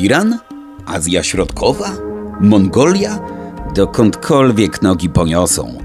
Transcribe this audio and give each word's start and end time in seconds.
Iran? 0.00 0.38
Azja 0.86 1.22
Środkowa? 1.22 1.90
Mongolia? 2.40 3.18
Dokądkolwiek 3.74 4.82
nogi 4.82 5.08
poniosą. 5.08 5.78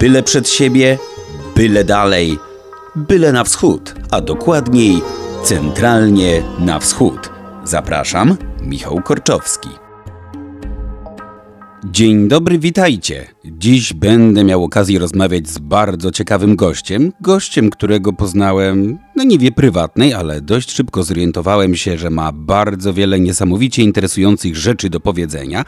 Byle 0.00 0.22
przed 0.22 0.48
siebie, 0.48 0.98
byle 1.56 1.84
dalej, 1.84 2.38
byle 2.96 3.32
na 3.32 3.44
wschód, 3.44 3.94
a 4.10 4.20
dokładniej 4.20 5.02
centralnie 5.44 6.42
na 6.58 6.78
wschód. 6.78 7.30
Zapraszam, 7.64 8.36
Michał 8.62 9.00
Korczowski. 9.02 9.68
Dzień 11.90 12.28
dobry, 12.28 12.58
witajcie. 12.58 13.26
Dziś 13.44 13.92
będę 13.92 14.44
miał 14.44 14.64
okazję 14.64 14.98
rozmawiać 14.98 15.48
z 15.48 15.58
bardzo 15.58 16.10
ciekawym 16.10 16.56
gościem. 16.56 17.12
Gościem, 17.20 17.70
którego 17.70 18.12
poznałem 18.12 18.98
na 19.16 19.24
niwie 19.24 19.52
prywatnej, 19.52 20.14
ale 20.14 20.40
dość 20.40 20.72
szybko 20.72 21.02
zorientowałem 21.02 21.76
się, 21.76 21.98
że 21.98 22.10
ma 22.10 22.32
bardzo 22.32 22.94
wiele 22.94 23.20
niesamowicie 23.20 23.82
interesujących 23.82 24.56
rzeczy 24.56 24.90
do 24.90 25.00
powiedzenia. 25.00 25.64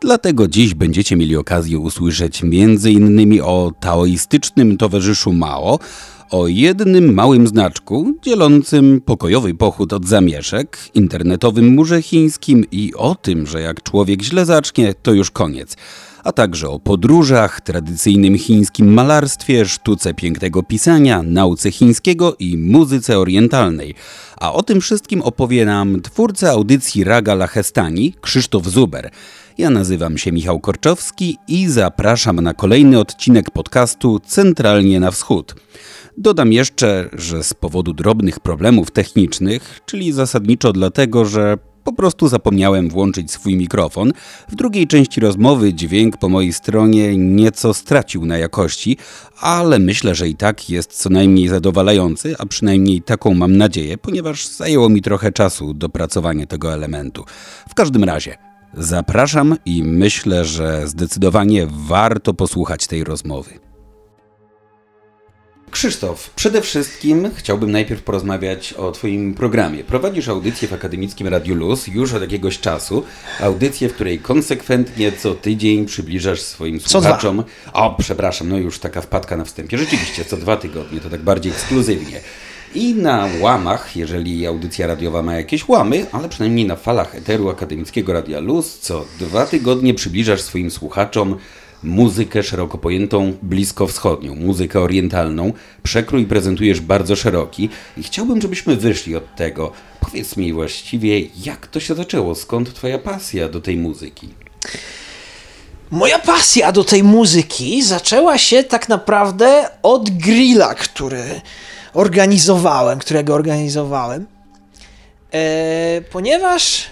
Dlatego 0.00 0.48
dziś 0.48 0.74
będziecie 0.74 1.16
mieli 1.16 1.36
okazję 1.36 1.78
usłyszeć 1.78 2.42
m.in. 2.42 3.40
o 3.42 3.72
taoistycznym 3.80 4.76
towarzyszu 4.76 5.32
Mao, 5.32 5.78
o 6.30 6.48
jednym 6.48 7.14
małym 7.14 7.46
znaczku 7.46 8.14
dzielącym 8.22 9.00
pokojowy 9.00 9.54
pochód 9.54 9.92
od 9.92 10.06
zamieszek, 10.06 10.78
internetowym 10.94 11.74
murze 11.74 12.02
chińskim 12.02 12.64
i 12.72 12.92
o 12.96 13.14
tym, 13.14 13.46
że 13.46 13.60
jak 13.60 13.82
człowiek 13.82 14.22
źle 14.22 14.46
zacznie, 14.46 14.94
to 15.02 15.12
już 15.12 15.30
koniec. 15.30 15.76
A 16.24 16.32
także 16.32 16.68
o 16.68 16.78
podróżach, 16.78 17.60
tradycyjnym 17.60 18.38
chińskim 18.38 18.92
malarstwie, 18.92 19.66
sztuce 19.66 20.14
pięknego 20.14 20.62
pisania, 20.62 21.22
nauce 21.22 21.70
chińskiego 21.70 22.36
i 22.38 22.58
muzyce 22.58 23.18
orientalnej. 23.18 23.94
A 24.36 24.52
o 24.52 24.62
tym 24.62 24.80
wszystkim 24.80 25.22
opowie 25.22 25.64
nam 25.64 26.02
twórca 26.02 26.50
audycji 26.50 27.04
Raga 27.04 27.34
Lachestani, 27.34 28.14
Krzysztof 28.20 28.66
Zuber. 28.66 29.10
Ja 29.58 29.70
nazywam 29.70 30.18
się 30.18 30.32
Michał 30.32 30.60
Korczowski 30.60 31.38
i 31.48 31.68
zapraszam 31.68 32.40
na 32.40 32.54
kolejny 32.54 32.98
odcinek 32.98 33.50
podcastu 33.50 34.20
Centralnie 34.26 35.00
na 35.00 35.10
Wschód. 35.10 35.54
Dodam 36.18 36.52
jeszcze, 36.52 37.08
że 37.12 37.42
z 37.42 37.54
powodu 37.54 37.92
drobnych 37.92 38.40
problemów 38.40 38.90
technicznych, 38.90 39.80
czyli 39.86 40.12
zasadniczo 40.12 40.72
dlatego, 40.72 41.24
że 41.24 41.58
po 41.84 41.92
prostu 41.92 42.28
zapomniałem 42.28 42.88
włączyć 42.88 43.30
swój 43.30 43.56
mikrofon. 43.56 44.12
W 44.48 44.54
drugiej 44.54 44.86
części 44.86 45.20
rozmowy 45.20 45.74
dźwięk 45.74 46.16
po 46.16 46.28
mojej 46.28 46.52
stronie 46.52 47.16
nieco 47.16 47.74
stracił 47.74 48.26
na 48.26 48.38
jakości, 48.38 48.96
ale 49.40 49.78
myślę, 49.78 50.14
że 50.14 50.28
i 50.28 50.34
tak 50.34 50.70
jest 50.70 50.92
co 50.92 51.10
najmniej 51.10 51.48
zadowalający, 51.48 52.34
a 52.38 52.46
przynajmniej 52.46 53.02
taką 53.02 53.34
mam 53.34 53.56
nadzieję, 53.56 53.98
ponieważ 53.98 54.46
zajęło 54.46 54.88
mi 54.88 55.02
trochę 55.02 55.32
czasu 55.32 55.74
dopracowanie 55.74 56.46
tego 56.46 56.74
elementu. 56.74 57.24
W 57.68 57.74
każdym 57.74 58.04
razie, 58.04 58.36
zapraszam 58.74 59.56
i 59.64 59.82
myślę, 59.82 60.44
że 60.44 60.88
zdecydowanie 60.88 61.66
warto 61.70 62.34
posłuchać 62.34 62.86
tej 62.86 63.04
rozmowy. 63.04 63.69
Krzysztof, 65.70 66.30
przede 66.30 66.62
wszystkim 66.62 67.30
chciałbym 67.34 67.70
najpierw 67.70 68.02
porozmawiać 68.02 68.72
o 68.72 68.92
Twoim 68.92 69.34
programie. 69.34 69.84
Prowadzisz 69.84 70.28
audycję 70.28 70.68
w 70.68 70.72
Akademickim 70.72 71.28
Radiu 71.28 71.54
Luz 71.54 71.86
już 71.86 72.14
od 72.14 72.22
jakiegoś 72.22 72.58
czasu. 72.60 73.04
Audycję, 73.40 73.88
w 73.88 73.94
której 73.94 74.18
konsekwentnie 74.18 75.12
co 75.12 75.34
tydzień 75.34 75.86
przybliżasz 75.86 76.40
swoim 76.40 76.80
Co 76.80 76.88
słuchaczom. 76.88 77.36
dwa. 77.36 77.72
O, 77.72 77.94
przepraszam, 77.98 78.48
no 78.48 78.58
już 78.58 78.78
taka 78.78 79.00
wpadka 79.00 79.36
na 79.36 79.44
wstępie. 79.44 79.78
Rzeczywiście, 79.78 80.24
co 80.24 80.36
dwa 80.36 80.56
tygodnie, 80.56 81.00
to 81.00 81.10
tak 81.10 81.22
bardziej 81.22 81.52
ekskluzywnie. 81.52 82.20
I 82.74 82.94
na 82.94 83.28
łamach, 83.40 83.96
jeżeli 83.96 84.46
audycja 84.46 84.86
radiowa 84.86 85.22
ma 85.22 85.34
jakieś 85.34 85.68
łamy, 85.68 86.06
ale 86.12 86.28
przynajmniej 86.28 86.66
na 86.66 86.76
falach 86.76 87.14
eteru 87.14 87.48
Akademickiego 87.48 88.12
Radia 88.12 88.40
Luz, 88.40 88.78
co 88.78 89.04
dwa 89.18 89.46
tygodnie 89.46 89.94
przybliżasz 89.94 90.40
swoim 90.40 90.70
słuchaczom 90.70 91.36
muzykę 91.82 92.42
szeroko 92.42 92.78
pojętą 92.78 93.32
bliskowschodnią, 93.42 94.34
muzykę 94.34 94.80
orientalną. 94.80 95.52
Przekrój 95.82 96.26
prezentujesz 96.26 96.80
bardzo 96.80 97.16
szeroki 97.16 97.68
i 97.96 98.02
chciałbym, 98.02 98.40
żebyśmy 98.40 98.76
wyszli 98.76 99.16
od 99.16 99.36
tego. 99.36 99.72
Powiedz 100.00 100.36
mi 100.36 100.52
właściwie, 100.52 101.20
jak 101.20 101.66
to 101.66 101.80
się 101.80 101.94
zaczęło? 101.94 102.34
Skąd 102.34 102.74
twoja 102.74 102.98
pasja 102.98 103.48
do 103.48 103.60
tej 103.60 103.76
muzyki? 103.76 104.28
Moja 105.90 106.18
pasja 106.18 106.72
do 106.72 106.84
tej 106.84 107.02
muzyki 107.02 107.82
zaczęła 107.82 108.38
się 108.38 108.64
tak 108.64 108.88
naprawdę 108.88 109.68
od 109.82 110.10
grilla, 110.10 110.74
który 110.74 111.40
organizowałem, 111.94 112.98
którego 112.98 113.34
organizowałem. 113.34 114.26
E, 115.32 116.00
ponieważ 116.12 116.86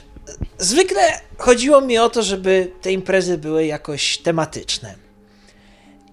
zwykle 0.59 1.21
chodziło 1.39 1.81
mi 1.81 1.99
o 1.99 2.11
to, 2.11 2.23
żeby 2.23 2.73
te 2.83 2.93
imprezy 2.93 3.39
były 3.39 3.67
jakoś 3.67 4.19
tematyczne. 4.19 4.95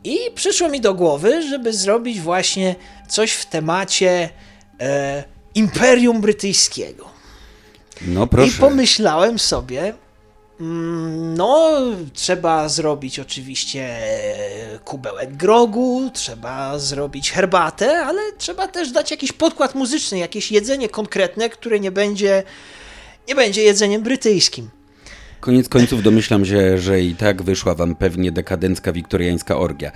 I 0.03 0.17
przyszło 0.35 0.69
mi 0.69 0.81
do 0.81 0.93
głowy, 0.93 1.41
żeby 1.49 1.73
zrobić 1.73 2.19
właśnie 2.19 2.75
coś 3.09 3.31
w 3.31 3.45
temacie 3.45 4.29
e, 4.79 5.23
Imperium 5.55 6.21
Brytyjskiego. 6.21 7.09
No 8.01 8.27
proszę. 8.27 8.47
I 8.47 8.59
pomyślałem 8.59 9.39
sobie, 9.39 9.93
mm, 10.59 11.33
no, 11.33 11.81
trzeba 12.13 12.69
zrobić 12.69 13.19
oczywiście 13.19 13.97
kubełek 14.85 15.37
grogu, 15.37 16.09
trzeba 16.13 16.79
zrobić 16.79 17.31
herbatę, 17.31 17.99
ale 17.99 18.21
trzeba 18.37 18.67
też 18.67 18.91
dać 18.91 19.11
jakiś 19.11 19.31
podkład 19.31 19.75
muzyczny, 19.75 20.17
jakieś 20.17 20.51
jedzenie 20.51 20.89
konkretne, 20.89 21.49
które 21.49 21.79
nie 21.79 21.91
będzie, 21.91 22.43
nie 23.27 23.35
będzie 23.35 23.63
jedzeniem 23.63 24.01
brytyjskim. 24.03 24.69
Koniec 25.39 25.69
końców 25.69 26.03
domyślam 26.03 26.45
się, 26.45 26.77
że 26.77 27.01
i 27.01 27.15
tak 27.15 27.41
wyszła 27.43 27.75
wam 27.75 27.95
pewnie 27.95 28.31
dekadencka 28.31 28.91
wiktoriańska 28.91 29.57
orgia. 29.57 29.91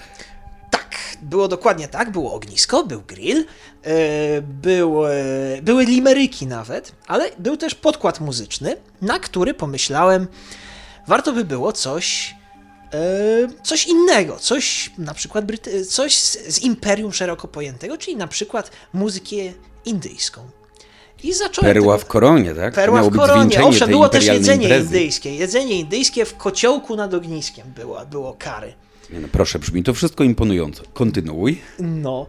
Tak, 0.71 0.95
było 1.21 1.47
dokładnie 1.47 1.87
tak. 1.87 2.11
Było 2.11 2.33
ognisko, 2.33 2.83
był 2.83 3.01
grill, 3.01 3.45
e, 3.83 4.41
był, 4.41 5.05
e, 5.07 5.11
były 5.61 5.85
limeryki 5.85 6.47
nawet, 6.47 6.91
ale 7.07 7.31
był 7.39 7.57
też 7.57 7.75
podkład 7.75 8.19
muzyczny, 8.19 8.77
na 9.01 9.19
który 9.19 9.53
pomyślałem, 9.53 10.27
warto 11.07 11.33
by 11.33 11.45
było 11.45 11.71
coś, 11.73 12.35
e, 12.93 13.63
coś 13.63 13.87
innego, 13.87 14.39
coś 14.39 14.91
na 14.97 15.13
przykład 15.13 15.45
Bryty- 15.45 15.85
coś 15.85 16.17
z, 16.17 16.55
z 16.55 16.59
imperium 16.63 17.13
szeroko 17.13 17.47
pojętego, 17.47 17.97
czyli 17.97 18.15
na 18.17 18.27
przykład 18.27 18.71
muzykę 18.93 19.35
indyjską. 19.85 20.58
I 21.23 21.33
zacząłem 21.33 21.73
Perła 21.73 21.93
tego- 21.95 22.05
w 22.05 22.07
koronie, 22.07 22.55
tak? 22.55 22.73
Perła 22.73 23.03
w 23.03 23.15
koronie. 23.15 23.63
Owszem, 23.63 23.89
było 23.89 24.09
też 24.09 24.25
jedzenie 24.25 24.63
imprezy. 24.63 24.85
indyjskie. 24.85 25.35
Jedzenie 25.35 25.79
indyjskie 25.79 26.25
w 26.25 26.37
kociołku 26.37 26.95
nad 26.95 27.13
ogniskiem 27.13 27.73
było, 27.75 28.05
było 28.05 28.35
kary. 28.39 28.73
Nie 29.13 29.19
no, 29.19 29.27
proszę, 29.31 29.59
brzmi 29.59 29.83
to 29.83 29.93
wszystko 29.93 30.23
imponująco. 30.23 30.83
Kontynuuj. 30.93 31.61
No. 31.79 32.25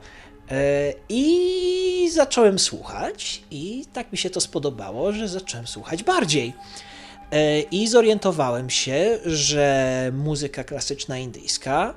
E, 0.51 0.93
I 1.09 2.11
zacząłem 2.13 2.59
słuchać, 2.59 3.43
i 3.51 3.85
tak 3.93 4.13
mi 4.13 4.19
się 4.19 4.31
to 4.31 4.41
spodobało, 4.41 5.13
że 5.13 5.29
zacząłem 5.29 5.67
słuchać 5.67 6.03
bardziej. 6.03 6.53
E, 7.33 7.61
I 7.61 7.89
zorientowałem 7.89 8.71
się, 8.71 9.19
że 9.27 10.13
muzyka 10.15 10.65
klasyczna 10.65 11.19
indyjska 11.19 11.95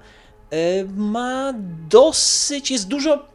e, 0.49 0.55
ma 0.95 1.53
dosyć, 1.89 2.71
jest 2.71 2.87
dużo 2.87 3.25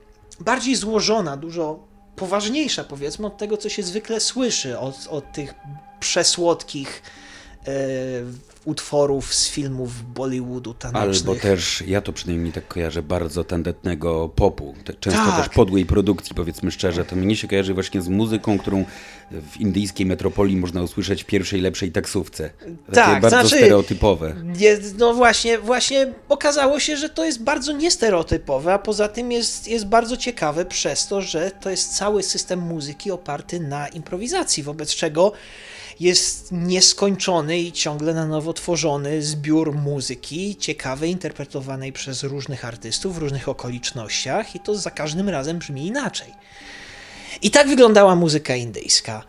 bardziej 0.41 0.75
złożona, 0.77 1.37
dużo 1.37 1.88
poważniejsza, 2.19 2.85
powiedzmy, 2.85 3.27
od 3.27 3.37
tego, 3.37 3.57
co 3.57 3.69
się 3.69 3.83
zwykle 3.83 4.21
słyszy, 4.21 4.79
od, 4.79 5.07
od 5.11 5.33
tych 5.33 5.55
przesłodkich 6.01 7.03
utworów 8.65 9.35
z 9.35 9.49
filmów 9.49 10.13
Bollywoodu 10.15 10.75
tanecznych. 10.75 11.29
Albo 11.29 11.35
też, 11.41 11.85
ja 11.87 12.01
to 12.01 12.13
przynajmniej 12.13 12.53
tak 12.53 12.69
kojarzę, 12.69 13.03
bardzo 13.03 13.45
tandetnego 13.45 14.29
popu. 14.29 14.75
Często 15.01 15.21
Tak. 15.25 15.45
też 15.47 15.55
podłej 15.55 15.87
produkcji, 15.87 16.35
powiedzmy 16.35 16.71
szczerze. 16.71 17.05
To 17.05 17.17
mnie 17.17 17.37
się 17.37 17.49
kojarzy 17.49 17.75
właśnie 17.75 18.03
z 18.03 18.09
muzyką, 18.09 18.59
którą 18.59 18.85
w 19.31 19.61
indyjskiej 19.61 20.07
metropolii 20.07 20.57
można 20.57 20.83
usłyszeć 20.83 21.23
w 21.23 21.27
pierwszej, 21.27 21.61
lepszej 21.61 21.93
taksówce. 21.93 22.51
Takie 22.61 22.95
Tak, 22.95 23.23
bardzo 23.23 23.41
znaczy- 23.41 23.57
stereotypowe. 23.57 24.35
Jest, 24.59 24.99
no 24.99 25.15
właśnie, 25.15 25.59
właśnie 25.59 26.13
okazało 26.29 26.81
się, 26.81 26.97
że 26.97 27.09
to 27.09 27.25
jest 27.25 27.43
bardzo 27.43 27.73
niestereotypowe, 27.73 28.73
a 28.75 28.79
poza 28.79 29.09
tym 29.09 29.33
jest, 29.33 29.69
jest 29.69 29.87
bardzo 29.87 30.17
ciekawe 30.17 30.65
przez 30.65 31.07
to, 31.07 31.21
że 31.23 31.51
to 31.61 31.71
jest 31.71 31.97
cały 31.97 32.23
system 32.23 32.61
muzyki 32.61 33.11
oparty 33.11 33.61
na 33.61 33.89
improwizacji, 33.89 34.63
wobec 34.63 34.95
czego 34.95 35.33
jest 36.01 36.53
nieskończony 36.53 37.59
i 37.59 37.73
ciągle 37.73 38.15
na 38.15 38.27
nowo 38.27 38.53
tworzony 38.53 39.23
zbiór 39.23 39.75
muzyki, 39.75 40.57
ciekawej, 40.57 41.11
interpretowanej 41.11 41.93
przez 41.93 42.23
różnych 42.23 42.65
artystów 42.65 43.15
w 43.15 43.19
różnych 43.19 43.49
okolicznościach 43.49 44.55
i 44.55 44.61
to 44.61 44.75
za 44.75 44.91
każdym 44.91 45.29
razem 45.29 45.59
brzmi 45.59 45.87
inaczej. 45.87 46.35
I 47.43 47.51
tak 47.51 47.69
wyglądała 47.69 48.17
muzyka 48.17 48.57
indyjska. 48.57 49.25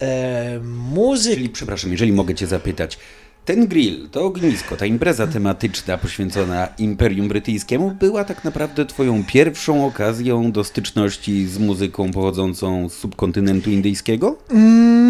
E, 0.00 0.60
muzyka... 0.62 1.34
Czyli, 1.34 1.48
przepraszam, 1.48 1.92
jeżeli 1.92 2.12
mogę 2.12 2.34
cię 2.34 2.46
zapytać, 2.46 2.98
ten 3.44 3.66
grill, 3.66 4.08
to 4.08 4.24
ognisko, 4.24 4.76
ta 4.76 4.86
impreza 4.86 5.26
tematyczna 5.26 5.98
poświęcona 5.98 6.68
Imperium 6.78 7.28
Brytyjskiemu 7.28 7.90
była 7.90 8.24
tak 8.24 8.44
naprawdę 8.44 8.86
twoją 8.86 9.24
pierwszą 9.24 9.86
okazją 9.86 10.52
do 10.52 10.64
styczności 10.64 11.46
z 11.46 11.58
muzyką 11.58 12.12
pochodzącą 12.12 12.88
z 12.88 12.92
subkontynentu 12.92 13.70
indyjskiego? 13.70 14.36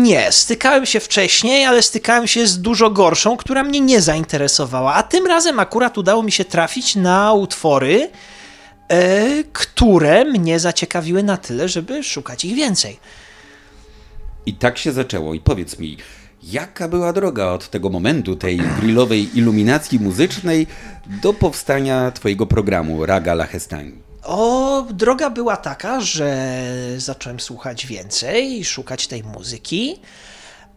Nie, 0.02 0.32
stykałem 0.32 0.86
się 0.86 1.00
wcześniej, 1.00 1.64
ale 1.64 1.82
stykałem 1.82 2.26
się 2.26 2.46
z 2.46 2.60
dużo 2.60 2.90
gorszą, 2.90 3.36
która 3.36 3.64
mnie 3.64 3.80
nie 3.80 4.00
zainteresowała. 4.00 4.94
A 4.94 5.02
tym 5.02 5.26
razem 5.26 5.60
akurat 5.60 5.98
udało 5.98 6.22
mi 6.22 6.32
się 6.32 6.44
trafić 6.44 6.96
na 6.96 7.32
utwory, 7.32 8.10
e, 8.88 9.44
które 9.52 10.24
mnie 10.24 10.60
zaciekawiły 10.60 11.22
na 11.22 11.36
tyle, 11.36 11.68
żeby 11.68 12.04
szukać 12.04 12.44
ich 12.44 12.54
więcej. 12.54 12.98
I 14.46 14.54
tak 14.54 14.78
się 14.78 14.92
zaczęło. 14.92 15.34
I 15.34 15.40
powiedz 15.40 15.78
mi, 15.78 15.96
jaka 16.52 16.88
była 16.88 17.12
droga 17.12 17.46
od 17.46 17.70
tego 17.70 17.90
momentu, 17.90 18.36
tej 18.36 18.58
grillowej 18.80 19.38
iluminacji 19.38 20.00
muzycznej, 20.00 20.66
do 21.22 21.32
powstania 21.32 22.10
twojego 22.10 22.46
programu 22.46 23.06
Raga 23.06 23.34
Lahestani? 23.34 23.92
O, 24.22 24.86
droga 24.90 25.30
była 25.30 25.56
taka, 25.56 26.00
że 26.00 26.56
zacząłem 26.96 27.40
słuchać 27.40 27.86
więcej 27.86 28.64
szukać 28.64 29.06
tej 29.06 29.22
muzyki. 29.22 30.00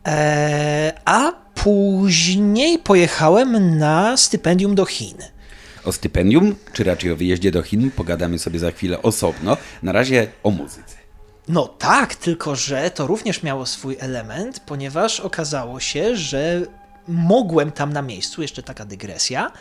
E, 0.08 0.94
a 1.06 1.32
później 1.56 2.80
pojechałem 2.80 3.78
na 3.78 4.18
stypendium 4.18 4.76
do 4.76 4.86
Chin. 4.86 5.18
O 5.86 5.92
stypendium, 5.92 6.56
czy 6.74 6.84
raczej 6.84 7.12
o 7.12 7.16
wyjeździe 7.16 7.52
do 7.52 7.62
Chin, 7.62 7.92
pogadamy 7.92 8.40
sobie 8.40 8.60
za 8.60 8.72
chwilę 8.72 9.02
osobno. 9.02 9.58
Na 9.84 9.92
razie 9.92 10.28
o 10.44 10.52
muzyce. 10.52 10.97
No 11.48 11.68
tak, 11.68 12.16
tylko 12.16 12.56
że 12.56 12.92
to 12.92 13.08
również 13.08 13.44
miało 13.44 13.66
swój 13.66 13.98
element, 14.00 14.60
ponieważ 14.60 15.20
okazało 15.20 15.80
się, 15.80 16.16
że 16.16 16.62
mogłem 17.08 17.72
tam 17.72 17.94
na 17.94 18.02
miejscu, 18.02 18.42
jeszcze 18.42 18.64
taka 18.64 18.86
dygresja, 18.86 19.52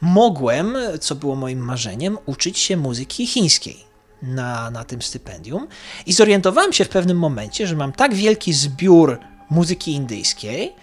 mogłem, 0.00 0.76
co 1.00 1.14
było 1.14 1.36
moim 1.36 1.58
marzeniem, 1.58 2.18
uczyć 2.26 2.58
się 2.58 2.76
muzyki 2.76 3.26
chińskiej 3.26 3.84
na, 4.22 4.70
na 4.70 4.84
tym 4.84 5.02
stypendium 5.02 5.66
i 6.06 6.12
zorientowałem 6.12 6.72
się 6.72 6.84
w 6.84 6.88
pewnym 6.88 7.18
momencie, 7.18 7.66
że 7.66 7.76
mam 7.76 7.92
tak 7.92 8.14
wielki 8.14 8.52
zbiór 8.52 9.18
muzyki 9.50 9.92
indyjskiej 9.92 10.74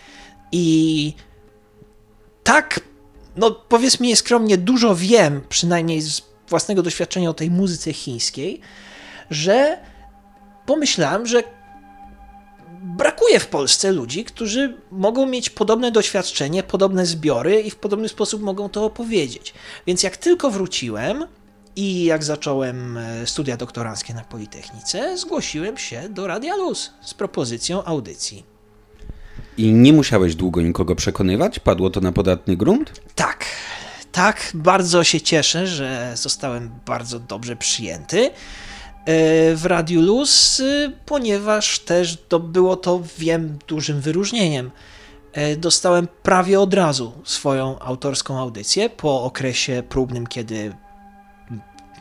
i 0.52 1.14
tak, 2.44 2.80
no 3.36 3.52
powiedzmy 3.52 4.08
nieskromnie, 4.08 4.58
dużo 4.58 4.96
wiem, 4.96 5.42
przynajmniej 5.50 6.02
z 6.02 6.22
własnego 6.50 6.84
doświadczenia 6.84 7.30
o 7.30 7.34
tej 7.34 7.52
muzyce 7.52 7.94
chińskiej, 7.94 8.62
że 9.30 9.78
pomyślałem, 10.66 11.28
że 11.28 11.44
brakuje 12.86 13.40
w 13.40 13.48
Polsce 13.48 13.92
ludzi, 13.92 14.24
którzy 14.24 14.78
mogą 14.92 15.26
mieć 15.26 15.50
podobne 15.50 15.92
doświadczenie, 15.92 16.64
podobne 16.64 17.06
zbiory 17.06 17.62
i 17.62 17.72
w 17.72 17.76
podobny 17.76 18.10
sposób 18.10 18.42
mogą 18.42 18.70
to 18.70 18.86
opowiedzieć. 18.86 19.54
Więc 19.88 20.04
jak 20.04 20.18
tylko 20.18 20.52
wróciłem 20.52 21.26
i 21.76 22.04
jak 22.04 22.24
zacząłem 22.24 22.98
e, 22.98 23.28
studia 23.28 23.58
doktoranckie 23.58 24.14
na 24.14 24.22
Politechnice, 24.22 25.18
zgłosiłem 25.18 25.78
się 25.78 26.10
do 26.10 26.28
Radia 26.28 26.56
Luz 26.56 26.94
z 27.02 27.14
propozycją 27.14 27.84
audycji. 27.84 28.44
I 29.58 29.72
nie 29.72 29.94
musiałeś 29.94 30.36
długo 30.36 30.62
nikogo 30.62 30.96
przekonywać? 30.96 31.60
Padło 31.60 31.90
to 31.90 32.02
na 32.02 32.12
podatny 32.12 32.58
grunt? 32.58 33.02
Tak, 33.16 33.46
tak, 34.12 34.52
bardzo 34.54 35.04
się 35.04 35.22
cieszę, 35.22 35.68
że 35.68 36.12
zostałem 36.16 36.72
bardzo 36.86 37.20
dobrze 37.20 37.56
przyjęty 37.56 38.32
w 39.56 39.62
Radiu 39.66 40.02
Luz, 40.02 40.60
y, 40.60 40.92
ponieważ 41.06 41.80
też 41.80 42.18
to 42.28 42.40
było 42.40 42.76
to, 42.76 43.02
wiem, 43.18 43.60
dużym 43.68 44.02
wyróżnieniem. 44.02 44.72
E, 45.34 45.56
dostałem 45.56 46.08
prawie 46.24 46.60
od 46.60 46.74
razu 46.74 47.14
swoją 47.24 47.80
autorską 47.80 48.40
audycję 48.40 48.90
po 48.90 49.24
okresie 49.24 49.84
próbnym, 49.90 50.28
kiedy 50.28 50.74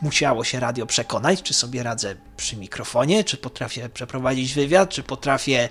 musiało 0.01 0.43
się 0.43 0.59
radio 0.59 0.85
przekonać, 0.85 1.41
czy 1.41 1.53
sobie 1.53 1.83
radzę 1.83 2.15
przy 2.37 2.57
mikrofonie, 2.57 3.23
czy 3.23 3.37
potrafię 3.37 3.89
przeprowadzić 3.89 4.53
wywiad, 4.53 4.89
czy 4.89 5.03
potrafię 5.03 5.69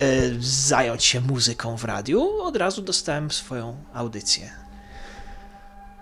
e, 0.00 0.06
zająć 0.40 1.04
się 1.04 1.20
muzyką 1.20 1.76
w 1.76 1.84
radiu. 1.84 2.42
Od 2.42 2.56
razu 2.56 2.82
dostałem 2.82 3.30
swoją 3.30 3.76
audycję. 3.94 4.50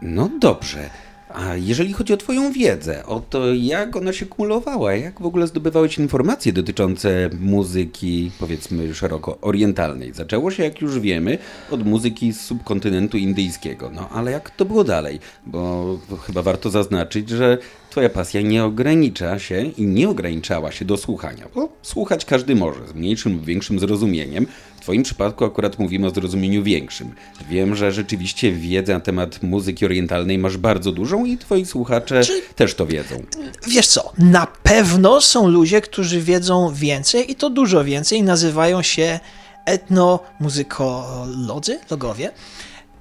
No 0.02 0.30
dobrze. 0.40 0.90
A 1.34 1.56
jeżeli 1.56 1.92
chodzi 1.92 2.12
o 2.12 2.16
Twoją 2.16 2.52
wiedzę, 2.52 3.06
o 3.06 3.22
to 3.30 3.54
jak 3.54 3.96
ona 3.96 4.12
się 4.12 4.26
kumulowała, 4.26 4.94
jak 4.94 5.20
w 5.20 5.26
ogóle 5.26 5.46
zdobywałeś 5.46 5.98
informacje 5.98 6.52
dotyczące 6.52 7.30
muzyki, 7.40 8.30
powiedzmy 8.38 8.94
szeroko 8.94 9.38
orientalnej? 9.40 10.12
Zaczęło 10.14 10.50
się, 10.50 10.62
jak 10.62 10.80
już 10.80 11.00
wiemy, 11.00 11.38
od 11.70 11.86
muzyki 11.86 12.32
z 12.32 12.40
subkontynentu 12.40 13.16
indyjskiego. 13.16 13.90
No 13.94 14.08
ale 14.08 14.30
jak 14.30 14.50
to 14.50 14.64
było 14.64 14.84
dalej? 14.84 15.20
Bo 15.46 15.98
chyba 16.26 16.42
warto 16.42 16.70
zaznaczyć, 16.70 17.28
że 17.28 17.58
Twoja 17.90 18.08
pasja 18.08 18.40
nie 18.40 18.64
ogranicza 18.64 19.38
się 19.38 19.62
i 19.62 19.82
nie 19.82 20.08
ograniczała 20.08 20.72
się 20.72 20.84
do 20.84 20.96
słuchania, 20.96 21.48
bo 21.54 21.68
słuchać 21.82 22.24
każdy 22.24 22.54
może, 22.54 22.88
z 22.88 22.94
mniejszym 22.94 23.32
lub 23.32 23.44
większym 23.44 23.78
zrozumieniem. 23.78 24.46
W 24.90 24.92
Twoim 24.92 25.02
przypadku 25.02 25.44
akurat 25.44 25.78
mówimy 25.78 26.06
o 26.06 26.10
zrozumieniu 26.10 26.62
większym. 26.62 27.14
Wiem, 27.48 27.76
że 27.76 27.92
rzeczywiście 27.92 28.52
wiedzę 28.52 28.94
na 28.94 29.00
temat 29.00 29.42
muzyki 29.42 29.84
orientalnej 29.84 30.38
masz 30.38 30.56
bardzo 30.56 30.92
dużą 30.92 31.24
i 31.24 31.38
Twoi 31.38 31.66
słuchacze 31.66 32.24
Czy... 32.24 32.42
też 32.56 32.74
to 32.74 32.86
wiedzą. 32.86 33.22
Wiesz 33.68 33.86
co, 33.86 34.12
na 34.18 34.46
pewno 34.62 35.20
są 35.20 35.48
ludzie, 35.48 35.80
którzy 35.80 36.20
wiedzą 36.20 36.74
więcej 36.74 37.30
i 37.30 37.34
to 37.34 37.50
dużo 37.50 37.84
więcej 37.84 38.18
i 38.18 38.22
nazywają 38.22 38.82
się 38.82 39.20
etnomuzykolodzy, 39.66 41.78
logowie. 41.90 42.30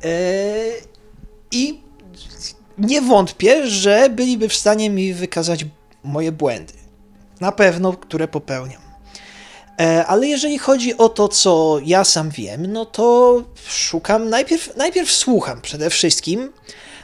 Yy... 0.03 0.09
I 1.51 1.79
nie 2.77 3.01
wątpię, 3.01 3.67
że 3.67 4.09
byliby 4.09 4.49
w 4.49 4.55
stanie 4.55 4.89
mi 4.89 5.13
wykazać 5.13 5.65
moje 6.03 6.31
błędy. 6.31 6.73
Na 7.41 7.51
pewno, 7.51 7.93
które 7.93 8.27
popełniam. 8.27 8.88
E, 9.79 10.05
ale 10.05 10.27
jeżeli 10.27 10.57
chodzi 10.57 10.97
o 10.97 11.09
to, 11.09 11.27
co 11.27 11.79
ja 11.85 12.03
sam 12.03 12.29
wiem, 12.29 12.73
no 12.73 12.85
to 12.85 13.43
szukam, 13.67 14.29
najpierw, 14.29 14.75
najpierw 14.77 15.11
słucham 15.11 15.61
przede 15.61 15.89
wszystkim, 15.89 16.53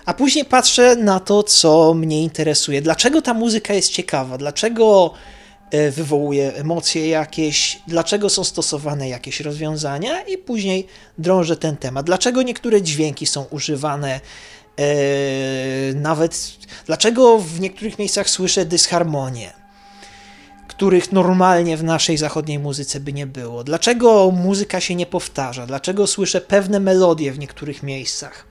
a 0.05 0.13
później 0.13 0.45
patrzę 0.45 0.95
na 0.95 1.19
to, 1.19 1.43
co 1.43 1.93
mnie 1.93 2.23
interesuje. 2.23 2.81
Dlaczego 2.81 3.21
ta 3.21 3.33
muzyka 3.33 3.73
jest 3.73 3.91
ciekawa? 3.91 4.37
Dlaczego 4.37 5.13
e, 5.71 5.91
wywołuje 5.91 6.53
emocje 6.53 7.07
jakieś? 7.07 7.79
Dlaczego 7.87 8.29
są 8.29 8.43
stosowane 8.43 9.09
jakieś 9.09 9.39
rozwiązania? 9.39 10.21
I 10.21 10.37
później 10.37 10.87
drążę 11.17 11.57
ten 11.57 11.77
temat. 11.77 12.05
Dlaczego 12.05 12.41
niektóre 12.41 12.81
dźwięki 12.81 13.25
są 13.25 13.45
używane 13.51 14.19
Eee, 14.77 15.95
nawet 15.95 16.57
dlaczego 16.85 17.39
w 17.39 17.59
niektórych 17.59 17.99
miejscach 17.99 18.29
słyszę 18.29 18.65
dysharmonię, 18.65 19.53
których 20.75 21.11
normalnie 21.11 21.77
w 21.77 21.83
naszej 21.83 22.17
zachodniej 22.17 22.59
muzyce 22.59 22.99
by 22.99 23.13
nie 23.13 23.27
było. 23.27 23.63
Dlaczego 23.63 24.31
muzyka 24.31 24.79
się 24.79 24.95
nie 24.95 25.05
powtarza? 25.05 25.65
Dlaczego 25.65 26.07
słyszę 26.07 26.41
pewne 26.41 26.79
melodie 26.79 27.31
w 27.31 27.39
niektórych 27.39 27.83
miejscach? 27.83 28.47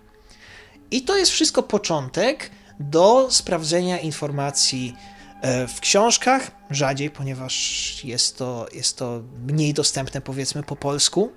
I 0.91 1.03
to 1.03 1.17
jest 1.17 1.33
wszystko 1.33 1.63
początek 1.63 2.51
do 2.81 3.27
sprawdzenia 3.31 3.99
informacji 3.99 4.97
e, 5.41 5.67
w 5.67 5.81
książkach, 5.81 6.51
rzadziej, 6.71 7.11
ponieważ 7.11 8.05
jest 8.05 8.39
to, 8.39 8.67
jest 8.73 8.97
to 8.99 9.23
mniej 9.47 9.75
dostępne, 9.75 10.21
powiedzmy, 10.21 10.63
po 10.63 10.77
polsku. 10.77 11.33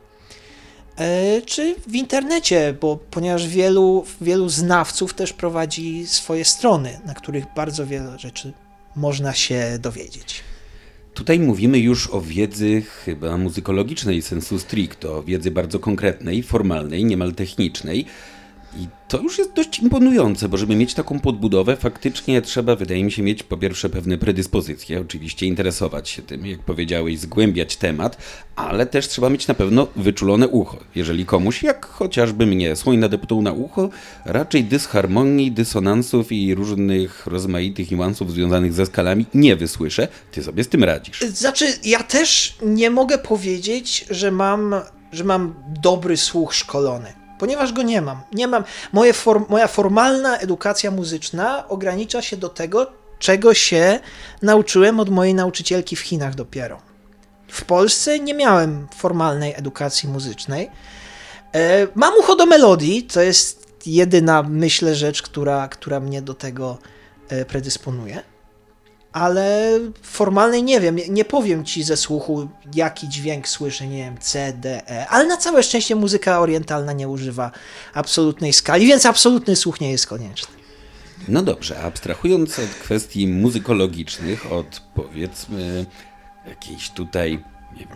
E, 0.98 1.42
czy 1.42 1.76
w 1.88 1.96
internecie, 1.96 2.78
bo 2.82 2.98
ponieważ 2.98 3.48
wielu, 3.48 4.06
wielu 4.22 4.50
znawców 4.50 5.14
też 5.14 5.34
prowadzi 5.34 6.08
swoje 6.08 6.46
strony, 6.46 7.00
na 7.06 7.14
których 7.14 7.46
bardzo 7.56 7.86
wiele 7.86 8.20
rzeczy 8.20 8.54
można 8.96 9.34
się 9.34 9.78
dowiedzieć. 9.80 10.44
Tutaj 11.18 11.40
mówimy 11.40 11.80
już 11.80 12.10
o 12.10 12.22
wiedzy 12.22 12.82
chyba 12.82 13.38
muzykologicznej 13.38 14.22
sensu 14.22 14.60
stricto, 14.60 15.24
wiedzy 15.24 15.52
bardzo 15.52 15.80
konkretnej, 15.80 16.44
formalnej, 16.44 17.06
niemal 17.06 17.34
technicznej. 17.34 18.06
I 18.76 18.88
to 19.08 19.22
już 19.22 19.38
jest 19.38 19.54
dość 19.54 19.80
imponujące, 19.80 20.50
bo 20.50 20.58
żeby 20.58 20.76
mieć 20.76 20.94
taką 20.94 21.20
podbudowę, 21.20 21.76
faktycznie 21.76 22.42
trzeba, 22.42 22.76
wydaje 22.76 23.04
mi 23.04 23.12
się, 23.12 23.24
mieć 23.24 23.44
po 23.44 23.58
pierwsze 23.58 23.90
pewne 23.90 24.18
predyspozycje, 24.18 25.02
oczywiście 25.02 25.46
interesować 25.46 26.10
się 26.10 26.22
tym, 26.22 26.46
jak 26.46 26.60
powiedziałeś, 26.60 27.20
zgłębiać 27.20 27.76
temat, 27.76 28.18
ale 28.56 28.86
też 28.86 29.08
trzeba 29.08 29.30
mieć 29.30 29.48
na 29.48 29.54
pewno 29.54 29.88
wyczulone 29.96 30.48
ucho. 30.48 30.78
Jeżeli 30.96 31.26
komuś, 31.26 31.64
jak 31.64 31.86
chociażby 31.86 32.46
mnie, 32.46 32.76
słoń 32.76 32.98
nadepnął 32.98 33.42
na 33.42 33.52
ucho, 33.52 33.90
raczej 34.26 34.64
dysharmonii, 34.64 35.52
dysonansów 35.52 36.32
i 36.32 36.56
różnych 36.56 37.28
rozmaitych 37.28 37.92
niuansów 37.92 38.32
związanych 38.32 38.74
ze 38.74 38.86
skalami 38.86 39.26
nie 39.34 39.56
wysłyszę, 39.56 40.08
ty 40.32 40.44
sobie 40.44 40.64
z 40.64 40.68
tym 40.68 40.84
radzisz. 40.84 41.22
Znaczy, 41.22 41.66
ja 41.84 42.04
też 42.04 42.58
nie 42.66 42.90
mogę 42.90 43.18
powiedzieć, 43.18 44.06
że 44.10 44.32
mam, 44.32 44.76
że 45.12 45.24
mam 45.24 45.54
dobry 45.82 46.18
słuch 46.18 46.54
szkolony 46.54 47.27
ponieważ 47.40 47.74
go 47.74 47.82
nie 47.82 48.02
mam. 48.02 48.22
Nie 48.34 48.48
mam. 48.48 48.64
Form, 49.14 49.46
moja 49.50 49.68
formalna 49.68 50.38
edukacja 50.38 50.92
muzyczna 50.92 51.68
ogranicza 51.68 52.22
się 52.22 52.38
do 52.38 52.50
tego, 52.50 52.92
czego 53.20 53.54
się 53.54 54.00
nauczyłem 54.42 55.00
od 55.00 55.10
mojej 55.10 55.34
nauczycielki 55.34 55.96
w 55.96 56.00
Chinach 56.00 56.36
dopiero. 56.36 56.82
W 57.48 57.66
Polsce 57.66 58.20
nie 58.20 58.34
miałem 58.34 58.88
formalnej 58.96 59.54
edukacji 59.56 60.10
muzycznej. 60.10 60.70
E, 61.54 61.88
mam 61.96 62.14
ucho 62.20 62.36
do 62.36 62.46
melodii, 62.46 63.04
to 63.04 63.22
jest 63.22 63.68
jedyna, 63.86 64.44
myślę, 64.44 64.96
rzecz, 64.96 65.22
która, 65.22 65.68
która 65.68 66.00
mnie 66.00 66.22
do 66.22 66.34
tego 66.34 66.78
e, 67.30 67.46
predysponuje. 67.46 68.24
Ale 69.12 69.80
formalnej 70.02 70.64
nie 70.64 70.80
wiem, 70.80 70.98
nie 71.10 71.26
powiem 71.26 71.66
ci 71.66 71.84
ze 71.84 71.98
słuchu, 71.98 72.48
jaki 72.76 73.10
dźwięk 73.10 73.48
słyszę, 73.48 73.88
nie 73.88 73.98
wiem, 73.98 74.18
C, 74.20 74.54
D, 74.54 74.90
E, 74.90 75.08
ale 75.08 75.26
na 75.26 75.38
całe 75.38 75.64
szczęście 75.64 75.96
muzyka 75.96 76.40
orientalna 76.40 76.94
nie 76.94 77.08
używa 77.08 77.52
absolutnej 77.94 78.54
skali, 78.54 78.88
więc 78.88 79.06
absolutny 79.06 79.56
słuch 79.56 79.82
nie 79.82 79.92
jest 79.92 80.08
konieczny. 80.08 80.58
No 81.28 81.42
dobrze, 81.42 81.80
abstrahując 81.80 82.60
od 82.60 82.70
kwestii 82.70 83.28
muzykologicznych, 83.28 84.52
od 84.52 84.82
powiedzmy 84.96 85.86
jakiejś 86.48 86.90
tutaj 86.90 87.44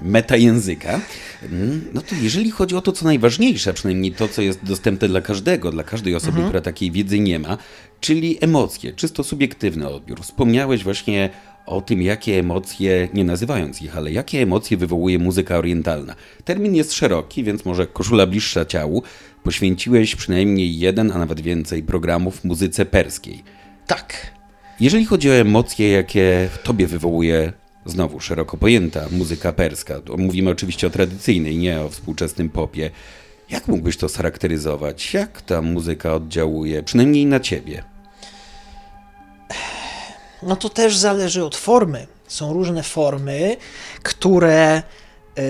metajęzyka, 0.01 0.99
mm, 1.43 1.89
no 1.93 2.01
to 2.01 2.15
jeżeli 2.21 2.51
chodzi 2.51 2.75
o 2.75 2.81
to, 2.81 2.91
co 2.91 3.05
najważniejsze, 3.05 3.73
przynajmniej 3.73 4.11
to, 4.11 4.27
co 4.27 4.41
jest 4.41 4.63
dostępne 4.63 5.07
dla 5.07 5.21
każdego, 5.21 5.71
dla 5.71 5.83
każdej 5.83 6.15
osoby, 6.15 6.31
mhm. 6.31 6.47
która 6.47 6.61
takiej 6.61 6.91
wiedzy 6.91 7.19
nie 7.19 7.39
ma, 7.39 7.57
czyli 8.01 8.37
emocje, 8.41 8.93
czysto 8.93 9.23
subiektywny 9.23 9.89
odbiór. 9.89 10.21
Wspomniałeś 10.21 10.83
właśnie 10.83 11.29
o 11.65 11.81
tym, 11.81 12.01
jakie 12.01 12.39
emocje, 12.39 13.09
nie 13.13 13.23
nazywając 13.23 13.81
ich, 13.81 13.97
ale 13.97 14.11
jakie 14.11 14.41
emocje 14.41 14.77
wywołuje 14.77 15.19
muzyka 15.19 15.57
orientalna. 15.57 16.15
Termin 16.45 16.75
jest 16.75 16.93
szeroki, 16.93 17.43
więc 17.43 17.65
może 17.65 17.87
koszula 17.87 18.27
bliższa 18.27 18.65
ciału. 18.65 19.03
Poświęciłeś 19.43 20.15
przynajmniej 20.15 20.79
jeden, 20.79 21.11
a 21.11 21.17
nawet 21.17 21.41
więcej 21.41 21.83
programów 21.83 22.43
muzyce 22.43 22.85
perskiej. 22.85 23.43
Tak. 23.87 24.31
Jeżeli 24.79 25.05
chodzi 25.05 25.29
o 25.29 25.33
emocje, 25.33 25.89
jakie 25.89 26.49
w 26.53 26.63
tobie 26.63 26.87
wywołuje 26.87 27.53
znowu 27.85 28.19
szeroko 28.19 28.57
pojęta 28.57 29.05
muzyka 29.11 29.53
perska, 29.53 30.01
mówimy 30.17 30.49
oczywiście 30.49 30.87
o 30.87 30.89
tradycyjnej, 30.89 31.57
nie 31.57 31.81
o 31.81 31.89
współczesnym 31.89 32.49
popie. 32.49 32.91
Jak 33.49 33.67
mógłbyś 33.67 33.97
to 33.97 34.09
scharakteryzować? 34.09 35.13
Jak 35.13 35.41
ta 35.41 35.61
muzyka 35.61 36.13
oddziałuje, 36.15 36.83
przynajmniej 36.83 37.25
na 37.25 37.39
ciebie? 37.39 37.90
No 40.43 40.55
to 40.55 40.69
też 40.69 40.97
zależy 40.97 41.45
od 41.45 41.55
formy. 41.55 42.07
Są 42.27 42.53
różne 42.53 42.83
formy, 42.83 43.57
które, 44.03 44.83
yy, 45.37 45.43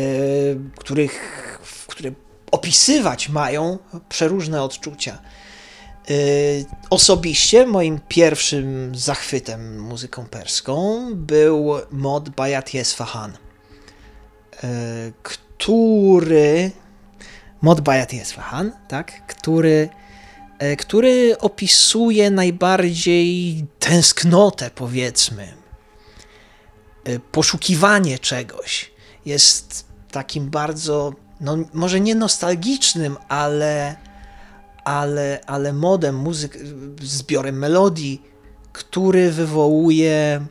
których, 0.76 1.60
które 1.88 2.12
opisywać 2.52 3.30
mają 3.30 3.78
przeróżne 4.10 4.64
odczucia. 4.64 5.20
Y, 6.10 6.66
osobiście 6.90 7.66
moim 7.66 8.00
pierwszym 8.08 8.96
zachwytem 8.96 9.80
muzyką 9.80 10.26
perską 10.26 11.08
był 11.16 11.72
mod 11.92 12.30
Bayat 12.30 12.74
Yesfahan, 12.74 13.32
y, 13.32 13.38
który 15.24 16.72
mod 17.62 17.82
Bayat 17.82 18.14
Yesfahan, 18.14 18.72
tak, 18.88 19.28
który, 19.28 19.90
który 20.78 21.38
opisuje 21.38 22.32
najbardziej 22.32 23.66
tęsknotę, 23.80 24.70
powiedzmy, 24.76 25.54
poszukiwanie 27.32 28.20
czegoś. 28.20 28.92
Jest 29.26 29.86
takim 30.12 30.50
bardzo, 30.50 31.14
no 31.42 31.58
może 31.74 32.00
nie 32.00 32.16
nostalgicznym, 32.16 33.18
ale 33.30 33.96
ale, 34.84 35.40
ale 35.48 35.74
modem, 35.74 36.16
muzyk, 36.16 36.58
zbiorem 37.02 37.58
melodii, 37.58 38.22
który 38.74 39.32
wywołuje. 39.32 40.46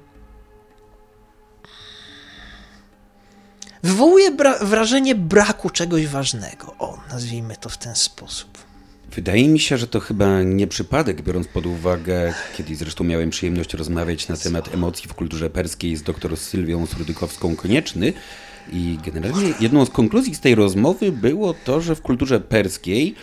Wywołuje 3.82 4.30
bra 4.30 4.58
wrażenie 4.58 5.14
braku 5.14 5.70
czegoś 5.70 6.06
ważnego. 6.06 6.74
O, 6.78 6.98
nazwijmy 7.10 7.56
to 7.56 7.68
w 7.68 7.78
ten 7.78 7.94
sposób. 7.94 8.69
Wydaje 9.14 9.48
mi 9.48 9.58
się, 9.58 9.78
że 9.78 9.86
to 9.86 10.00
chyba 10.00 10.42
nie 10.42 10.66
przypadek, 10.66 11.22
biorąc 11.22 11.48
pod 11.48 11.66
uwagę, 11.66 12.34
kiedyś 12.56 12.76
zresztą 12.76 13.04
miałem 13.04 13.30
przyjemność 13.30 13.74
rozmawiać 13.74 14.28
na 14.28 14.36
temat 14.36 14.74
emocji 14.74 15.08
w 15.08 15.14
kulturze 15.14 15.50
perskiej 15.50 15.96
z 15.96 16.02
dr 16.02 16.36
Sylwią 16.36 16.84
Srudykowską-Konieczny. 16.84 18.12
I 18.72 18.98
generalnie 19.06 19.52
jedną 19.60 19.84
z 19.84 19.90
konkluzji 19.90 20.34
z 20.34 20.40
tej 20.40 20.54
rozmowy 20.54 21.12
było 21.12 21.54
to, 21.64 21.80
że 21.80 21.94
w 21.94 22.02
kulturze 22.02 22.40
perskiej 22.40 23.14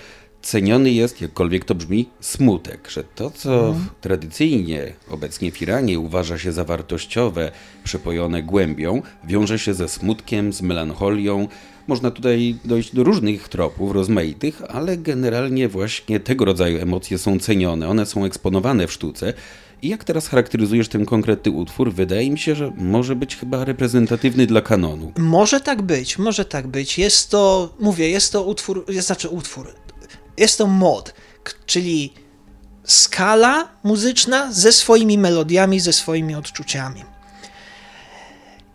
ceniony 0.42 0.92
jest, 0.92 1.22
jakkolwiek 1.22 1.66
to 1.66 1.76
brzmi, 1.76 2.10
smutek, 2.20 2.90
że 2.90 3.04
to, 3.04 3.32
co 3.32 3.68
mhm. 3.68 3.90
tradycyjnie 4.02 4.94
obecnie 5.10 5.52
w 5.52 5.62
Iranie 5.62 6.00
uważa 6.00 6.38
się 6.38 6.52
za 6.52 6.64
wartościowe, 6.64 7.52
przepojone 7.84 8.44
głębią, 8.44 9.02
wiąże 9.24 9.60
się 9.60 9.74
ze 9.74 9.88
smutkiem, 9.88 10.54
z 10.54 10.62
melancholią. 10.62 11.48
Można 11.88 12.12
tutaj 12.12 12.56
dojść 12.66 12.96
do 12.96 13.04
różnych 13.04 13.50
tropów, 13.50 13.92
rozmaitych, 13.92 14.62
ale 14.70 14.98
generalnie 14.98 15.70
właśnie 15.70 16.20
tego 16.20 16.46
rodzaju 16.46 16.82
emocje 16.82 17.18
są 17.18 17.40
cenione, 17.40 17.90
one 17.90 18.06
są 18.06 18.26
eksponowane 18.26 18.88
w 18.88 18.92
sztuce. 18.92 19.34
I 19.82 19.90
jak 19.90 20.04
teraz 20.04 20.28
charakteryzujesz 20.28 20.90
ten 20.90 21.06
konkretny 21.06 21.52
utwór? 21.52 21.94
Wydaje 21.94 22.32
mi 22.32 22.40
się, 22.40 22.56
że 22.56 22.72
może 22.78 23.16
być 23.16 23.36
chyba 23.36 23.66
reprezentatywny 23.66 24.48
dla 24.48 24.62
kanonu. 24.62 25.12
Może 25.18 25.62
tak 25.62 25.82
być, 25.82 26.18
może 26.18 26.46
tak 26.46 26.68
być. 26.68 26.98
Jest 26.98 27.30
to, 27.30 27.74
mówię, 27.80 28.10
jest 28.10 28.32
to 28.32 28.44
utwór, 28.44 28.86
znaczy 29.00 29.30
utwór, 29.30 29.74
jest 30.38 30.58
to 30.58 30.68
mod, 30.68 31.14
czyli 31.66 32.14
skala 32.84 33.68
muzyczna 33.84 34.54
ze 34.54 34.72
swoimi 34.72 35.18
melodiami, 35.18 35.80
ze 35.80 35.94
swoimi 35.94 36.36
odczuciami. 36.36 37.17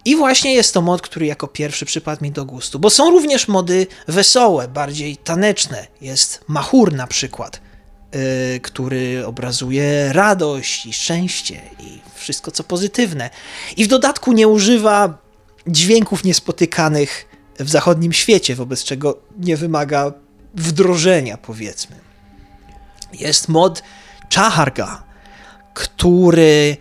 I 0.04 0.16
właśnie 0.16 0.54
jest 0.54 0.75
to 0.75 0.82
mod, 0.82 1.02
który 1.02 1.26
jako 1.26 1.49
pierwszy 1.49 1.87
przypadł 1.87 2.25
mi 2.25 2.32
do 2.32 2.44
gustu, 2.44 2.78
bo 2.78 2.90
są 2.90 3.11
również 3.11 3.49
mody 3.49 3.87
wesołe, 4.09 4.68
bardziej 4.68 5.16
taneczne. 5.16 5.87
Jest 6.00 6.44
Mahur 6.49 6.92
na 6.92 7.06
przykład, 7.06 7.61
yy, 8.12 8.61
który 8.61 9.26
obrazuje 9.26 10.12
radość 10.12 10.87
i 10.87 10.92
szczęście 10.92 11.61
i 11.80 11.99
wszystko 12.14 12.50
co 12.50 12.64
pozytywne. 12.64 13.30
I 13.76 13.85
w 13.85 13.88
dodatku 13.88 14.32
nie 14.32 14.49
używa 14.49 15.18
dźwięków 15.66 16.25
niespotykanych 16.25 17.28
w 17.61 17.71
zachodnim 17.71 18.12
świecie, 18.12 18.54
wobec 18.54 18.85
czego 18.85 19.18
nie 19.38 19.56
wymaga 19.56 20.12
wdrożenia, 20.54 21.37
powiedzmy. 21.37 21.97
Jest 23.12 23.49
mod 23.49 23.82
Chaharga, 24.35 25.02
który. 25.75 26.76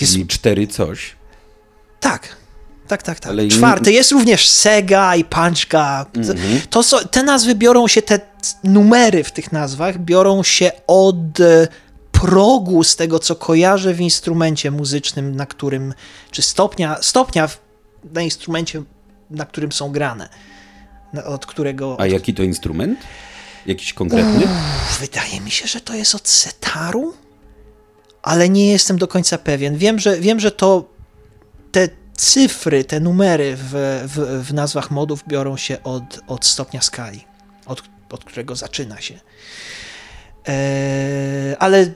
Jest... 0.00 0.12
Czyli 0.12 0.26
cztery 0.26 0.66
coś. 0.66 1.19
Tak, 2.00 2.36
tak, 2.88 3.02
tak, 3.02 3.20
tak. 3.20 3.32
Ale 3.32 3.48
Czwarty. 3.48 3.92
Jest 3.92 4.12
również 4.12 4.48
Sega 4.48 5.16
i 5.16 5.24
Punchka. 5.24 6.06
Mm 6.16 6.28
-hmm. 6.28 6.60
To 6.70 6.82
są, 6.82 6.98
te 6.98 7.22
nazwy 7.22 7.54
biorą 7.54 7.88
się, 7.88 8.02
te 8.02 8.20
numery 8.64 9.24
w 9.24 9.32
tych 9.32 9.52
nazwach 9.52 9.98
biorą 9.98 10.42
się 10.42 10.72
od 10.86 11.40
e, 11.40 11.68
progu 12.12 12.84
z 12.84 12.96
tego, 12.96 13.18
co 13.18 13.36
kojarzę 13.36 13.94
w 13.94 14.00
instrumencie 14.00 14.70
muzycznym, 14.70 15.36
na 15.36 15.46
którym, 15.46 15.94
czy 16.30 16.42
stopnia, 16.42 16.96
stopnia 17.02 17.48
na 18.12 18.22
instrumencie, 18.22 18.82
na 19.30 19.46
którym 19.46 19.72
są 19.72 19.92
grane 19.92 20.28
od 21.24 21.46
którego... 21.46 21.96
A 22.00 22.06
jaki 22.06 22.34
to 22.34 22.42
instrument? 22.42 23.00
Jakiś 23.66 23.92
konkretny? 23.92 24.44
Uff, 24.44 25.00
wydaje 25.00 25.40
mi 25.40 25.50
się, 25.50 25.66
że 25.66 25.80
to 25.80 25.94
jest 25.94 26.14
od 26.14 26.28
setaru, 26.28 27.14
ale 28.22 28.48
nie 28.48 28.70
jestem 28.70 28.98
do 28.98 29.08
końca 29.08 29.38
pewien. 29.38 29.76
Wiem, 29.76 29.98
że, 29.98 30.20
wiem, 30.20 30.40
że 30.40 30.50
to 30.50 30.89
te 31.72 31.88
cyfry, 32.16 32.84
te 32.84 33.00
numery 33.00 33.56
w, 33.56 33.72
w, 34.06 34.46
w 34.46 34.54
nazwach 34.54 34.90
modów 34.90 35.24
biorą 35.28 35.56
się 35.56 35.82
od, 35.82 36.20
od 36.26 36.46
stopnia 36.46 36.80
skali, 36.80 37.24
od, 37.66 37.82
od 38.10 38.24
którego 38.24 38.56
zaczyna 38.56 39.00
się. 39.00 39.20
Eee, 40.46 41.56
ale 41.58 41.86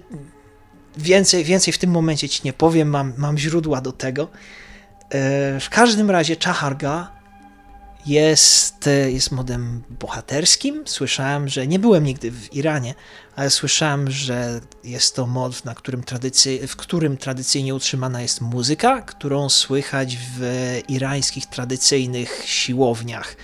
więcej, 0.96 1.44
więcej 1.44 1.72
w 1.72 1.78
tym 1.78 1.90
momencie 1.90 2.28
ci 2.28 2.40
nie 2.44 2.52
powiem, 2.52 2.88
mam, 2.88 3.12
mam 3.16 3.38
źródła 3.38 3.80
do 3.80 3.92
tego. 3.92 4.28
Eee, 5.10 5.60
w 5.60 5.70
każdym 5.70 6.10
razie 6.10 6.36
Czaharga 6.36 7.12
jest, 8.06 8.88
jest 9.06 9.30
modem 9.30 9.82
bohaterskim. 10.00 10.82
Słyszałem, 10.86 11.48
że 11.48 11.66
nie 11.66 11.78
byłem 11.78 12.04
nigdy 12.04 12.30
w 12.30 12.54
Iranie, 12.54 12.94
ale 13.36 13.50
słyszałem, 13.50 14.10
że 14.10 14.60
jest 14.84 15.16
to 15.16 15.26
mod, 15.26 15.64
na 15.64 15.74
którym 15.74 16.02
tradycy, 16.02 16.68
w 16.68 16.76
którym 16.76 17.16
tradycyjnie 17.16 17.74
utrzymana 17.74 18.22
jest 18.22 18.40
muzyka, 18.40 19.02
którą 19.02 19.48
słychać 19.48 20.18
w 20.38 20.80
irańskich 20.88 21.46
tradycyjnych 21.46 22.42
siłowniach. 22.44 23.36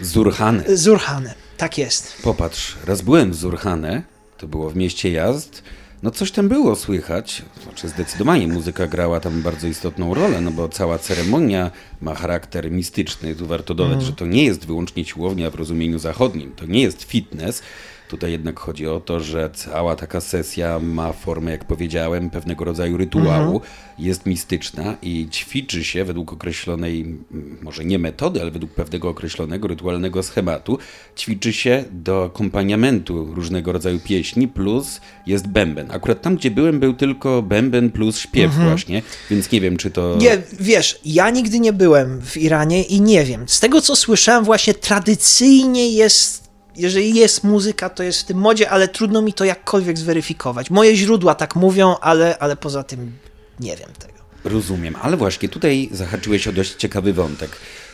Zurhane. 0.00 0.76
Zurhane, 0.76 1.34
tak 1.56 1.78
jest. 1.78 2.22
Popatrz, 2.22 2.76
raz 2.84 3.02
byłem 3.02 3.30
w 3.30 3.34
Zurhane, 3.34 4.02
to 4.38 4.48
było 4.48 4.70
w 4.70 4.76
mieście 4.76 5.10
Jazd 5.10 5.62
no 6.02 6.10
coś 6.10 6.30
tam 6.30 6.48
było 6.48 6.76
słychać, 6.76 7.42
znaczy 7.62 7.88
zdecydowanie 7.88 8.48
muzyka 8.48 8.86
grała 8.86 9.20
tam 9.20 9.42
bardzo 9.42 9.66
istotną 9.66 10.14
rolę, 10.14 10.40
no 10.40 10.50
bo 10.50 10.68
cała 10.68 10.98
ceremonia 10.98 11.70
ma 12.00 12.14
charakter 12.14 12.70
mistyczny. 12.70 13.34
Tu 13.34 13.46
warto 13.46 13.74
dodać, 13.74 13.94
mm. 13.94 14.06
że 14.06 14.12
to 14.12 14.26
nie 14.26 14.44
jest 14.44 14.66
wyłącznie 14.66 15.04
siłownia 15.04 15.50
w 15.50 15.54
rozumieniu 15.54 15.98
zachodnim, 15.98 16.52
to 16.56 16.66
nie 16.66 16.82
jest 16.82 17.02
fitness, 17.02 17.62
Tutaj 18.08 18.32
jednak 18.32 18.60
chodzi 18.60 18.86
o 18.86 19.00
to, 19.00 19.20
że 19.20 19.50
cała 19.54 19.96
taka 19.96 20.20
sesja 20.20 20.78
ma 20.78 21.12
formę, 21.12 21.50
jak 21.50 21.64
powiedziałem, 21.64 22.30
pewnego 22.30 22.64
rodzaju 22.64 22.96
rytuału, 22.96 23.54
mhm. 23.54 23.72
jest 23.98 24.26
mistyczna 24.26 24.96
i 25.02 25.28
ćwiczy 25.30 25.84
się 25.84 26.04
według 26.04 26.32
określonej, 26.32 27.18
może 27.62 27.84
nie 27.84 27.98
metody, 27.98 28.40
ale 28.40 28.50
według 28.50 28.72
pewnego 28.72 29.08
określonego 29.08 29.68
rytualnego 29.68 30.22
schematu, 30.22 30.78
ćwiczy 31.16 31.52
się 31.52 31.84
do 31.90 32.24
akompaniamentu 32.24 33.34
różnego 33.34 33.72
rodzaju 33.72 34.00
pieśni, 34.00 34.48
plus 34.48 35.00
jest 35.26 35.46
bęben. 35.46 35.90
Akurat 35.90 36.22
tam, 36.22 36.36
gdzie 36.36 36.50
byłem, 36.50 36.80
był 36.80 36.94
tylko 36.94 37.42
bęben 37.42 37.90
plus 37.90 38.18
śpiew 38.18 38.50
mhm. 38.50 38.68
właśnie, 38.68 39.02
więc 39.30 39.52
nie 39.52 39.60
wiem, 39.60 39.76
czy 39.76 39.90
to... 39.90 40.16
Nie, 40.20 40.42
wiesz, 40.60 41.00
ja 41.04 41.30
nigdy 41.30 41.60
nie 41.60 41.72
byłem 41.72 42.22
w 42.22 42.36
Iranie 42.36 42.82
i 42.82 43.00
nie 43.00 43.24
wiem. 43.24 43.48
Z 43.48 43.60
tego, 43.60 43.80
co 43.80 43.96
słyszałem, 43.96 44.44
właśnie 44.44 44.74
tradycyjnie 44.74 45.88
jest 45.88 46.47
jeżeli 46.78 47.14
jest 47.14 47.44
muzyka, 47.44 47.88
to 47.88 48.02
jest 48.02 48.20
w 48.20 48.24
tym 48.24 48.38
modzie, 48.38 48.70
ale 48.70 48.88
trudno 48.88 49.22
mi 49.22 49.32
to 49.32 49.44
jakkolwiek 49.44 49.98
zweryfikować. 49.98 50.70
Moje 50.70 50.96
źródła 50.96 51.34
tak 51.34 51.56
mówią, 51.56 51.96
ale, 52.00 52.38
ale 52.38 52.56
poza 52.56 52.82
tym 52.82 53.12
nie 53.60 53.76
wiem 53.76 53.90
tego. 53.98 54.18
Rozumiem, 54.44 54.96
ale 55.02 55.16
właśnie 55.16 55.48
tutaj 55.48 55.88
zahaczyłeś 55.92 56.48
o 56.48 56.52
dość 56.52 56.74
ciekawy 56.74 57.12
wątek 57.12 57.50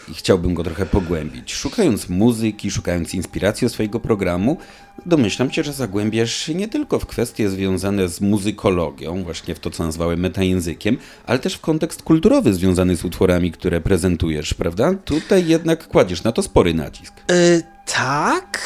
i 0.09 0.15
chciałbym 0.15 0.55
go 0.55 0.65
trochę 0.65 0.87
pogłębić. 0.87 1.55
Szukając 1.55 2.09
muzyki, 2.09 2.71
szukając 2.71 3.15
inspiracji 3.15 3.69
swojego 3.69 4.01
programu, 4.01 4.59
domyślam 5.07 5.53
się, 5.53 5.63
że 5.63 5.73
zagłębiasz 5.73 6.35
się 6.35 6.55
nie 6.55 6.69
tylko 6.69 6.99
w 6.99 7.07
kwestie 7.07 7.51
związane 7.51 8.09
z 8.09 8.21
muzykologią, 8.21 9.23
właśnie 9.23 9.55
w 9.55 9.61
to, 9.61 9.71
co 9.71 9.85
nazwałem 9.85 10.21
metajęzykiem, 10.21 10.99
ale 11.27 11.39
też 11.39 11.55
w 11.55 11.61
kontekst 11.61 12.03
kulturowy 12.03 12.55
związany 12.55 12.97
z 12.97 13.05
utworami, 13.05 13.53
które 13.53 13.81
prezentujesz, 13.81 14.55
prawda? 14.55 14.95
Tutaj 15.05 15.47
jednak 15.47 15.89
kładziesz 15.89 16.23
na 16.23 16.33
to 16.33 16.43
spory 16.43 16.75
nacisk. 16.75 17.15
Yy, 17.29 17.74
tak. 17.87 18.59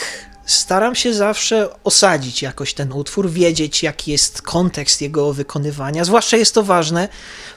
Staram 0.45 0.95
się 0.95 1.15
zawsze 1.15 1.83
osadzić 1.85 2.43
jakoś 2.43 2.75
ten 2.75 2.93
utwór, 2.93 3.31
wiedzieć, 3.31 3.83
jaki 3.83 4.11
jest 4.11 4.43
kontekst 4.43 5.01
jego 5.01 5.33
wykonywania. 5.33 6.05
Zwłaszcza 6.05 6.37
jest 6.37 6.55
to 6.55 6.63
ważne 6.63 7.09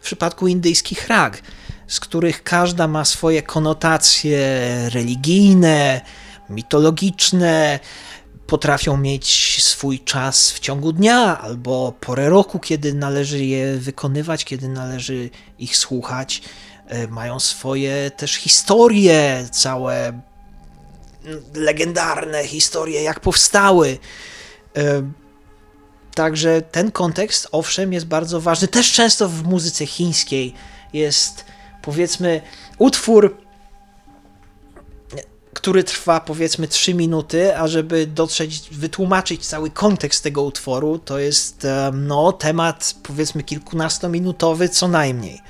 w 0.02 0.04
przypadku 0.04 0.48
indyjskich 0.48 1.08
rag 1.08 1.42
z 1.92 2.00
których 2.00 2.44
każda 2.44 2.88
ma 2.88 3.06
swoje 3.06 3.44
konotacje 3.44 4.40
religijne, 4.90 6.02
mitologiczne, 6.50 7.80
potrafią 8.48 8.98
mieć 8.98 9.58
swój 9.64 10.00
czas 10.00 10.52
w 10.52 10.60
ciągu 10.60 10.94
dnia 10.94 11.42
albo 11.42 11.94
porę 12.00 12.30
roku, 12.30 12.60
kiedy 12.60 12.94
należy 12.94 13.46
je 13.46 13.78
wykonywać, 13.78 14.46
kiedy 14.46 14.68
należy 14.68 15.30
ich 15.60 15.78
słuchać. 15.78 16.42
E, 16.88 17.08
mają 17.08 17.40
swoje 17.40 18.12
też 18.12 18.34
historie, 18.34 19.48
całe 19.52 20.22
legendarne 21.56 22.48
historie, 22.48 23.04
jak 23.04 23.20
powstały. 23.20 23.98
Także 26.16 26.62
ten 26.62 26.92
kontekst, 26.92 27.48
owszem, 27.52 27.94
jest 27.94 28.06
bardzo 28.06 28.42
ważny. 28.42 28.68
Też 28.68 28.92
często 28.92 29.30
w 29.30 29.44
muzyce 29.44 29.86
chińskiej 29.86 30.54
jest 30.94 31.46
powiedzmy 31.82 32.42
utwór, 32.78 33.38
który 35.54 35.84
trwa 35.84 36.20
powiedzmy 36.20 36.68
3 36.68 36.94
minuty, 36.94 37.58
a 37.58 37.68
żeby 37.68 38.08
dotrzeć, 38.08 38.70
wytłumaczyć 38.72 39.48
cały 39.48 39.70
kontekst 39.70 40.24
tego 40.24 40.44
utworu, 40.44 41.00
to 41.00 41.20
jest 41.20 41.68
no, 41.94 42.32
temat 42.32 42.96
powiedzmy 43.04 43.44
kilkunastominutowy 43.44 44.70
co 44.70 44.88
najmniej. 44.88 45.42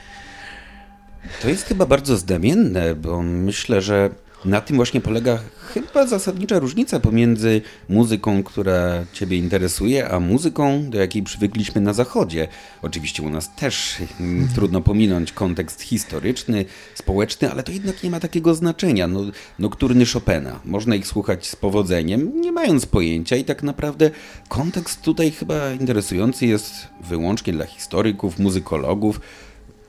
To 1.42 1.50
jest 1.50 1.66
chyba 1.66 1.86
bardzo 1.86 2.18
zdamienne, 2.18 2.96
bo 2.96 3.22
myślę, 3.22 3.82
że 3.82 4.10
na 4.46 4.62
tym 4.62 4.76
właśnie 4.76 5.02
polega 5.02 5.40
chyba 5.74 6.08
zasadnicza 6.08 6.60
różnica 6.60 7.00
pomiędzy 7.00 7.62
muzyką, 7.90 8.44
która 8.44 9.06
Ciebie 9.14 9.38
interesuje, 9.38 10.10
a 10.10 10.20
muzyką, 10.20 10.90
do 10.90 10.98
jakiej 10.98 11.24
przywykliśmy 11.24 11.82
na 11.82 11.94
Zachodzie. 11.94 12.48
Oczywiście 12.82 13.24
u 13.24 13.30
nas 13.30 13.56
też 13.56 13.96
mm, 14.20 14.48
trudno 14.56 14.82
pominąć 14.82 15.32
kontekst 15.32 15.82
historyczny, 15.82 16.66
społeczny, 16.96 17.52
ale 17.52 17.64
to 17.64 17.72
jednak 17.72 18.04
nie 18.04 18.10
ma 18.10 18.20
takiego 18.20 18.56
znaczenia. 18.56 19.08
No, 19.08 19.22
nokturny 19.60 20.06
Chopina. 20.06 20.60
Można 20.66 20.96
ich 20.96 21.08
słuchać 21.08 21.48
z 21.48 21.56
powodzeniem, 21.56 22.42
nie 22.42 22.52
mając 22.52 22.86
pojęcia 22.86 23.36
i 23.36 23.44
tak 23.44 23.64
naprawdę 23.64 24.12
kontekst 24.50 25.02
tutaj 25.02 25.32
chyba 25.32 25.72
interesujący 25.72 26.46
jest 26.46 26.88
wyłącznie 27.10 27.54
dla 27.54 27.66
historyków, 27.66 28.40
muzykologów, 28.40 29.20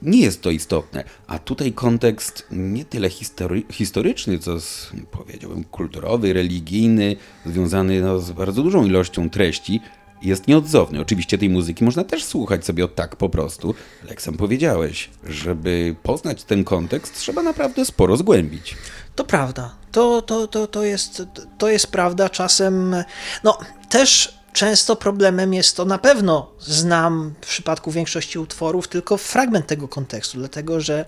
nie 0.02 0.20
jest 0.20 0.42
to 0.42 0.50
istotne. 0.50 1.04
A 1.26 1.38
tutaj 1.38 1.72
kontekst 1.72 2.46
nie 2.50 2.84
tyle 2.84 3.10
history, 3.10 3.62
historyczny, 3.70 4.38
co 4.38 4.60
z, 4.60 4.92
powiedziałbym 5.10 5.64
kulturowy, 5.64 6.32
religijny, 6.32 7.16
związany 7.46 8.00
no, 8.00 8.18
z 8.18 8.32
bardzo 8.32 8.62
dużą 8.62 8.86
ilością 8.86 9.30
treści, 9.30 9.80
jest 10.22 10.48
nieodzowny. 10.48 11.00
Oczywiście 11.00 11.38
tej 11.38 11.50
muzyki 11.50 11.84
można 11.84 12.04
też 12.04 12.24
słuchać 12.24 12.64
sobie 12.64 12.88
tak 12.88 13.16
po 13.16 13.28
prostu, 13.28 13.74
ale 14.02 14.10
jak 14.10 14.22
sam 14.22 14.36
powiedziałeś, 14.36 15.10
żeby 15.28 15.96
poznać 16.02 16.44
ten 16.44 16.64
kontekst, 16.64 17.18
trzeba 17.18 17.42
naprawdę 17.42 17.84
sporo 17.84 18.16
zgłębić. 18.16 18.76
To 19.14 19.24
prawda. 19.24 19.74
To, 19.92 20.22
to, 20.22 20.46
to, 20.46 20.66
to, 20.66 20.84
jest, 20.84 21.22
to 21.58 21.68
jest 21.68 21.86
prawda. 21.86 22.28
Czasem, 22.28 22.96
no 23.44 23.58
też 23.88 24.38
Często 24.52 24.96
problemem 24.96 25.54
jest 25.54 25.76
to, 25.76 25.84
na 25.84 25.98
pewno 25.98 26.50
znam 26.60 27.34
w 27.40 27.46
przypadku 27.46 27.90
większości 27.90 28.38
utworów 28.38 28.88
tylko 28.88 29.16
fragment 29.16 29.66
tego 29.66 29.88
kontekstu, 29.88 30.38
dlatego 30.38 30.80
że 30.80 31.04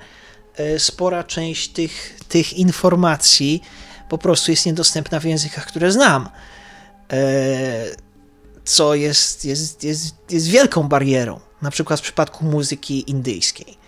e, 0.56 0.78
spora 0.78 1.24
część 1.24 1.68
tych, 1.68 2.20
tych 2.28 2.52
informacji 2.52 3.62
po 4.08 4.18
prostu 4.18 4.50
jest 4.50 4.66
niedostępna 4.66 5.20
w 5.20 5.24
językach, 5.24 5.66
które 5.66 5.92
znam. 5.92 6.28
E, 7.12 7.84
co 8.64 8.94
jest, 8.94 9.44
jest, 9.44 9.84
jest, 9.84 10.16
jest 10.30 10.46
wielką 10.46 10.82
barierą, 10.82 11.40
na 11.62 11.70
przykład 11.70 12.00
w 12.00 12.02
przypadku 12.02 12.44
muzyki 12.44 13.10
indyjskiej. 13.10 13.84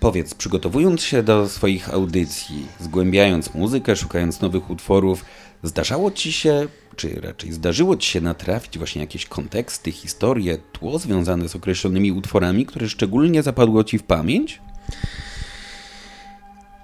Powiedz, 0.00 0.34
przygotowując 0.34 1.02
się 1.02 1.22
do 1.22 1.48
swoich 1.48 1.94
audycji, 1.94 2.66
zgłębiając 2.80 3.54
muzykę, 3.54 3.96
szukając 3.96 4.40
nowych 4.40 4.70
utworów, 4.70 5.24
zdarzało 5.66 6.10
ci 6.10 6.32
się 6.32 6.68
czy 6.96 7.20
raczej 7.20 7.52
zdarzyło 7.52 7.96
ci 7.96 8.10
się 8.10 8.20
natrafić 8.20 8.78
właśnie 8.78 9.00
jakieś 9.00 9.26
konteksty, 9.26 9.92
historie, 9.92 10.58
tło 10.72 10.98
związane 10.98 11.48
z 11.48 11.56
określonymi 11.56 12.12
utworami, 12.12 12.66
które 12.66 12.88
szczególnie 12.88 13.42
zapadło 13.42 13.84
ci 13.84 13.98
w 13.98 14.02
pamięć? 14.02 14.60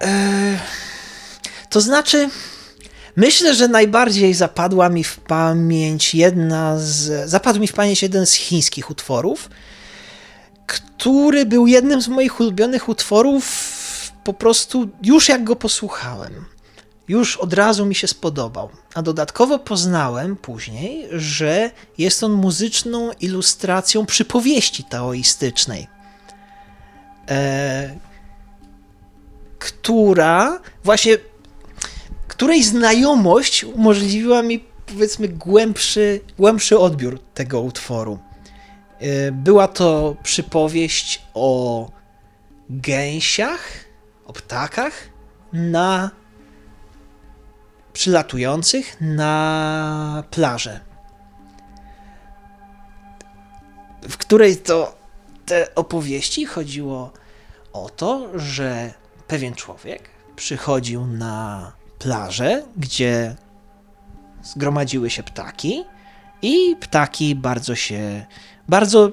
Eee, 0.01 0.59
to 1.71 1.81
znaczy, 1.81 2.29
myślę, 3.17 3.55
że 3.55 3.69
najbardziej 3.69 4.35
zapadła 4.35 4.89
mi 4.89 5.05
w 5.05 5.17
pamięć 5.19 6.15
jedna 6.15 6.79
z. 6.79 7.31
Zapadł 7.31 7.61
mi 7.61 7.67
w 7.67 7.73
pamięć 7.73 8.03
jeden 8.03 8.27
z 8.27 8.33
chińskich 8.33 8.91
utworów, 8.91 9.51
który 10.67 11.47
był 11.47 11.67
jednym 11.67 12.03
z 12.03 12.09
moich 12.09 12.41
ulubionych 12.41 12.89
utworów 12.89 13.73
po 14.25 14.33
prostu 14.33 14.89
już 15.03 15.29
jak 15.29 15.45
go 15.45 15.57
posłuchałem 15.57 16.52
już 17.09 17.37
od 17.37 17.53
razu 17.53 17.87
mi 17.87 17.95
się 17.95 18.09
spodobał. 18.09 18.69
A 18.95 19.03
dodatkowo 19.03 19.59
poznałem 19.59 20.37
później, 20.37 21.09
że 21.13 21.71
jest 21.99 22.25
on 22.25 22.33
muzyczną 22.33 23.11
ilustracją 23.21 24.07
przypowieści 24.07 24.85
taoistycznej, 24.85 25.87
e, 27.31 27.97
która 29.59 30.61
właśnie, 30.85 31.17
której 32.29 32.63
znajomość 32.63 33.65
umożliwiła 33.65 34.43
mi 34.43 34.65
powiedzmy 34.87 35.29
głębszy, 35.29 36.21
głębszy 36.39 36.79
odbiór 36.79 37.21
tego 37.35 37.61
utworu. 37.61 38.19
E, 38.99 39.33
była 39.33 39.69
to 39.69 40.17
przypowieść 40.23 41.23
o 41.35 41.91
gęsiach, 42.71 43.85
o 44.27 44.33
ptakach 44.33 44.93
na 45.53 46.11
przylatujących 47.93 48.97
na 49.01 50.25
plażę, 50.31 50.81
w 54.03 54.17
której 54.17 54.57
to 54.57 54.95
te 55.47 55.75
opowieści 55.75 56.47
chodziło 56.47 57.13
o 57.73 57.91
to, 57.91 58.29
że 58.35 58.95
pewien 59.27 59.55
człowiek 59.55 60.03
przychodził 60.37 61.07
na 61.07 61.73
plażę, 61.99 62.63
gdzie 62.77 63.37
zgromadziły 64.43 65.11
się 65.11 65.23
ptaki 65.23 65.85
i 66.43 66.77
ptaki 66.81 67.35
bardzo 67.35 67.75
się, 67.75 68.25
bardzo, 68.69 69.13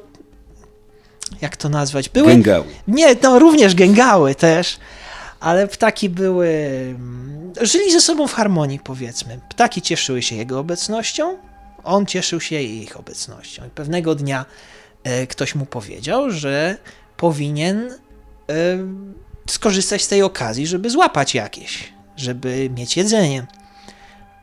jak 1.42 1.58
to 1.58 1.70
nazwać, 1.70 2.10
były... 2.10 2.28
Gęgały. 2.28 2.66
Nie, 2.88 3.16
no 3.24 3.40
również 3.40 3.76
gęgały 3.76 4.36
też, 4.36 4.80
ale 5.40 5.68
ptaki 5.68 6.10
były. 6.10 6.48
Mm, 6.96 7.54
żyli 7.62 7.92
ze 7.92 8.02
sobą 8.02 8.28
w 8.28 8.34
harmonii, 8.34 8.80
powiedzmy. 8.80 9.40
Ptaki 9.50 9.82
cieszyły 9.82 10.22
się 10.22 10.36
jego 10.36 10.60
obecnością, 10.60 11.38
on 11.84 12.06
cieszył 12.06 12.42
się 12.42 12.62
ich 12.62 13.00
obecnością. 13.00 13.66
I 13.68 13.70
pewnego 13.70 14.16
dnia 14.16 14.46
e, 15.04 15.28
ktoś 15.28 15.56
mu 15.56 15.66
powiedział, 15.66 16.32
że 16.32 16.78
powinien 17.18 17.90
e, 17.90 17.96
skorzystać 19.48 20.02
z 20.02 20.08
tej 20.08 20.22
okazji, 20.22 20.68
żeby 20.68 20.90
złapać 20.90 21.36
jakieś, 21.36 21.94
żeby 22.16 22.70
mieć 22.70 22.98
jedzenie. 22.98 23.48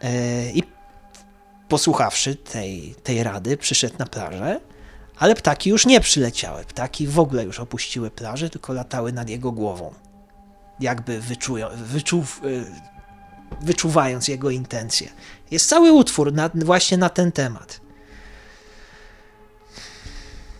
E, 0.02 0.50
I 0.50 0.62
posłuchawszy 1.68 2.34
tej, 2.34 2.94
tej 3.02 3.22
rady, 3.22 3.56
przyszedł 3.56 3.94
na 3.98 4.06
plażę, 4.06 4.60
ale 5.18 5.34
ptaki 5.34 5.70
już 5.70 5.86
nie 5.86 6.00
przyleciały. 6.00 6.64
Ptaki 6.64 7.06
w 7.06 7.18
ogóle 7.18 7.44
już 7.44 7.60
opuściły 7.60 8.10
plażę, 8.10 8.50
tylko 8.50 8.72
latały 8.72 9.12
nad 9.12 9.28
jego 9.28 9.52
głową. 9.52 9.94
Jakby 10.80 11.20
wyczują, 11.20 11.68
wyczu, 11.76 12.24
wyczuwając 13.60 14.28
jego 14.28 14.50
intencje. 14.50 15.08
Jest 15.50 15.68
cały 15.68 15.92
utwór 15.92 16.32
na, 16.32 16.50
właśnie 16.54 16.98
na 16.98 17.08
ten 17.08 17.32
temat. 17.32 17.80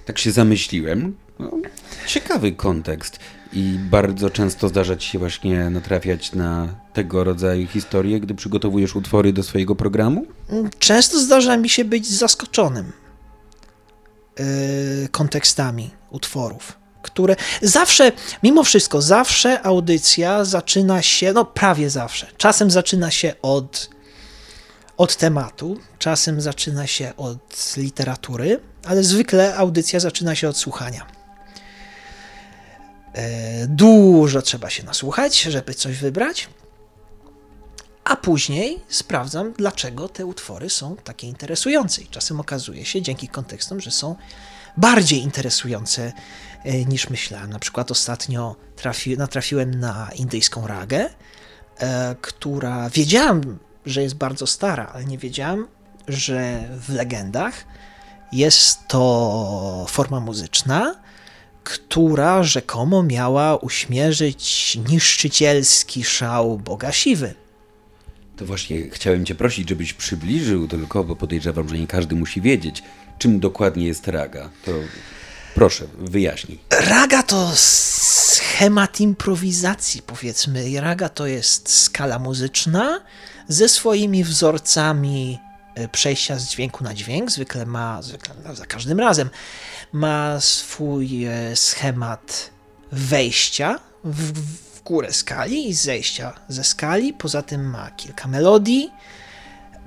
Tak 0.05 0.19
się 0.19 0.33
zamyśliłem. 0.33 1.17
No, 1.39 1.51
ciekawy 2.07 2.53
kontekst. 2.53 3.19
I 3.53 3.79
bardzo 3.91 4.31
często 4.31 4.69
zdarza 4.69 4.97
ci 4.97 5.09
się 5.09 5.19
właśnie 5.19 5.71
natrafiać 5.71 6.33
na 6.33 6.69
tego 6.93 7.25
rodzaju 7.25 7.67
historie, 7.67 8.21
gdy 8.21 8.35
przygotowujesz 8.35 8.97
utwory 8.97 9.33
do 9.33 9.43
swojego 9.43 9.75
programu? 9.77 10.27
Często 10.79 11.21
zdarza 11.21 11.57
mi 11.57 11.69
się 11.69 11.85
być 11.85 12.07
zaskoczonym 12.11 12.93
yy, 14.39 14.45
kontekstami 15.11 15.91
utworów, 16.11 16.79
które 17.07 17.37
zawsze, 17.63 18.13
mimo 18.43 18.65
wszystko, 18.65 19.03
zawsze 19.03 19.63
audycja 19.63 20.45
zaczyna 20.45 21.03
się, 21.03 21.33
no 21.33 21.45
prawie 21.45 21.91
zawsze, 21.91 22.27
czasem 22.37 22.71
zaczyna 22.71 23.11
się 23.11 23.35
od, 23.43 23.91
od 24.97 25.17
tematu, 25.17 25.81
czasem 25.99 26.41
zaczyna 26.41 26.87
się 26.87 27.13
od 27.17 27.77
literatury, 27.77 28.61
ale 28.85 29.03
zwykle 29.05 29.57
audycja 29.57 30.01
zaczyna 30.01 30.35
się 30.35 30.49
od 30.49 30.59
słuchania. 30.59 31.07
E, 33.13 33.67
dużo 33.67 34.43
trzeba 34.43 34.71
się 34.71 34.83
nasłuchać, 34.83 35.43
żeby 35.43 35.75
coś 35.75 35.97
wybrać. 35.97 36.49
A 38.05 38.17
później 38.17 38.81
sprawdzam, 38.89 39.53
dlaczego 39.53 40.09
te 40.09 40.27
utwory 40.27 40.71
są 40.71 40.97
takie 40.97 41.27
interesujące. 41.27 42.03
I 42.03 42.07
czasem 42.07 42.41
okazuje 42.41 42.85
się, 42.85 43.03
dzięki 43.03 43.29
kontekstom, 43.29 43.81
że 43.81 43.91
są 43.91 44.17
bardziej 44.77 45.23
interesujące 45.23 46.13
niż 46.87 47.11
myślałem. 47.11 47.51
Na 47.51 47.59
przykład 47.59 47.91
ostatnio 47.91 48.57
trafi, 48.77 49.17
natrafiłem 49.17 49.81
na 49.81 50.11
indyjską 50.17 50.67
ragę, 50.67 51.11
e, 51.79 52.17
która 52.21 52.91
wiedziałem, 52.91 53.59
że 53.87 54.03
jest 54.03 54.15
bardzo 54.15 54.47
stara, 54.47 54.91
ale 54.95 55.05
nie 55.05 55.19
wiedziałem, 55.19 55.67
że 56.09 56.69
w 56.81 56.89
legendach 56.89 57.65
jest 58.33 58.79
to 58.89 59.87
forma 59.89 60.21
muzyczna, 60.21 60.95
która 61.65 62.43
rzekomo 62.43 63.03
miała 63.03 63.57
uśmierzyć 63.57 64.79
niszczycielski 64.89 66.05
szał 66.05 66.59
Boga 66.59 66.93
Siwy. 66.93 67.35
To 68.37 68.47
właśnie 68.47 68.91
chciałem 68.91 69.25
Cię 69.25 69.35
prosić, 69.35 69.69
żebyś 69.69 69.93
przybliżył 69.93 70.69
tylko, 70.69 71.05
bo 71.05 71.17
podejrzewam, 71.17 71.69
że 71.69 71.79
nie 71.79 71.87
każdy 71.87 72.17
musi 72.17 72.41
wiedzieć, 72.41 72.83
czym 73.19 73.41
dokładnie 73.41 73.87
jest 73.87 74.09
raga. 74.09 74.51
To 74.65 74.73
proszę, 75.57 75.85
wyjaśnij. 75.99 76.59
Raga 76.71 77.23
to 77.23 77.53
schemat 77.55 79.01
improwizacji, 79.01 80.03
powiedzmy. 80.03 80.81
Raga 80.81 81.09
to 81.09 81.27
jest 81.27 81.69
skala 81.69 82.19
muzyczna 82.19 83.01
ze 83.49 83.69
swoimi 83.69 84.25
wzorcami 84.25 85.39
e, 85.75 85.89
przejścia 85.89 86.39
z 86.39 86.49
dźwięku 86.49 86.85
na 86.85 86.95
dźwięk. 86.95 87.31
Zwykle 87.31 87.67
ma, 87.67 88.03
zwykle, 88.03 88.35
no, 88.45 88.55
za 88.55 88.67
każdym 88.67 89.01
razem 89.01 89.31
ma 89.93 90.41
swój 90.41 91.25
e, 91.25 91.57
schemat 91.57 92.51
wejścia 92.93 93.79
w, 94.05 94.33
w 94.77 94.83
górę 94.83 95.13
skali 95.13 95.69
i 95.69 95.75
zejścia 95.75 96.33
ze 96.49 96.65
skali. 96.65 97.13
Poza 97.13 97.43
tym 97.43 97.71
ma 97.71 97.91
kilka 97.91 98.29
melodii 98.29 98.91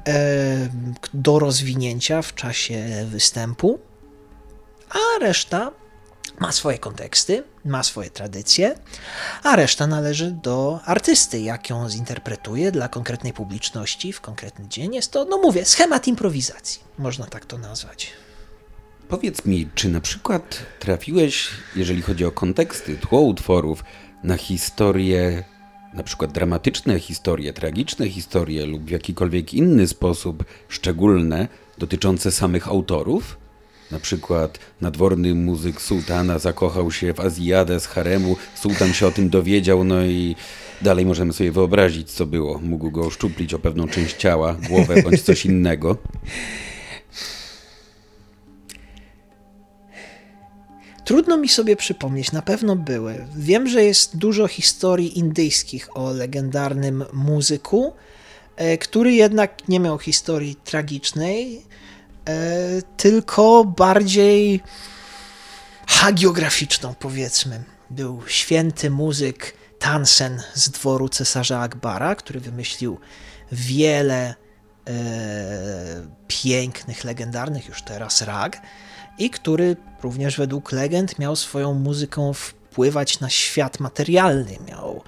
e, 0.07 0.69
do 1.13 1.39
rozwinięcia 1.39 2.21
w 2.21 2.35
czasie 2.35 3.05
występu, 3.09 3.79
a 4.89 5.19
reszta 5.19 5.71
ma 6.39 6.51
swoje 6.51 6.77
konteksty, 6.77 7.43
ma 7.65 7.83
swoje 7.83 8.09
tradycje, 8.09 8.75
a 9.43 9.55
reszta 9.55 9.87
należy 9.87 10.31
do 10.31 10.79
artysty, 10.85 11.39
jak 11.39 11.69
ją 11.69 11.89
zinterpretuje 11.89 12.71
dla 12.71 12.87
konkretnej 12.87 13.33
publiczności 13.33 14.13
w 14.13 14.21
konkretny 14.21 14.67
dzień. 14.67 14.95
Jest 14.95 15.11
to, 15.11 15.25
no 15.25 15.37
mówię, 15.37 15.65
schemat 15.65 16.07
improwizacji, 16.07 16.81
można 16.97 17.25
tak 17.25 17.45
to 17.45 17.57
nazwać. 17.57 18.13
Powiedz 19.09 19.45
mi, 19.45 19.69
czy 19.75 19.89
na 19.89 20.01
przykład 20.01 20.59
trafiłeś, 20.79 21.49
jeżeli 21.75 22.01
chodzi 22.01 22.25
o 22.25 22.31
konteksty, 22.31 22.97
tło 22.97 23.21
utworów, 23.21 23.83
na 24.23 24.37
historie, 24.37 25.43
na 25.93 26.03
przykład 26.03 26.31
dramatyczne 26.31 26.99
historie, 26.99 27.53
tragiczne 27.53 28.09
historie 28.09 28.65
lub 28.65 28.83
w 28.83 28.89
jakikolwiek 28.89 29.53
inny 29.53 29.87
sposób 29.87 30.45
szczególne 30.67 31.47
dotyczące 31.77 32.31
samych 32.31 32.67
autorów? 32.67 33.38
Na 33.91 33.99
przykład 33.99 34.59
nadworny 34.81 35.35
muzyk 35.35 35.81
sułtana 35.81 36.39
zakochał 36.39 36.91
się 36.91 37.13
w 37.13 37.19
Azjadę 37.19 37.79
z 37.79 37.85
haremu, 37.85 38.35
sułtan 38.55 38.93
się 38.93 39.07
o 39.07 39.11
tym 39.11 39.29
dowiedział, 39.29 39.83
no 39.83 40.05
i 40.05 40.35
dalej 40.81 41.05
możemy 41.05 41.33
sobie 41.33 41.51
wyobrazić, 41.51 42.11
co 42.11 42.25
było. 42.25 42.59
Mógł 42.59 42.91
go 42.91 43.01
oszczuplić 43.01 43.53
o 43.53 43.59
pewną 43.59 43.87
część 43.87 44.15
ciała, 44.15 44.55
głowę 44.69 45.03
bądź 45.03 45.21
coś 45.21 45.45
innego. 45.45 45.97
Trudno 51.05 51.37
mi 51.37 51.49
sobie 51.49 51.75
przypomnieć, 51.75 52.31
na 52.31 52.41
pewno 52.41 52.75
były. 52.75 53.27
Wiem, 53.37 53.67
że 53.67 53.83
jest 53.83 54.17
dużo 54.17 54.47
historii 54.47 55.19
indyjskich 55.19 55.97
o 55.97 56.11
legendarnym 56.11 57.05
muzyku, 57.13 57.93
e, 58.55 58.77
który 58.77 59.13
jednak 59.13 59.67
nie 59.67 59.79
miał 59.79 59.97
historii 59.97 60.55
tragicznej, 60.55 61.61
tylko 62.97 63.65
bardziej 63.65 64.61
hagiograficzną, 65.87 66.93
powiedzmy. 66.99 67.63
Był 67.89 68.21
święty 68.27 68.89
muzyk 68.89 69.53
Tansen 69.79 70.41
z 70.53 70.69
dworu 70.69 71.09
cesarza 71.09 71.59
Akbara, 71.59 72.15
który 72.15 72.39
wymyślił 72.39 72.99
wiele 73.51 74.35
e, 74.87 74.93
pięknych, 76.27 77.03
legendarnych 77.03 77.67
już 77.67 77.81
teraz 77.81 78.21
rag 78.21 78.61
i 79.17 79.29
który 79.29 79.75
również 80.03 80.37
według 80.37 80.71
legend 80.71 81.19
miał 81.19 81.35
swoją 81.35 81.73
muzyką 81.73 82.33
wpływać 82.33 83.19
na 83.19 83.29
świat 83.29 83.79
materialny, 83.79 84.57
miał 84.67 85.03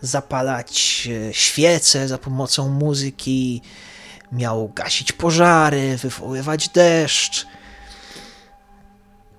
zapalać 0.00 1.08
e, 1.30 1.34
świece 1.34 2.08
za 2.08 2.18
pomocą 2.18 2.68
muzyki, 2.68 3.62
miał 4.34 4.68
gasić 4.74 5.12
pożary, 5.12 5.96
wywoływać 5.96 6.68
deszcz. 6.68 7.46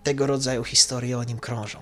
Tego 0.04 0.28
rodzaju 0.28 0.64
historie 0.64 1.18
o 1.18 1.24
nim 1.24 1.40
krążą. 1.40 1.80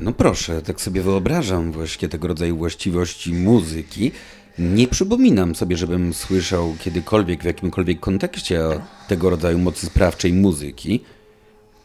No 0.00 0.12
proszę, 0.12 0.62
tak 0.62 0.80
sobie 0.80 1.02
wyobrażam 1.02 1.72
właśnie 1.72 2.08
tego 2.08 2.28
rodzaju 2.28 2.56
właściwości 2.56 3.34
muzyki. 3.34 4.12
Nie 4.58 4.88
przypominam 4.88 5.54
sobie, 5.54 5.76
żebym 5.76 6.14
słyszał 6.14 6.74
kiedykolwiek 6.78 7.42
w 7.42 7.46
jakimkolwiek 7.46 8.00
kontekście 8.00 8.64
o 8.64 8.80
tego 9.08 9.30
rodzaju 9.30 9.58
mocy 9.58 9.86
sprawczej 9.86 10.32
muzyki. 10.32 11.04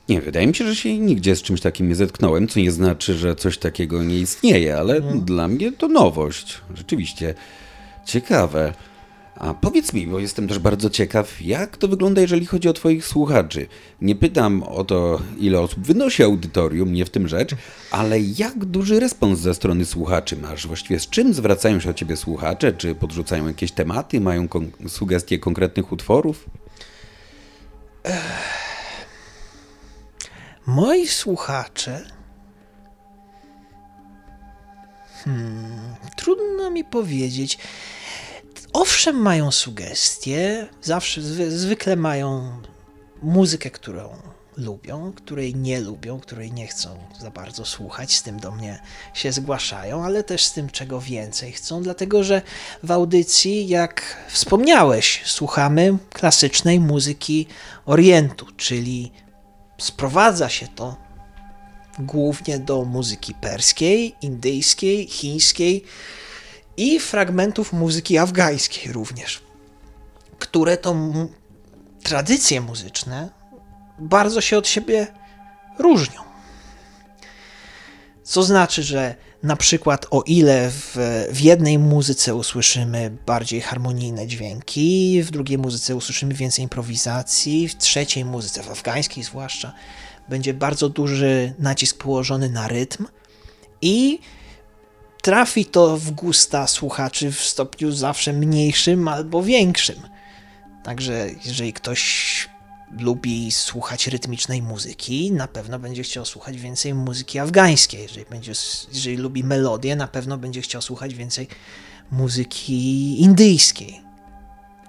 Nie, 0.10 0.21
wydaje 0.21 0.48
mi 0.48 0.56
się, 0.56 0.67
że 0.67 0.76
się 0.76 0.98
nigdzie 0.98 1.36
z 1.36 1.41
czymś 1.41 1.62
takim 1.62 1.89
nie 1.89 1.95
zetknąłem, 1.95 2.48
co 2.48 2.60
nie 2.60 2.71
znaczy, 2.71 3.13
że 3.13 3.36
coś 3.36 3.58
takiego 3.58 4.04
nie 4.04 4.19
istnieje, 4.19 4.78
ale 4.78 5.02
hmm. 5.02 5.21
dla 5.21 5.48
mnie 5.48 5.71
to 5.71 5.88
nowość. 5.88 6.62
Rzeczywiście 6.76 7.36
ciekawe. 8.06 8.74
A 9.36 9.54
powiedz 9.54 9.93
mi, 9.93 10.08
bo 10.08 10.19
jestem 10.19 10.48
też 10.48 10.60
bardzo 10.60 10.89
ciekaw, 10.89 11.41
jak 11.41 11.78
to 11.78 11.88
wygląda, 11.88 12.21
jeżeli 12.21 12.45
chodzi 12.45 12.69
o 12.69 12.74
Twoich 12.74 13.06
słuchaczy. 13.06 13.67
Nie 14.02 14.15
pytam 14.15 14.63
o 14.63 14.84
to, 14.84 15.21
ile 15.38 15.62
osób 15.62 15.80
wynosi 15.80 16.24
audytorium, 16.24 16.93
nie 16.93 17.06
w 17.06 17.10
tym 17.10 17.28
rzecz, 17.28 17.56
ale 17.91 18.19
jak 18.19 18.65
duży 18.65 19.00
respons 19.00 19.39
ze 19.39 19.54
strony 19.54 19.86
słuchaczy 19.86 20.38
masz? 20.38 20.67
Właściwie 20.67 21.00
z 21.00 21.10
czym 21.10 21.34
zwracają 21.34 21.80
się 21.80 21.88
do 21.88 21.93
Ciebie 21.93 22.17
słuchacze? 22.17 22.74
Czy 22.74 22.95
podrzucają 22.95 23.48
jakieś 23.48 23.71
tematy, 23.71 24.21
mają 24.21 24.48
kon 24.48 24.71
sugestie 24.88 25.39
konkretnych 25.39 25.91
utworów? 25.91 26.50
Moi 30.67 31.08
słuchacze. 31.08 32.06
Hmm, 35.24 35.95
trudno 36.15 36.71
mi 36.71 36.84
powiedzieć. 36.84 37.58
Owszem, 38.75 39.15
mają 39.15 39.51
sugestie, 39.51 40.67
zawsze, 40.81 41.21
zwykle 41.51 41.95
mają 41.95 42.51
muzykę, 43.21 43.69
którą 43.69 44.09
lubią, 44.57 45.13
której 45.15 45.55
nie 45.55 45.81
lubią, 45.81 46.19
której 46.19 46.51
nie 46.51 46.67
chcą 46.67 46.97
za 47.19 47.31
bardzo 47.31 47.65
słuchać, 47.65 48.15
z 48.15 48.23
tym 48.23 48.39
do 48.39 48.51
mnie 48.51 48.79
się 49.13 49.31
zgłaszają, 49.31 50.05
ale 50.05 50.23
też 50.23 50.45
z 50.45 50.53
tym, 50.53 50.69
czego 50.69 51.01
więcej 51.01 51.51
chcą, 51.51 51.83
dlatego 51.83 52.23
że 52.23 52.41
w 52.83 52.91
audycji, 52.91 53.67
jak 53.67 54.25
wspomniałeś, 54.29 55.21
słuchamy 55.25 55.97
klasycznej 56.09 56.79
muzyki 56.79 57.47
Orientu, 57.85 58.45
czyli 58.57 59.11
sprowadza 59.77 60.49
się 60.49 60.67
to 60.67 60.95
głównie 61.99 62.59
do 62.59 62.85
muzyki 62.85 63.33
perskiej, 63.33 64.15
indyjskiej, 64.21 65.07
chińskiej 65.07 65.85
i 66.77 66.99
fragmentów 66.99 67.73
muzyki 67.73 68.17
afgańskiej 68.17 68.93
również, 68.93 69.41
które 70.39 70.77
to 70.77 70.95
tradycje 72.03 72.61
muzyczne 72.61 73.29
bardzo 73.99 74.41
się 74.41 74.57
od 74.57 74.67
siebie 74.67 75.07
różnią. 75.79 76.21
Co 78.23 78.43
znaczy, 78.43 78.83
że 78.83 79.15
na 79.43 79.55
przykład 79.55 80.05
o 80.11 80.23
ile 80.25 80.71
w, 80.71 80.97
w 81.31 81.41
jednej 81.41 81.79
muzyce 81.79 82.35
usłyszymy 82.35 83.11
bardziej 83.25 83.61
harmonijne 83.61 84.27
dźwięki, 84.27 85.23
w 85.23 85.31
drugiej 85.31 85.57
muzyce 85.57 85.95
usłyszymy 85.95 86.33
więcej 86.33 86.63
improwizacji, 86.63 87.67
w 87.67 87.77
trzeciej 87.77 88.25
muzyce, 88.25 88.63
w 88.63 88.69
afgańskiej 88.69 89.23
zwłaszcza, 89.23 89.73
będzie 90.29 90.53
bardzo 90.53 90.89
duży 90.89 91.53
nacisk 91.59 91.97
położony 91.97 92.49
na 92.49 92.67
rytm 92.67 93.05
i 93.81 94.19
trafi 95.25 95.65
to 95.65 95.97
w 95.97 96.11
gusta 96.11 96.67
słuchaczy 96.67 97.31
w 97.31 97.41
stopniu 97.41 97.91
zawsze 97.91 98.33
mniejszym 98.33 99.07
albo 99.07 99.43
większym. 99.43 99.95
Także 100.83 101.29
jeżeli 101.45 101.73
ktoś 101.73 102.49
lubi 102.99 103.51
słuchać 103.51 104.07
rytmicznej 104.07 104.61
muzyki, 104.61 105.31
na 105.31 105.47
pewno 105.47 105.79
będzie 105.79 106.03
chciał 106.03 106.25
słuchać 106.25 106.57
więcej 106.57 106.93
muzyki 106.93 107.39
afgańskiej. 107.39 108.01
Jeżeli, 108.01 108.25
będzie, 108.25 108.51
jeżeli 108.93 109.17
lubi 109.17 109.43
melodię, 109.43 109.95
na 109.95 110.07
pewno 110.07 110.38
będzie 110.38 110.61
chciał 110.61 110.81
słuchać 110.81 111.13
więcej 111.13 111.47
muzyki 112.11 113.21
indyjskiej. 113.21 114.01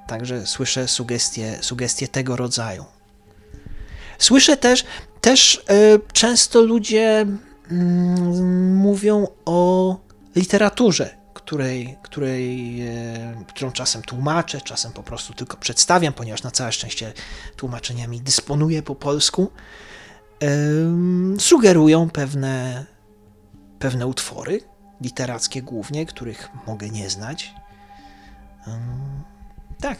Także 0.06 0.46
słyszę 0.46 0.88
sugestie, 0.88 1.58
sugestie 1.60 2.08
tego 2.08 2.36
rodzaju. 2.36 2.84
Słyszę 4.18 4.56
też, 4.56 4.84
też 5.20 5.54
y, 5.54 6.00
często 6.12 6.62
ludzie 6.62 7.26
y, 7.72 7.74
mówią 8.74 9.26
o 9.44 10.05
literaturze 10.36 11.26
której, 11.46 11.98
której, 12.02 12.80
e, 12.88 13.44
którą 13.48 13.72
czasem 13.72 14.02
tłumaczę, 14.02 14.60
czasem 14.60 14.92
po 14.92 15.02
prostu 15.02 15.34
tylko 15.34 15.56
przedstawiam, 15.56 16.12
ponieważ 16.12 16.42
na 16.42 16.50
całe 16.50 16.72
szczęście 16.72 17.12
tłumaczeniami 17.56 18.20
dysponuję 18.20 18.82
po 18.82 18.94
polsku, 18.94 19.50
sugerują 21.38 22.10
pewne, 22.10 22.84
pewne 23.78 24.06
utwory, 24.06 24.60
literackie 25.00 25.62
głównie, 25.62 26.06
których 26.06 26.48
mogę 26.66 26.88
nie 26.88 27.10
znać. 27.10 27.54
Tak, 29.80 29.98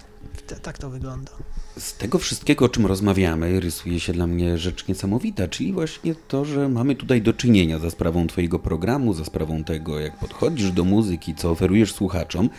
tak 0.63 0.79
to 0.79 0.91
wygląda. 0.91 1.33
Z 1.79 1.97
tego 1.97 2.19
wszystkiego, 2.19 2.65
o 2.65 2.69
czym 2.69 2.87
rozmawiamy, 2.87 3.61
rysuje 3.61 4.01
się 4.01 4.13
dla 4.13 4.27
mnie 4.27 4.59
rzecz 4.59 4.89
niesamowita, 4.89 5.49
czyli 5.49 5.73
właśnie 5.73 6.15
to, 6.29 6.45
że 6.45 6.69
mamy 6.69 6.95
tutaj 6.95 7.23
do 7.23 7.33
czynienia 7.33 7.79
za 7.79 7.91
sprawą 7.91 8.27
Twojego 8.27 8.59
programu, 8.59 9.15
za 9.15 9.25
sprawą 9.25 9.65
tego, 9.65 10.01
jak 10.01 10.19
podchodzisz 10.19 10.73
do 10.73 10.85
muzyki, 10.85 11.35
co 11.35 11.51
oferujesz 11.51 11.93
słuchaczom. 11.93 12.51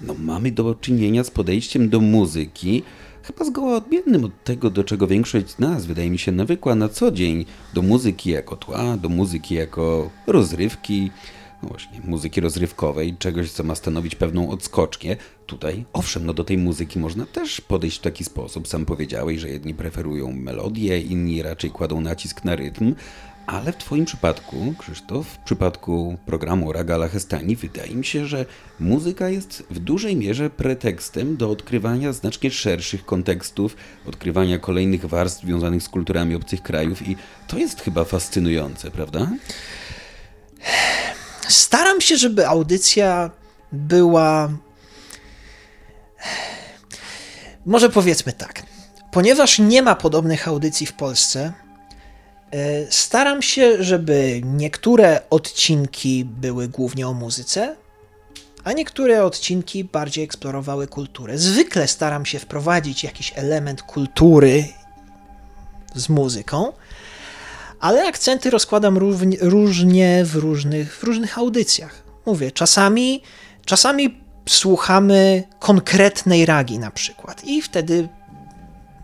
No, 0.00 0.14
mamy 0.18 0.52
do 0.52 0.74
czynienia 0.74 1.24
z 1.24 1.30
podejściem 1.30 1.88
do 1.88 2.00
muzyki, 2.00 2.82
chyba 3.22 3.44
zgoła 3.44 3.76
odmiennym 3.76 4.24
od 4.24 4.44
tego, 4.44 4.70
do 4.70 4.84
czego 4.84 5.06
większość 5.06 5.50
z 5.50 5.58
nas, 5.58 5.86
wydaje 5.86 6.10
mi 6.10 6.18
się, 6.18 6.32
nawykła 6.32 6.74
na 6.74 6.88
co 6.88 7.10
dzień. 7.10 7.44
Do 7.74 7.82
muzyki 7.82 8.30
jako 8.30 8.56
tła, 8.56 8.96
do 8.96 9.08
muzyki 9.08 9.54
jako 9.54 10.10
rozrywki, 10.26 11.10
no 11.62 11.68
właśnie, 11.68 12.00
muzyki 12.04 12.40
rozrywkowej, 12.40 13.16
czegoś, 13.18 13.50
co 13.50 13.64
ma 13.64 13.74
stanowić 13.74 14.14
pewną 14.14 14.50
odskocznię. 14.50 15.16
Tutaj, 15.46 15.84
owszem, 15.92 16.26
no 16.26 16.32
do 16.32 16.44
tej 16.44 16.58
muzyki 16.58 16.98
można 16.98 17.26
też 17.26 17.60
podejść 17.60 17.98
w 17.98 18.02
taki 18.02 18.24
sposób. 18.24 18.68
Sam 18.68 18.86
powiedziałeś, 18.86 19.40
że 19.40 19.48
jedni 19.48 19.74
preferują 19.74 20.32
melodię, 20.32 21.00
inni 21.00 21.42
raczej 21.42 21.70
kładą 21.70 22.00
nacisk 22.00 22.44
na 22.44 22.56
rytm, 22.56 22.94
ale 23.46 23.72
w 23.72 23.76
Twoim 23.76 24.04
przypadku, 24.04 24.74
Krzysztof, 24.78 25.26
w 25.26 25.38
przypadku 25.38 26.18
programu 26.26 26.72
Ragala 26.72 27.08
Hestani, 27.08 27.56
wydaje 27.56 27.94
mi 27.94 28.04
się, 28.04 28.26
że 28.26 28.46
muzyka 28.80 29.28
jest 29.28 29.64
w 29.70 29.78
dużej 29.78 30.16
mierze 30.16 30.50
pretekstem 30.50 31.36
do 31.36 31.50
odkrywania 31.50 32.12
znacznie 32.12 32.50
szerszych 32.50 33.04
kontekstów, 33.04 33.76
odkrywania 34.06 34.58
kolejnych 34.58 35.06
warstw 35.06 35.42
związanych 35.42 35.82
z 35.82 35.88
kulturami 35.88 36.34
obcych 36.34 36.62
krajów 36.62 37.08
i 37.08 37.16
to 37.48 37.58
jest 37.58 37.80
chyba 37.80 38.04
fascynujące, 38.04 38.90
prawda? 38.90 39.30
Staram 41.48 42.00
się, 42.00 42.16
żeby 42.16 42.46
audycja 42.48 43.30
była. 43.72 44.50
Może 47.66 47.90
powiedzmy 47.90 48.32
tak. 48.32 48.62
Ponieważ 49.10 49.58
nie 49.58 49.82
ma 49.82 49.94
podobnych 49.94 50.48
audycji 50.48 50.86
w 50.86 50.92
Polsce, 50.92 51.52
e, 52.50 52.92
staram 52.92 53.42
się, 53.42 53.84
żeby 53.84 54.40
niektóre 54.44 55.20
odcinki 55.30 56.24
były 56.24 56.68
głównie 56.68 57.08
o 57.08 57.12
muzyce, 57.12 57.76
a 58.64 58.72
niektóre 58.72 59.24
odcinki 59.24 59.84
bardziej 59.84 60.24
eksplorowały 60.24 60.86
kulturę. 60.86 61.38
Zwykle 61.38 61.88
staram 61.88 62.26
się 62.26 62.38
wprowadzić 62.38 63.04
jakiś 63.04 63.32
element 63.36 63.82
kultury 63.82 64.64
z 65.94 66.08
muzyką, 66.08 66.72
ale 67.80 68.08
akcenty 68.08 68.50
rozkładam 68.50 68.98
różnie 69.40 70.24
w 70.24 70.34
różnych, 70.34 70.96
w 70.96 71.02
różnych 71.02 71.38
audycjach. 71.38 72.02
Mówię, 72.26 72.52
czasami, 72.52 73.22
czasami 73.64 74.23
słuchamy 74.48 75.44
konkretnej 75.58 76.46
ragi 76.46 76.78
na 76.78 76.90
przykład 76.90 77.44
i 77.44 77.62
wtedy 77.62 78.08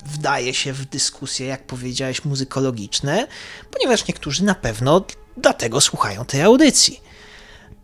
wdaje 0.04 0.54
się 0.54 0.72
w 0.72 0.84
dyskusje, 0.84 1.46
jak 1.46 1.66
powiedziałeś, 1.66 2.24
muzykologiczne, 2.24 3.26
ponieważ 3.70 4.08
niektórzy 4.08 4.44
na 4.44 4.54
pewno 4.54 5.04
dlatego 5.36 5.80
słuchają 5.80 6.24
tej 6.24 6.42
audycji. 6.42 7.00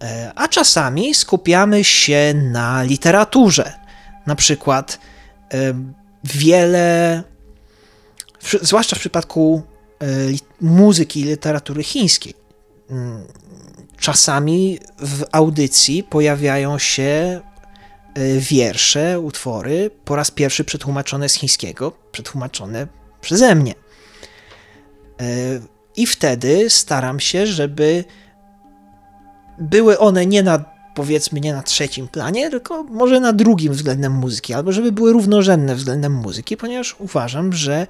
E, 0.02 0.32
a 0.34 0.48
czasami 0.48 1.14
skupiamy 1.14 1.84
się 1.84 2.34
na 2.34 2.82
literaturze. 2.82 3.72
Na 4.26 4.34
przykład 4.34 4.98
e, 5.54 5.58
wiele, 6.24 7.22
zwłaszcza 8.62 8.96
w 8.96 8.98
przypadku 8.98 9.62
E, 10.02 10.06
muzyki 10.60 11.20
i 11.20 11.24
literatury 11.24 11.82
chińskiej. 11.82 12.34
Czasami 13.98 14.78
w 14.98 15.24
audycji 15.32 16.02
pojawiają 16.02 16.78
się 16.78 17.02
e, 17.02 17.40
wiersze, 18.38 19.20
utwory, 19.20 19.90
po 20.04 20.16
raz 20.16 20.30
pierwszy 20.30 20.64
przetłumaczone 20.64 21.28
z 21.28 21.34
chińskiego, 21.34 21.92
przetłumaczone 22.12 22.86
przeze 23.20 23.54
mnie. 23.54 23.74
E, 25.20 25.24
I 25.96 26.06
wtedy 26.06 26.70
staram 26.70 27.20
się, 27.20 27.46
żeby 27.46 28.04
były 29.58 29.98
one 29.98 30.26
nie 30.26 30.42
na, 30.42 30.64
powiedzmy, 30.94 31.40
nie 31.40 31.52
na 31.52 31.62
trzecim 31.62 32.08
planie, 32.08 32.50
tylko 32.50 32.82
może 32.82 33.20
na 33.20 33.32
drugim 33.32 33.72
względem 33.72 34.12
muzyki, 34.12 34.54
albo 34.54 34.72
żeby 34.72 34.92
były 34.92 35.12
równorzędne 35.12 35.74
względem 35.74 36.12
muzyki, 36.12 36.56
ponieważ 36.56 36.96
uważam, 36.98 37.52
że 37.52 37.86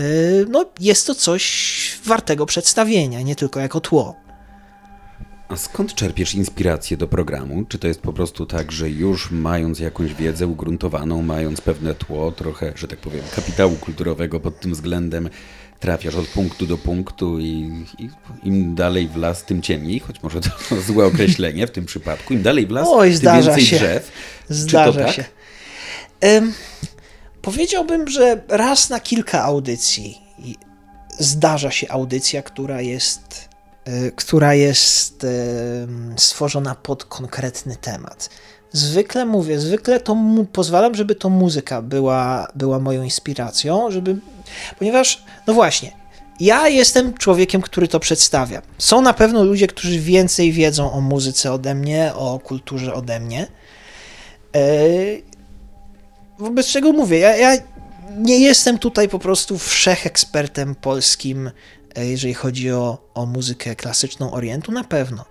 Y, 0.00 0.46
no, 0.48 0.64
jest 0.80 1.06
to 1.06 1.14
coś 1.14 2.00
wartego 2.04 2.46
przedstawienia, 2.46 3.22
nie 3.22 3.36
tylko 3.36 3.60
jako 3.60 3.80
tło. 3.80 4.14
A 5.52 5.56
skąd 5.56 5.94
czerpiesz 5.94 6.34
inspirację 6.34 6.96
do 6.96 7.08
programu? 7.08 7.64
Czy 7.64 7.78
to 7.78 7.88
jest 7.88 8.00
po 8.00 8.12
prostu 8.12 8.46
tak, 8.46 8.72
że 8.72 8.90
już 8.90 9.30
mając 9.30 9.78
jakąś 9.80 10.14
wiedzę 10.14 10.46
ugruntowaną, 10.46 11.22
mając 11.22 11.60
pewne 11.60 11.94
tło, 11.94 12.32
trochę, 12.32 12.72
że 12.76 12.88
tak 12.88 12.98
powiem, 12.98 13.22
kapitału 13.36 13.76
kulturowego 13.76 14.40
pod 14.40 14.60
tym 14.60 14.72
względem, 14.72 15.30
trafiasz 15.80 16.14
od 16.14 16.26
punktu 16.26 16.66
do 16.66 16.78
punktu 16.78 17.40
i, 17.40 17.84
i 17.98 18.10
im 18.42 18.74
dalej 18.74 19.08
w 19.08 19.16
las, 19.16 19.44
tym 19.44 19.62
ciemniej, 19.62 20.00
choć 20.00 20.22
może 20.22 20.40
to 20.40 20.50
złe 20.86 21.06
określenie 21.06 21.66
w 21.66 21.70
tym 21.70 21.86
przypadku, 21.86 22.34
im 22.34 22.42
dalej 22.42 22.66
w 22.66 22.70
las, 22.70 22.88
Oj, 22.90 23.18
tym 23.18 23.32
więcej 23.32 23.64
się. 23.64 23.76
drzew. 23.76 24.12
Zdarza 24.48 25.04
tak? 25.04 25.14
się. 25.14 25.24
Powiedziałbym, 27.42 28.08
że 28.08 28.42
raz 28.48 28.90
na 28.90 29.00
kilka 29.00 29.42
audycji 29.42 30.18
zdarza 31.18 31.70
się 31.70 31.88
audycja, 31.88 32.42
która 32.42 32.80
jest, 32.80 33.51
która 34.16 34.54
jest 34.54 35.26
stworzona 36.16 36.74
pod 36.74 37.04
konkretny 37.04 37.76
temat. 37.76 38.30
Zwykle 38.72 39.24
mówię, 39.26 39.58
zwykle 39.58 40.00
to 40.00 40.14
mu, 40.14 40.44
pozwalam, 40.44 40.94
żeby 40.94 41.14
to 41.14 41.28
muzyka 41.28 41.82
była, 41.82 42.48
była 42.54 42.78
moją 42.78 43.02
inspiracją, 43.02 43.90
żeby, 43.90 44.16
ponieważ, 44.78 45.24
no 45.46 45.54
właśnie, 45.54 45.92
ja 46.40 46.68
jestem 46.68 47.14
człowiekiem, 47.14 47.62
który 47.62 47.88
to 47.88 48.00
przedstawia. 48.00 48.62
Są 48.78 49.02
na 49.02 49.12
pewno 49.12 49.44
ludzie, 49.44 49.66
którzy 49.66 50.00
więcej 50.00 50.52
wiedzą 50.52 50.92
o 50.92 51.00
muzyce 51.00 51.52
ode 51.52 51.74
mnie, 51.74 52.12
o 52.14 52.38
kulturze 52.38 52.94
ode 52.94 53.20
mnie. 53.20 53.46
E, 54.56 54.60
wobec 56.38 56.66
czego 56.66 56.92
mówię, 56.92 57.18
ja, 57.18 57.36
ja 57.36 57.62
nie 58.18 58.38
jestem 58.38 58.78
tutaj 58.78 59.08
po 59.08 59.18
prostu 59.18 59.58
wszechekspertem 59.58 60.74
polskim, 60.74 61.50
jeżeli 62.00 62.34
chodzi 62.34 62.70
o, 62.70 63.10
o 63.14 63.26
muzykę 63.26 63.76
klasyczną 63.76 64.32
Orientu, 64.32 64.72
na 64.72 64.84
pewno. 64.84 65.24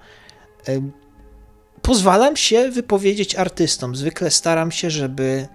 E, 0.67 0.81
pozwalam 1.81 2.37
się 2.37 2.71
wypowiedzieć 2.71 3.35
artystom. 3.35 3.95
Zwykle 3.95 4.31
staram 4.31 4.71
się, 4.71 4.89
żeby 4.89 5.47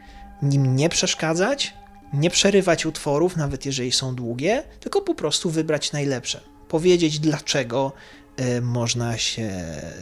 nim 0.42 0.76
nie 0.76 0.88
przeszkadzać, 0.88 1.74
nie 2.12 2.30
przerywać 2.30 2.86
utworów, 2.86 3.36
nawet 3.36 3.66
jeżeli 3.66 3.92
są 3.92 4.14
długie, 4.14 4.62
tylko 4.80 5.00
po 5.00 5.14
prostu 5.14 5.50
wybrać 5.50 5.92
najlepsze. 5.92 6.40
Powiedzieć, 6.68 7.18
dlaczego 7.18 7.92
e, 8.36 8.60
można 8.60 9.18
się, 9.18 9.50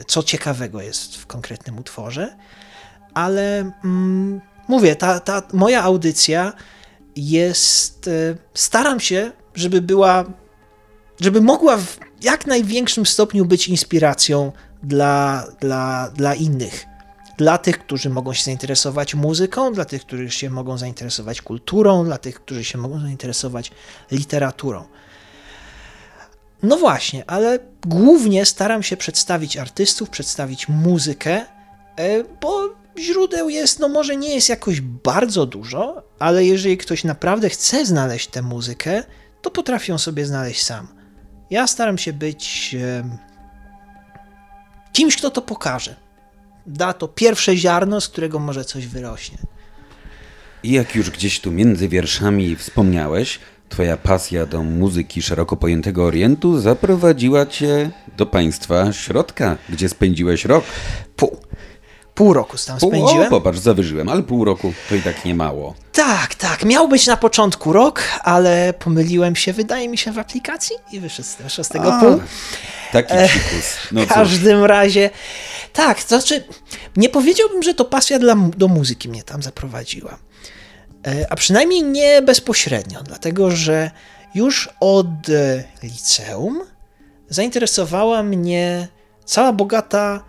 co 0.06 0.22
ciekawego 0.22 0.82
jest 0.82 1.16
w 1.16 1.26
konkretnym 1.26 1.78
utworze, 1.78 2.36
ale. 3.14 3.72
Mm, 3.84 4.40
mówię, 4.68 4.96
ta, 4.96 5.20
ta 5.20 5.42
moja 5.52 5.82
audycja 5.82 6.52
jest. 7.16 8.08
E, 8.08 8.36
staram 8.54 9.00
się, 9.00 9.32
żeby 9.54 9.82
była. 9.82 10.24
Żeby 11.24 11.40
mogła 11.40 11.76
w 11.76 11.98
jak 12.22 12.46
największym 12.46 13.06
stopniu 13.06 13.44
być 13.44 13.68
inspiracją 13.68 14.52
dla, 14.82 15.46
dla, 15.60 16.10
dla 16.14 16.34
innych. 16.34 16.86
Dla 17.38 17.58
tych, 17.58 17.78
którzy 17.78 18.10
mogą 18.10 18.32
się 18.32 18.44
zainteresować 18.44 19.14
muzyką, 19.14 19.72
dla 19.72 19.84
tych, 19.84 20.02
którzy 20.02 20.30
się 20.30 20.50
mogą 20.50 20.78
zainteresować 20.78 21.42
kulturą, 21.42 22.04
dla 22.04 22.18
tych, 22.18 22.34
którzy 22.34 22.64
się 22.64 22.78
mogą 22.78 23.00
zainteresować 23.00 23.70
literaturą. 24.10 24.84
No 26.62 26.76
właśnie, 26.76 27.30
ale 27.30 27.58
głównie 27.86 28.46
staram 28.46 28.82
się 28.82 28.96
przedstawić 28.96 29.56
artystów, 29.56 30.10
przedstawić 30.10 30.68
muzykę, 30.68 31.44
e, 31.96 32.24
bo 32.40 32.74
źródeł 32.98 33.48
jest, 33.48 33.78
no 33.78 33.88
może 33.88 34.16
nie 34.16 34.34
jest 34.34 34.48
jakoś 34.48 34.80
bardzo 34.80 35.46
dużo, 35.46 36.02
ale 36.18 36.44
jeżeli 36.44 36.78
ktoś 36.78 37.04
naprawdę 37.04 37.48
chce 37.48 37.86
znaleźć 37.86 38.26
tę 38.26 38.42
muzykę, 38.42 39.02
to 39.42 39.50
potrafi 39.50 39.92
ją 39.92 39.98
sobie 39.98 40.26
znaleźć 40.26 40.64
sam. 40.64 41.03
Ja 41.54 41.66
staram 41.66 41.98
się 41.98 42.12
być 42.12 42.76
kimś, 44.92 45.16
kto 45.16 45.30
to 45.30 45.42
pokaże. 45.42 45.94
Da 46.66 46.92
to 46.92 47.08
pierwsze 47.08 47.56
ziarno, 47.56 48.00
z 48.00 48.08
którego 48.08 48.38
może 48.38 48.64
coś 48.64 48.86
wyrośnie. 48.86 49.38
I 50.62 50.72
jak 50.72 50.94
już 50.94 51.10
gdzieś 51.10 51.40
tu 51.40 51.52
między 51.52 51.88
wierszami 51.88 52.56
wspomniałeś, 52.56 53.38
Twoja 53.68 53.96
pasja 53.96 54.46
do 54.46 54.62
muzyki 54.62 55.22
szeroko 55.22 55.56
pojętego 55.56 56.04
Orientu 56.04 56.60
zaprowadziła 56.60 57.46
cię 57.46 57.90
do 58.16 58.26
państwa 58.26 58.92
środka, 58.92 59.56
gdzie 59.68 59.88
spędziłeś 59.88 60.44
rok. 60.44 60.64
Pół. 61.16 61.36
Pół 62.14 62.32
roku 62.32 62.56
tam 62.66 62.78
pół, 62.78 62.90
spędziłem. 62.90 63.26
O, 63.26 63.30
popatrz, 63.30 63.58
zawyżyłem, 63.58 64.08
ale 64.08 64.22
pół 64.22 64.44
roku 64.44 64.72
to 64.88 64.94
i 64.94 65.02
tak 65.02 65.24
nie 65.24 65.34
mało. 65.34 65.74
Tak, 65.92 66.34
tak. 66.34 66.64
Miał 66.64 66.88
być 66.88 67.06
na 67.06 67.16
początku 67.16 67.72
rok, 67.72 68.02
ale 68.22 68.74
pomyliłem 68.78 69.36
się, 69.36 69.52
wydaje 69.52 69.88
mi 69.88 69.98
się, 69.98 70.12
w 70.12 70.18
aplikacji 70.18 70.76
i 70.92 71.00
wyszedł 71.00 71.28
z 71.62 71.68
tego 71.68 71.94
A, 71.94 72.00
pół. 72.00 72.20
Taki 72.92 73.12
e, 73.12 73.28
psikus. 73.28 73.76
No 73.92 74.02
w 74.02 74.06
każdym 74.06 74.64
razie, 74.64 75.10
tak, 75.72 76.02
to 76.02 76.20
znaczy, 76.20 76.44
nie 76.96 77.08
powiedziałbym, 77.08 77.62
że 77.62 77.74
to 77.74 77.84
pasja 77.84 78.18
dla, 78.18 78.34
do 78.56 78.68
muzyki 78.68 79.08
mnie 79.08 79.22
tam 79.22 79.42
zaprowadziła. 79.42 80.18
E, 81.06 81.26
a 81.30 81.36
przynajmniej 81.36 81.82
nie 81.82 82.22
bezpośrednio, 82.22 83.02
dlatego 83.02 83.50
że 83.50 83.90
już 84.34 84.68
od 84.80 85.28
e, 85.28 85.64
liceum 85.82 86.60
zainteresowała 87.28 88.22
mnie 88.22 88.88
cała 89.24 89.52
bogata 89.52 90.24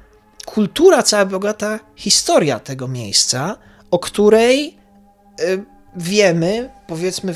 kultura, 0.45 1.03
cała 1.03 1.25
bogata 1.25 1.79
historia 1.95 2.59
tego 2.59 2.87
miejsca, 2.87 3.57
o 3.91 3.99
której 3.99 4.77
e, 5.39 5.43
wiemy, 5.95 6.69
powiedzmy, 6.87 7.35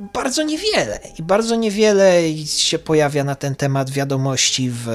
bardzo 0.00 0.42
niewiele. 0.42 1.00
I 1.18 1.22
bardzo 1.22 1.56
niewiele 1.56 2.22
się 2.46 2.78
pojawia 2.78 3.24
na 3.24 3.34
ten 3.34 3.54
temat 3.54 3.90
wiadomości 3.90 4.70
w, 4.70 4.86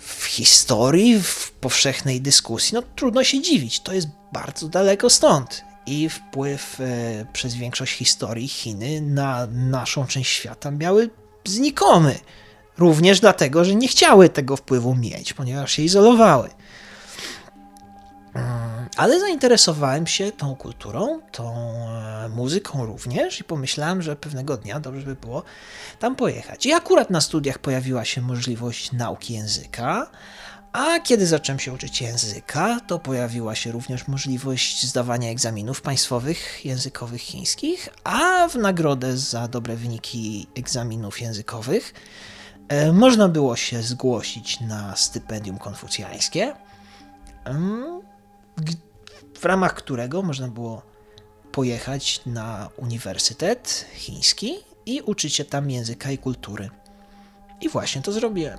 w 0.00 0.24
historii, 0.24 1.20
w 1.22 1.52
powszechnej 1.60 2.20
dyskusji. 2.20 2.74
No 2.74 2.82
trudno 2.96 3.24
się 3.24 3.42
dziwić, 3.42 3.80
to 3.80 3.92
jest 3.92 4.08
bardzo 4.32 4.68
daleko 4.68 5.10
stąd 5.10 5.64
i 5.86 6.08
wpływ 6.08 6.80
e, 6.80 7.26
przez 7.32 7.54
większość 7.54 7.92
historii 7.92 8.48
Chiny 8.48 9.00
na 9.00 9.46
naszą 9.46 10.06
część 10.06 10.32
świata 10.32 10.70
miały 10.70 11.10
znikomy. 11.44 12.18
Również 12.78 13.20
dlatego, 13.20 13.64
że 13.64 13.74
nie 13.74 13.88
chciały 13.88 14.28
tego 14.28 14.56
wpływu 14.56 14.94
mieć, 14.94 15.32
ponieważ 15.32 15.72
się 15.72 15.82
izolowały. 15.82 16.50
Mm, 18.34 18.88
ale 18.96 19.20
zainteresowałem 19.20 20.06
się 20.06 20.32
tą 20.32 20.56
kulturą, 20.56 21.20
tą 21.32 21.54
e, 21.88 22.28
muzyką 22.28 22.86
również 22.86 23.40
i 23.40 23.44
pomyślałem, 23.44 24.02
że 24.02 24.16
pewnego 24.16 24.56
dnia 24.56 24.80
dobrze 24.80 25.06
by 25.06 25.14
było 25.14 25.42
tam 25.98 26.16
pojechać. 26.16 26.66
I 26.66 26.72
akurat 26.72 27.10
na 27.10 27.20
studiach 27.20 27.58
pojawiła 27.58 28.04
się 28.04 28.20
możliwość 28.20 28.92
nauki 28.92 29.34
języka, 29.34 30.10
a 30.72 31.00
kiedy 31.00 31.26
zacząłem 31.26 31.58
się 31.58 31.72
uczyć 31.72 32.00
języka, 32.00 32.80
to 32.86 32.98
pojawiła 32.98 33.54
się 33.54 33.72
również 33.72 34.08
możliwość 34.08 34.86
zdawania 34.86 35.30
egzaminów 35.30 35.82
państwowych 35.82 36.64
językowych 36.64 37.20
chińskich, 37.20 37.88
a 38.04 38.48
w 38.48 38.54
nagrodę 38.54 39.16
za 39.16 39.48
dobre 39.48 39.76
wyniki 39.76 40.46
egzaminów 40.54 41.20
językowych 41.20 41.94
można 42.92 43.28
było 43.28 43.56
się 43.56 43.82
zgłosić 43.82 44.60
na 44.60 44.96
stypendium 44.96 45.58
konfucjańskie, 45.58 46.54
w 49.38 49.44
ramach 49.44 49.74
którego 49.74 50.22
można 50.22 50.48
było 50.48 50.82
pojechać 51.52 52.20
na 52.26 52.68
uniwersytet 52.76 53.86
chiński 53.94 54.54
i 54.86 55.00
uczyć 55.00 55.34
się 55.34 55.44
tam 55.44 55.70
języka 55.70 56.10
i 56.10 56.18
kultury. 56.18 56.70
I 57.60 57.68
właśnie 57.68 58.02
to 58.02 58.12
zrobiłem. 58.12 58.58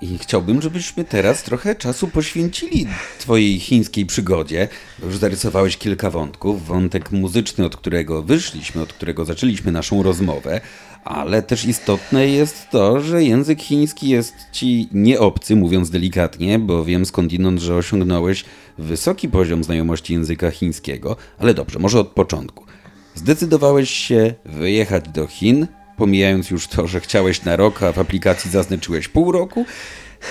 I 0.00 0.18
chciałbym, 0.18 0.62
żebyśmy 0.62 1.04
teraz 1.04 1.42
trochę 1.42 1.74
czasu 1.74 2.08
poświęcili 2.08 2.86
Twojej 3.18 3.60
chińskiej 3.60 4.06
przygodzie. 4.06 4.68
Już 5.02 5.16
zarysowałeś 5.16 5.76
kilka 5.76 6.10
wątków. 6.10 6.66
Wątek 6.66 7.12
muzyczny, 7.12 7.64
od 7.64 7.76
którego 7.76 8.22
wyszliśmy, 8.22 8.82
od 8.82 8.92
którego 8.92 9.24
zaczęliśmy 9.24 9.72
naszą 9.72 10.02
rozmowę, 10.02 10.60
ale 11.04 11.42
też 11.42 11.64
istotne 11.64 12.28
jest 12.28 12.70
to, 12.70 13.00
że 13.00 13.24
język 13.24 13.62
chiński 13.62 14.08
jest 14.08 14.34
Ci 14.52 14.88
nieobcy, 14.92 15.56
mówiąc 15.56 15.90
delikatnie, 15.90 16.58
bo 16.58 16.84
wiem 16.84 17.06
skądinąd, 17.06 17.60
że 17.60 17.76
osiągnąłeś 17.76 18.44
wysoki 18.78 19.28
poziom 19.28 19.64
znajomości 19.64 20.12
języka 20.12 20.50
chińskiego. 20.50 21.16
Ale 21.38 21.54
dobrze, 21.54 21.78
może 21.78 22.00
od 22.00 22.08
początku. 22.08 22.64
Zdecydowałeś 23.14 23.90
się 23.90 24.34
wyjechać 24.44 25.08
do 25.08 25.26
Chin, 25.26 25.66
pomijając 25.96 26.50
już 26.50 26.68
to, 26.68 26.86
że 26.86 27.00
chciałeś 27.00 27.44
na 27.44 27.56
rok, 27.56 27.82
a 27.82 27.92
w 27.92 27.98
aplikacji 27.98 28.50
zaznaczyłeś 28.50 29.08
pół 29.08 29.32
roku, 29.32 29.64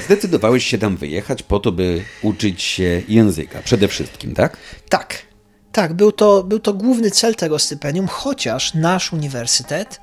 zdecydowałeś 0.05 0.65
się 0.65 0.77
tam 0.77 0.97
wyjechać 0.97 1.43
po 1.43 1.59
to, 1.59 1.71
by 1.71 2.01
uczyć 2.21 2.61
się 2.61 3.01
języka 3.07 3.61
przede 3.61 3.87
wszystkim, 3.87 4.33
tak? 4.33 4.57
Tak. 4.89 5.33
Tak, 5.71 5.93
był 5.93 6.11
to, 6.11 6.43
był 6.43 6.59
to 6.59 6.73
główny 6.73 7.11
cel 7.11 7.35
tego 7.35 7.59
stypendium, 7.59 8.07
chociaż 8.07 8.73
nasz 8.73 9.13
uniwersytet 9.13 9.99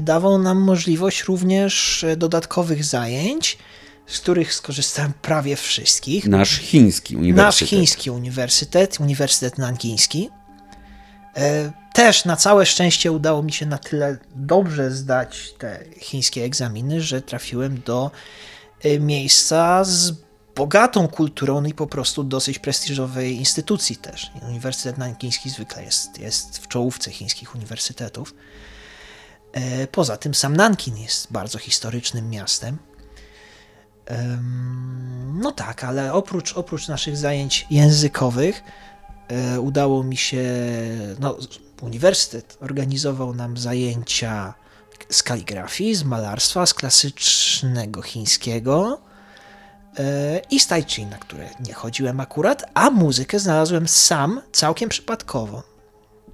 dawał 0.00 0.38
nam 0.38 0.58
możliwość 0.58 1.22
również 1.22 2.04
e, 2.04 2.16
dodatkowych 2.16 2.84
zajęć, 2.84 3.58
z 4.06 4.20
których 4.20 4.54
skorzystałem 4.54 5.12
prawie 5.22 5.56
wszystkich. 5.56 6.26
Nasz 6.26 6.58
chiński 6.58 7.16
uniwersytet. 7.16 7.46
Nasz 7.46 7.70
chiński 7.70 8.10
uniwersytet, 8.10 9.00
Uniwersytet 9.00 9.58
Nankiński. 9.58 10.30
E, 11.36 11.72
też 11.94 12.24
na 12.24 12.36
całe 12.36 12.66
szczęście 12.66 13.12
udało 13.12 13.42
mi 13.42 13.52
się 13.52 13.66
na 13.66 13.78
tyle 13.78 14.18
dobrze 14.36 14.90
zdać 14.90 15.54
te 15.58 15.84
chińskie 16.00 16.44
egzaminy, 16.44 17.00
że 17.00 17.22
trafiłem 17.22 17.80
do 17.86 18.10
e, 18.82 19.00
miejsca 19.00 19.84
z 19.84 20.12
bogatą 20.56 21.08
kulturą 21.08 21.64
i 21.64 21.74
po 21.74 21.86
prostu 21.86 22.24
dosyć 22.24 22.58
prestiżowej 22.58 23.36
instytucji 23.36 23.96
też. 23.96 24.30
Uniwersytet 24.48 24.98
Nankiński 24.98 25.50
zwykle 25.50 25.84
jest, 25.84 26.18
jest 26.18 26.58
w 26.58 26.68
czołówce 26.68 27.10
chińskich 27.10 27.54
uniwersytetów. 27.54 28.34
E, 29.52 29.86
poza 29.86 30.16
tym 30.16 30.34
sam 30.34 30.56
Nankin 30.56 30.96
jest 30.96 31.32
bardzo 31.32 31.58
historycznym 31.58 32.30
miastem. 32.30 32.78
No 35.34 35.52
tak, 35.52 35.84
ale 35.84 36.12
oprócz, 36.12 36.56
oprócz 36.56 36.88
naszych 36.88 37.16
zajęć 37.16 37.66
językowych, 37.70 38.62
E, 39.28 39.60
udało 39.60 40.04
mi 40.04 40.16
się, 40.16 40.44
no, 41.20 41.36
uniwersytet 41.82 42.58
organizował 42.60 43.34
nam 43.34 43.56
zajęcia 43.56 44.54
z 45.10 45.22
kaligrafii, 45.22 45.94
z 45.94 46.04
malarstwa, 46.04 46.66
z 46.66 46.74
klasycznego 46.74 48.02
chińskiego 48.02 49.00
e, 49.98 50.40
i 50.50 50.60
z 50.60 50.66
tai 50.66 50.84
chi, 50.84 51.06
na 51.06 51.18
które 51.18 51.48
nie 51.60 51.74
chodziłem 51.74 52.20
akurat, 52.20 52.64
a 52.74 52.90
muzykę 52.90 53.38
znalazłem 53.38 53.88
sam 53.88 54.40
całkiem 54.52 54.88
przypadkowo. 54.88 55.62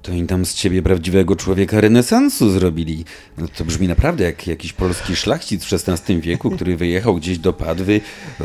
To 0.04 0.12
im 0.12 0.26
tam 0.26 0.44
z 0.44 0.54
ciebie 0.54 0.82
prawdziwego 0.82 1.36
człowieka 1.36 1.80
renesansu 1.80 2.50
zrobili. 2.50 3.04
No 3.38 3.46
to 3.56 3.64
brzmi 3.64 3.88
naprawdę 3.88 4.24
jak 4.24 4.46
jakiś 4.46 4.72
polski 4.72 5.16
szlachcic 5.16 5.64
w 5.64 5.88
XVI 5.88 6.20
wieku, 6.20 6.50
który 6.50 6.76
wyjechał 6.76 7.14
gdzieś 7.14 7.38
do 7.38 7.52
Padwy, 7.52 8.00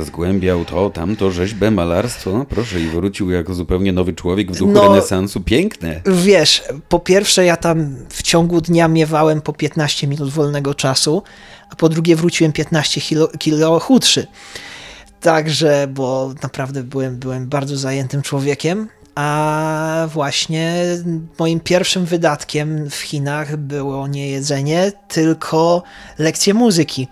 zgłębiał 0.06 0.66
to, 0.66 0.90
tamto, 0.90 1.32
rzeźbę, 1.32 1.72
malarstwo. 1.72 2.38
No 2.38 2.46
proszę, 2.46 2.82
i 2.82 2.88
wrócił 2.88 3.32
jako 3.32 3.54
zupełnie 3.54 3.94
nowy 3.94 4.14
człowiek 4.14 4.52
w 4.52 4.58
duchu 4.58 4.72
no, 4.72 4.82
renesansu. 4.82 5.42
Piękne. 5.42 6.02
Wiesz, 6.06 6.64
po 6.90 7.00
pierwsze 7.00 7.46
ja 7.46 7.58
tam 7.58 7.96
w 8.10 8.24
ciągu 8.24 8.62
dnia 8.62 8.88
miewałem 8.88 9.42
po 9.42 9.54
15 9.54 10.08
minut 10.08 10.30
wolnego 10.30 10.74
czasu, 10.74 11.24
a 11.70 11.76
po 11.76 11.90
drugie 11.90 12.16
wróciłem 12.16 12.52
15 12.54 13.02
kilo, 13.02 13.28
kilo 13.28 13.80
chudszy. 13.80 14.28
Także, 15.22 15.88
bo 15.90 16.34
naprawdę 16.44 16.84
byłem, 16.84 17.18
byłem 17.18 17.48
bardzo 17.48 17.78
zajętym 17.78 18.22
człowiekiem 18.22 18.88
a 19.20 20.08
właśnie 20.08 20.84
moim 21.40 21.60
pierwszym 21.60 22.06
wydatkiem 22.06 22.90
w 22.90 22.96
Chinach 22.96 23.58
było 23.58 24.08
nie 24.08 24.30
jedzenie, 24.30 24.92
tylko 25.08 25.84
lekcje 26.18 26.54
muzyki. 26.54 27.08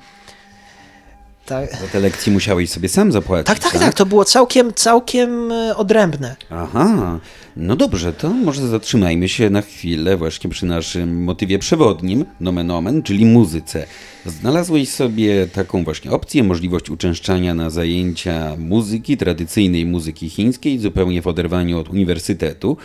Tak. 1.47 1.71
Za 1.71 1.87
te 1.87 1.99
lekcje 1.99 2.33
musiałeś 2.33 2.69
sobie 2.69 2.89
sam 2.89 3.11
zapłacić. 3.11 3.47
Tak, 3.47 3.59
tak, 3.59 3.71
tak, 3.71 3.81
tak. 3.81 3.93
To 3.93 4.05
było 4.05 4.25
całkiem, 4.25 4.73
całkiem 4.73 5.51
e, 5.51 5.75
odrębne. 5.75 6.35
Aha. 6.49 7.19
No 7.57 7.75
dobrze, 7.75 8.13
to 8.13 8.29
może 8.29 8.67
zatrzymajmy 8.67 9.29
się 9.29 9.49
na 9.49 9.61
chwilę 9.61 10.17
właśnie 10.17 10.49
przy 10.49 10.65
naszym 10.65 11.23
motywie 11.23 11.59
przewodnim, 11.59 12.25
nomen 12.39 12.71
omen, 12.71 13.03
czyli 13.03 13.25
muzyce. 13.25 13.85
Znalazłeś 14.25 14.89
sobie 14.89 15.47
taką 15.47 15.83
właśnie 15.83 16.11
opcję, 16.11 16.43
możliwość 16.43 16.89
uczęszczania 16.89 17.53
na 17.53 17.69
zajęcia 17.69 18.55
muzyki, 18.57 19.17
tradycyjnej 19.17 19.85
muzyki 19.85 20.29
chińskiej, 20.29 20.79
zupełnie 20.79 21.21
w 21.21 21.27
oderwaniu 21.27 21.79
od 21.79 21.89
uniwersytetu. 21.89 22.77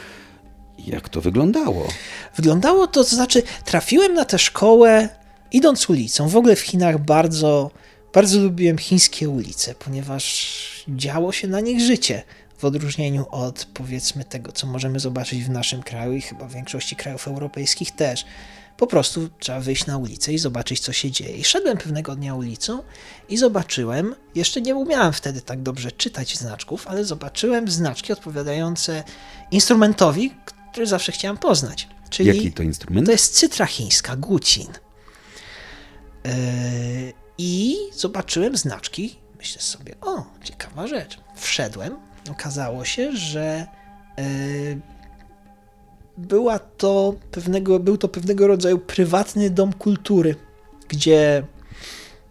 Jak 0.86 1.08
to 1.08 1.20
wyglądało? 1.20 1.88
Wyglądało 2.36 2.86
to, 2.86 3.04
to 3.04 3.14
znaczy 3.14 3.42
trafiłem 3.64 4.14
na 4.14 4.24
tę 4.24 4.38
szkołę 4.38 5.08
idąc 5.52 5.90
ulicą. 5.90 6.28
W 6.28 6.36
ogóle 6.36 6.56
w 6.56 6.60
Chinach 6.60 7.04
bardzo, 7.04 7.70
bardzo 8.12 8.38
lubiłem 8.38 8.78
chińskie 8.78 9.28
ulice, 9.28 9.74
ponieważ 9.74 10.84
działo 10.88 11.32
się 11.32 11.48
na 11.48 11.60
nich 11.60 11.80
życie 11.80 12.22
w 12.58 12.64
odróżnieniu 12.64 13.26
od 13.30 13.64
powiedzmy 13.74 14.24
tego, 14.24 14.52
co 14.52 14.66
możemy 14.66 15.00
zobaczyć 15.00 15.44
w 15.44 15.50
naszym 15.50 15.82
kraju 15.82 16.12
i 16.12 16.20
chyba 16.20 16.46
w 16.46 16.54
większości 16.54 16.96
krajów 16.96 17.28
europejskich 17.28 17.90
też. 17.90 18.24
Po 18.76 18.86
prostu 18.86 19.28
trzeba 19.38 19.60
wyjść 19.60 19.86
na 19.86 19.98
ulicę 19.98 20.32
i 20.32 20.38
zobaczyć, 20.38 20.80
co 20.80 20.92
się 20.92 21.10
dzieje. 21.10 21.36
I 21.36 21.44
szedłem 21.44 21.78
pewnego 21.78 22.16
dnia 22.16 22.34
ulicą 22.34 22.82
i 23.28 23.36
zobaczyłem, 23.36 24.14
jeszcze 24.34 24.60
nie 24.60 24.74
umiałem 24.74 25.12
wtedy 25.12 25.40
tak 25.40 25.62
dobrze 25.62 25.92
czytać 25.92 26.38
znaczków, 26.38 26.86
ale 26.86 27.04
zobaczyłem 27.04 27.70
znaczki 27.70 28.12
odpowiadające 28.12 29.04
instrumentowi, 29.50 30.32
który 30.72 30.86
zawsze 30.86 31.12
chciałem 31.12 31.38
poznać. 31.38 31.88
Czyli 32.10 32.28
Jaki 32.28 32.52
to 32.52 32.62
instrument? 32.62 33.06
To 33.06 33.12
jest 33.12 33.34
cytra 33.34 33.66
chińska, 33.66 34.16
gucin. 34.16 34.68
Yy, 36.24 36.32
I 37.45 37.76
zobaczyłem 37.93 38.57
znaczki. 38.57 39.16
Myślę 39.38 39.62
sobie, 39.62 39.95
o, 40.01 40.24
ciekawa 40.45 40.86
rzecz. 40.86 41.18
Wszedłem, 41.36 41.97
okazało 42.30 42.84
się, 42.84 43.16
że 43.16 43.66
e, 44.18 44.24
była 46.16 46.59
to 46.59 47.14
pewnego, 47.30 47.78
był 47.78 47.99
to 47.99 48.09
pewnego 48.09 48.47
rodzaju 48.47 48.78
prywatny 48.78 49.51
dom 49.51 49.72
kultury, 49.72 50.34
gdzie 50.88 51.43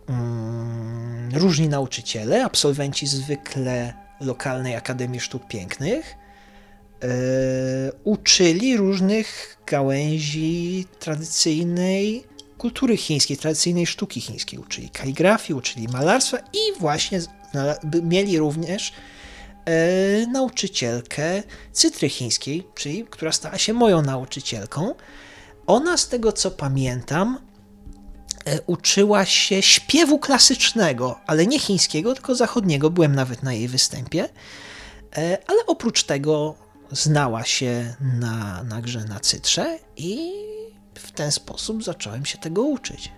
mm, 0.09 1.29
różni 1.35 1.69
nauczyciele, 1.69 2.45
absolwenci 2.45 3.07
zwykle 3.07 3.93
lokalnej 4.21 4.75
Akademii 4.75 5.19
Sztuk 5.19 5.47
Pięknych, 5.47 6.15
e, 7.03 7.07
uczyli 8.03 8.77
różnych 8.77 9.57
gałęzi 9.67 10.85
tradycyjnej 10.99 12.30
kultury 12.61 12.97
chińskiej, 12.97 13.37
tradycyjnej 13.37 13.87
sztuki 13.87 14.21
chińskiej. 14.21 14.59
Uczyli 14.59 14.89
kaligrafii, 14.89 15.57
uczyli 15.57 15.87
malarstwa 15.87 16.37
i 16.37 16.79
właśnie 16.79 17.19
mieli 18.03 18.39
również 18.39 18.93
e, 19.65 20.27
nauczycielkę 20.27 21.43
cytry 21.71 22.09
chińskiej, 22.09 22.67
czyli 22.75 23.05
która 23.09 23.31
stała 23.31 23.57
się 23.57 23.73
moją 23.73 24.01
nauczycielką. 24.01 24.95
Ona, 25.67 25.97
z 25.97 26.07
tego 26.07 26.31
co 26.31 26.51
pamiętam, 26.51 27.39
e, 28.45 28.61
uczyła 28.61 29.25
się 29.25 29.61
śpiewu 29.61 30.19
klasycznego, 30.19 31.19
ale 31.27 31.47
nie 31.47 31.59
chińskiego, 31.59 32.13
tylko 32.13 32.35
zachodniego. 32.35 32.89
Byłem 32.89 33.15
nawet 33.15 33.43
na 33.43 33.53
jej 33.53 33.67
występie. 33.67 34.29
E, 35.17 35.37
ale 35.47 35.65
oprócz 35.67 36.03
tego 36.03 36.55
znała 36.91 37.43
się 37.43 37.95
na, 38.19 38.63
na 38.63 38.81
grze 38.81 39.05
na 39.05 39.19
cytrze 39.19 39.79
i 39.97 40.31
w 40.95 41.11
ten 41.11 41.31
sposób 41.31 41.83
zacząłem 41.83 42.25
się 42.25 42.37
tego 42.37 42.63
uczyć. 42.63 43.11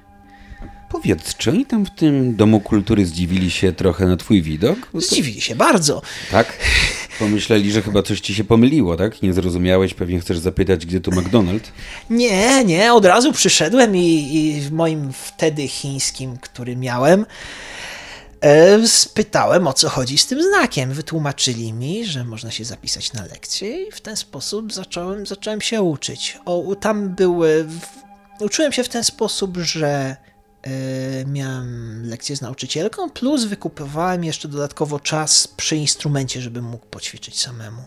Powiedz, 0.89 1.35
czy 1.37 1.49
oni 1.49 1.65
tam 1.65 1.85
w 1.85 1.89
tym 1.89 2.35
Domu 2.35 2.59
Kultury 2.59 3.05
zdziwili 3.05 3.51
się 3.51 3.71
trochę 3.71 4.05
na 4.05 4.17
twój 4.17 4.41
widok? 4.41 4.89
Zdziwili 4.93 5.41
się 5.41 5.55
bardzo. 5.55 6.01
Tak? 6.31 6.57
Pomyśleli, 7.19 7.71
że 7.71 7.81
chyba 7.81 8.03
coś 8.03 8.19
ci 8.21 8.35
się 8.35 8.43
pomyliło, 8.43 8.97
tak? 8.97 9.21
Nie 9.21 9.33
zrozumiałeś, 9.33 9.93
pewnie 9.93 10.19
chcesz 10.19 10.37
zapytać, 10.37 10.85
gdzie 10.85 11.01
tu 11.01 11.11
McDonald's? 11.11 11.67
Nie, 12.09 12.65
nie, 12.65 12.93
od 12.93 13.05
razu 13.05 13.33
przyszedłem 13.33 13.95
i, 13.95 14.35
i 14.35 14.61
w 14.61 14.71
moim 14.71 15.13
wtedy 15.13 15.67
chińskim, 15.67 16.37
który 16.37 16.75
miałem, 16.75 17.25
spytałem 18.85 19.67
o 19.67 19.73
co 19.73 19.89
chodzi 19.89 20.17
z 20.17 20.27
tym 20.27 20.43
znakiem. 20.43 20.91
Wytłumaczyli 20.91 21.73
mi, 21.73 22.05
że 22.05 22.23
można 22.23 22.51
się 22.51 22.65
zapisać 22.65 23.13
na 23.13 23.25
lekcję 23.25 23.87
i 23.87 23.91
w 23.91 24.01
ten 24.01 24.17
sposób 24.17 24.73
zacząłem, 24.73 25.25
zacząłem 25.25 25.61
się 25.61 25.81
uczyć. 25.81 26.39
O, 26.45 26.75
tam 26.75 27.09
były... 27.09 27.67
Uczyłem 28.39 28.71
się 28.71 28.83
w 28.83 28.89
ten 28.89 29.03
sposób, 29.03 29.57
że 29.57 30.17
E, 30.63 31.25
miałem 31.25 32.01
lekcję 32.05 32.35
z 32.35 32.41
nauczycielką, 32.41 33.09
plus 33.09 33.43
wykupowałem 33.43 34.23
jeszcze 34.23 34.47
dodatkowo 34.47 34.99
czas 34.99 35.47
przy 35.47 35.75
instrumencie, 35.75 36.41
żebym 36.41 36.65
mógł 36.65 36.85
poćwiczyć 36.85 37.39
samemu. 37.39 37.83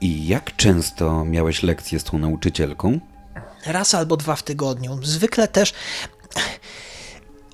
I 0.00 0.26
jak 0.26 0.56
często 0.56 1.24
miałeś 1.24 1.62
lekcje 1.62 2.00
z 2.00 2.04
tą 2.04 2.18
nauczycielką? 2.18 3.00
Raz 3.66 3.94
albo 3.94 4.16
dwa 4.16 4.36
w 4.36 4.42
tygodniu. 4.42 4.98
Zwykle 5.02 5.48
też 5.48 5.74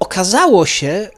okazało 0.00 0.66
się 0.66 1.10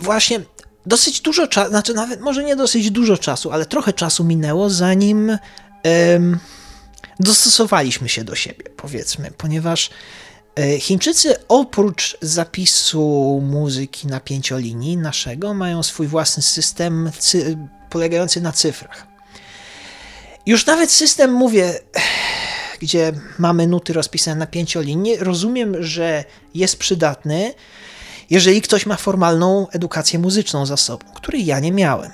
właśnie 0.00 0.40
dosyć 0.86 1.20
dużo 1.20 1.46
czasu, 1.46 1.70
znaczy 1.70 1.94
nawet 1.94 2.20
może 2.20 2.44
nie 2.44 2.56
dosyć 2.56 2.90
dużo 2.90 3.18
czasu, 3.18 3.52
ale 3.52 3.66
trochę 3.66 3.92
czasu 3.92 4.24
minęło, 4.24 4.70
zanim 4.70 5.38
dostosowaliśmy 7.20 8.08
się 8.08 8.24
do 8.24 8.34
siebie, 8.34 8.64
powiedzmy, 8.76 9.30
ponieważ 9.36 9.90
E, 10.58 10.80
Chińczycy 10.80 11.34
oprócz 11.48 12.18
zapisu 12.22 13.40
muzyki 13.44 14.06
na 14.06 14.20
pięciolinii 14.20 14.96
naszego 14.96 15.54
mają 15.54 15.82
swój 15.82 16.06
własny 16.06 16.42
system 16.42 17.10
polegający 17.90 18.40
na 18.40 18.52
cyfrach. 18.52 19.06
Już 20.46 20.66
nawet 20.66 20.90
system, 20.90 21.32
mówię, 21.32 21.80
gdzie 22.78 23.12
mamy 23.38 23.66
nuty 23.66 23.92
rozpisane 23.92 24.38
na 24.38 24.46
pięciolinii, 24.46 25.16
rozumiem, 25.16 25.82
że 25.82 26.24
jest 26.54 26.78
przydatny, 26.78 27.54
jeżeli 28.30 28.62
ktoś 28.62 28.86
ma 28.86 28.96
formalną 28.96 29.68
edukację 29.68 30.18
muzyczną 30.18 30.66
za 30.66 30.76
sobą, 30.76 31.06
której 31.14 31.46
ja 31.46 31.60
nie 31.60 31.72
miałem. 31.72 32.10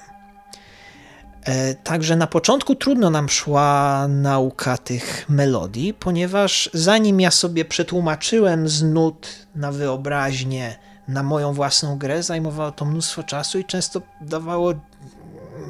E, 1.44 1.74
także 1.74 2.16
na 2.16 2.26
początku 2.26 2.74
trudno 2.74 3.10
nam 3.10 3.28
szła 3.28 4.06
nauka 4.08 4.78
tych 4.78 5.24
melodii, 5.28 5.94
ponieważ 5.94 6.70
zanim 6.74 7.20
ja 7.20 7.30
sobie 7.30 7.64
przetłumaczyłem 7.64 8.68
z 8.68 8.82
nut 8.82 9.28
na 9.54 9.72
wyobraźnię, 9.72 10.78
na 11.08 11.22
moją 11.22 11.52
własną 11.52 11.98
grę, 11.98 12.22
zajmowało 12.22 12.72
to 12.72 12.84
mnóstwo 12.84 13.22
czasu 13.22 13.58
i 13.58 13.64
często 13.64 14.02
dawało 14.20 14.74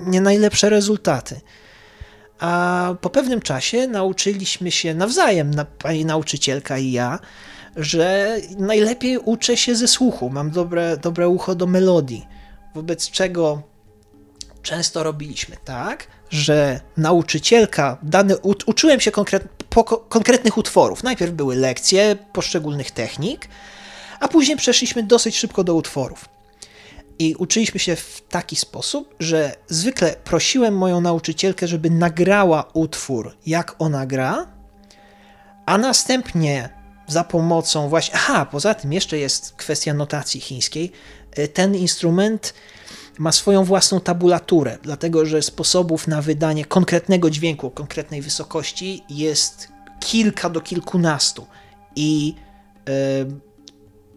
nie 0.07 0.21
najlepsze 0.21 0.71
rezultaty. 0.71 1.41
A 2.43 2.95
po 3.01 3.11
pewnym 3.11 3.41
czasie 3.41 3.87
nauczyliśmy 3.87 4.71
się 4.71 4.95
nawzajem, 4.95 5.51
pani 5.79 6.05
nauczycielka 6.05 6.79
i 6.79 6.93
ja, 6.93 7.19
że 7.77 8.37
najlepiej 8.59 9.19
uczę 9.19 9.57
się 9.57 9.77
ze 9.77 9.89
słuchu, 9.89 10.31
mam 10.31 10.51
dobre, 10.51 10.97
dobre 10.97 11.29
ucho 11.29 11.55
do 11.55 11.67
melodii, 11.67 12.27
wobec 12.75 13.11
czego 13.11 13.63
często 14.63 15.03
robiliśmy 15.03 15.57
tak, 15.65 16.07
że 16.31 16.81
nauczycielka, 16.97 17.99
dany, 18.03 18.37
uczyłem 18.67 19.01
się 19.01 19.11
konkret, 19.11 19.49
po, 19.69 19.85
konkretnych 19.85 20.59
utworów. 20.59 21.03
Najpierw 21.03 21.33
były 21.33 21.57
lekcje 21.57 22.17
poszczególnych 22.33 22.91
technik, 22.91 23.49
a 24.21 24.29
później 24.29 24.57
przeszliśmy 24.57 25.03
dosyć 25.03 25.37
szybko 25.37 25.65
do 25.65 25.75
utworów. 25.75 26.32
I 27.23 27.35
uczyliśmy 27.35 27.81
się 27.81 27.97
w 27.97 28.23
taki 28.29 28.57
sposób, 28.57 29.15
że 29.21 29.57
zwykle 29.69 30.17
prosiłem 30.25 30.77
moją 30.77 31.01
nauczycielkę, 31.01 31.69
żeby 31.69 31.91
nagrała 31.91 32.71
utwór, 32.73 33.37
jak 33.47 33.75
ona 33.79 34.07
gra, 34.07 34.47
a 35.67 35.79
następnie 35.79 36.69
za 37.07 37.25
pomocą 37.25 37.89
właśnie. 37.89 38.15
Aha, 38.15 38.47
poza 38.51 38.75
tym 38.75 38.93
jeszcze 38.93 39.19
jest 39.19 39.53
kwestia 39.53 39.95
notacji 39.95 40.41
chińskiej. 40.41 40.93
Ten 41.55 41.75
instrument 41.75 42.55
ma 43.19 43.33
swoją 43.33 43.65
własną 43.65 44.01
tabulaturę, 44.01 44.79
dlatego 44.83 45.27
że 45.27 45.43
sposobów 45.43 46.09
na 46.09 46.23
wydanie 46.23 46.65
konkretnego 46.65 47.31
dźwięku 47.31 47.71
konkretnej 47.71 48.23
wysokości 48.23 49.05
jest 49.09 49.69
kilka 50.01 50.51
do 50.51 50.61
kilkunastu. 50.61 51.47
I 51.97 52.35
e, 52.89 52.93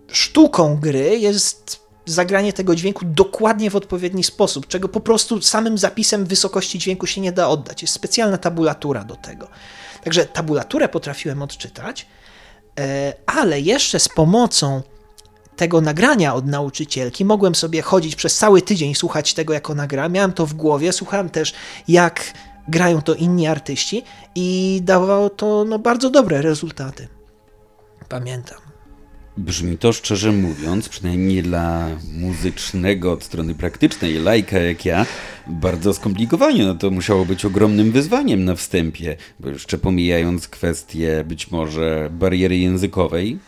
sztuką 0.08 0.78
gry 0.78 1.20
jest 1.20 1.85
zagranie 2.06 2.54
tego 2.54 2.76
dźwięku 2.76 3.06
dokładnie 3.06 3.70
w 3.70 3.76
odpowiedni 3.76 4.24
sposób, 4.24 4.68
czego 4.68 4.90
po 4.90 5.00
prostu 5.00 5.42
samym 5.42 5.78
zapisem 5.78 6.26
wysokości 6.26 6.80
dźwięku 6.80 7.08
się 7.08 7.22
nie 7.22 7.32
da 7.32 7.48
oddać. 7.48 7.82
Jest 7.82 7.94
specjalna 7.94 8.38
tabulatura 8.38 9.04
do 9.04 9.16
tego. 9.16 9.48
Także 10.04 10.26
tabulaturę 10.26 10.90
potrafiłem 10.90 11.42
odczytać, 11.42 12.08
e, 12.80 13.14
ale 13.26 13.62
jeszcze 13.62 14.00
z 14.00 14.10
pomocą 14.10 14.82
tego 15.56 15.82
nagrania 15.82 16.36
od 16.36 16.46
nauczycielki. 16.46 17.26
Mogłem 17.26 17.56
sobie 17.56 17.82
chodzić 17.82 18.16
przez 18.16 18.38
cały 18.38 18.62
tydzień, 18.62 18.96
słuchać 18.96 19.34
tego, 19.34 19.54
jak 19.54 19.70
ona 19.70 19.88
gra. 19.88 20.10
Miałem 20.10 20.34
to 20.34 20.46
w 20.46 20.54
głowie, 20.54 20.94
słuchałem 20.94 21.30
też, 21.30 21.54
jak 21.88 22.34
grają 22.68 23.02
to 23.02 23.14
inni 23.14 23.48
artyści 23.48 24.04
i 24.36 24.80
dawało 24.84 25.30
to 25.30 25.66
no, 25.68 25.80
bardzo 25.80 26.10
dobre 26.10 26.42
rezultaty. 26.42 27.08
Pamiętam. 28.10 28.65
Brzmi 29.38 29.78
to 29.78 29.94
szczerze 29.94 30.32
mówiąc, 30.32 30.90
przynajmniej 30.90 31.44
dla 31.44 31.88
muzycznego 32.14 33.12
od 33.12 33.24
strony 33.24 33.56
praktycznej 33.56 34.14
lajka 34.14 34.60
jak 34.60 34.86
ja, 34.86 35.06
bardzo 35.48 35.94
skomplikowanie. 35.94 36.66
No 36.66 36.76
to 36.76 36.92
musiało 36.92 37.26
być 37.26 37.46
ogromnym 37.46 37.92
wyzwaniem 37.92 38.46
na 38.46 38.56
wstępie, 38.56 39.18
bo 39.40 39.50
jeszcze 39.50 39.78
pomijając 39.78 40.48
kwestię 40.48 41.24
być 41.28 41.52
może 41.52 42.10
bariery 42.12 42.58
językowej, 42.58 43.40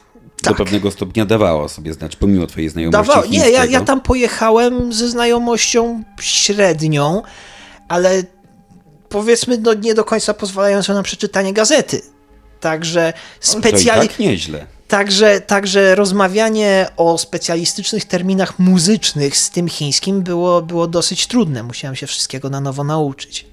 tak. 0.42 0.58
do 0.58 0.64
pewnego 0.64 0.92
stopnia 0.92 1.26
dawało 1.26 1.70
sobie 1.70 1.94
znać, 1.94 2.16
pomimo 2.16 2.48
twojej 2.48 2.70
znajomości 2.70 3.08
Dawało. 3.08 3.26
Nie, 3.26 3.50
ja, 3.50 3.66
ja 3.66 3.82
tam 3.82 4.02
pojechałem 4.02 4.94
ze 4.94 5.08
znajomością 5.08 6.04
średnią, 6.22 7.22
ale 7.88 8.24
powiedzmy 9.10 9.58
no, 9.58 9.74
nie 9.74 9.94
do 9.94 10.04
końca 10.04 10.34
pozwalającą 10.34 10.94
na 10.94 11.04
przeczytanie 11.04 11.54
gazety. 11.54 12.02
Także 12.60 13.14
specjalnie. 13.40 14.08
Tak 14.08 14.20
nieźle. 14.20 14.66
Także, 14.88 15.42
także 15.42 15.96
rozmawianie 15.96 16.88
o 16.98 17.18
specjalistycznych 17.18 18.06
terminach 18.06 18.60
muzycznych 18.60 19.38
z 19.38 19.50
tym 19.50 19.70
chińskim 19.70 20.22
było, 20.22 20.62
było 20.62 20.88
dosyć 20.88 21.28
trudne. 21.28 21.64
Musiałem 21.64 21.96
się 21.96 22.08
wszystkiego 22.08 22.50
na 22.50 22.62
nowo 22.62 22.84
nauczyć. 22.84 23.46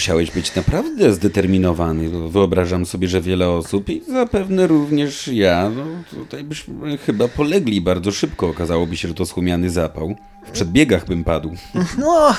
Musiałeś 0.00 0.30
być 0.30 0.54
naprawdę 0.54 1.12
zdeterminowany. 1.12 2.28
Wyobrażam 2.28 2.86
sobie, 2.86 3.08
że 3.08 3.20
wiele 3.20 3.50
osób 3.50 3.88
i 3.88 4.02
zapewne 4.08 4.66
również 4.66 5.28
ja, 5.28 5.70
no, 5.76 5.84
tutaj 6.10 6.44
byśmy 6.44 6.98
chyba 6.98 7.28
polegli 7.28 7.80
bardzo 7.80 8.12
szybko. 8.12 8.48
Okazałoby 8.48 8.96
się, 8.96 9.08
że 9.08 9.14
to 9.14 9.26
schumiany 9.26 9.70
zapał. 9.70 10.14
W 10.46 10.50
przedbiegach 10.50 11.06
bym 11.06 11.24
padł. 11.24 11.54
No, 11.98 12.34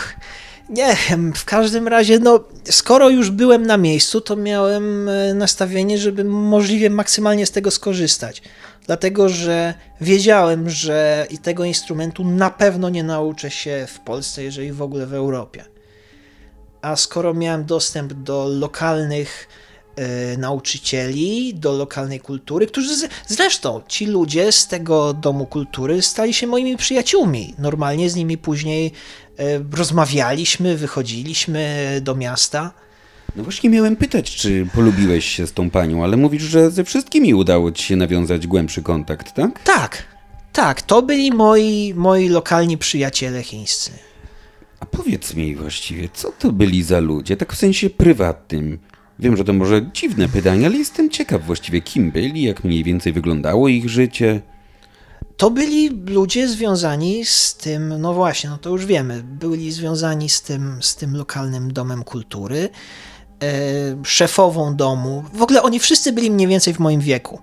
nie 0.70 0.95
w 1.36 1.45
każdym 1.45 1.88
razie, 1.88 2.20
no, 2.20 2.43
skoro 2.66 3.09
już 3.09 3.30
byłem 3.30 3.66
na 3.66 3.78
miejscu, 3.78 4.22
to 4.22 4.36
miałem 4.36 5.09
e, 5.09 5.34
nastawienie, 5.34 5.97
żeby 5.97 6.24
możliwie 6.24 6.89
maksymalnie 6.89 7.45
z 7.45 7.51
tego 7.51 7.72
skorzystać. 7.72 8.41
Dlatego, 8.86 9.30
że 9.30 9.74
wiedziałem, 10.01 10.70
że 10.70 11.28
i 11.30 11.38
tego 11.38 11.66
instrumentu 11.66 12.24
na 12.24 12.49
pewno 12.49 12.89
nie 12.89 13.03
nauczę 13.03 13.51
się 13.51 13.86
w 13.88 13.99
Polsce, 13.99 14.43
jeżeli 14.43 14.72
w 14.72 14.82
ogóle 14.82 15.05
w 15.05 15.14
Europie 15.14 15.70
a 16.82 16.95
skoro 16.95 17.34
miałem 17.34 17.65
dostęp 17.65 18.13
do 18.13 18.47
lokalnych 18.47 19.47
e, 19.95 20.38
nauczycieli, 20.38 21.53
do 21.53 21.71
lokalnej 21.71 22.19
kultury, 22.19 22.67
którzy 22.67 22.95
z, 22.95 23.09
zresztą 23.27 23.82
ci 23.88 24.05
ludzie 24.05 24.51
z 24.51 24.67
tego 24.67 25.13
domu 25.13 25.45
kultury 25.45 26.01
stali 26.01 26.34
się 26.34 26.47
moimi 26.47 26.77
przyjaciółmi. 26.77 27.55
Normalnie 27.59 28.09
z 28.09 28.15
nimi 28.15 28.38
później 28.38 28.91
e, 29.38 29.43
rozmawialiśmy, 29.71 30.77
wychodziliśmy 30.77 31.99
do 32.01 32.15
miasta. 32.15 32.71
No 33.36 33.43
właśnie 33.43 33.69
miałem 33.69 33.95
pytać, 33.95 34.36
czy 34.36 34.67
polubiłeś 34.75 35.25
się 35.25 35.47
z 35.47 35.53
tą 35.53 35.69
panią, 35.69 36.03
ale 36.03 36.17
mówisz, 36.17 36.43
że 36.43 36.71
ze 36.71 36.84
wszystkimi 36.84 37.34
udało 37.34 37.71
ci 37.71 37.84
się 37.84 37.95
nawiązać 37.95 38.47
głębszy 38.47 38.82
kontakt, 38.82 39.36
tak? 39.36 39.63
Tak, 39.63 40.03
tak. 40.53 40.82
To 40.82 41.01
byli 41.01 41.32
moi, 41.32 41.93
moi 41.95 42.29
lokalni 42.29 42.77
przyjaciele 42.77 43.43
chińscy. 43.43 44.11
A 44.82 44.86
powiedz 44.86 45.34
mi 45.34 45.55
właściwie, 45.55 46.09
co 46.13 46.32
to 46.32 46.51
byli 46.51 46.84
za 46.84 46.99
ludzie, 46.99 47.38
tak 47.38 47.53
w 47.53 47.57
sensie 47.57 47.89
prywatnym? 47.89 48.79
Wiem, 49.19 49.38
że 49.38 49.43
to 49.43 49.53
może 49.53 49.89
dziwne 49.93 50.29
pytanie, 50.29 50.65
ale 50.65 50.77
jestem 50.77 51.09
ciekaw 51.09 51.45
właściwie, 51.45 51.82
kim 51.82 52.11
byli, 52.11 52.43
jak 52.43 52.63
mniej 52.63 52.84
więcej 52.84 53.13
wyglądało 53.13 53.67
ich 53.67 53.89
życie. 53.89 54.41
To 55.38 55.51
byli 55.51 55.89
ludzie 55.89 56.47
związani 56.47 57.25
z 57.25 57.55
tym, 57.55 58.01
no 58.01 58.13
właśnie, 58.13 58.49
no 58.49 58.57
to 58.57 58.69
już 58.69 58.86
wiemy, 58.86 59.23
byli 59.23 59.71
związani 59.71 60.29
z 60.29 60.41
tym, 60.41 60.77
z 60.82 60.95
tym 60.95 61.17
lokalnym 61.17 61.73
domem 61.73 62.03
kultury, 62.03 62.69
e, 63.43 63.49
szefową 64.03 64.75
domu. 64.75 65.23
W 65.34 65.41
ogóle 65.41 65.63
oni 65.63 65.79
wszyscy 65.79 66.11
byli 66.11 66.32
mniej 66.32 66.47
więcej 66.47 66.73
w 66.73 66.79
moim 66.79 67.01
wieku. 67.01 67.39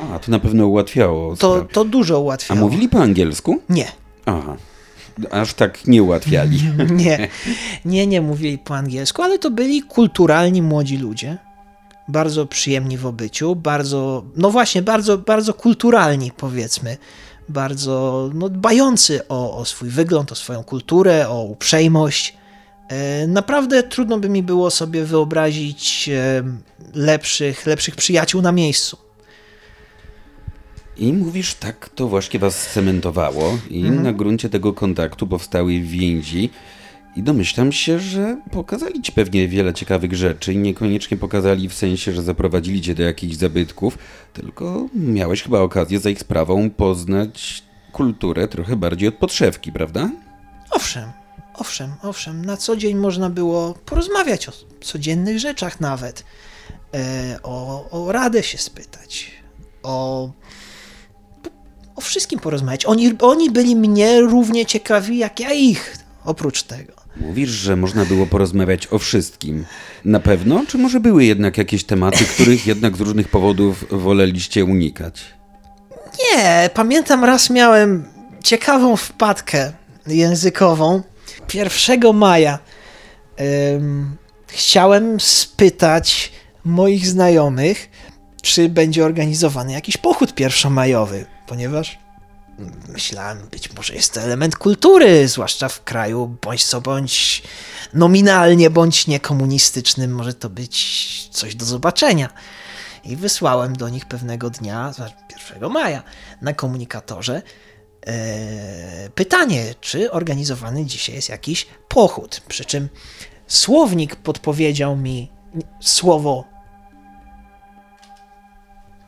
A, 0.00 0.18
to 0.18 0.30
na 0.30 0.38
pewno 0.38 0.66
ułatwiało. 0.66 1.36
To, 1.36 1.66
to 1.72 1.84
dużo 1.84 2.20
ułatwiało. 2.20 2.60
A 2.60 2.64
mówili 2.64 2.88
po 2.88 2.98
angielsku? 2.98 3.60
Nie. 3.68 3.92
Aha 4.26 4.56
aż 5.30 5.54
tak 5.54 5.86
nie 5.86 6.02
ułatwiali. 6.02 6.60
Nie, 6.90 7.28
nie, 7.84 8.06
nie 8.06 8.20
mówili 8.20 8.58
po 8.58 8.76
angielsku, 8.76 9.22
ale 9.22 9.38
to 9.38 9.50
byli 9.50 9.82
kulturalni 9.82 10.62
młodzi 10.62 10.96
ludzie. 10.96 11.38
Bardzo 12.08 12.46
przyjemni 12.46 12.98
w 12.98 13.06
obyciu, 13.06 13.56
bardzo, 13.56 14.24
no 14.36 14.50
właśnie, 14.50 14.82
bardzo, 14.82 15.18
bardzo 15.18 15.54
kulturalni 15.54 16.32
powiedzmy. 16.36 16.96
Bardzo 17.48 18.30
no, 18.34 18.48
dbający 18.48 19.28
o, 19.28 19.56
o 19.56 19.64
swój 19.64 19.88
wygląd, 19.88 20.32
o 20.32 20.34
swoją 20.34 20.64
kulturę, 20.64 21.28
o 21.28 21.42
uprzejmość. 21.42 22.36
E, 22.88 23.26
naprawdę 23.26 23.82
trudno 23.82 24.18
by 24.18 24.28
mi 24.28 24.42
było 24.42 24.70
sobie 24.70 25.04
wyobrazić 25.04 26.08
e, 26.08 26.42
lepszych, 26.94 27.66
lepszych 27.66 27.96
przyjaciół 27.96 28.42
na 28.42 28.52
miejscu. 28.52 29.11
I 30.96 31.12
mówisz, 31.12 31.54
tak 31.54 31.88
to 31.88 32.08
właśnie 32.08 32.40
was 32.40 32.56
scementowało 32.56 33.58
i 33.70 33.80
mhm. 33.80 34.02
na 34.02 34.12
gruncie 34.12 34.48
tego 34.48 34.72
kontaktu 34.72 35.26
powstały 35.26 35.80
więzi. 35.80 36.50
I 37.16 37.22
domyślam 37.22 37.72
się, 37.72 37.98
że 37.98 38.40
pokazali 38.50 39.02
ci 39.02 39.12
pewnie 39.12 39.48
wiele 39.48 39.74
ciekawych 39.74 40.14
rzeczy 40.14 40.52
i 40.52 40.56
niekoniecznie 40.56 41.16
pokazali 41.16 41.68
w 41.68 41.74
sensie, 41.74 42.12
że 42.12 42.22
zaprowadzili 42.22 42.80
cię 42.80 42.94
do 42.94 43.02
jakichś 43.02 43.34
zabytków, 43.34 43.98
tylko 44.32 44.88
miałeś 44.94 45.42
chyba 45.42 45.60
okazję 45.60 46.00
za 46.00 46.10
ich 46.10 46.18
sprawą 46.18 46.70
poznać 46.70 47.62
kulturę 47.92 48.48
trochę 48.48 48.76
bardziej 48.76 49.08
od 49.08 49.14
podszewki, 49.14 49.72
prawda? 49.72 50.10
Owszem, 50.70 51.10
owszem, 51.54 51.92
owszem. 52.02 52.44
Na 52.44 52.56
co 52.56 52.76
dzień 52.76 52.96
można 52.96 53.30
było 53.30 53.74
porozmawiać 53.74 54.48
o 54.48 54.52
codziennych 54.80 55.38
rzeczach 55.38 55.80
nawet. 55.80 56.24
E, 56.94 57.38
o, 57.42 57.84
o 57.90 58.12
radę 58.12 58.42
się 58.42 58.58
spytać, 58.58 59.30
o 59.82 60.30
o 61.96 62.00
wszystkim 62.00 62.40
porozmawiać. 62.40 62.86
Oni, 62.86 63.14
oni 63.20 63.50
byli 63.50 63.76
mnie 63.76 64.20
równie 64.20 64.66
ciekawi, 64.66 65.18
jak 65.18 65.40
ja 65.40 65.52
ich, 65.52 65.96
oprócz 66.24 66.62
tego. 66.62 66.92
Mówisz, 67.16 67.50
że 67.50 67.76
można 67.76 68.04
było 68.04 68.26
porozmawiać 68.26 68.88
o 68.90 68.98
wszystkim. 68.98 69.64
Na 70.04 70.20
pewno? 70.20 70.64
Czy 70.68 70.78
może 70.78 71.00
były 71.00 71.24
jednak 71.24 71.58
jakieś 71.58 71.84
tematy, 71.84 72.24
których 72.24 72.66
jednak 72.66 72.96
z 72.96 73.00
różnych 73.00 73.28
powodów 73.28 73.84
woleliście 73.90 74.64
unikać? 74.64 75.24
Nie, 76.20 76.70
pamiętam 76.74 77.24
raz 77.24 77.50
miałem 77.50 78.04
ciekawą 78.44 78.96
wpadkę 78.96 79.72
językową. 80.06 81.02
1 81.54 82.14
maja 82.14 82.58
chciałem 84.46 85.20
spytać 85.20 86.32
moich 86.64 87.06
znajomych, 87.06 87.90
czy 88.42 88.68
będzie 88.68 89.04
organizowany 89.04 89.72
jakiś 89.72 89.96
pochód 89.96 90.34
pierwszomajowy, 90.34 91.26
ponieważ 91.52 91.98
myślałem, 92.88 93.48
być 93.50 93.72
może 93.72 93.94
jest 93.94 94.14
to 94.14 94.20
element 94.20 94.56
kultury, 94.56 95.28
zwłaszcza 95.28 95.68
w 95.68 95.84
kraju 95.84 96.36
bądź 96.42 96.64
co 96.64 96.80
bądź 96.80 97.42
nominalnie 97.94 98.70
bądź 98.70 99.06
niekomunistycznym, 99.06 100.14
może 100.14 100.34
to 100.34 100.50
być 100.50 101.28
coś 101.30 101.54
do 101.54 101.64
zobaczenia. 101.64 102.28
I 103.04 103.16
wysłałem 103.16 103.76
do 103.76 103.88
nich 103.88 104.06
pewnego 104.06 104.50
dnia, 104.50 104.92
1 105.50 105.70
maja, 105.70 106.02
na 106.42 106.52
komunikatorze 106.52 107.42
e, 108.06 109.10
pytanie, 109.14 109.74
czy 109.80 110.12
organizowany 110.12 110.84
dzisiaj 110.84 111.14
jest 111.14 111.28
jakiś 111.28 111.66
pochód. 111.88 112.42
Przy 112.48 112.64
czym 112.64 112.88
słownik 113.46 114.16
podpowiedział 114.16 114.96
mi 114.96 115.32
słowo, 115.80 116.44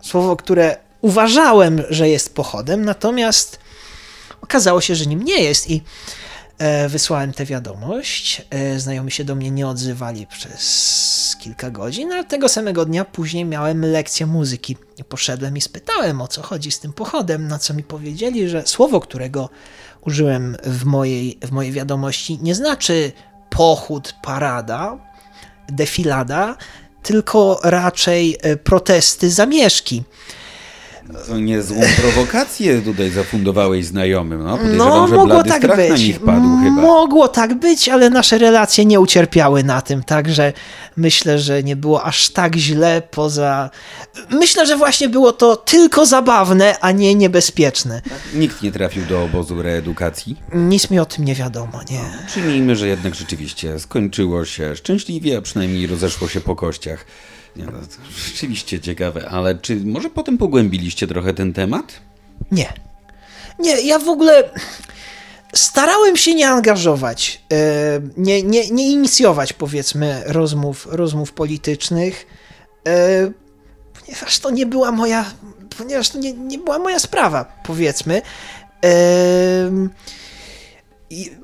słowo, 0.01 0.37
które 0.37 0.84
uważałem, 1.05 1.83
że 1.91 2.09
jest 2.09 2.35
pochodem, 2.35 2.85
natomiast 2.85 3.59
okazało 4.41 4.81
się, 4.81 4.95
że 4.95 5.07
nim 5.07 5.25
nie 5.25 5.43
jest 5.43 5.71
i 5.71 5.83
e, 6.59 6.89
wysłałem 6.89 7.33
tę 7.33 7.45
wiadomość. 7.45 8.43
E, 8.51 8.81
znajomi 8.81 9.11
się 9.11 9.25
do 9.25 9.35
mnie 9.35 9.51
nie 9.51 9.69
odzywali 9.69 10.27
przez 10.27 11.37
kilka 11.41 11.71
godzin, 11.71 12.13
a 12.13 12.25
tego 12.25 12.49
samego 12.49 12.85
dnia 12.85 13.05
później 13.05 13.45
miałem 13.45 13.85
lekcję 13.85 14.27
muzyki. 14.27 14.77
Poszedłem 15.09 15.57
i 15.57 15.61
spytałem, 15.61 16.21
o 16.21 16.29
co 16.29 16.43
chodzi 16.43 16.71
z 16.71 16.81
tym 16.81 16.93
pochodem, 16.93 17.49
na 17.49 17.59
co 17.59 17.75
mi 17.75 17.83
powiedzieli, 17.83 18.49
że 18.49 18.67
słowo, 18.67 19.01
którego 19.01 19.51
użyłem 20.01 20.57
w 20.65 20.85
mojej, 20.85 21.39
w 21.43 21.51
mojej 21.51 21.73
wiadomości, 21.73 22.39
nie 22.43 22.55
znaczy 22.55 23.13
pochód, 23.51 24.15
parada, 24.23 24.99
defilada, 25.69 26.57
tylko 27.03 27.61
raczej 27.63 28.37
e, 28.43 28.57
protesty, 28.57 29.31
zamieszki. 29.31 30.05
To 31.27 31.39
niezłą 31.39 31.81
prowokację 32.01 32.83
tutaj 32.83 33.11
zafundowałeś 33.11 33.87
znajomym. 33.87 34.43
No, 34.43 34.59
no 34.77 35.09
że 35.09 35.17
mogło 35.17 35.43
tak 35.43 35.77
być. 35.77 36.21
Mogło 36.71 37.29
tak 37.29 37.55
być, 37.55 37.89
ale 37.89 38.11
nasze 38.11 38.39
relacje 38.39 38.85
nie 38.85 39.01
ucierpiały 39.01 39.65
na 39.65 39.83
tym, 39.83 40.03
także 40.03 40.53
myślę, 40.97 41.39
że 41.39 41.63
nie 41.63 41.77
było 41.77 42.03
aż 42.03 42.31
tak 42.31 42.57
źle 42.57 43.03
poza... 43.11 43.71
Myślę, 44.31 44.67
że 44.67 44.77
właśnie 44.77 45.09
było 45.09 45.33
to 45.33 45.57
tylko 45.57 46.07
zabawne, 46.07 46.77
a 46.81 46.93
nie 46.93 47.15
niebezpieczne. 47.15 48.03
Nikt 48.35 48.63
nie 48.63 48.73
trafił 48.73 49.07
do 49.07 49.23
obozu 49.23 49.63
reedukacji? 49.63 50.37
Nic 50.55 50.91
mi 50.91 50.99
o 50.99 51.05
tym 51.05 51.25
nie 51.25 51.35
wiadomo, 51.35 51.81
nie. 51.91 51.99
No, 51.99 52.27
przyjmijmy, 52.27 52.77
że 52.77 52.89
jednak 52.89 53.15
rzeczywiście 53.15 53.79
skończyło 53.79 54.45
się 54.45 54.77
szczęśliwie, 54.77 55.39
a 55.39 55.41
przynajmniej 55.43 55.87
rozeszło 55.87 56.29
się 56.29 56.41
po 56.41 56.57
kościach. 56.57 57.07
Nie, 57.57 57.65
no, 57.65 57.73
rzeczywiście 58.27 58.81
ciekawe, 58.81 59.29
ale 59.29 59.55
czy 59.55 59.77
może 59.77 60.11
potem 60.11 60.39
pogłębiliście 60.39 61.07
trochę 61.07 61.35
ten 61.35 61.53
temat? 61.53 62.01
Nie. 62.53 62.73
Nie, 63.59 63.81
ja 63.81 63.99
w 63.99 64.09
ogóle 64.09 64.51
starałem 65.55 66.17
się 66.17 66.35
nie 66.35 66.49
angażować, 66.49 67.43
e, 67.53 67.57
nie, 68.17 68.43
nie, 68.43 68.71
nie 68.71 68.91
inicjować, 68.91 69.53
powiedzmy, 69.53 70.23
rozmów, 70.27 70.89
rozmów 70.91 71.33
politycznych, 71.33 72.27
e, 72.89 73.31
ponieważ 74.01 74.39
to 74.39 74.51
nie 74.51 74.67
była 74.67 74.93
moja, 74.93 75.25
ponieważ 75.79 76.11
to 76.11 76.19
nie, 76.19 76.33
nie 76.33 76.59
była 76.59 76.79
moja 76.79 76.99
sprawa, 76.99 77.45
powiedzmy. 77.65 78.23
E, 78.85 78.91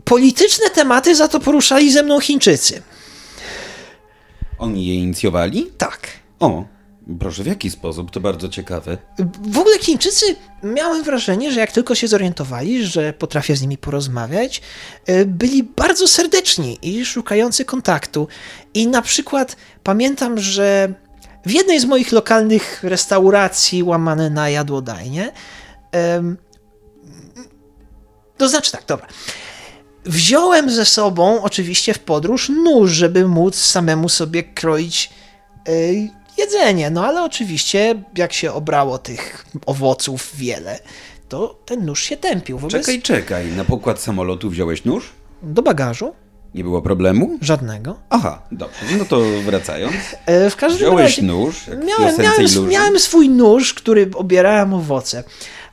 polityczne 0.04 0.70
tematy 0.70 1.16
za 1.16 1.28
to 1.28 1.40
poruszali 1.40 1.92
ze 1.92 2.02
mną 2.02 2.20
Chińczycy. 2.20 2.82
Oni 4.60 4.86
je 4.86 4.94
inicjowali? 4.94 5.70
Tak. 5.78 6.08
O, 6.40 6.64
proszę, 7.20 7.42
w 7.42 7.46
jaki 7.46 7.70
sposób? 7.70 8.10
To 8.10 8.20
bardzo 8.20 8.48
ciekawe. 8.48 8.98
W 9.42 9.58
ogóle 9.58 9.78
Chińczycy, 9.78 10.36
miałem 10.62 11.02
wrażenie, 11.04 11.52
że 11.52 11.60
jak 11.60 11.72
tylko 11.72 11.94
się 11.94 12.08
zorientowali, 12.08 12.86
że 12.86 13.12
potrafię 13.12 13.56
z 13.56 13.62
nimi 13.62 13.78
porozmawiać, 13.78 14.62
e, 15.06 15.24
byli 15.24 15.62
bardzo 15.62 16.08
serdeczni 16.08 16.78
i 16.82 17.04
szukający 17.04 17.64
kontaktu. 17.64 18.28
I 18.74 18.86
na 18.86 19.02
przykład 19.02 19.56
pamiętam, 19.82 20.38
że 20.38 20.94
w 21.46 21.50
jednej 21.50 21.80
z 21.80 21.84
moich 21.84 22.12
lokalnych 22.12 22.82
restauracji 22.82 23.82
łamane 23.82 24.30
na 24.30 24.50
jadłodajnie, 24.50 25.32
to 28.36 28.48
znaczy 28.48 28.72
tak, 28.72 28.84
dobra. 28.86 29.06
Wziąłem 30.04 30.70
ze 30.70 30.84
sobą 30.84 31.42
oczywiście 31.42 31.94
w 31.94 31.98
podróż 31.98 32.48
nóż, 32.48 32.90
żeby 32.90 33.28
móc 33.28 33.56
samemu 33.56 34.08
sobie 34.08 34.42
kroić 34.42 35.10
yy, 35.68 36.08
jedzenie. 36.38 36.90
No 36.90 37.06
ale 37.06 37.22
oczywiście, 37.22 38.02
jak 38.16 38.32
się 38.32 38.52
obrało 38.52 38.98
tych 38.98 39.44
owoców 39.66 40.36
wiele, 40.36 40.78
to 41.28 41.60
ten 41.64 41.84
nóż 41.84 42.02
się 42.02 42.16
tępił. 42.16 42.58
Wobec... 42.58 42.86
Czekaj, 42.86 43.02
czekaj. 43.02 43.46
Na 43.46 43.64
pokład 43.64 44.00
samolotu 44.00 44.50
wziąłeś 44.50 44.84
nóż? 44.84 45.12
Do 45.42 45.62
bagażu. 45.62 46.12
Nie 46.54 46.64
było 46.64 46.82
problemu? 46.82 47.38
Żadnego. 47.40 47.96
Aha, 48.10 48.42
dobrze. 48.52 48.78
No 48.98 49.04
to 49.04 49.20
wracając. 49.44 49.94
E, 50.26 50.50
w 50.50 50.56
każdym 50.56 50.78
Wziąłeś 50.78 51.04
razie. 51.04 51.22
nóż. 51.22 51.66
Miałem, 51.66 52.16
miałem, 52.18 52.68
miałem 52.68 52.98
swój 52.98 53.28
nóż, 53.28 53.74
który 53.74 54.10
obierałem 54.14 54.74
owoce 54.74 55.24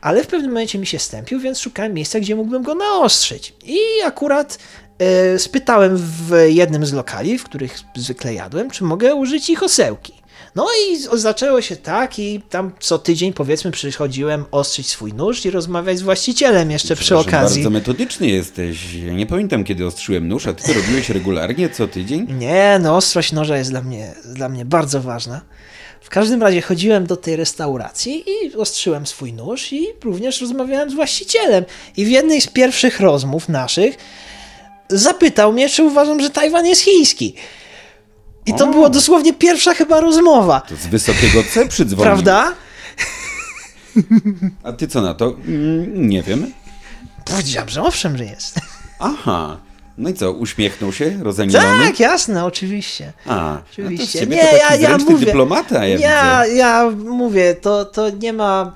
ale 0.08 0.24
w 0.24 0.28
pewnym 0.28 0.51
momencie 0.51 0.80
mi 0.80 0.88
się 0.88 0.99
stępił, 0.99 1.39
więc 1.39 1.60
szukałem 1.60 1.93
miejsca, 1.93 2.20
gdzie 2.20 2.36
mógłbym 2.36 2.64
go 2.64 2.76
naostrzyć. 2.76 3.53
I 3.66 3.78
akurat 4.05 4.60
e, 4.99 5.39
spytałem 5.39 5.97
w 5.97 6.45
jednym 6.47 6.86
z 6.86 6.93
lokali, 6.93 7.38
w 7.38 7.43
których 7.43 7.80
zwykle 7.95 8.34
jadłem, 8.34 8.72
czy 8.72 8.84
mogę 8.84 9.16
użyć 9.16 9.49
ich 9.49 9.64
osełki. 9.64 10.14
No 10.55 10.68
i 10.84 11.18
zaczęło 11.20 11.62
się 11.62 11.76
tak 11.76 12.20
i 12.20 12.41
tam 12.49 12.72
co 12.80 12.99
tydzień 12.99 13.34
powiedzmy 13.34 13.72
przychodziłem 13.72 14.45
ostrzyć 14.51 14.88
swój 14.88 15.14
nóż 15.14 15.45
i 15.45 15.51
rozmawiać 15.51 15.97
z 15.97 16.01
właścicielem 16.01 16.72
jeszcze 16.72 16.95
przy 16.95 17.18
okazji. 17.18 17.64
Bardzo 17.64 17.70
metodyczny 17.70 18.28
jesteś. 18.28 18.93
Ja 18.93 19.14
nie 19.14 19.26
pamiętam 19.26 19.64
kiedy 19.64 19.86
ostrzyłem 19.86 20.28
nóż, 20.28 20.47
a 20.47 20.53
ty 20.53 20.64
to 20.64 20.74
robiłeś 20.74 21.10
regularnie 21.10 21.70
co 21.70 21.88
tydzień? 21.88 22.28
Nie, 22.34 22.80
no 22.82 22.97
ostrość 22.97 23.32
noża 23.32 23.58
jest 23.58 23.70
dla 23.70 23.82
mnie, 23.82 24.14
dla 24.26 24.49
mnie 24.49 24.66
bardzo 24.66 25.01
ważna. 25.01 25.41
W 26.02 26.10
każdym 26.10 26.43
razie 26.43 26.62
chodziłem 26.62 27.06
do 27.06 27.18
tej 27.18 27.36
restauracji 27.36 28.24
i 28.28 28.56
ostrzyłem 28.56 29.08
swój 29.08 29.34
nóż 29.34 29.74
i 29.74 29.88
również 30.04 30.41
rozmawiałem 30.41 30.89
z 30.89 30.93
właścicielem. 30.93 31.66
I 31.98 32.06
w 32.06 32.10
jednej 32.10 32.41
z 32.41 32.48
pierwszych 32.48 33.00
rozmów 33.00 33.50
naszych 33.50 33.98
zapytał 34.89 35.54
mnie, 35.54 35.70
czy 35.70 35.84
uważam, 35.84 36.20
że 36.20 36.30
Tajwan 36.30 36.66
jest 36.66 36.82
chiński. 36.82 37.36
I 38.45 38.54
to 38.54 38.66
o. 38.66 38.72
była 38.72 38.89
dosłownie 38.89 39.34
pierwsza 39.34 39.74
chyba 39.74 40.00
rozmowa. 40.00 40.62
To 40.62 40.76
z 40.76 40.88
wysokiego 40.88 41.43
C 41.54 41.68
przydzwonił. 41.68 42.04
Prawda? 42.04 42.54
A 44.64 44.74
ty 44.74 44.88
co 44.88 45.02
na 45.02 45.14
to? 45.14 45.36
Mm, 45.48 46.10
nie 46.10 46.24
wiem. 46.24 46.54
Powiedziałem, 47.26 47.70
że 47.70 47.84
owszem, 47.84 48.18
że 48.18 48.26
jest. 48.26 48.60
Aha. 49.00 49.58
No 49.98 50.10
i 50.10 50.14
co, 50.14 50.32
uśmiechnął 50.32 50.93
się, 50.93 51.20
rozanielony? 51.24 51.86
Tak, 51.86 52.00
jasne, 52.00 52.45
oczywiście. 52.45 53.14
A, 53.26 53.62
oczywiście. 53.72 54.20
To 54.20 54.26
nie, 54.26 54.38
ja, 54.38 54.76
ja 54.76 54.98
mówię, 54.98 55.26
dyplomata, 55.26 55.86
ja, 55.86 55.98
ja, 56.00 56.45
ja 56.45 56.89
mówię, 57.06 57.56
to, 57.56 57.86
to 57.86 58.10
nie 58.10 58.34
ma... 58.34 58.76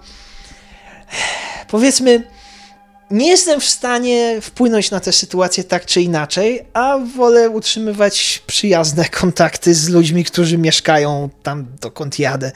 Powiedzmy, 1.68 2.24
nie 3.12 3.30
jestem 3.30 3.60
w 3.60 3.66
stanie 3.66 4.42
wpłynąć 4.42 4.92
na 4.92 5.00
tę 5.00 5.12
sytuację 5.12 5.64
tak 5.64 5.86
czy 5.86 6.02
inaczej, 6.02 6.66
a 6.74 6.98
wolę 7.16 7.50
utrzymywać 7.50 8.44
przyjazne 8.48 9.06
kontakty 9.10 9.74
z 9.74 9.90
ludźmi, 9.90 10.24
którzy 10.24 10.58
mieszkają 10.58 11.30
tam, 11.44 11.66
dokąd 11.82 12.20
jadę. 12.20 12.52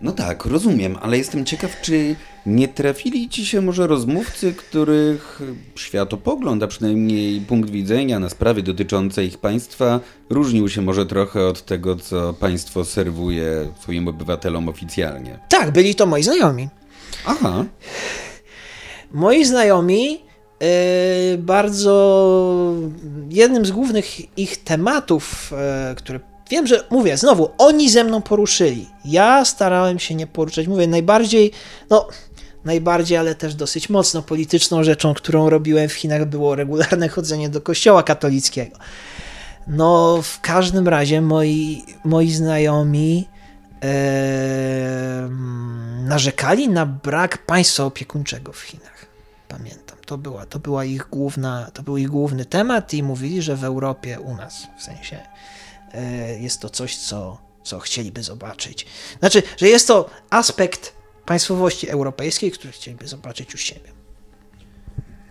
No 0.00 0.12
tak, 0.12 0.44
rozumiem, 0.44 0.98
ale 1.02 1.18
jestem 1.18 1.44
ciekaw, 1.44 1.80
czy 1.82 2.16
nie 2.46 2.68
trafili 2.68 3.28
ci 3.28 3.46
się 3.46 3.60
może 3.60 3.86
rozmówcy, 3.86 4.54
których 4.54 5.42
światopogląd, 5.74 6.62
a 6.62 6.66
przynajmniej 6.66 7.40
punkt 7.40 7.70
widzenia 7.70 8.18
na 8.18 8.28
sprawy 8.28 8.62
dotyczące 8.62 9.24
ich 9.24 9.38
państwa 9.38 10.00
różnił 10.30 10.68
się 10.68 10.82
może 10.82 11.06
trochę 11.06 11.46
od 11.46 11.64
tego, 11.64 11.96
co 11.96 12.34
państwo 12.34 12.84
serwuje 12.84 13.68
swoim 13.80 14.08
obywatelom 14.08 14.68
oficjalnie? 14.68 15.38
Tak, 15.48 15.70
byli 15.70 15.94
to 15.94 16.06
moi 16.06 16.22
znajomi. 16.22 16.68
Aha. 17.26 17.64
Moi 19.12 19.44
znajomi 19.44 20.20
yy, 20.60 21.38
bardzo 21.38 22.74
jednym 23.30 23.66
z 23.66 23.70
głównych 23.70 24.38
ich 24.38 24.64
tematów, 24.64 25.52
yy, 25.88 25.94
które 25.94 26.20
Wiem, 26.52 26.66
że 26.66 26.84
mówię, 26.90 27.16
znowu, 27.16 27.50
oni 27.58 27.90
ze 27.90 28.04
mną 28.04 28.22
poruszyli. 28.22 28.86
Ja 29.04 29.44
starałem 29.44 29.98
się 29.98 30.14
nie 30.14 30.26
poruszać. 30.26 30.66
Mówię, 30.66 30.86
najbardziej, 30.86 31.50
no, 31.90 32.08
najbardziej, 32.64 33.18
ale 33.18 33.34
też 33.34 33.54
dosyć 33.54 33.88
mocno 33.88 34.22
polityczną 34.22 34.84
rzeczą, 34.84 35.14
którą 35.14 35.50
robiłem 35.50 35.88
w 35.88 35.92
Chinach, 35.92 36.24
było 36.24 36.54
regularne 36.54 37.08
chodzenie 37.08 37.48
do 37.48 37.60
kościoła 37.60 38.02
katolickiego. 38.02 38.76
No, 39.66 40.22
w 40.22 40.40
każdym 40.40 40.88
razie 40.88 41.20
moi, 41.20 41.84
moi 42.04 42.30
znajomi 42.30 43.28
e, 43.82 45.28
narzekali 46.04 46.68
na 46.68 46.86
brak 46.86 47.46
państwa 47.46 47.84
opiekuńczego 47.84 48.52
w 48.52 48.60
Chinach. 48.60 49.06
Pamiętam. 49.48 49.98
To, 50.06 50.18
była, 50.18 50.46
to, 50.46 50.58
była 50.58 50.84
ich 50.84 51.08
główna, 51.10 51.70
to 51.74 51.82
był 51.82 51.96
ich 51.96 52.08
główny 52.08 52.44
temat 52.44 52.94
i 52.94 53.02
mówili, 53.02 53.42
że 53.42 53.56
w 53.56 53.64
Europie, 53.64 54.20
u 54.20 54.34
nas 54.34 54.66
w 54.78 54.82
sensie, 54.82 55.20
e, 55.94 56.38
jest 56.38 56.60
to 56.60 56.70
coś, 56.70 56.96
co, 56.96 57.38
co 57.62 57.78
chcieliby 57.78 58.22
zobaczyć. 58.22 58.86
Znaczy, 59.18 59.42
że 59.56 59.68
jest 59.68 59.88
to 59.88 60.10
aspekt 60.30 61.01
państwowości 61.26 61.88
europejskiej, 61.88 62.50
który 62.50 62.72
chcieliby 62.72 63.08
zobaczyć 63.08 63.54
u 63.54 63.58
siebie. 63.58 63.92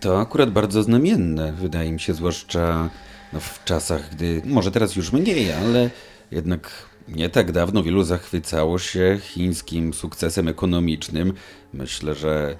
To 0.00 0.20
akurat 0.20 0.50
bardzo 0.50 0.82
znamienne, 0.82 1.52
wydaje 1.52 1.92
mi 1.92 2.00
się, 2.00 2.14
zwłaszcza 2.14 2.90
no, 3.32 3.40
w 3.40 3.64
czasach, 3.64 4.10
gdy, 4.14 4.42
może 4.44 4.70
teraz 4.70 4.96
już 4.96 5.12
mniej, 5.12 5.52
ale 5.52 5.90
jednak 6.30 6.70
nie 7.08 7.28
tak 7.28 7.52
dawno 7.52 7.82
wielu 7.82 8.04
zachwycało 8.04 8.78
się 8.78 9.18
chińskim 9.22 9.94
sukcesem 9.94 10.48
ekonomicznym. 10.48 11.32
Myślę, 11.72 12.14
że 12.14 12.56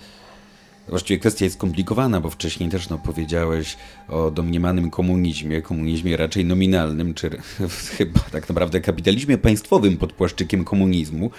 Właściwie 0.88 1.18
kwestia 1.20 1.44
jest 1.44 1.56
skomplikowana, 1.56 2.20
bo 2.20 2.30
wcześniej 2.30 2.70
też 2.70 2.88
no, 2.88 2.98
powiedziałeś 2.98 3.76
o 4.08 4.30
domniemanym 4.30 4.90
komunizmie, 4.90 5.62
komunizmie 5.62 6.16
raczej 6.16 6.44
nominalnym, 6.44 7.14
czy 7.14 7.30
chyba 7.96 8.20
tak 8.20 8.48
naprawdę 8.48 8.80
kapitalizmie 8.80 9.38
państwowym 9.38 9.96
pod 9.96 10.12
płaszczykiem 10.12 10.64
komunizmu. 10.64 11.30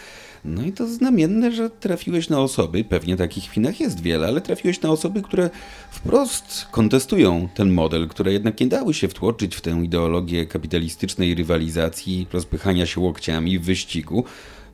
No 0.45 0.63
i 0.63 0.71
to 0.71 0.87
znamienne, 0.87 1.51
że 1.51 1.69
trafiłeś 1.69 2.29
na 2.29 2.39
osoby, 2.39 2.83
pewnie 2.83 3.17
takich 3.17 3.51
Chinach 3.51 3.79
jest 3.79 4.01
wiele, 4.01 4.27
ale 4.27 4.41
trafiłeś 4.41 4.81
na 4.81 4.89
osoby, 4.89 5.21
które 5.21 5.49
wprost 5.91 6.67
kontestują 6.71 7.47
ten 7.55 7.71
model, 7.71 8.07
które 8.07 8.33
jednak 8.33 8.59
nie 8.59 8.67
dały 8.67 8.93
się 8.93 9.07
wtłoczyć 9.07 9.55
w 9.55 9.61
tę 9.61 9.71
ideologię 9.83 10.45
kapitalistycznej 10.45 11.35
rywalizacji, 11.35 12.27
rozpychania 12.33 12.85
się 12.85 13.01
łokciami 13.01 13.59
wyścigu 13.59 14.23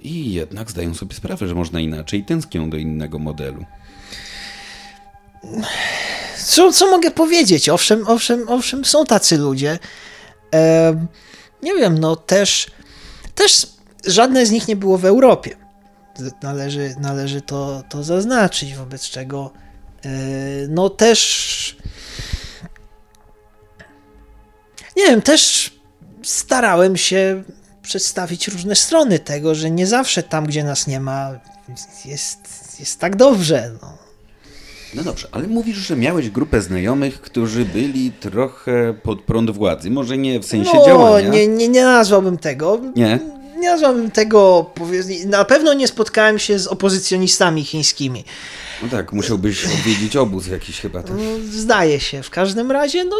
i 0.02 0.34
jednak 0.34 0.72
zdają 0.72 0.94
sobie 0.94 1.16
sprawę, 1.16 1.48
że 1.48 1.56
można 1.56 1.80
inaczej 1.80 2.20
i 2.20 2.24
tęsknią 2.24 2.70
do 2.70 2.78
innego 2.78 3.20
modelu. 3.20 3.66
Co, 6.46 6.74
co 6.74 6.92
mogę 6.92 7.12
powiedzieć? 7.12 7.70
Owszem, 7.70 8.04
owszem, 8.08 8.46
owszem, 8.48 8.86
są 8.86 9.06
tacy 9.06 9.38
ludzie. 9.38 9.80
E, 10.54 11.06
nie 11.64 11.76
wiem, 11.76 12.00
no 12.00 12.16
też, 12.16 12.72
też 13.36 13.68
żadne 14.06 14.46
z 14.46 14.52
nich 14.52 14.68
nie 14.68 14.76
było 14.76 14.98
w 14.98 15.06
Europie. 15.06 15.56
Należy, 16.44 16.96
należy 17.00 17.42
to, 17.42 17.84
to 17.90 18.04
zaznaczyć, 18.04 18.76
wobec 18.76 19.10
czego 19.10 19.52
e, 20.06 20.10
no 20.70 20.90
też 20.90 21.78
nie 24.98 25.06
wiem, 25.08 25.22
też 25.22 25.72
starałem 26.24 26.98
się 26.98 27.44
przedstawić 27.82 28.48
różne 28.48 28.76
strony 28.76 29.20
tego, 29.20 29.56
że 29.56 29.72
nie 29.72 29.88
zawsze 29.88 30.24
tam, 30.24 30.46
gdzie 30.46 30.64
nas 30.64 30.88
nie 30.88 31.00
ma, 31.00 31.40
jest, 32.06 32.40
jest 32.80 33.00
tak 33.00 33.16
dobrze. 33.16 33.72
No. 33.82 33.98
No 34.94 35.04
dobrze, 35.04 35.28
ale 35.32 35.48
mówisz, 35.48 35.78
że 35.78 35.96
miałeś 35.96 36.30
grupę 36.30 36.62
znajomych, 36.62 37.22
którzy 37.22 37.66
byli 37.66 38.12
trochę 38.12 38.94
pod 39.04 39.22
prąd 39.22 39.52
władzy. 39.52 39.92
Może 39.92 40.18
nie 40.18 40.40
w 40.40 40.46
sensie 40.46 40.72
no, 40.74 40.86
działania. 40.86 41.30
Nie, 41.30 41.48
nie, 41.48 41.68
nie 41.68 41.84
nazwałbym 41.84 42.38
tego. 42.38 42.82
Nie. 42.96 43.20
Nie 43.60 43.72
nazwałbym 43.72 44.12
tego. 44.12 44.72
Na 45.26 45.46
pewno 45.46 45.74
nie 45.74 45.88
spotkałem 45.88 46.40
się 46.40 46.60
z 46.60 46.68
opozycjonistami 46.68 47.64
chińskimi. 47.64 48.24
No 48.84 48.90
tak, 48.90 49.14
musiałbyś 49.14 49.66
odwiedzić 49.66 50.16
obóz 50.16 50.48
jakiś 50.48 50.82
chyba. 50.82 51.04
Tak. 51.04 51.16
Zdaje 51.52 52.00
się. 52.00 52.24
W 52.24 52.30
każdym 52.30 52.72
razie, 52.72 53.06
no. 53.06 53.16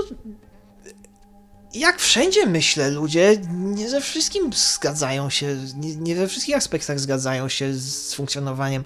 Jak 1.74 2.00
wszędzie 2.00 2.46
myślę, 2.46 2.90
ludzie 2.90 3.38
nie 3.54 3.90
ze 3.90 4.02
wszystkim 4.02 4.50
zgadzają 4.54 5.30
się, 5.30 5.58
nie, 5.76 5.96
nie 5.96 6.16
we 6.16 6.28
wszystkich 6.28 6.58
aspektach 6.58 7.00
zgadzają 7.00 7.50
się 7.50 7.74
z 7.74 8.14
funkcjonowaniem 8.14 8.84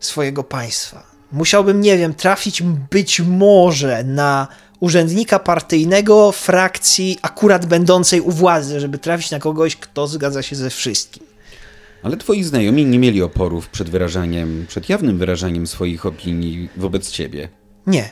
swojego 0.00 0.44
państwa 0.44 1.12
musiałbym, 1.32 1.80
nie 1.80 1.98
wiem, 1.98 2.14
trafić 2.14 2.62
być 2.90 3.20
może 3.20 4.04
na 4.04 4.48
urzędnika 4.82 5.38
partyjnego 5.38 6.32
frakcji 6.32 7.18
akurat 7.22 7.66
będącej 7.66 8.20
u 8.20 8.30
władzy, 8.30 8.80
żeby 8.80 8.98
trafić 8.98 9.30
na 9.30 9.38
kogoś, 9.38 9.76
kto 9.76 10.06
zgadza 10.06 10.42
się 10.42 10.56
ze 10.56 10.70
wszystkim. 10.70 11.22
Ale 12.02 12.16
twoi 12.16 12.42
znajomi 12.44 12.86
nie 12.86 12.98
mieli 12.98 13.22
oporów 13.22 13.68
przed 13.68 13.90
wyrażaniem, 13.90 14.64
przed 14.68 14.88
jawnym 14.88 15.18
wyrażaniem 15.18 15.66
swoich 15.66 16.06
opinii 16.06 16.68
wobec 16.76 17.10
ciebie. 17.10 17.48
Nie. 17.86 18.10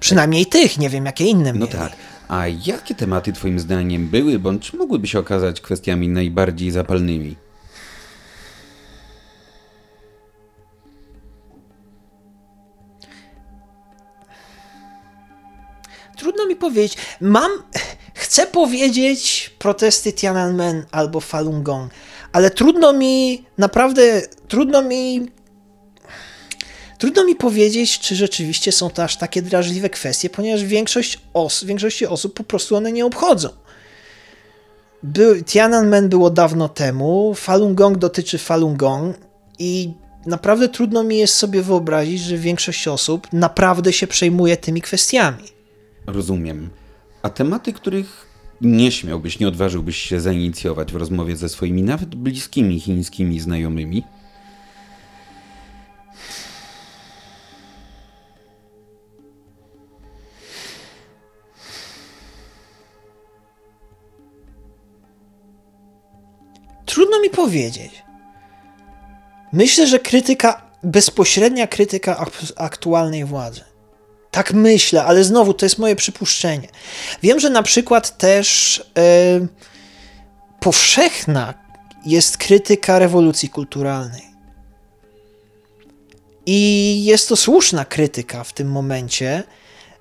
Przynajmniej 0.00 0.46
tych, 0.46 0.78
nie 0.78 0.90
wiem 0.90 1.06
jakie 1.06 1.24
inne 1.24 1.52
No 1.52 1.58
mieli. 1.66 1.72
tak. 1.78 1.92
A 2.28 2.46
jakie 2.48 2.94
tematy 2.94 3.32
twoim 3.32 3.58
zdaniem 3.58 4.08
były, 4.08 4.38
bądź 4.38 4.72
mogłyby 4.72 5.06
się 5.06 5.18
okazać 5.18 5.60
kwestiami 5.60 6.08
najbardziej 6.08 6.70
zapalnymi? 6.70 7.36
Trudno 16.16 16.46
mi 16.46 16.56
powiedzieć. 16.56 16.96
Mam. 17.20 17.50
Chcę 18.14 18.46
powiedzieć 18.46 19.50
protesty 19.58 20.12
Tiananmen 20.12 20.84
albo 20.90 21.20
Falun 21.20 21.62
Gong, 21.62 21.92
ale 22.32 22.50
trudno 22.50 22.92
mi, 22.92 23.44
naprawdę, 23.58 24.22
trudno 24.48 24.82
mi. 24.82 25.26
Trudno 26.98 27.24
mi 27.24 27.34
powiedzieć, 27.34 27.98
czy 27.98 28.16
rzeczywiście 28.16 28.72
są 28.72 28.90
to 28.90 29.04
aż 29.04 29.16
takie 29.16 29.42
drażliwe 29.42 29.90
kwestie, 29.90 30.30
ponieważ 30.30 30.64
większość 30.64 31.18
os 31.34 31.64
większości 31.64 32.06
osób 32.06 32.34
po 32.34 32.44
prostu 32.44 32.76
one 32.76 32.92
nie 32.92 33.06
obchodzą. 33.06 33.48
Był, 35.02 35.44
Tiananmen 35.44 36.08
było 36.08 36.30
dawno 36.30 36.68
temu, 36.68 37.34
Falun 37.34 37.74
Gong 37.74 37.98
dotyczy 37.98 38.38
Falun 38.38 38.76
Gong 38.76 39.16
i 39.58 39.94
naprawdę 40.26 40.68
trudno 40.68 41.04
mi 41.04 41.18
jest 41.18 41.34
sobie 41.34 41.62
wyobrazić, 41.62 42.20
że 42.20 42.36
większość 42.36 42.88
osób 42.88 43.26
naprawdę 43.32 43.92
się 43.92 44.06
przejmuje 44.06 44.56
tymi 44.56 44.82
kwestiami. 44.82 45.55
Rozumiem. 46.06 46.70
A 47.22 47.30
tematy, 47.30 47.72
których 47.72 48.26
nie 48.60 48.92
śmiałbyś, 48.92 49.38
nie 49.38 49.48
odważyłbyś 49.48 49.96
się 49.96 50.20
zainicjować 50.20 50.92
w 50.92 50.96
rozmowie 50.96 51.36
ze 51.36 51.48
swoimi 51.48 51.82
nawet 51.82 52.14
bliskimi 52.14 52.80
chińskimi 52.80 53.40
znajomymi? 53.40 54.02
Trudno 66.86 67.20
mi 67.20 67.30
powiedzieć. 67.30 68.02
Myślę, 69.52 69.86
że 69.86 69.98
krytyka, 69.98 70.70
bezpośrednia 70.82 71.66
krytyka 71.66 72.26
aktualnej 72.56 73.24
władzy 73.24 73.75
tak 74.36 74.52
myślę, 74.52 75.04
ale 75.04 75.24
znowu 75.24 75.54
to 75.54 75.66
jest 75.66 75.78
moje 75.78 75.96
przypuszczenie. 75.96 76.68
Wiem, 77.22 77.40
że 77.40 77.50
na 77.50 77.62
przykład 77.62 78.18
też 78.18 78.82
yy, 79.40 79.48
powszechna 80.60 81.54
jest 82.06 82.36
krytyka 82.36 82.98
rewolucji 82.98 83.48
kulturalnej. 83.48 84.22
I 86.46 87.00
jest 87.04 87.28
to 87.28 87.36
słuszna 87.36 87.84
krytyka 87.84 88.44
w 88.44 88.52
tym 88.52 88.70
momencie. 88.70 89.42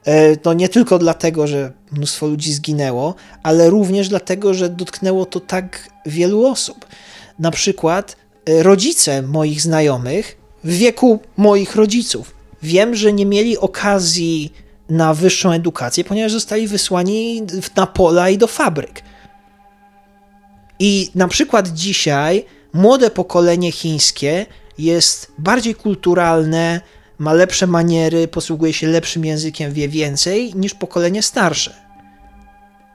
E, 0.06 0.38
no 0.46 0.54
nie 0.54 0.70
tylko 0.70 1.00
dlatego, 1.00 1.48
że 1.48 1.72
mnóstwo 1.92 2.28
ludzi 2.28 2.54
zginęło, 2.54 3.16
ale 3.44 3.70
również 3.70 4.10
dlatego, 4.10 4.54
że 4.54 4.70
dotknęło 4.70 5.26
to 5.26 5.40
tak 5.40 5.90
wielu 6.06 6.48
osób. 6.48 6.86
Na 7.40 7.52
przykład 7.52 8.16
e, 8.46 8.64
rodzice 8.64 9.22
moich 9.22 9.62
znajomych 9.62 10.38
w 10.64 10.72
wieku 10.72 11.20
moich 11.38 11.76
rodziców 11.76 12.35
Wiem, 12.66 12.96
że 12.96 13.14
nie 13.14 13.26
mieli 13.26 13.58
okazji 13.58 14.54
na 14.90 15.14
wyższą 15.14 15.52
edukację, 15.52 16.04
ponieważ 16.04 16.32
zostali 16.32 16.68
wysłani 16.68 17.42
na 17.76 17.88
pola 17.88 18.30
i 18.30 18.38
do 18.38 18.48
fabryk. 18.48 19.02
I 20.80 21.10
na 21.16 21.28
przykład 21.28 21.68
dzisiaj 21.68 22.46
młode 22.74 23.10
pokolenie 23.10 23.72
chińskie 23.72 24.46
jest 24.78 25.32
bardziej 25.38 25.76
kulturalne, 25.76 26.82
ma 27.18 27.34
lepsze 27.34 27.68
maniery, 27.68 28.28
posługuje 28.28 28.74
się 28.74 28.88
lepszym 28.88 29.26
językiem, 29.26 29.74
wie 29.74 29.90
więcej 29.90 30.54
niż 30.56 30.74
pokolenie 30.74 31.22
starsze. 31.22 31.74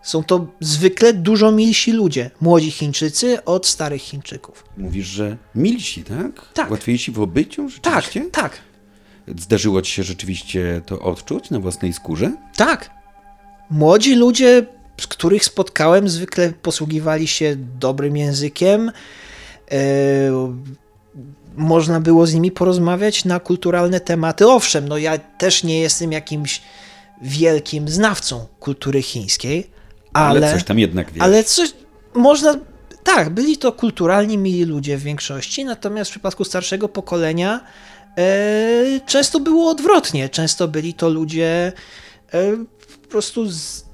Są 0.03 0.25
to 0.25 0.47
zwykle 0.61 1.13
dużo 1.13 1.53
milsi 1.53 1.93
ludzie, 1.93 2.31
młodzi 2.41 2.71
Chińczycy 2.71 3.45
od 3.45 3.67
starych 3.67 4.03
Chińczyków. 4.03 4.65
Mówisz, 4.77 5.07
że 5.07 5.37
milsi, 5.55 6.05
tak? 6.05 6.53
Tak. 6.55 6.71
Łatwiejsi 6.71 7.13
w 7.13 7.21
obyciu, 7.21 7.69
rzeczywiście? 7.69 8.21
Tak, 8.21 8.31
tak. 8.43 8.70
Zdarzyło 9.39 9.83
ci 9.83 9.93
się 9.93 10.03
rzeczywiście 10.03 10.83
to 10.87 11.01
odczuć 11.01 11.51
na 11.51 11.61
własnej 11.61 11.93
skórze? 11.93 12.33
Tak. 12.57 12.91
Młodzi 13.71 14.15
ludzie, 14.15 14.67
z 15.01 15.07
których 15.07 15.45
spotkałem, 15.45 16.09
zwykle 16.09 16.53
posługiwali 16.63 17.29
się 17.29 17.57
dobrym 17.79 18.17
językiem. 18.17 18.93
E, 19.71 19.77
można 21.57 22.01
było 22.01 22.27
z 22.27 22.35
nimi 22.35 22.51
porozmawiać 22.51 23.25
na 23.25 23.41
kulturalne 23.41 24.01
tematy. 24.01 24.49
Owszem, 24.49 24.89
no 24.89 24.99
ja 24.99 25.19
też 25.19 25.65
nie 25.65 25.81
jestem 25.81 26.13
jakimś 26.13 26.63
wielkim 27.23 27.89
znawcą 27.89 28.47
kultury 28.61 29.03
chińskiej, 29.03 29.71
ale, 30.13 30.47
ale 30.47 30.53
coś 30.53 30.65
tam 30.65 30.79
jednak 30.79 31.13
wiesz. 31.13 31.23
Ale 31.23 31.45
coś 31.45 31.73
można 32.15 32.55
tak, 33.03 33.31
byli 33.31 33.59
to 33.59 33.73
kulturalni 33.73 34.39
mili 34.39 34.65
ludzie 34.65 34.97
w 34.97 35.03
większości, 35.03 35.65
natomiast 35.65 36.11
w 36.11 36.13
przypadku 36.13 36.45
starszego 36.45 36.89
pokolenia 36.89 37.61
często 39.07 39.41
było 39.41 39.71
odwrotnie. 39.71 40.29
Często 40.29 40.69
byli 40.69 40.95
to 40.95 41.09
ludzie 41.09 41.73
e, 42.33 42.57
po 43.03 43.09
prostu 43.09 43.51
z, 43.51 43.85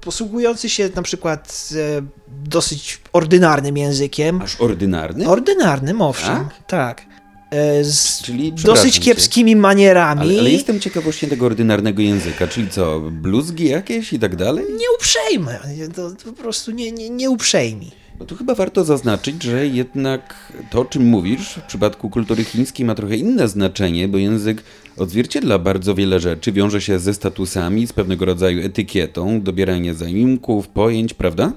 posługujący 0.00 0.68
się 0.68 0.88
na 0.94 1.02
przykład 1.02 1.68
e, 1.98 2.02
dosyć 2.44 3.00
ordynarnym 3.12 3.76
językiem. 3.76 4.42
Aż 4.42 4.60
ordynarny? 4.60 5.28
Ordynarnym, 5.28 6.02
owszem, 6.02 6.36
Tak? 6.48 6.66
tak. 6.66 7.06
E, 7.50 7.84
z 7.84 8.22
Czyli, 8.22 8.52
dosyć 8.52 8.94
cię, 8.94 9.00
kiepskimi 9.00 9.56
manierami. 9.56 10.20
Ale, 10.20 10.40
ale 10.40 10.50
jestem 10.50 10.80
ciekaw 10.80 11.04
właśnie 11.04 11.28
tego 11.28 11.46
ordynarnego 11.46 12.02
języka, 12.02 12.48
czyli 12.48 12.70
co, 12.70 13.00
bluzgi 13.00 13.68
jakieś 13.68 14.12
i 14.12 14.18
tak 14.18 14.36
dalej? 14.36 14.64
Nieuprzejme, 14.78 15.60
to, 15.94 16.10
to 16.10 16.24
po 16.24 16.42
prostu 16.42 16.70
nie, 16.70 16.92
nie, 16.92 17.10
nieuprzejmi. 17.10 17.90
No 18.20 18.26
tu 18.26 18.36
chyba 18.36 18.54
warto 18.54 18.84
zaznaczyć, 18.84 19.42
że 19.42 19.66
jednak 19.66 20.52
to, 20.70 20.80
o 20.80 20.84
czym 20.84 21.06
mówisz, 21.06 21.48
w 21.48 21.62
przypadku 21.62 22.10
kultury 22.10 22.44
chińskiej 22.44 22.86
ma 22.86 22.94
trochę 22.94 23.16
inne 23.16 23.48
znaczenie, 23.48 24.08
bo 24.08 24.18
język 24.18 24.62
odzwierciedla 24.96 25.58
bardzo 25.58 25.94
wiele 25.94 26.20
rzeczy, 26.20 26.52
wiąże 26.52 26.80
się 26.80 26.98
ze 26.98 27.14
statusami, 27.14 27.86
z 27.86 27.92
pewnego 27.92 28.24
rodzaju 28.24 28.66
etykietą, 28.66 29.42
dobieranie 29.42 29.94
zaimków, 29.94 30.68
pojęć, 30.68 31.14
prawda? 31.14 31.52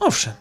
Owszem, 0.00 0.32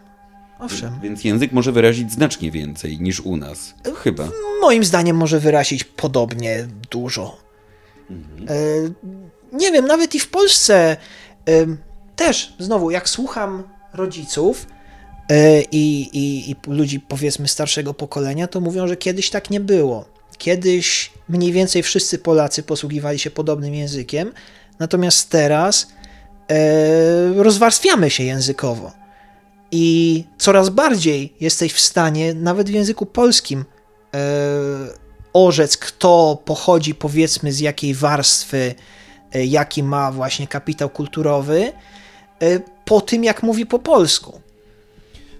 owszem. 0.60 1.00
Więc 1.04 1.24
język 1.24 1.52
może 1.52 1.72
wyrazić 1.72 2.12
znacznie 2.12 2.52
więcej 2.52 3.00
niż 3.00 3.20
u 3.20 3.38
nas. 3.38 3.74
Chyba. 3.96 4.30
Moim 4.62 4.84
zdaniem 4.84 5.18
może 5.18 5.40
wyrazić 5.40 5.84
podobnie 5.84 6.68
dużo. 6.92 7.38
E, 8.48 8.56
nie 9.54 9.72
wiem, 9.72 9.86
nawet 9.86 10.16
i 10.16 10.20
w 10.20 10.30
Polsce 10.30 10.98
też, 12.16 12.54
znowu, 12.60 12.92
jak 12.92 13.10
słucham 13.10 13.64
rodziców 13.94 14.68
i, 15.72 16.10
i, 16.14 16.52
i 16.52 16.56
ludzi 16.68 17.00
powiedzmy 17.00 17.48
starszego 17.48 17.94
pokolenia, 17.94 18.48
to 18.48 18.62
mówią, 18.62 18.88
że 18.88 18.98
kiedyś 18.98 19.30
tak 19.30 19.50
nie 19.50 19.60
było. 19.60 20.06
Kiedyś 20.38 21.12
mniej 21.30 21.52
więcej 21.52 21.84
wszyscy 21.84 22.18
Polacy 22.18 22.64
posługiwali 22.64 23.20
się 23.20 23.32
podobnym 23.32 23.74
językiem, 23.74 24.34
natomiast 24.80 25.30
teraz 25.30 25.88
e, 26.52 27.44
rozwarstwiamy 27.44 28.10
się 28.10 28.24
językowo. 28.24 28.92
I 29.72 30.24
coraz 30.38 30.70
bardziej 30.70 31.34
jesteś 31.40 31.74
w 31.74 31.80
stanie, 31.80 32.34
nawet 32.34 32.70
w 32.70 32.74
języku 32.74 33.06
polskim, 33.06 33.66
e, 34.14 34.20
orzec, 35.34 35.78
kto 35.78 36.42
pochodzi, 36.46 36.96
powiedzmy, 36.96 37.54
z 37.54 37.60
jakiej 37.60 37.94
warstwy, 37.94 38.76
e, 39.34 39.46
jaki 39.46 39.84
ma 39.84 40.12
właśnie 40.12 40.48
kapitał 40.48 40.90
kulturowy, 40.90 41.72
e, 42.42 42.60
po 42.86 43.02
tym, 43.02 43.24
jak 43.24 43.44
mówi 43.44 43.66
po 43.66 43.80
polsku. 43.80 44.42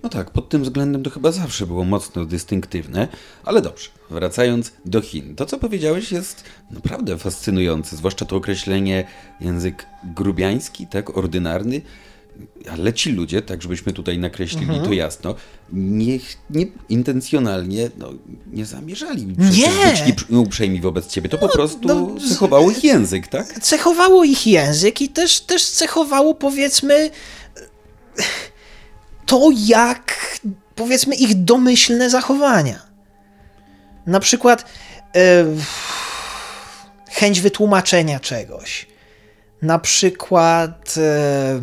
No 0.04 0.10
tak, 0.10 0.32
pod 0.32 0.50
tym 0.50 0.64
względem 0.64 1.04
to 1.04 1.10
chyba 1.10 1.32
zawsze 1.32 1.68
było 1.68 1.84
mocno 1.84 2.26
dystynktywne, 2.26 3.08
ale 3.44 3.62
dobrze, 3.62 3.90
wracając 4.10 4.72
do 4.86 5.02
Chin. 5.02 5.36
To, 5.36 5.46
co 5.46 5.58
powiedziałeś, 5.58 6.12
jest 6.12 6.44
naprawdę 6.72 7.18
fascynujące, 7.18 7.96
zwłaszcza 7.98 8.26
to 8.26 8.36
określenie 8.36 9.08
język 9.42 9.86
grubiański, 10.16 10.88
tak, 10.88 11.18
ordynarny. 11.18 11.82
Ale 12.72 12.94
ci 12.94 13.12
ludzie, 13.12 13.42
tak 13.42 13.62
żebyśmy 13.62 13.94
tutaj 13.94 14.20
nakreślili 14.20 14.80
to 14.86 14.94
jasno, 14.94 15.36
nie, 15.74 16.20
nie 16.50 16.66
intencjonalnie 16.90 17.90
no, 17.98 18.10
nie 18.52 18.66
zamierzali 18.66 19.28
Nie! 19.28 20.04
być 20.06 20.30
nieuprzejmi 20.30 20.82
wobec 20.82 21.08
ciebie. 21.08 21.30
To 21.30 21.38
po 21.38 21.50
prostu 21.50 21.88
no, 21.88 22.16
cechowało 22.30 22.72
ich 22.72 22.84
język, 22.84 23.28
tak? 23.28 23.60
cechowało 23.60 24.24
ich 24.24 24.48
język 24.48 25.02
i 25.02 25.10
też, 25.10 25.42
też 25.42 25.66
cechowało, 25.66 26.36
powiedzmy, 26.36 27.10
to, 29.30 29.50
jak, 29.56 30.40
powiedzmy, 30.76 31.16
ich 31.16 31.44
domyślne 31.44 32.10
zachowania. 32.10 32.80
Na 34.08 34.20
przykład 34.20 34.66
e, 35.16 35.46
chęć 37.10 37.42
wytłumaczenia 37.42 38.20
czegoś. 38.20 38.88
Na 39.62 39.80
przykład. 39.80 40.96
E, 40.98 41.62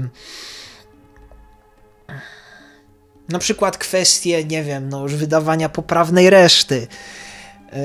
na 3.28 3.38
przykład 3.38 3.78
kwestie, 3.78 4.44
nie 4.44 4.64
wiem, 4.64 4.88
no 4.88 5.02
już 5.02 5.14
wydawania 5.14 5.68
poprawnej 5.68 6.30
reszty. 6.30 6.86
E, 7.72 7.78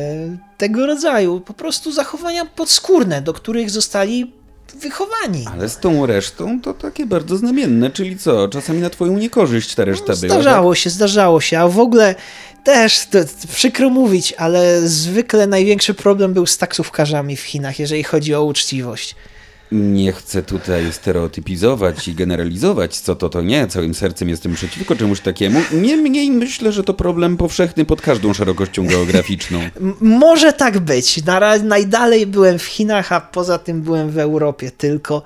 tego 0.57 0.86
rodzaju 0.86 1.39
po 1.39 1.53
prostu 1.53 1.91
zachowania 1.91 2.45
podskórne, 2.45 3.21
do 3.21 3.34
których 3.34 3.69
zostali 3.69 4.34
wychowani. 4.76 5.45
Ale 5.53 5.69
z 5.69 5.78
tą 5.78 6.05
resztą 6.05 6.61
to 6.61 6.74
takie 6.74 7.05
bardzo 7.05 7.38
znamienne, 7.38 7.89
czyli 7.91 8.17
co? 8.17 8.47
Czasami 8.47 8.82
na 8.82 8.89
twoją 8.89 9.17
niekorzyść 9.17 9.76
ta 9.76 9.86
reszta 9.86 10.05
była. 10.05 10.15
tak? 10.15 10.41
Zdarzało 10.41 10.76
się, 10.76 10.89
zdarzało 10.89 11.41
się, 11.41 11.59
a 11.59 11.67
w 11.67 11.80
ogóle 11.80 12.15
też, 12.63 13.05
to, 13.05 13.24
to 13.24 13.47
przykro 13.53 13.89
mówić, 13.89 14.34
ale 14.38 14.88
zwykle 14.88 15.47
największy 15.47 15.93
problem 15.93 16.34
był 16.34 16.45
z 16.45 16.57
taksówkarzami 16.57 17.38
w 17.38 17.41
Chinach, 17.41 17.80
jeżeli 17.80 18.03
chodzi 18.03 18.36
o 18.36 18.43
uczciwość. 18.43 19.15
Nie 19.72 20.11
chcę 20.11 20.43
tutaj 20.43 20.93
stereotypizować 20.93 22.07
i 22.07 22.15
generalizować, 22.15 22.99
co 22.99 23.15
to, 23.15 23.30
to 23.30 23.41
nie. 23.41 23.67
Całym 23.67 23.93
sercem 23.93 24.30
jestem 24.30 24.53
przeciwko 24.53 24.95
czemuś 24.95 25.19
takiemu. 25.19 25.61
Niemniej 25.72 26.32
myślę, 26.32 26.72
że 26.72 26.84
to 26.84 26.93
problem 26.93 27.38
powszechny 27.38 27.86
pod 27.86 28.01
każdą 28.01 28.34
szerokością 28.34 28.88
geograficzną. 28.88 29.59
Może 30.01 30.53
tak 30.53 30.80
być. 30.80 31.26
Na, 31.26 31.57
najdalej 31.57 32.28
byłem 32.28 32.59
w 32.59 32.65
Chinach, 32.65 33.11
a 33.11 33.22
poza 33.22 33.57
tym 33.57 33.82
byłem 33.82 34.11
w 34.11 34.17
Europie 34.17 34.72
tylko. 34.72 35.24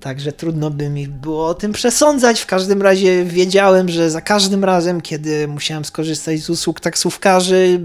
Także 0.00 0.32
trudno 0.32 0.70
by 0.70 0.88
mi 0.88 1.08
było 1.08 1.46
o 1.46 1.54
tym 1.54 1.72
przesądzać. 1.72 2.40
W 2.40 2.46
każdym 2.46 2.82
razie 2.82 3.24
wiedziałem, 3.24 3.88
że 3.88 4.10
za 4.10 4.20
każdym 4.20 4.64
razem, 4.64 5.00
kiedy 5.00 5.48
musiałem 5.48 5.84
skorzystać 5.84 6.40
z 6.40 6.50
usług 6.50 6.80
taksówkarzy, 6.80 7.84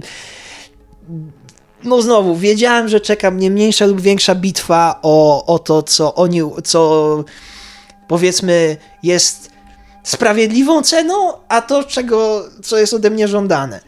no 1.84 2.02
znowu, 2.02 2.36
wiedziałem, 2.36 2.90
że 2.90 3.00
czeka 3.00 3.32
mnie 3.32 3.52
mniejsza 3.52 3.86
lub 3.86 4.02
większa 4.02 4.36
bitwa 4.36 5.00
o, 5.02 5.46
o 5.46 5.60
to, 5.60 5.84
co 5.84 6.16
oni, 6.16 6.40
co 6.64 7.24
powiedzmy 8.08 8.78
jest 9.04 9.52
sprawiedliwą 10.04 10.84
ceną, 10.84 11.14
a 11.48 11.62
to, 11.62 11.84
czego, 11.84 12.46
co 12.64 12.78
jest 12.78 12.94
ode 12.94 13.10
mnie 13.10 13.28
żądane. 13.28 13.80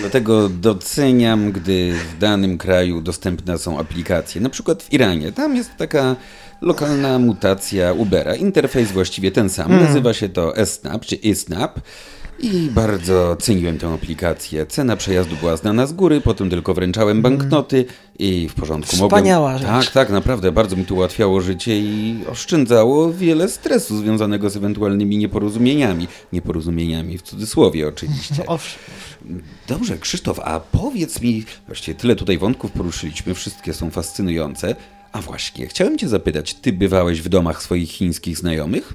Dlatego 0.00 0.48
doceniam, 0.48 1.52
gdy 1.52 1.92
w 1.92 2.18
danym 2.18 2.58
kraju 2.58 3.00
dostępne 3.00 3.58
są 3.58 3.78
aplikacje. 3.78 4.40
Na 4.40 4.48
przykład 4.48 4.82
w 4.82 4.92
Iranie. 4.92 5.32
Tam 5.32 5.56
jest 5.56 5.70
taka 5.78 6.16
lokalna 6.60 7.18
mutacja 7.18 7.92
Ubera. 7.92 8.34
Interfejs 8.34 8.92
właściwie 8.92 9.30
ten 9.30 9.50
sam. 9.50 9.80
Nazywa 9.80 10.14
się 10.14 10.28
to 10.28 10.56
S-Snap 10.56 11.06
czy 11.06 11.18
eSnap. 11.24 11.80
I 12.42 12.70
bardzo 12.70 13.36
ceniłem 13.36 13.78
tę 13.78 13.88
aplikację. 13.88 14.66
Cena 14.66 14.96
przejazdu 14.96 15.36
była 15.36 15.56
znana 15.56 15.86
z 15.86 15.92
góry, 15.92 16.20
potem 16.20 16.50
tylko 16.50 16.74
wręczałem 16.74 17.22
banknoty 17.22 17.84
i 18.18 18.48
w 18.48 18.54
porządku 18.54 18.96
Wspaniała 18.96 19.52
mogłem... 19.52 19.58
rzecz. 19.58 19.84
Tak, 19.84 19.94
tak, 19.94 20.10
naprawdę 20.10 20.52
bardzo 20.52 20.76
mi 20.76 20.84
to 20.84 20.94
ułatwiało 20.94 21.40
życie 21.40 21.80
i 21.80 22.16
oszczędzało 22.28 23.12
wiele 23.12 23.48
stresu 23.48 23.98
związanego 23.98 24.50
z 24.50 24.56
ewentualnymi 24.56 25.18
nieporozumieniami. 25.18 26.08
Nieporozumieniami 26.32 27.18
w 27.18 27.22
cudzysłowie 27.22 27.88
oczywiście. 27.88 28.46
Owszem. 28.56 28.78
Dobrze, 29.68 29.98
Krzysztof, 29.98 30.40
a 30.40 30.60
powiedz 30.60 31.20
mi, 31.20 31.44
właściwie 31.66 31.94
tyle 31.98 32.16
tutaj 32.16 32.38
wątków 32.38 32.72
poruszyliśmy, 32.72 33.34
wszystkie 33.34 33.74
są 33.74 33.90
fascynujące. 33.90 34.76
A 35.12 35.20
właśnie, 35.20 35.66
chciałem 35.66 35.98
Cię 35.98 36.08
zapytać, 36.08 36.54
Ty 36.54 36.72
bywałeś 36.72 37.22
w 37.22 37.28
domach 37.28 37.62
swoich 37.62 37.90
chińskich 37.90 38.38
znajomych? 38.38 38.94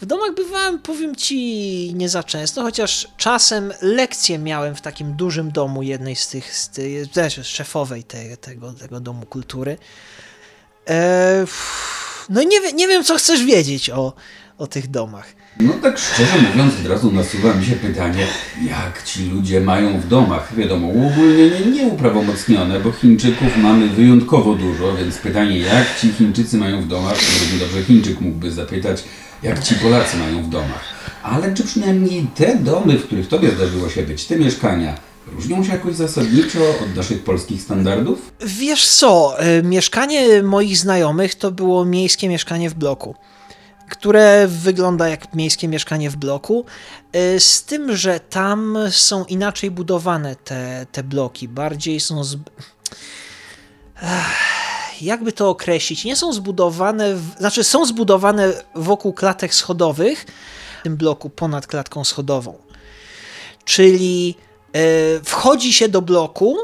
W 0.00 0.06
domach 0.06 0.34
bywałem, 0.34 0.78
powiem 0.78 1.16
ci, 1.16 1.94
nie 1.94 2.08
za 2.08 2.22
często, 2.22 2.62
chociaż 2.62 3.08
czasem 3.16 3.72
lekcje 3.82 4.38
miałem 4.38 4.74
w 4.74 4.80
takim 4.80 5.16
dużym 5.16 5.50
domu 5.50 5.82
jednej 5.82 6.16
z 6.16 6.28
tych, 6.28 6.56
z 6.56 6.68
tych 6.68 7.12
też 7.12 7.46
szefowej 7.46 8.04
te, 8.04 8.36
tego, 8.36 8.72
tego 8.72 9.00
domu 9.00 9.26
kultury. 9.26 9.78
E, 10.88 11.46
no 12.28 12.42
i 12.42 12.46
nie, 12.46 12.72
nie 12.72 12.88
wiem, 12.88 13.04
co 13.04 13.16
chcesz 13.16 13.44
wiedzieć 13.44 13.90
o, 13.90 14.12
o 14.58 14.66
tych 14.66 14.90
domach. 14.90 15.37
No 15.60 15.72
tak 15.82 15.98
szczerze 15.98 16.32
mówiąc, 16.42 16.74
od 16.80 16.86
razu 16.86 17.12
nasuwa 17.12 17.54
mi 17.54 17.64
się 17.64 17.76
pytanie, 17.76 18.26
jak 18.68 19.02
ci 19.02 19.24
ludzie 19.24 19.60
mają 19.60 20.00
w 20.00 20.06
domach? 20.06 20.56
Wiadomo, 20.56 20.86
uogólnienie 20.86 21.60
nieuprawomocnione, 21.60 22.80
bo 22.80 22.92
Chińczyków 22.92 23.56
mamy 23.56 23.88
wyjątkowo 23.88 24.54
dużo, 24.54 24.96
więc 24.96 25.18
pytanie, 25.18 25.58
jak 25.58 26.00
ci 26.00 26.12
Chińczycy 26.12 26.56
mają 26.56 26.82
w 26.82 26.86
domach, 26.88 27.14
to 27.14 27.40
równie 27.40 27.58
dobrze 27.58 27.82
Chińczyk 27.82 28.20
mógłby 28.20 28.50
zapytać, 28.50 29.04
jak 29.42 29.64
ci 29.64 29.74
Polacy 29.74 30.16
mają 30.16 30.42
w 30.42 30.48
domach. 30.48 30.84
Ale 31.22 31.54
czy 31.54 31.62
przynajmniej 31.62 32.26
te 32.34 32.56
domy, 32.56 32.98
w 32.98 33.06
których 33.06 33.28
tobie 33.28 33.50
zdarzyło 33.50 33.88
się 33.88 34.02
być, 34.02 34.24
te 34.24 34.36
mieszkania, 34.36 34.94
różnią 35.32 35.64
się 35.64 35.72
jakoś 35.72 35.94
zasadniczo 35.94 36.58
od 36.82 36.96
naszych 36.96 37.24
polskich 37.24 37.62
standardów? 37.62 38.32
Wiesz 38.40 38.88
co, 38.88 39.34
e, 39.38 39.62
mieszkanie 39.62 40.42
moich 40.42 40.76
znajomych 40.76 41.34
to 41.34 41.50
było 41.50 41.84
miejskie 41.84 42.28
mieszkanie 42.28 42.70
w 42.70 42.74
bloku, 42.74 43.14
które 43.88 44.46
wygląda 44.48 45.08
jak 45.08 45.34
miejskie 45.34 45.68
mieszkanie 45.68 46.10
w 46.10 46.16
bloku, 46.16 46.64
e, 47.12 47.40
z 47.40 47.64
tym, 47.64 47.96
że 47.96 48.20
tam 48.20 48.78
są 48.90 49.24
inaczej 49.24 49.70
budowane 49.70 50.36
te, 50.36 50.86
te 50.92 51.02
bloki, 51.02 51.48
bardziej 51.48 52.00
są... 52.00 52.24
Z... 52.24 52.36
Jakby 55.00 55.32
to 55.32 55.48
określić, 55.48 56.04
nie 56.04 56.16
są 56.16 56.32
zbudowane, 56.32 57.14
w, 57.14 57.38
znaczy 57.38 57.64
są 57.64 57.84
zbudowane 57.86 58.52
wokół 58.74 59.12
klatek 59.12 59.54
schodowych, 59.54 60.26
w 60.80 60.82
tym 60.82 60.96
bloku 60.96 61.30
ponad 61.30 61.66
klatką 61.66 62.04
schodową. 62.04 62.58
Czyli 63.64 64.34
e, 64.72 64.80
wchodzi 65.24 65.72
się 65.72 65.88
do 65.88 66.02
bloku, 66.02 66.56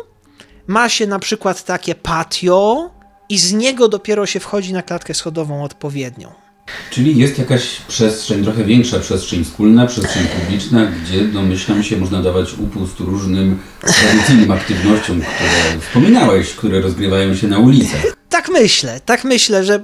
ma 0.66 0.88
się 0.88 1.06
na 1.06 1.18
przykład 1.18 1.64
takie 1.64 1.94
patio 1.94 2.90
i 3.28 3.38
z 3.38 3.52
niego 3.52 3.88
dopiero 3.88 4.26
się 4.26 4.40
wchodzi 4.40 4.72
na 4.72 4.82
klatkę 4.82 5.14
schodową 5.14 5.64
odpowiednią. 5.64 6.43
Czyli 6.90 7.18
jest 7.18 7.38
jakaś 7.38 7.80
przestrzeń, 7.88 8.44
trochę 8.44 8.64
większa 8.64 8.98
przestrzeń 8.98 9.44
wspólna, 9.44 9.86
przestrzeń 9.86 10.26
publiczna, 10.26 10.86
gdzie 10.86 11.24
domyślam 11.24 11.82
się 11.82 11.96
można 11.96 12.22
dawać 12.22 12.54
upust 12.58 13.00
różnym 13.00 13.58
tradycyjnym 13.80 14.50
aktywnościom, 14.50 15.20
które 15.20 15.80
wspominałeś, 15.80 16.54
które 16.54 16.80
rozgrywają 16.80 17.34
się 17.34 17.48
na 17.48 17.58
ulicach. 17.58 18.16
Tak 18.28 18.48
myślę, 18.48 19.00
tak 19.04 19.24
myślę, 19.24 19.64
że 19.64 19.80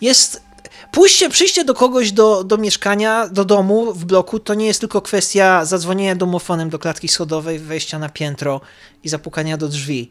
jest 0.00 0.48
Pójście, 0.90 1.30
przyjście 1.30 1.64
do 1.64 1.74
kogoś 1.74 2.12
do, 2.12 2.44
do 2.44 2.58
mieszkania, 2.58 3.28
do 3.28 3.44
domu 3.44 3.94
w 3.94 4.04
bloku, 4.04 4.40
to 4.40 4.54
nie 4.54 4.66
jest 4.66 4.80
tylko 4.80 5.02
kwestia 5.02 5.64
zadzwonienia 5.64 6.14
domofonem 6.14 6.70
do 6.70 6.78
klatki 6.78 7.08
schodowej, 7.08 7.58
wejścia 7.58 7.98
na 7.98 8.08
piętro 8.08 8.60
i 9.04 9.08
zapukania 9.08 9.56
do 9.56 9.68
drzwi. 9.68 10.10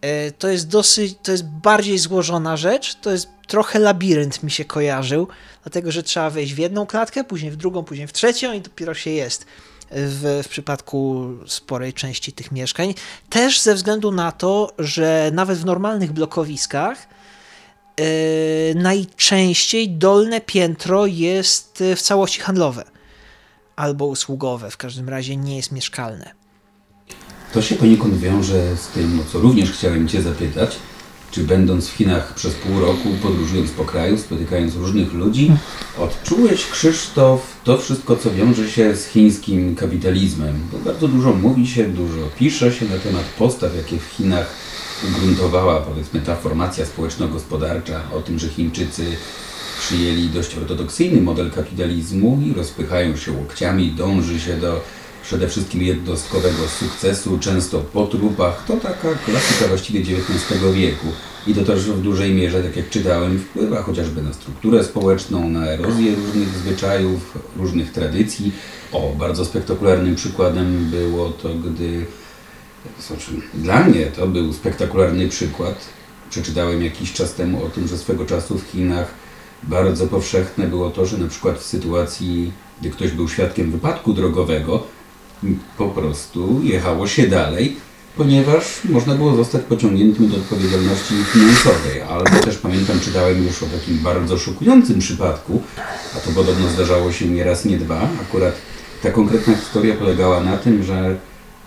E, 0.00 0.30
to 0.30 0.48
jest 0.48 0.68
dosyć, 0.68 1.14
to 1.22 1.32
jest 1.32 1.44
bardziej 1.44 1.98
złożona 1.98 2.56
rzecz, 2.56 2.94
to 2.94 3.10
jest 3.10 3.28
trochę 3.46 3.78
labirynt 3.78 4.42
mi 4.42 4.50
się 4.50 4.64
kojarzył, 4.64 5.28
dlatego 5.62 5.92
że 5.92 6.02
trzeba 6.02 6.30
wejść 6.30 6.54
w 6.54 6.58
jedną 6.58 6.86
klatkę, 6.86 7.24
później 7.24 7.50
w 7.50 7.56
drugą, 7.56 7.84
później 7.84 8.06
w 8.06 8.12
trzecią 8.12 8.52
i 8.52 8.60
dopiero 8.60 8.94
się 8.94 9.10
jest 9.10 9.46
w, 9.90 10.40
w 10.44 10.48
przypadku 10.48 11.28
sporej 11.46 11.92
części 11.92 12.32
tych 12.32 12.52
mieszkań. 12.52 12.94
Też 13.30 13.60
ze 13.60 13.74
względu 13.74 14.12
na 14.12 14.32
to, 14.32 14.72
że 14.78 15.30
nawet 15.34 15.58
w 15.58 15.64
normalnych 15.64 16.12
blokowiskach 16.12 17.08
yy, 17.98 18.04
najczęściej 18.74 19.90
dolne 19.90 20.40
piętro 20.40 21.06
jest 21.06 21.84
w 21.96 22.02
całości 22.02 22.40
handlowe 22.40 22.84
albo 23.76 24.06
usługowe, 24.06 24.70
w 24.70 24.76
każdym 24.76 25.08
razie 25.08 25.36
nie 25.36 25.56
jest 25.56 25.72
mieszkalne. 25.72 26.45
To 27.56 27.62
się 27.62 27.74
poniekąd 27.74 28.18
wiąże 28.18 28.76
z 28.76 28.88
tym, 28.88 29.20
o 29.20 29.32
co 29.32 29.38
również 29.38 29.72
chciałem 29.72 30.08
Cię 30.08 30.22
zapytać. 30.22 30.76
Czy 31.30 31.44
będąc 31.44 31.88
w 31.88 31.92
Chinach 31.92 32.34
przez 32.34 32.54
pół 32.54 32.80
roku, 32.80 33.08
podróżując 33.22 33.70
po 33.70 33.84
kraju, 33.84 34.18
spotykając 34.18 34.74
różnych 34.74 35.12
ludzi, 35.12 35.52
odczułeś, 35.98 36.66
Krzysztof, 36.66 37.56
to 37.64 37.78
wszystko, 37.78 38.16
co 38.16 38.30
wiąże 38.30 38.70
się 38.70 38.96
z 38.96 39.06
chińskim 39.06 39.74
kapitalizmem? 39.74 40.60
Bo 40.72 40.78
bardzo 40.78 41.08
dużo 41.08 41.32
mówi 41.32 41.66
się, 41.66 41.84
dużo 41.84 42.28
pisze 42.38 42.72
się 42.72 42.84
na 42.84 42.98
temat 42.98 43.24
postaw, 43.38 43.76
jakie 43.76 43.98
w 43.98 44.04
Chinach 44.04 44.54
ugruntowała, 45.08 45.80
powiedzmy, 45.80 46.20
ta 46.20 46.36
formacja 46.36 46.86
społeczno-gospodarcza, 46.86 48.00
o 48.12 48.20
tym, 48.20 48.38
że 48.38 48.48
Chińczycy 48.48 49.04
przyjęli 49.80 50.28
dość 50.28 50.56
ortodoksyjny 50.56 51.20
model 51.20 51.50
kapitalizmu 51.50 52.42
i 52.46 52.54
rozpychają 52.54 53.16
się 53.16 53.32
łokciami, 53.32 53.92
dąży 53.92 54.40
się 54.40 54.56
do 54.56 54.80
przede 55.26 55.48
wszystkim 55.48 55.82
jednostkowego 55.82 56.68
sukcesu, 56.68 57.38
często 57.38 57.78
po 57.80 58.06
trupach. 58.06 58.64
To 58.66 58.76
taka 58.76 59.14
klasyka 59.14 59.68
właściwie 59.68 60.00
XIX 60.00 60.74
wieku. 60.74 61.06
I 61.46 61.54
to 61.54 61.64
też 61.64 61.80
w 61.80 62.02
dużej 62.02 62.34
mierze, 62.34 62.62
tak 62.62 62.76
jak 62.76 62.90
czytałem, 62.90 63.38
wpływa 63.38 63.82
chociażby 63.82 64.22
na 64.22 64.32
strukturę 64.32 64.84
społeczną, 64.84 65.48
na 65.48 65.66
erozję 65.66 66.14
różnych 66.14 66.48
zwyczajów, 66.48 67.38
różnych 67.56 67.92
tradycji. 67.92 68.52
O, 68.92 69.12
bardzo 69.18 69.44
spektakularnym 69.44 70.14
przykładem 70.14 70.90
było 70.90 71.28
to, 71.28 71.48
gdy 71.54 72.06
znaczy, 73.00 73.32
dla 73.54 73.84
mnie 73.84 74.06
to 74.06 74.26
był 74.26 74.52
spektakularny 74.52 75.28
przykład. 75.28 75.88
Przeczytałem 76.30 76.84
jakiś 76.84 77.12
czas 77.12 77.34
temu 77.34 77.64
o 77.64 77.68
tym, 77.68 77.88
że 77.88 77.98
swego 77.98 78.26
czasu 78.26 78.58
w 78.58 78.64
Chinach 78.64 79.14
bardzo 79.62 80.06
powszechne 80.06 80.66
było 80.66 80.90
to, 80.90 81.06
że 81.06 81.18
na 81.18 81.28
przykład 81.28 81.58
w 81.58 81.66
sytuacji, 81.66 82.52
gdy 82.80 82.90
ktoś 82.90 83.10
był 83.10 83.28
świadkiem 83.28 83.70
wypadku 83.70 84.12
drogowego, 84.12 84.95
po 85.78 85.88
prostu 85.88 86.60
jechało 86.62 87.06
się 87.06 87.26
dalej, 87.26 87.76
ponieważ 88.16 88.64
można 88.84 89.14
było 89.14 89.36
zostać 89.36 89.62
pociągniętym 89.62 90.28
do 90.28 90.36
odpowiedzialności 90.36 91.14
finansowej. 91.32 92.02
Albo 92.08 92.44
też 92.44 92.58
pamiętam, 92.58 93.00
czytałem 93.00 93.44
już 93.44 93.62
o 93.62 93.66
takim 93.66 93.98
bardzo 93.98 94.38
szokującym 94.38 94.98
przypadku, 94.98 95.62
a 96.16 96.20
to 96.20 96.30
podobno 96.30 96.68
zdarzało 96.68 97.12
się 97.12 97.26
nie 97.28 97.44
raz, 97.44 97.64
nie 97.64 97.78
dwa. 97.78 98.08
Akurat 98.22 98.54
ta 99.02 99.10
konkretna 99.10 99.54
historia 99.56 99.94
polegała 99.94 100.40
na 100.40 100.56
tym, 100.56 100.82
że 100.82 101.16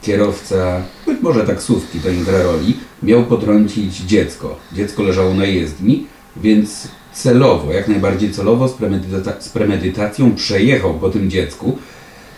kierowca, 0.02 0.82
być 1.06 1.22
może 1.22 1.48
taksówki, 1.48 2.00
to 2.00 2.12
nie 2.12 2.24
gra 2.24 2.44
roli, 2.44 2.78
miał 3.04 3.24
potrącić 3.24 3.98
dziecko. 3.98 4.60
Dziecko 4.74 5.04
leżało 5.04 5.34
na 5.34 5.46
jezdni, 5.46 6.08
więc 6.38 6.88
celowo, 7.14 7.74
jak 7.74 7.88
najbardziej 7.88 8.32
celowo, 8.32 8.68
z, 8.68 8.74
premedyta 8.74 9.42
z 9.42 9.50
premedytacją 9.50 10.36
przejechał 10.36 10.94
po 10.94 11.10
tym 11.10 11.30
dziecku, 11.30 11.78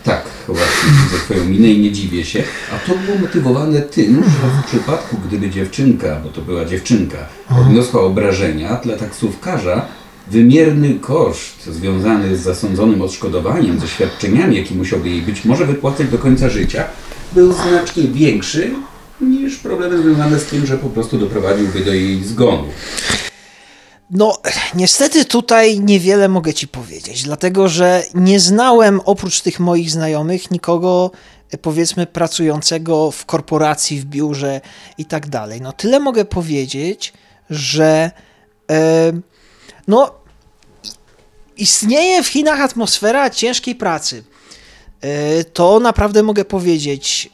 tak, 0.04 0.24
właśnie 0.48 0.90
widzę 1.04 1.24
Twoją 1.24 1.44
minę 1.44 1.68
i 1.68 1.80
nie 1.80 1.92
dziwię 1.92 2.24
się. 2.24 2.42
A 2.74 2.88
to 2.88 2.98
było 2.98 3.18
motywowane 3.18 3.80
tym, 3.80 4.24
że 4.24 4.62
w 4.62 4.66
przypadku, 4.66 5.16
gdyby 5.26 5.50
dziewczynka, 5.50 6.20
bo 6.24 6.28
to 6.28 6.40
była 6.40 6.64
dziewczynka, 6.64 7.18
odniosła 7.60 8.02
obrażenia 8.02 8.74
dla 8.84 8.96
taksówkarza, 8.96 9.86
wymierny 10.28 10.94
koszt 10.94 11.66
związany 11.66 12.36
z 12.36 12.40
zasądzonym 12.40 13.02
odszkodowaniem, 13.02 13.80
ze 13.80 13.88
świadczeniami, 13.88 14.56
jakie 14.56 14.74
musiałby 14.74 15.08
jej 15.08 15.22
być 15.22 15.44
może 15.44 15.66
wypłacać 15.66 16.08
do 16.08 16.18
końca 16.18 16.48
życia, 16.48 16.84
był 17.32 17.52
znacznie 17.52 18.02
większy 18.02 18.70
niż 19.20 19.56
problemy 19.56 20.02
związane 20.02 20.38
z 20.38 20.44
tym, 20.44 20.66
że 20.66 20.78
po 20.78 20.88
prostu 20.88 21.18
doprowadziłby 21.18 21.80
do 21.80 21.92
jej 21.92 22.24
zgonu. 22.24 22.64
No, 24.12 24.38
niestety 24.74 25.24
tutaj 25.24 25.80
niewiele 25.80 26.28
mogę 26.28 26.54
ci 26.54 26.68
powiedzieć, 26.68 27.22
dlatego 27.22 27.68
że 27.68 28.02
nie 28.14 28.40
znałem 28.40 29.00
oprócz 29.04 29.40
tych 29.40 29.60
moich 29.60 29.90
znajomych 29.90 30.50
nikogo, 30.50 31.10
e, 31.50 31.58
powiedzmy, 31.58 32.06
pracującego 32.06 33.10
w 33.10 33.26
korporacji, 33.26 34.00
w 34.00 34.04
biurze 34.04 34.60
i 34.98 35.04
tak 35.04 35.28
dalej. 35.28 35.60
No, 35.60 35.72
tyle 35.72 36.00
mogę 36.00 36.24
powiedzieć, 36.24 37.12
że 37.50 38.10
e, 38.70 39.12
no, 39.88 40.14
istnieje 41.56 42.22
w 42.22 42.28
Chinach 42.28 42.60
atmosfera 42.60 43.30
ciężkiej 43.30 43.74
pracy. 43.74 44.24
E, 45.00 45.44
to 45.44 45.80
naprawdę 45.80 46.22
mogę 46.22 46.44
powiedzieć, 46.44 47.30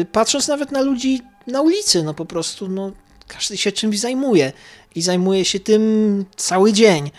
e, 0.00 0.04
patrząc 0.04 0.48
nawet 0.48 0.72
na 0.72 0.80
ludzi 0.80 1.22
na 1.46 1.60
ulicy, 1.60 2.02
no 2.02 2.14
po 2.14 2.24
prostu, 2.24 2.68
no, 2.68 2.92
każdy 3.28 3.56
się 3.56 3.72
czymś 3.72 4.00
zajmuje 4.00 4.52
i 4.94 5.02
zajmuję 5.02 5.44
się 5.44 5.60
tym 5.60 6.24
cały 6.36 6.72
dzień. 6.72 7.10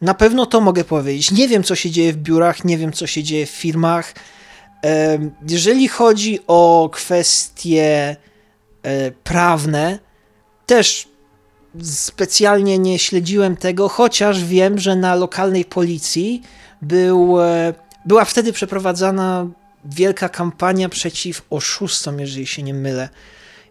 Na 0.00 0.14
pewno 0.14 0.46
to 0.46 0.60
mogę 0.60 0.84
powiedzieć. 0.84 1.30
Nie 1.30 1.48
wiem, 1.48 1.62
co 1.62 1.74
się 1.74 1.90
dzieje 1.90 2.12
w 2.12 2.16
biurach, 2.16 2.64
nie 2.64 2.78
wiem, 2.78 2.92
co 2.92 3.06
się 3.06 3.22
dzieje 3.22 3.46
w 3.46 3.50
firmach. 3.50 4.14
Jeżeli 5.48 5.88
chodzi 5.88 6.38
o 6.46 6.90
kwestie 6.92 8.16
e, 8.82 9.10
prawne, 9.10 9.98
też 10.66 11.08
specjalnie 11.82 12.78
nie 12.78 12.98
śledziłem 12.98 13.56
tego, 13.56 13.88
chociaż 13.88 14.44
wiem, 14.44 14.78
że 14.78 14.96
na 14.96 15.14
lokalnej 15.14 15.64
policji 15.64 16.42
był, 16.82 17.40
e, 17.40 17.74
była 18.04 18.24
wtedy 18.24 18.52
przeprowadzana 18.52 19.46
wielka 19.84 20.28
kampania 20.28 20.88
przeciw 20.88 21.42
oszustom, 21.50 22.20
jeżeli 22.20 22.46
się 22.46 22.62
nie 22.62 22.74
mylę 22.74 23.08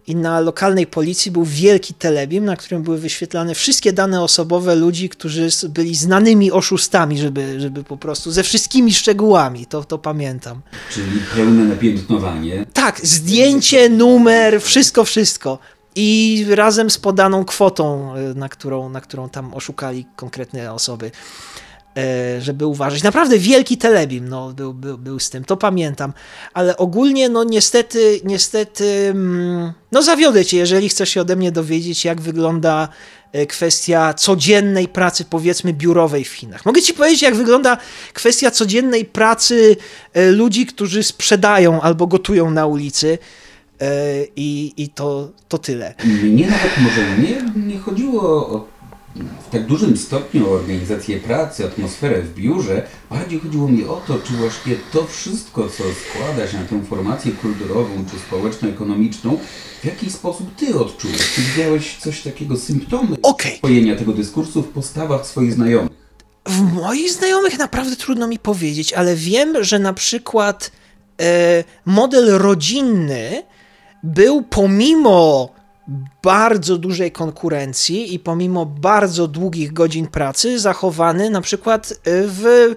i 0.07 0.15
na 0.15 0.39
lokalnej 0.39 0.87
policji 0.87 1.31
był 1.31 1.45
wielki 1.45 1.93
telebim, 1.93 2.45
na 2.45 2.55
którym 2.55 2.83
były 2.83 2.97
wyświetlane 2.97 3.55
wszystkie 3.55 3.93
dane 3.93 4.21
osobowe 4.21 4.75
ludzi, 4.75 5.09
którzy 5.09 5.47
byli 5.69 5.95
znanymi 5.95 6.51
oszustami, 6.51 7.17
żeby, 7.17 7.59
żeby 7.59 7.83
po 7.83 7.97
prostu 7.97 8.31
ze 8.31 8.43
wszystkimi 8.43 8.93
szczegółami, 8.93 9.65
to, 9.65 9.83
to 9.83 9.97
pamiętam. 9.97 10.61
Czyli 10.91 11.19
pełne 11.35 11.63
napiętnowanie. 11.63 12.65
Tak, 12.73 12.99
zdjęcie, 13.03 13.89
numer, 13.89 14.61
wszystko, 14.61 15.03
wszystko. 15.03 15.59
I 15.95 16.45
razem 16.49 16.89
z 16.89 16.97
podaną 16.97 17.45
kwotą, 17.45 18.15
e, 18.15 18.33
na 18.33 18.49
którą, 18.49 18.89
na 18.89 19.01
którą 19.01 19.29
tam 19.29 19.53
oszukali 19.53 20.05
konkretne 20.15 20.73
osoby. 20.73 21.11
E, 21.97 22.41
żeby 22.41 22.65
uważać. 22.65 23.03
Naprawdę 23.03 23.39
wielki 23.39 23.77
telebim 23.77 24.29
no, 24.29 24.53
był, 24.53 24.73
był, 24.73 24.97
był 24.97 25.19
z 25.19 25.29
tym, 25.29 25.45
to 25.45 25.57
pamiętam. 25.57 26.13
Ale 26.53 26.77
ogólnie, 26.77 27.29
no 27.29 27.43
niestety, 27.43 28.21
niestety, 28.23 29.07
mm, 29.09 29.73
no 29.91 30.03
zawiodę 30.03 30.45
cię, 30.45 30.57
jeżeli 30.57 30.89
chcesz 30.89 31.09
się 31.09 31.21
ode 31.21 31.35
mnie 31.35 31.51
dowiedzieć, 31.51 32.05
jak 32.05 32.21
wygląda 32.21 32.87
e, 33.31 33.45
kwestia 33.45 34.13
codziennej 34.13 34.87
pracy, 34.87 35.25
powiedzmy, 35.29 35.73
biurowej 35.73 36.23
w 36.23 36.33
Chinach. 36.33 36.65
Mogę 36.65 36.81
ci 36.81 36.93
powiedzieć, 36.93 37.21
jak 37.21 37.35
wygląda 37.35 37.77
kwestia 38.13 38.51
codziennej 38.51 39.05
pracy 39.05 39.75
e, 40.13 40.31
ludzi, 40.31 40.65
którzy 40.65 41.03
sprzedają 41.03 41.81
albo 41.81 42.07
gotują 42.07 42.51
na 42.51 42.65
ulicy. 42.65 43.17
I, 44.35 44.73
i 44.77 44.89
to, 44.89 45.31
to 45.47 45.57
tyle. 45.57 45.93
Mnie 46.05 46.47
nawet 46.47 46.71
może 46.77 47.17
nie, 47.17 47.65
nie 47.73 47.79
chodziło 47.79 48.21
o 48.47 48.67
w 49.15 49.51
tak 49.51 49.65
dużym 49.65 49.97
stopniu 49.97 50.49
o 50.49 50.51
organizację 50.51 51.19
pracy, 51.19 51.65
atmosferę 51.65 52.21
w 52.21 52.33
biurze. 52.33 52.87
Bardziej 53.09 53.39
chodziło 53.39 53.67
mi 53.67 53.85
o 53.85 54.01
to, 54.07 54.19
czy 54.19 54.33
właśnie 54.33 54.75
to 54.91 55.05
wszystko, 55.07 55.69
co 55.69 55.83
składa 55.93 56.47
się 56.47 56.59
na 56.59 56.65
tę 56.65 56.83
formację 56.83 57.31
kulturową 57.31 58.05
czy 58.11 58.19
społeczno-ekonomiczną, 58.19 59.37
w 59.81 59.85
jaki 59.85 60.11
sposób 60.11 60.55
ty 60.55 60.79
odczułeś? 60.79 61.33
Czy 61.35 61.41
widziałeś 61.41 61.97
coś 61.97 62.21
takiego, 62.21 62.57
symptomy 62.57 63.17
okay. 63.23 63.51
spojenia 63.57 63.95
tego 63.95 64.13
dyskursu 64.13 64.61
w 64.63 64.67
postawach 64.67 65.27
swoich 65.27 65.53
znajomych? 65.53 65.91
W 66.45 66.61
moich 66.73 67.11
znajomych 67.11 67.59
naprawdę 67.59 67.95
trudno 67.95 68.27
mi 68.27 68.39
powiedzieć, 68.39 68.93
ale 68.93 69.15
wiem, 69.15 69.63
że 69.63 69.79
na 69.79 69.93
przykład 69.93 70.71
e, 71.21 71.63
model 71.85 72.37
rodzinny 72.37 73.43
był 74.03 74.41
pomimo 74.41 75.49
bardzo 76.23 76.77
dużej 76.77 77.11
konkurencji 77.11 78.13
i 78.13 78.19
pomimo 78.19 78.65
bardzo 78.65 79.27
długich 79.27 79.73
godzin 79.73 80.07
pracy 80.07 80.59
zachowany 80.59 81.29
na 81.29 81.41
przykład 81.41 81.93
w 82.05 82.73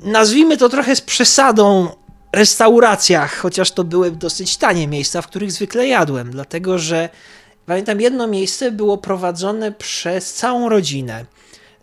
nazwijmy 0.00 0.56
to 0.56 0.68
trochę 0.68 0.96
z 0.96 1.00
przesadą 1.00 1.88
restauracjach, 2.32 3.36
chociaż 3.36 3.70
to 3.70 3.84
były 3.84 4.10
dosyć 4.10 4.56
tanie 4.56 4.88
miejsca, 4.88 5.22
w 5.22 5.26
których 5.26 5.52
zwykle 5.52 5.86
jadłem, 5.86 6.30
dlatego 6.30 6.78
że 6.78 7.08
pamiętam 7.66 8.00
jedno 8.00 8.26
miejsce 8.26 8.72
było 8.72 8.98
prowadzone 8.98 9.72
przez 9.72 10.34
całą 10.34 10.68
rodzinę. 10.68 11.24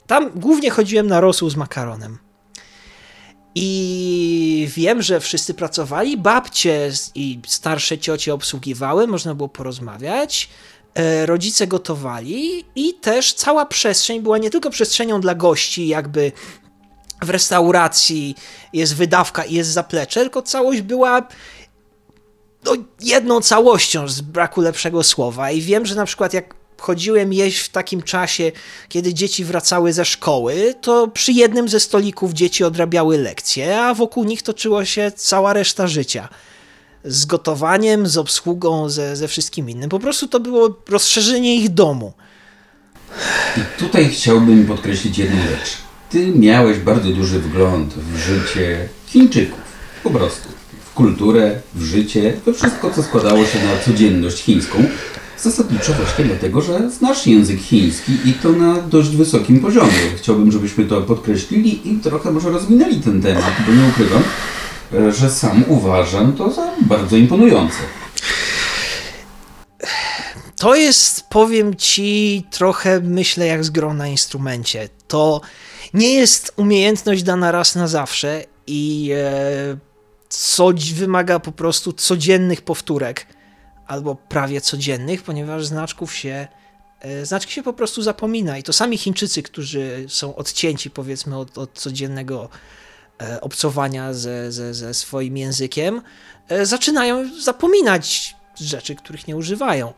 Tam 0.08 0.32
głównie 0.36 0.70
chodziłem 0.70 1.08
na 1.08 1.22
rosół 1.22 1.50
z 1.50 1.56
makaronem. 1.56 2.18
I 3.56 4.70
wiem, 4.76 5.02
że 5.02 5.20
wszyscy 5.20 5.54
pracowali, 5.54 6.18
babcie 6.18 6.92
i 7.16 7.40
starsze 7.48 7.98
ciocie 7.98 8.34
obsługiwały, 8.34 9.08
można 9.08 9.36
było 9.36 9.50
porozmawiać. 9.50 10.50
E, 10.96 11.26
rodzice 11.26 11.68
gotowali 11.68 12.66
i 12.76 12.94
też 12.94 13.34
cała 13.34 13.66
przestrzeń 13.66 14.22
była 14.22 14.38
nie 14.38 14.50
tylko 14.50 14.70
przestrzenią 14.70 15.22
dla 15.22 15.36
gości, 15.36 15.88
jakby 15.88 16.32
w 17.22 17.30
restauracji 17.30 18.36
jest 18.74 18.96
wydawka 18.96 19.46
i 19.46 19.54
jest 19.54 19.70
zaplecze, 19.70 20.20
tylko 20.20 20.42
całość 20.42 20.82
była 20.82 21.28
no, 22.66 22.74
jedną 23.00 23.42
całością, 23.42 24.08
z 24.08 24.22
braku 24.22 24.62
lepszego 24.62 25.04
słowa. 25.04 25.52
I 25.52 25.62
wiem, 25.62 25.86
że 25.86 25.96
na 25.96 26.06
przykład 26.06 26.34
jak 26.34 26.61
chodziłem 26.82 27.34
jeść 27.34 27.60
w 27.60 27.70
takim 27.70 28.02
czasie, 28.02 28.52
kiedy 28.90 29.14
dzieci 29.14 29.46
wracały 29.46 29.94
ze 29.94 30.06
szkoły, 30.06 30.76
to 30.82 31.08
przy 31.08 31.32
jednym 31.32 31.70
ze 31.70 31.80
stolików 31.80 32.34
dzieci 32.34 32.64
odrabiały 32.64 33.18
lekcje, 33.18 33.82
a 33.82 33.94
wokół 33.94 34.24
nich 34.24 34.42
toczyło 34.44 34.86
się 34.86 35.12
cała 35.16 35.54
reszta 35.54 35.88
życia. 35.88 36.30
Z 37.04 37.26
gotowaniem, 37.26 38.08
z 38.08 38.18
obsługą, 38.18 38.90
ze, 38.90 39.16
ze 39.16 39.28
wszystkim 39.28 39.70
innym. 39.70 39.90
Po 39.90 40.00
prostu 40.00 40.28
to 40.28 40.40
było 40.40 40.76
rozszerzenie 40.90 41.56
ich 41.56 41.70
domu. 41.70 42.14
I 43.58 43.80
tutaj 43.80 44.10
chciałbym 44.10 44.66
podkreślić 44.66 45.18
jedną 45.18 45.42
rzecz. 45.42 45.78
Ty 46.10 46.28
miałeś 46.28 46.78
bardzo 46.78 47.10
duży 47.10 47.40
wgląd 47.40 47.94
w 47.94 48.18
życie 48.18 48.90
Chińczyków. 49.08 49.60
Po 50.04 50.10
prostu. 50.10 50.48
W 50.86 50.94
kulturę, 50.94 51.62
w 51.76 51.84
życie, 51.84 52.34
we 52.46 52.54
wszystko, 52.54 52.92
co 52.92 53.04
składało 53.04 53.46
się 53.46 53.60
na 53.60 53.78
codzienność 53.86 54.38
chińską. 54.44 54.84
Zasadniczo 55.42 55.94
właśnie 55.94 56.26
dlatego, 56.26 56.62
że 56.62 56.92
znasz 56.92 57.28
język 57.28 57.60
chiński 57.60 58.12
i 58.26 58.34
to 58.34 58.52
na 58.52 58.82
dość 58.82 59.10
wysokim 59.10 59.60
poziomie. 59.60 59.92
Chciałbym, 60.18 60.52
żebyśmy 60.52 60.86
to 60.86 61.02
podkreślili 61.02 61.92
i 61.92 62.00
trochę 62.00 62.32
może 62.32 62.50
rozwinęli 62.50 62.96
ten 62.96 63.22
temat, 63.22 63.54
bo 63.68 63.74
nie 63.74 63.90
ukrywam, 63.90 64.24
e, 64.94 65.12
że 65.12 65.30
sam 65.30 65.64
uważam 65.68 66.34
to 66.34 66.52
za 66.52 66.72
bardzo 66.82 67.18
imponujące. 67.18 67.78
To 70.58 70.76
jest, 70.76 71.24
powiem 71.30 71.76
ci, 71.76 72.44
trochę 72.52 73.00
myślę 73.00 73.48
jak 73.48 73.64
z 73.64 73.70
grą 73.70 73.94
na 73.94 74.08
instrumencie. 74.08 74.90
To 75.08 75.42
nie 75.94 76.14
jest 76.14 76.54
umiejętność 76.56 77.24
dana 77.24 77.52
raz 77.52 77.76
na 77.76 77.88
zawsze 77.88 78.44
i 78.68 79.12
e, 79.16 79.78
co 80.30 80.72
wymaga 80.96 81.40
po 81.40 81.52
prostu 81.52 81.94
codziennych 81.94 82.62
powtórek 82.62 83.26
albo 83.92 84.16
prawie 84.16 84.62
codziennych, 84.62 85.24
ponieważ 85.24 85.66
znaczków 85.66 86.16
się 86.16 86.48
e, 87.00 87.26
znaczki 87.26 87.54
się 87.54 87.64
po 87.64 87.74
prostu 87.74 88.02
zapomina 88.02 88.58
i 88.58 88.64
to 88.64 88.74
sami 88.74 88.98
Chińczycy, 88.98 89.44
którzy 89.44 90.06
są 90.08 90.36
odcięci 90.36 90.90
powiedzmy 90.90 91.38
od, 91.38 91.58
od 91.58 91.74
codziennego 91.74 92.50
e, 93.22 93.42
obcowania 93.42 94.14
ze, 94.14 94.52
ze, 94.52 94.74
ze 94.74 94.94
swoim 94.94 95.38
językiem, 95.38 96.02
e, 96.50 96.66
zaczynają 96.66 97.40
zapominać 97.40 98.36
rzeczy, 98.56 98.96
których 98.96 99.28
nie 99.28 99.36
używają. 99.36 99.94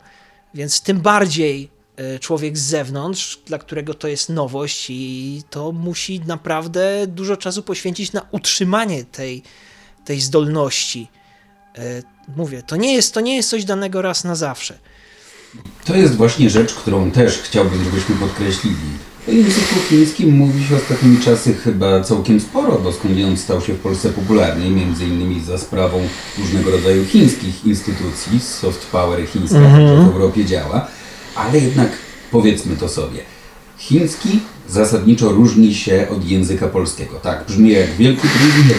Więc 0.54 0.80
tym 0.80 1.00
bardziej 1.00 1.74
człowiek 2.20 2.58
z 2.58 2.62
zewnątrz, 2.62 3.38
dla 3.46 3.58
którego 3.58 3.94
to 3.94 4.08
jest 4.08 4.28
nowość 4.28 4.86
i 4.90 5.42
to 5.50 5.72
musi 5.72 6.20
naprawdę 6.20 7.06
dużo 7.06 7.36
czasu 7.36 7.62
poświęcić 7.62 8.12
na 8.12 8.26
utrzymanie 8.30 9.04
tej, 9.04 9.42
tej 10.04 10.20
zdolności 10.20 11.08
mówię, 12.36 12.62
to 12.62 12.76
nie, 12.76 12.94
jest, 12.94 13.14
to 13.14 13.20
nie 13.20 13.36
jest 13.36 13.50
coś 13.50 13.64
danego 13.64 14.02
raz 14.02 14.24
na 14.24 14.34
zawsze. 14.34 14.78
To 15.84 15.96
jest 15.96 16.16
właśnie 16.16 16.50
rzecz, 16.50 16.74
którą 16.74 17.10
też 17.10 17.38
chciałbym, 17.38 17.84
żebyśmy 17.84 18.14
podkreślili. 18.16 18.76
O 19.28 19.30
języku 19.30 19.74
chińskim 19.88 20.36
mówi 20.36 20.64
się 20.64 20.76
ostatnimi 20.76 21.20
czasy 21.20 21.54
chyba 21.54 22.00
całkiem 22.00 22.40
sporo, 22.40 22.78
bo 22.78 22.92
skądinąd 22.92 23.40
stał 23.40 23.60
się 23.60 23.74
w 23.74 23.80
Polsce 23.80 24.10
popularny, 24.10 24.70
między 24.70 25.04
innymi 25.04 25.44
za 25.44 25.58
sprawą 25.58 26.08
różnego 26.38 26.70
rodzaju 26.70 27.04
chińskich 27.04 27.66
instytucji, 27.66 28.40
soft 28.40 28.86
power 28.86 29.28
chińska, 29.28 29.58
mm 29.58 29.72
-hmm. 29.72 30.04
w 30.04 30.12
Europie 30.12 30.44
działa, 30.44 30.86
ale 31.34 31.58
jednak 31.60 31.88
powiedzmy 32.30 32.76
to 32.76 32.88
sobie– 32.88 33.20
Chiński 33.78 34.40
zasadniczo 34.68 35.28
różni 35.28 35.74
się 35.74 36.06
od 36.10 36.24
języka 36.30 36.68
polskiego. 36.68 37.16
Tak, 37.22 37.44
brzmi 37.48 37.70
jak 37.70 37.90
wielki 37.90 38.28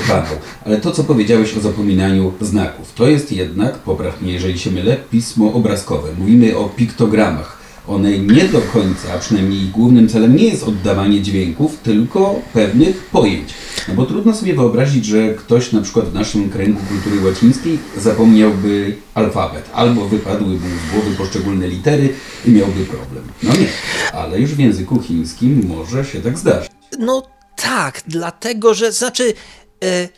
banał, 0.08 0.36
ale 0.66 0.78
to, 0.78 0.92
co 0.92 1.04
powiedziałeś 1.04 1.58
o 1.58 1.60
zapominaniu 1.60 2.34
znaków, 2.42 2.94
to 2.94 3.08
jest 3.08 3.32
jednak, 3.32 3.78
popraw 3.78 4.22
mnie, 4.22 4.34
jeżeli 4.34 4.60
się 4.60 4.72
mylę, 4.72 4.98
pismo 5.12 5.54
obrazkowe. 5.54 6.10
Mówimy 6.18 6.58
o 6.58 6.70
piktogramach 6.70 7.64
one 7.88 8.20
nie 8.20 8.44
do 8.44 8.62
końca, 8.62 9.14
a 9.14 9.20
przynajmniej 9.20 9.62
ich 9.62 9.72
głównym 9.72 10.10
celem 10.10 10.36
nie 10.36 10.44
jest 10.44 10.64
oddawanie 10.64 11.22
dźwięków, 11.22 11.78
tylko 11.84 12.42
pewnych 12.54 12.98
pojęć. 13.06 13.54
No 13.88 13.94
bo 13.94 14.06
trudno 14.06 14.36
sobie 14.36 14.54
wyobrazić, 14.54 15.06
że 15.06 15.34
ktoś 15.34 15.72
na 15.72 15.82
przykład 15.82 16.06
w 16.06 16.14
naszym 16.14 16.50
kręgu 16.50 16.82
kultury 16.90 17.26
łacińskiej 17.26 17.80
zapomniałby 17.98 18.96
alfabet, 19.14 19.70
albo 19.74 20.08
wypadłyby 20.08 20.70
mu 20.70 20.76
z 20.90 20.94
głowy 20.94 21.16
poszczególne 21.18 21.68
litery 21.68 22.14
i 22.46 22.52
miałby 22.52 22.86
problem. 22.86 23.24
No 23.44 23.52
nie, 23.54 23.68
ale 24.14 24.40
już 24.40 24.52
w 24.52 24.60
języku 24.60 25.00
chińskim 25.00 25.68
może 25.68 26.06
się 26.06 26.22
tak 26.22 26.38
zdarzyć. 26.38 26.72
No 27.00 27.24
tak, 27.56 28.02
dlatego 28.08 28.74
że, 28.74 28.92
znaczy, 28.92 29.34
yy, 29.82 30.10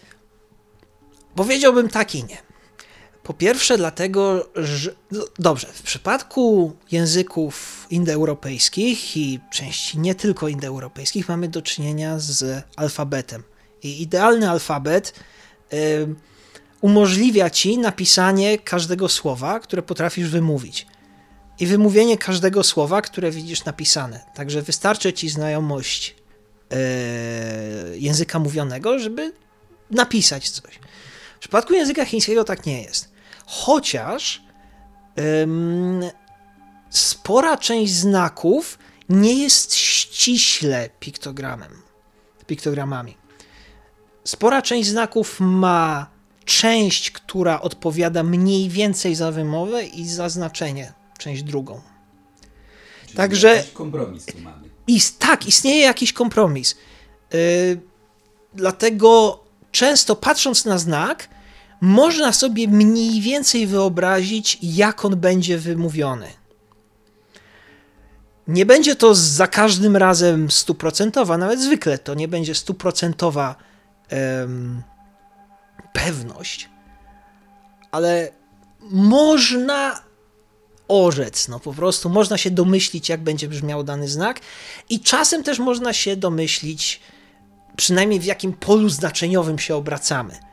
powiedziałbym 1.36 1.90
tak 1.90 2.16
i 2.16 2.24
nie. 2.24 2.47
Po 3.28 3.34
pierwsze, 3.34 3.78
dlatego, 3.78 4.50
że. 4.56 4.92
No, 5.12 5.26
dobrze, 5.40 5.68
w 5.74 5.82
przypadku 5.82 6.74
języków 6.92 7.88
indoeuropejskich 7.90 9.18
i 9.18 9.40
części 9.52 10.00
nie 10.00 10.16
tylko 10.16 10.48
indoeuropejskich 10.48 11.30
mamy 11.30 11.48
do 11.48 11.62
czynienia 11.62 12.20
z 12.20 12.64
alfabetem. 12.76 13.44
I 13.84 14.02
idealny 14.02 14.50
alfabet 14.50 15.14
y, 15.74 16.16
umożliwia 16.82 17.50
ci 17.50 17.78
napisanie 17.78 18.58
każdego 18.58 19.10
słowa, 19.10 19.60
które 19.60 19.82
potrafisz 19.82 20.30
wymówić. 20.30 20.88
I 21.60 21.66
wymówienie 21.66 22.18
każdego 22.18 22.64
słowa, 22.64 23.02
które 23.02 23.32
widzisz 23.32 23.66
napisane. 23.66 24.26
Także 24.36 24.62
wystarczy 24.62 25.14
ci 25.14 25.30
znajomość 25.30 26.16
y, 26.74 27.98
języka 28.00 28.40
mówionego, 28.40 29.00
żeby 29.00 29.34
napisać 29.92 30.50
coś. 30.50 30.80
W 31.36 31.40
przypadku 31.40 31.74
języka 31.74 32.06
chińskiego 32.06 32.44
tak 32.44 32.66
nie 32.66 32.82
jest. 32.82 33.17
Chociaż 33.48 34.44
ym, 35.44 36.04
spora 36.90 37.58
część 37.58 37.94
znaków 37.94 38.80
nie 39.10 39.34
jest 39.34 39.76
ściśle 39.76 40.90
piktogramem, 41.00 41.82
piktogramami. 42.48 43.18
Spora 44.24 44.62
część 44.62 44.90
znaków 44.90 45.40
ma 45.40 46.08
część, 46.46 47.12
która 47.12 47.62
odpowiada 47.62 48.24
mniej 48.24 48.70
więcej 48.70 49.16
za 49.16 49.32
wymowę 49.32 49.84
i 49.84 50.08
za 50.08 50.30
znaczenie, 50.30 50.94
część 51.18 51.44
drugą. 51.44 51.82
Czyli 53.06 53.18
Także 53.18 53.56
jakiś 53.56 53.72
kompromis 53.72 54.26
tu 54.26 54.40
mamy. 54.40 54.70
I, 54.88 55.00
tak, 55.20 55.48
istnieje 55.48 55.82
jakiś 55.82 56.14
kompromis. 56.14 56.76
Yy, 57.34 57.40
dlatego 58.54 59.40
często 59.72 60.16
patrząc 60.16 60.66
na 60.66 60.78
znak, 60.78 61.30
można 61.82 62.34
sobie 62.34 62.68
mniej 62.68 63.22
więcej 63.22 63.68
wyobrazić, 63.68 64.58
jak 64.62 65.06
on 65.06 65.16
będzie 65.16 65.58
wymówiony. 65.58 66.28
Nie 68.48 68.66
będzie 68.66 68.96
to 68.96 69.16
za 69.16 69.48
każdym 69.48 69.98
razem 69.98 70.52
stuprocentowa, 70.52 71.38
nawet 71.38 71.62
zwykle 71.62 71.98
to 71.98 72.14
nie 72.14 72.28
będzie 72.28 72.56
stuprocentowa 72.56 73.56
um, 74.12 74.84
pewność, 75.94 76.70
ale 77.92 78.32
można 78.82 80.02
orzec. 80.88 81.48
No 81.48 81.60
po 81.60 81.74
prostu 81.74 82.10
można 82.10 82.38
się 82.38 82.52
domyślić, 82.52 83.10
jak 83.10 83.22
będzie 83.22 83.48
brzmiał 83.48 83.84
dany 83.84 84.08
znak, 84.08 84.40
i 84.90 85.00
czasem 85.00 85.44
też 85.44 85.60
można 85.60 85.94
się 85.94 86.16
domyślić, 86.16 87.02
przynajmniej 87.76 88.20
w 88.20 88.26
jakim 88.26 88.54
polu 88.54 88.90
znaczeniowym 88.90 89.60
się 89.60 89.76
obracamy. 89.76 90.47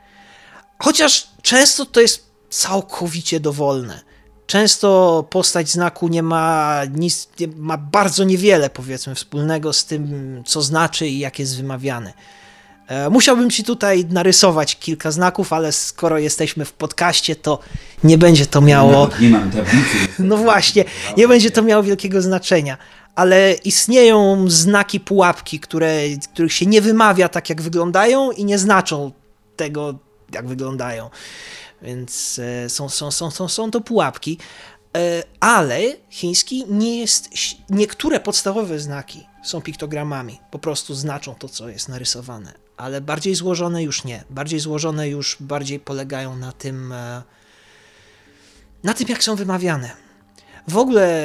Chociaż 0.84 1.26
często 1.42 1.86
to 1.86 2.00
jest 2.00 2.24
całkowicie 2.50 3.40
dowolne. 3.40 4.00
Często 4.46 5.24
postać 5.30 5.70
znaku 5.70 6.08
nie 6.08 6.22
ma 6.22 6.80
nic, 6.94 7.28
nie, 7.40 7.48
ma 7.56 7.78
bardzo 7.78 8.24
niewiele, 8.24 8.70
powiedzmy, 8.70 9.14
wspólnego 9.14 9.72
z 9.72 9.84
tym, 9.84 10.42
co 10.46 10.62
znaczy 10.62 11.08
i 11.08 11.18
jak 11.18 11.38
jest 11.38 11.56
wymawiane. 11.56 12.12
E, 12.88 13.10
musiałbym 13.10 13.50
ci 13.50 13.64
tutaj 13.64 14.04
narysować 14.04 14.76
kilka 14.76 15.10
znaków, 15.10 15.52
ale 15.52 15.72
skoro 15.72 16.18
jesteśmy 16.18 16.64
w 16.64 16.72
podcaście, 16.72 17.36
to 17.36 17.58
nie 18.04 18.18
będzie 18.18 18.46
to 18.46 18.60
miało. 18.60 18.92
No, 18.92 19.10
nie 19.20 19.28
mam 19.28 19.50
tablicy. 19.50 19.96
No 20.18 20.36
właśnie, 20.36 20.84
nie 21.16 21.28
będzie 21.28 21.50
to 21.50 21.62
miało 21.62 21.82
wielkiego 21.82 22.22
znaczenia. 22.22 22.78
Ale 23.14 23.52
istnieją 23.52 24.44
znaki 24.48 25.00
pułapki, 25.00 25.60
które, 25.60 25.96
których 26.32 26.52
się 26.52 26.66
nie 26.66 26.80
wymawia 26.80 27.28
tak, 27.28 27.48
jak 27.50 27.62
wyglądają 27.62 28.30
i 28.30 28.44
nie 28.44 28.58
znaczą 28.58 29.12
tego, 29.56 29.98
jak 30.34 30.48
wyglądają. 30.48 31.10
Więc 31.82 32.40
e, 32.64 32.70
są, 32.70 32.88
są, 32.88 33.10
są, 33.10 33.30
są, 33.30 33.48
są 33.48 33.70
to 33.70 33.80
pułapki. 33.80 34.38
E, 34.96 35.22
ale 35.40 35.80
chiński 36.10 36.64
nie 36.68 37.00
jest. 37.00 37.28
Niektóre 37.70 38.20
podstawowe 38.20 38.78
znaki 38.78 39.26
są 39.44 39.62
piktogramami, 39.62 40.40
po 40.50 40.58
prostu 40.58 40.94
znaczą 40.94 41.34
to, 41.34 41.48
co 41.48 41.68
jest 41.68 41.88
narysowane. 41.88 42.52
Ale 42.76 43.00
bardziej 43.00 43.34
złożone 43.34 43.82
już 43.82 44.04
nie. 44.04 44.24
Bardziej 44.30 44.60
złożone 44.60 45.08
już 45.08 45.36
bardziej 45.40 45.80
polegają 45.80 46.36
na 46.36 46.52
tym, 46.52 46.92
e, 46.92 47.22
na 48.84 48.94
tym, 48.94 49.08
jak 49.08 49.24
są 49.24 49.36
wymawiane. 49.36 49.90
W 50.68 50.76
ogóle, 50.76 51.18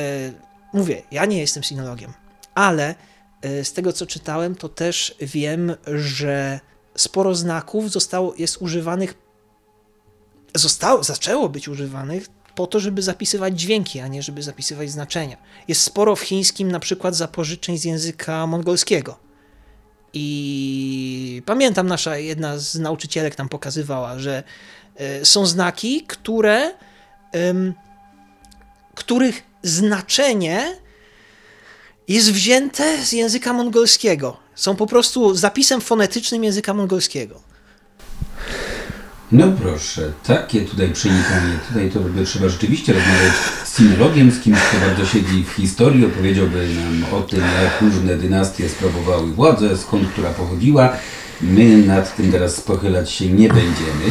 mówię, 0.73 1.01
ja 1.11 1.25
nie 1.25 1.39
jestem 1.39 1.63
sinologiem, 1.63 2.13
ale 2.55 2.95
z 3.63 3.73
tego, 3.73 3.93
co 3.93 4.05
czytałem, 4.05 4.55
to 4.55 4.69
też 4.69 5.15
wiem, 5.21 5.75
że 5.87 6.59
sporo 7.01 7.35
znaków 7.35 7.91
zostało, 7.91 8.33
jest 8.37 8.61
używanych 8.61 9.13
zostało, 10.55 11.03
zaczęło 11.03 11.49
być 11.49 11.67
używanych 11.67 12.27
po 12.55 12.67
to, 12.67 12.79
żeby 12.79 13.01
zapisywać 13.01 13.59
dźwięki, 13.59 13.99
a 13.99 14.07
nie 14.07 14.23
żeby 14.23 14.43
zapisywać 14.43 14.91
znaczenia. 14.91 15.37
Jest 15.67 15.81
sporo 15.81 16.15
w 16.15 16.21
chińskim 16.21 16.71
na 16.71 16.79
przykład 16.79 17.15
zapożyczeń 17.15 17.77
z 17.77 17.83
języka 17.83 18.47
mongolskiego. 18.47 19.19
I 20.13 21.41
pamiętam, 21.45 21.87
nasza 21.87 22.17
jedna 22.17 22.57
z 22.57 22.75
nauczycielek 22.75 23.35
tam 23.35 23.49
pokazywała, 23.49 24.19
że 24.19 24.43
y, 25.21 25.25
są 25.25 25.45
znaki, 25.45 26.03
które, 26.07 26.73
których 28.95 29.43
znaczenie 29.63 30.77
jest 32.07 32.31
wzięte 32.31 33.05
z 33.05 33.11
języka 33.11 33.53
mongolskiego. 33.53 34.37
Są 34.59 34.75
po 34.75 34.87
prostu 34.87 35.35
zapisem 35.35 35.81
fonetycznym 35.81 36.43
języka 36.43 36.73
mongolskiego. 36.73 37.41
No 39.31 39.47
proszę, 39.61 40.11
takie 40.23 40.61
tutaj 40.61 40.89
przenikanie, 40.93 41.59
tutaj 41.67 41.91
to 41.91 41.99
by 41.99 42.25
trzeba 42.25 42.49
rzeczywiście 42.49 42.93
rozmawiać 42.93 43.33
z 43.65 43.77
sinologiem, 43.77 44.31
z 44.31 44.39
kimś, 44.39 44.59
kto 44.59 44.87
bardzo 44.87 45.05
siedzi 45.05 45.43
w 45.43 45.49
historii, 45.49 46.05
opowiedziałby 46.05 46.67
nam 46.75 47.13
o 47.13 47.21
tym, 47.21 47.39
jak 47.39 47.81
różne 47.81 48.17
dynastie 48.17 48.69
sprawowały 48.69 49.31
władzę, 49.31 49.77
skąd 49.77 50.09
która 50.09 50.29
pochodziła. 50.29 50.93
My 51.41 51.77
nad 51.77 52.15
tym 52.15 52.31
teraz 52.31 52.61
pochylać 52.61 53.11
się 53.11 53.25
nie 53.25 53.47
będziemy, 53.47 54.05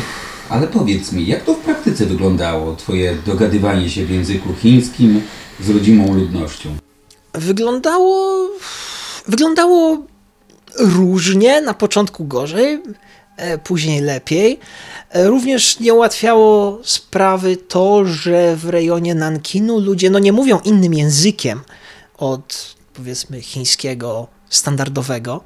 ale 0.48 0.66
powiedz 0.66 1.12
mi, 1.12 1.26
jak 1.26 1.44
to 1.44 1.54
w 1.54 1.58
praktyce 1.58 2.06
wyglądało, 2.06 2.76
twoje 2.76 3.16
dogadywanie 3.26 3.90
się 3.90 4.06
w 4.06 4.10
języku 4.10 4.54
chińskim 4.54 5.22
z 5.60 5.70
rodzimą 5.70 6.14
ludnością? 6.14 6.76
Wyglądało... 7.34 8.48
wyglądało 9.26 10.02
różnie, 10.78 11.60
na 11.60 11.74
początku 11.74 12.24
gorzej, 12.24 12.82
e, 13.36 13.58
później 13.58 14.00
lepiej. 14.00 14.58
E, 15.10 15.26
również 15.26 15.80
nie 15.80 15.94
ułatwiało 15.94 16.80
sprawy 16.84 17.56
to, 17.56 18.04
że 18.04 18.56
w 18.56 18.68
rejonie 18.68 19.14
Nankinu 19.14 19.78
ludzie 19.78 20.10
no 20.10 20.18
nie 20.18 20.32
mówią 20.32 20.60
innym 20.64 20.94
językiem 20.94 21.60
od 22.18 22.74
powiedzmy 22.94 23.42
chińskiego 23.42 24.28
standardowego, 24.48 25.40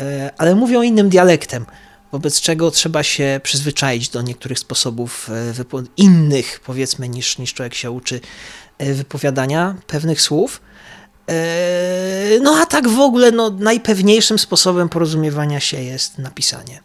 e, 0.00 0.30
ale 0.38 0.54
mówią 0.54 0.82
innym 0.82 1.08
dialektem, 1.08 1.66
wobec 2.12 2.40
czego 2.40 2.70
trzeba 2.70 3.02
się 3.02 3.40
przyzwyczaić 3.42 4.08
do 4.08 4.22
niektórych 4.22 4.58
sposobów 4.58 5.30
innych, 5.96 6.60
powiedzmy, 6.64 7.08
niż, 7.08 7.38
niż 7.38 7.54
człowiek 7.54 7.74
się 7.74 7.90
uczy 7.90 8.20
wypowiadania 8.78 9.74
pewnych 9.86 10.20
słów. 10.20 10.60
No 12.42 12.56
a 12.62 12.66
tak 12.66 12.88
w 12.88 12.98
ogóle 12.98 13.30
no, 13.30 13.50
najpewniejszym 13.50 14.38
sposobem 14.38 14.88
porozumiewania 14.88 15.60
się 15.60 15.82
jest 15.82 16.18
napisanie 16.18 16.80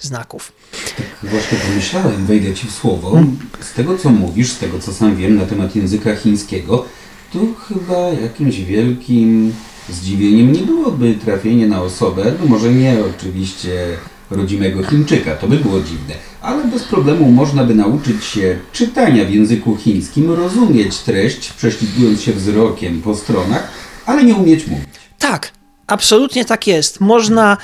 znaków. 0.00 0.52
Tak 0.96 1.30
właśnie 1.30 1.58
pomyślałem, 1.58 2.26
wejdę 2.26 2.54
Ci 2.54 2.66
w 2.66 2.72
słowo. 2.72 3.22
Z 3.60 3.72
tego, 3.72 3.98
co 3.98 4.10
mówisz, 4.10 4.52
z 4.52 4.58
tego, 4.58 4.78
co 4.78 4.92
sam 4.92 5.16
wiem 5.16 5.36
na 5.36 5.46
temat 5.46 5.76
języka 5.76 6.16
chińskiego, 6.16 6.84
to 7.32 7.38
chyba 7.68 8.08
jakimś 8.08 8.60
wielkim 8.60 9.54
zdziwieniem 9.88 10.52
nie 10.52 10.60
byłoby 10.60 11.14
trafienie 11.24 11.66
na 11.66 11.82
osobę, 11.82 12.32
no 12.40 12.46
może 12.46 12.72
nie 12.72 12.96
oczywiście 13.16 13.96
rodzimego 14.30 14.82
Chińczyka, 14.82 15.36
to 15.36 15.48
by 15.48 15.56
było 15.56 15.80
dziwne, 15.80 16.14
ale 16.42 16.64
bez 16.64 16.84
problemu 16.84 17.32
można 17.32 17.64
by 17.64 17.74
nauczyć 17.74 18.24
się 18.24 18.58
czytania 18.72 19.24
w 19.24 19.30
języku 19.30 19.76
chińskim, 19.76 20.32
rozumieć 20.32 20.98
treść, 20.98 21.52
prześlizgując 21.52 22.22
się 22.22 22.32
wzrokiem 22.32 23.02
po 23.02 23.16
stronach, 23.16 23.70
ale 24.06 24.24
nie 24.24 24.34
umieć 24.34 24.66
mówić. 24.66 24.88
Tak, 25.18 25.52
Absolutnie 25.88 26.44
tak 26.44 26.66
jest. 26.66 27.00
Można 27.00 27.56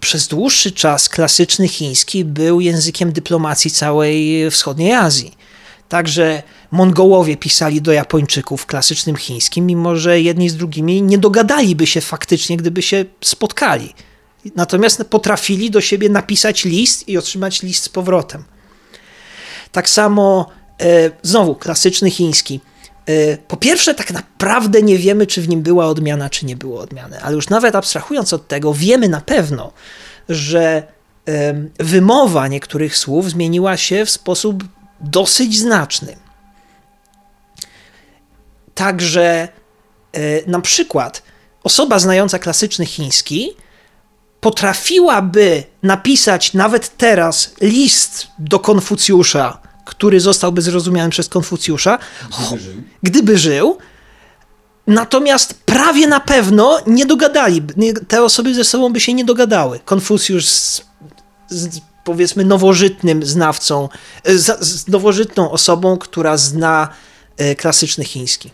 przez 0.00 0.28
dłuższy 0.28 0.72
czas 0.72 1.08
klasyczny 1.08 1.68
chiński 1.68 2.24
był 2.24 2.60
językiem 2.60 3.12
dyplomacji 3.12 3.70
całej 3.70 4.50
wschodniej 4.50 4.92
Azji. 4.92 5.34
Także 5.88 6.42
Mongołowie 6.70 7.36
pisali 7.36 7.82
do 7.82 7.92
Japończyków 7.92 8.66
klasycznym 8.66 9.16
chińskim, 9.16 9.66
mimo 9.66 9.96
że 9.96 10.20
jedni 10.20 10.50
z 10.50 10.56
drugimi 10.56 11.02
nie 11.02 11.18
dogadaliby 11.18 11.86
się 11.86 12.00
faktycznie, 12.00 12.56
gdyby 12.56 12.82
się 12.82 13.04
spotkali. 13.20 13.94
Natomiast 14.56 15.04
potrafili 15.10 15.70
do 15.70 15.80
siebie 15.80 16.08
napisać 16.08 16.64
list 16.64 17.08
i 17.08 17.18
otrzymać 17.18 17.62
list 17.62 17.84
z 17.84 17.88
powrotem. 17.88 18.44
Tak 19.72 19.88
samo, 19.88 20.50
e, 20.80 21.10
znowu, 21.22 21.54
klasyczny 21.54 22.10
chiński 22.10 22.60
Y, 23.08 23.38
po 23.48 23.56
pierwsze, 23.56 23.94
tak 23.94 24.10
naprawdę 24.10 24.82
nie 24.82 24.98
wiemy, 24.98 25.26
czy 25.26 25.42
w 25.42 25.48
nim 25.48 25.62
była 25.62 25.86
odmiana, 25.86 26.30
czy 26.30 26.46
nie 26.46 26.56
było 26.56 26.80
odmiany, 26.80 27.22
ale 27.22 27.34
już 27.34 27.48
nawet 27.48 27.74
abstrahując 27.74 28.32
od 28.32 28.48
tego, 28.48 28.74
wiemy 28.74 29.08
na 29.08 29.20
pewno, 29.20 29.72
że 30.28 30.82
wymowa 31.78 32.48
niektórych 32.48 32.96
słów 32.96 33.30
zmieniła 33.30 33.76
się 33.76 34.04
w 34.04 34.10
sposób 34.10 34.64
dosyć 35.00 35.58
znaczny. 35.58 36.16
Także 38.74 39.48
y, 40.16 40.44
na 40.46 40.60
przykład 40.60 41.22
osoba 41.62 41.98
znająca 41.98 42.38
klasyczny 42.38 42.86
chiński 42.86 43.50
potrafiłaby 44.44 45.64
napisać 45.82 46.54
nawet 46.54 46.96
teraz 46.96 47.54
list 47.60 48.26
do 48.38 48.58
Konfucjusza 48.58 49.64
który 49.84 50.20
zostałby 50.20 50.62
zrozumiany 50.62 51.10
przez 51.10 51.28
Konfucjusza, 51.28 51.98
gdyby 52.30 52.58
żył. 52.58 52.82
Gdyby 53.02 53.38
żył 53.38 53.78
Natomiast 54.86 55.54
prawie 55.54 56.06
na 56.06 56.20
pewno 56.20 56.78
nie 56.86 57.06
dogadali, 57.06 57.62
te 58.08 58.22
osoby 58.22 58.54
ze 58.54 58.64
sobą 58.64 58.92
by 58.92 59.00
się 59.00 59.14
nie 59.14 59.24
dogadały. 59.24 59.80
Konfucjusz 59.84 60.48
z, 60.48 60.82
z 61.48 61.80
powiedzmy 62.04 62.44
nowożytnym 62.44 63.26
znawcą, 63.26 63.88
z, 64.24 64.64
z 64.66 64.88
nowożytną 64.88 65.50
osobą, 65.50 65.98
która 65.98 66.36
zna 66.36 66.88
e, 67.36 67.54
klasyczny 67.54 68.04
chiński. 68.04 68.50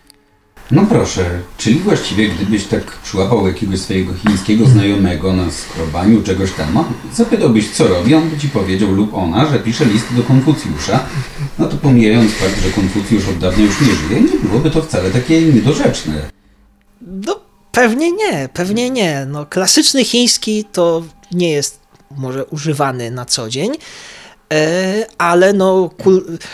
No 0.71 0.87
proszę, 0.87 1.41
czyli 1.57 1.79
właściwie 1.79 2.29
gdybyś 2.29 2.65
tak 2.65 2.85
przyłapał 2.85 3.47
jakiegoś 3.47 3.81
swojego 3.81 4.15
chińskiego 4.15 4.67
znajomego 4.67 5.33
na 5.33 5.51
skrobaniu 5.51 6.23
czegoś 6.23 6.53
tam, 6.53 6.85
zapytałbyś 7.15 7.71
co 7.71 7.89
robi, 7.89 8.15
on 8.15 8.31
by 8.31 8.39
ci 8.39 8.49
powiedział 8.49 8.93
lub 8.93 9.15
ona, 9.15 9.47
że 9.47 9.59
pisze 9.59 9.85
list 9.85 10.07
do 10.17 10.23
Konfucjusza, 10.23 11.07
no 11.59 11.67
to 11.69 11.77
pomijając 11.77 12.33
fakt, 12.33 12.63
że 12.63 12.71
Konfucjusz 12.71 13.29
od 13.29 13.39
dawna 13.39 13.65
już 13.65 13.81
nie 13.81 13.95
żyje, 13.95 14.21
nie 14.21 14.49
byłoby 14.49 14.71
to 14.71 14.83
wcale 14.83 15.11
takie 15.11 15.43
niedorzeczne. 15.43 16.31
No 17.27 17.41
pewnie 17.73 18.13
nie, 18.13 18.49
pewnie 18.53 18.91
nie. 18.91 19.27
No, 19.29 19.47
klasyczny 19.47 20.05
chiński 20.05 20.65
to 20.73 21.03
nie 21.33 21.51
jest 21.51 21.81
może 22.17 22.45
używany 22.45 23.11
na 23.11 23.25
co 23.25 23.49
dzień, 23.49 23.71
e, 24.53 25.07
ale 25.19 25.53
no, 25.53 25.91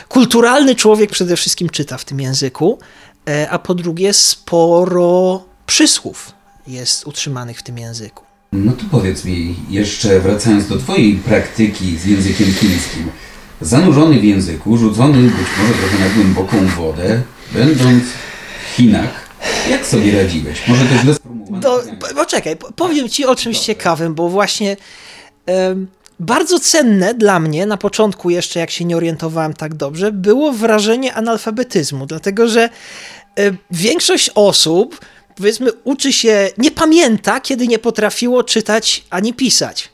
kulturalny 0.08 0.74
człowiek 0.74 1.10
przede 1.10 1.36
wszystkim 1.36 1.70
czyta 1.70 1.98
w 1.98 2.04
tym 2.04 2.20
języku. 2.20 2.78
E, 3.28 3.50
a 3.50 3.58
po 3.58 3.74
drugie 3.74 4.12
sporo 4.12 5.44
przysłów 5.66 6.32
jest 6.66 7.06
utrzymanych 7.06 7.58
w 7.58 7.62
tym 7.62 7.78
języku. 7.78 8.24
No 8.52 8.72
to 8.72 8.84
powiedz 8.90 9.24
mi, 9.24 9.56
jeszcze 9.70 10.20
wracając 10.20 10.68
do 10.68 10.78
Twojej 10.78 11.14
praktyki 11.14 11.96
z 11.96 12.04
językiem 12.04 12.46
chińskim. 12.46 13.10
Zanurzony 13.60 14.20
w 14.20 14.24
języku, 14.24 14.76
rzucony 14.76 15.22
być 15.22 15.46
może 15.58 15.74
trochę 15.74 15.98
na 15.98 16.14
głęboką 16.14 16.66
wodę, 16.66 17.22
będąc 17.52 18.04
w 18.04 18.76
Chinach, 18.76 19.28
jak 19.70 19.86
sobie 19.86 20.22
radziłeś? 20.22 20.68
Może 20.68 20.84
to 20.84 21.02
źle 21.02 21.14
sformułowane? 21.14 21.82
Poczekaj, 22.14 22.56
powiem 22.76 23.08
ci 23.08 23.24
o 23.24 23.36
czymś 23.36 23.58
ciekawym, 23.58 24.14
bo 24.14 24.28
właśnie 24.28 24.76
um, 25.46 25.86
bardzo 26.20 26.60
cenne 26.60 27.14
dla 27.14 27.40
mnie, 27.40 27.66
na 27.66 27.76
początku 27.76 28.30
jeszcze 28.30 28.60
jak 28.60 28.70
się 28.70 28.84
nie 28.84 28.96
orientowałem 28.96 29.54
tak 29.54 29.74
dobrze, 29.74 30.12
było 30.12 30.52
wrażenie 30.52 31.14
analfabetyzmu, 31.14 32.06
dlatego 32.06 32.48
że 32.48 32.68
um, 33.36 33.58
większość 33.70 34.30
osób, 34.34 35.00
powiedzmy, 35.36 35.72
uczy 35.84 36.12
się, 36.12 36.50
nie 36.58 36.70
pamięta, 36.70 37.40
kiedy 37.40 37.68
nie 37.68 37.78
potrafiło 37.78 38.44
czytać 38.44 39.04
ani 39.10 39.34
pisać. 39.34 39.88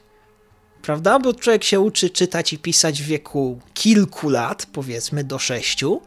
Prawda? 0.83 1.19
Bo 1.19 1.35
człowiek 1.35 1.65
się 1.65 1.81
uczy 1.81 2.11
czytać 2.11 2.53
i 2.53 2.59
pisać 2.59 3.03
w 3.03 3.07
wieku 3.07 3.59
kilku 3.75 4.31
lat, 4.31 4.67
powiedzmy 4.73 5.25
do 5.25 5.39
sześciu, 5.39 6.01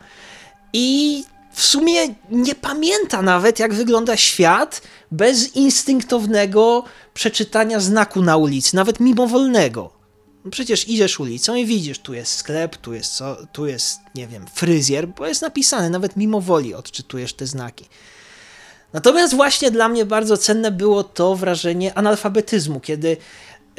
i 0.74 1.24
w 1.52 1.64
sumie 1.64 2.16
nie 2.32 2.56
pamięta 2.56 3.22
nawet, 3.22 3.60
jak 3.60 3.74
wygląda 3.74 4.18
świat 4.18 4.82
bez 5.12 5.56
instynktownego 5.56 6.84
przeczytania 7.14 7.80
znaku 7.80 8.22
na 8.22 8.38
ulicy, 8.38 8.76
nawet 8.76 9.00
mimowolnego. 9.00 9.95
Przecież 10.52 10.88
idziesz 10.88 11.20
ulicą 11.20 11.56
i 11.56 11.66
widzisz, 11.66 12.00
tu 12.00 12.14
jest 12.14 12.34
sklep, 12.34 12.78
tu 12.78 12.94
jest, 12.94 13.14
co, 13.14 13.38
tu 13.52 13.68
jest, 13.68 14.00
nie 14.16 14.28
wiem, 14.28 14.46
fryzjer, 14.54 15.08
bo 15.08 15.28
jest 15.28 15.42
napisane, 15.42 15.90
nawet 15.90 16.18
mimo 16.18 16.42
woli 16.42 16.74
odczytujesz 16.74 17.34
te 17.34 17.48
znaki. 17.48 17.86
Natomiast 18.94 19.36
właśnie 19.36 19.72
dla 19.72 19.90
mnie 19.90 20.06
bardzo 20.06 20.38
cenne 20.38 20.72
było 20.72 21.04
to 21.04 21.36
wrażenie 21.36 21.98
analfabetyzmu, 21.98 22.80
kiedy 22.80 23.18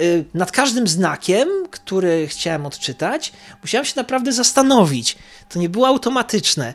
y, 0.01 0.25
nad 0.35 0.53
każdym 0.53 0.89
znakiem, 0.89 1.49
który 1.71 2.27
chciałem 2.27 2.67
odczytać, 2.67 3.33
musiałem 3.63 3.85
się 3.85 3.93
naprawdę 3.97 4.33
zastanowić. 4.33 5.17
To 5.49 5.59
nie 5.59 5.69
było 5.69 5.87
automatyczne. 5.87 6.75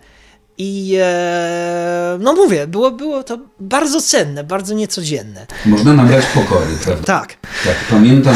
I 0.58 0.98
e, 1.02 2.18
no 2.20 2.34
mówię, 2.34 2.68
było, 2.68 2.92
było 2.92 3.24
to 3.24 3.40
bardzo 3.60 4.02
cenne, 4.02 4.44
bardzo 4.44 4.74
niecodzienne. 4.74 5.48
Można 5.66 5.94
nabrać 5.94 6.26
pokory, 6.26 6.68
prawda? 6.84 7.04
Tak. 7.04 7.38
Tak, 7.64 7.76
pamiętam 7.90 8.36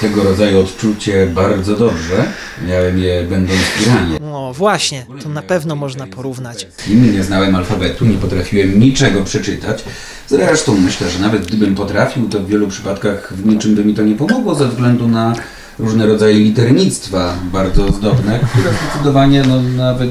tego 0.00 0.22
rodzaju 0.22 0.60
odczucie 0.60 1.26
bardzo 1.26 1.76
dobrze. 1.76 2.24
Miałem 2.68 2.98
je 2.98 3.22
będąc 3.22 3.60
w 3.60 3.82
Iranie. 3.82 4.18
No 4.20 4.52
właśnie, 4.52 5.06
to 5.22 5.28
na 5.28 5.42
pewno 5.42 5.76
można 5.76 6.06
porównać. 6.06 6.66
Nie 6.88 7.22
znałem 7.22 7.54
alfabetu, 7.54 8.04
nie 8.04 8.18
potrafiłem 8.18 8.80
niczego 8.80 9.24
przeczytać. 9.24 9.84
Zresztą 10.28 10.74
myślę, 10.74 11.10
że 11.10 11.18
nawet 11.18 11.46
gdybym 11.46 11.74
potrafił, 11.74 12.28
to 12.28 12.40
w 12.40 12.46
wielu 12.46 12.68
przypadkach 12.68 13.32
w 13.34 13.46
niczym 13.46 13.74
by 13.74 13.84
mi 13.84 13.94
to 13.94 14.02
nie 14.02 14.14
pomogło 14.14 14.54
ze 14.54 14.68
względu 14.68 15.08
na 15.08 15.34
różne 15.78 16.06
rodzaje 16.06 16.34
liternictwa 16.34 17.34
bardzo 17.52 17.92
zdobne, 17.92 18.40
które 18.52 18.70
zdecydowanie 18.72 19.42
no, 19.42 19.62
nawet 19.62 20.10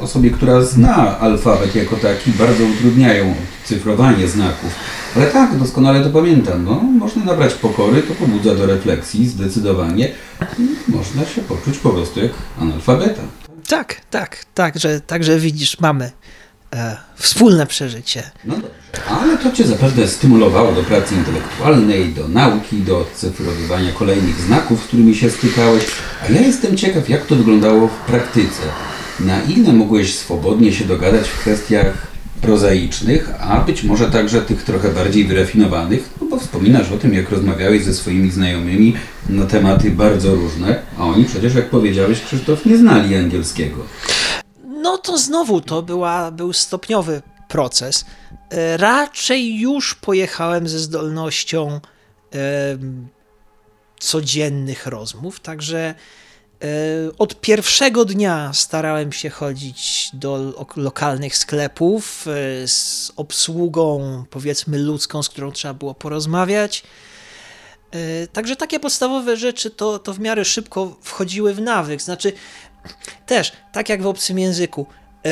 osobie, 0.00 0.30
która 0.30 0.62
zna 0.62 1.18
alfabet 1.18 1.74
jako 1.74 1.96
taki, 1.96 2.30
bardzo 2.30 2.64
utrudniają 2.64 3.34
cyfrowanie 3.64 4.28
znaków. 4.28 4.74
Ale 5.16 5.26
tak, 5.26 5.58
doskonale 5.58 6.04
to 6.04 6.10
pamiętam. 6.10 6.64
No, 6.64 6.74
można 6.74 7.24
nabrać 7.24 7.54
pokory, 7.54 8.02
to 8.02 8.14
pobudza 8.14 8.54
do 8.54 8.66
refleksji 8.66 9.28
zdecydowanie. 9.28 10.08
Można 10.88 11.24
się 11.24 11.42
poczuć 11.42 11.78
po 11.78 11.90
prostu 11.90 12.20
jak 12.20 12.32
analfabeta. 12.60 13.22
Tak, 13.68 14.00
tak, 14.10 14.44
tak, 14.54 14.78
że, 14.78 15.00
także 15.00 15.38
widzisz, 15.38 15.80
mamy 15.80 16.10
e, 16.72 16.96
wspólne 17.16 17.66
przeżycie. 17.66 18.22
No 18.44 18.54
dobrze, 18.54 18.70
ale 19.08 19.38
to 19.38 19.52
Cię 19.52 19.64
zapewne 19.64 20.08
stymulowało 20.08 20.72
do 20.72 20.82
pracy 20.82 21.14
intelektualnej, 21.14 22.12
do 22.12 22.28
nauki, 22.28 22.76
do 22.76 22.98
odcyfrowywania 22.98 23.92
kolejnych 23.92 24.40
znaków, 24.40 24.82
z 24.82 24.86
którymi 24.86 25.14
się 25.14 25.30
stykałeś. 25.30 25.84
A 26.28 26.32
ja 26.32 26.40
jestem 26.40 26.76
ciekaw, 26.76 27.08
jak 27.08 27.26
to 27.26 27.36
wyglądało 27.36 27.88
w 27.88 28.06
praktyce. 28.06 28.62
Na 29.20 29.42
ile 29.42 29.72
mogłeś 29.72 30.14
swobodnie 30.14 30.72
się 30.72 30.84
dogadać 30.84 31.28
w 31.28 31.40
kwestiach 31.40 32.12
prozaicznych, 32.42 33.30
a 33.40 33.60
być 33.60 33.82
może 33.82 34.10
także 34.10 34.42
tych 34.42 34.62
trochę 34.62 34.88
bardziej 34.88 35.24
wyrafinowanych, 35.24 36.10
no 36.20 36.26
bo 36.26 36.38
wspominasz 36.38 36.92
o 36.92 36.96
tym, 36.96 37.14
jak 37.14 37.30
rozmawiałeś 37.30 37.84
ze 37.84 37.94
swoimi 37.94 38.30
znajomymi 38.30 38.94
na 39.28 39.44
tematy 39.44 39.90
bardzo 39.90 40.34
różne, 40.34 40.82
a 40.98 41.04
oni 41.04 41.24
przecież, 41.24 41.54
jak 41.54 41.70
powiedziałeś, 41.70 42.20
Krzysztof, 42.20 42.66
nie 42.66 42.78
znali 42.78 43.16
angielskiego. 43.16 43.76
No 44.82 44.98
to 44.98 45.18
znowu 45.18 45.60
to 45.60 45.82
była, 45.82 46.30
był 46.30 46.52
stopniowy 46.52 47.22
proces. 47.48 48.04
E, 48.50 48.76
raczej 48.76 49.60
już 49.60 49.94
pojechałem 49.94 50.68
ze 50.68 50.78
zdolnością 50.78 51.80
e, 52.34 52.38
codziennych 54.00 54.86
rozmów, 54.86 55.40
także 55.40 55.94
e, 56.62 56.66
od 57.18 57.40
pierwszego 57.40 58.04
dnia 58.04 58.50
starałem 58.54 59.12
się 59.12 59.30
chodzić 59.30 60.10
do 60.12 60.52
lokalnych 60.76 61.36
sklepów 61.36 62.26
z 62.66 63.12
obsługą, 63.16 64.24
powiedzmy, 64.30 64.78
ludzką, 64.78 65.22
z 65.22 65.28
którą 65.28 65.52
trzeba 65.52 65.74
było 65.74 65.94
porozmawiać. 65.94 66.82
Także 68.32 68.56
takie 68.56 68.80
podstawowe 68.80 69.36
rzeczy 69.36 69.70
to, 69.70 69.98
to 69.98 70.14
w 70.14 70.18
miarę 70.18 70.44
szybko 70.44 70.96
wchodziły 71.02 71.54
w 71.54 71.60
nawyk. 71.60 72.02
Znaczy, 72.02 72.32
też, 73.26 73.52
tak 73.72 73.88
jak 73.88 74.02
w 74.02 74.06
obcym 74.06 74.38
języku, 74.38 74.86
e, 75.26 75.30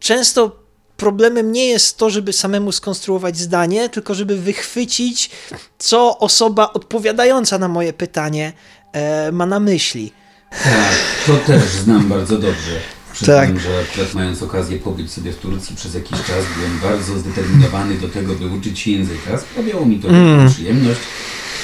często 0.00 0.66
problemem 0.96 1.52
nie 1.52 1.66
jest 1.66 1.98
to, 1.98 2.10
żeby 2.10 2.32
samemu 2.32 2.72
skonstruować 2.72 3.38
zdanie, 3.38 3.88
tylko 3.88 4.14
żeby 4.14 4.36
wychwycić, 4.36 5.30
co 5.78 6.18
osoba 6.18 6.72
odpowiadająca 6.72 7.58
na 7.58 7.68
moje 7.68 7.92
pytanie 7.92 8.52
e, 8.92 9.32
ma 9.32 9.46
na 9.46 9.60
myśli. 9.60 10.12
Tak, 10.50 10.94
to 11.26 11.36
też 11.36 11.62
znam 11.62 12.08
bardzo 12.08 12.38
dobrze. 12.38 12.80
Przyznam, 13.12 13.46
tak. 13.46 13.60
że 13.60 13.68
akurat 13.90 14.14
mając 14.14 14.42
okazję 14.42 14.78
pobyć 14.78 15.12
sobie 15.12 15.32
w 15.32 15.36
Turcji 15.36 15.76
przez 15.76 15.94
jakiś 15.94 16.18
czas, 16.18 16.44
byłem 16.56 16.78
bardzo 16.92 17.18
zdeterminowany 17.18 17.94
do 17.94 18.08
tego, 18.08 18.34
by 18.34 18.46
uczyć 18.46 18.78
się 18.78 18.90
języka. 18.90 19.38
Sprawiało 19.38 19.86
mi 19.86 19.98
to 19.98 20.08
mm. 20.08 20.50
przyjemność 20.50 21.00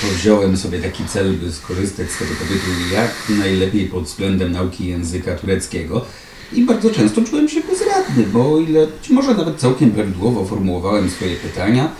wziąłem 0.06 0.56
sobie 0.56 0.78
taki 0.78 1.04
cel, 1.04 1.32
by 1.32 1.52
skorzystać 1.52 2.10
z 2.10 2.18
tego 2.18 2.30
pobytu 2.34 2.94
jak 2.94 3.38
najlepiej 3.38 3.86
pod 3.86 4.04
względem 4.04 4.52
nauki 4.52 4.86
języka 4.86 5.34
tureckiego. 5.34 6.04
I 6.52 6.62
bardzo 6.62 6.90
często 6.90 7.22
czułem 7.22 7.48
się 7.48 7.60
bezradny, 7.60 8.26
bo 8.32 8.52
o 8.52 8.58
ile 8.58 8.86
być 8.86 9.10
może 9.10 9.34
nawet 9.34 9.56
całkiem 9.56 9.90
prawidłowo 9.90 10.44
formułowałem 10.44 11.10
swoje 11.10 11.36
pytania, 11.36 11.92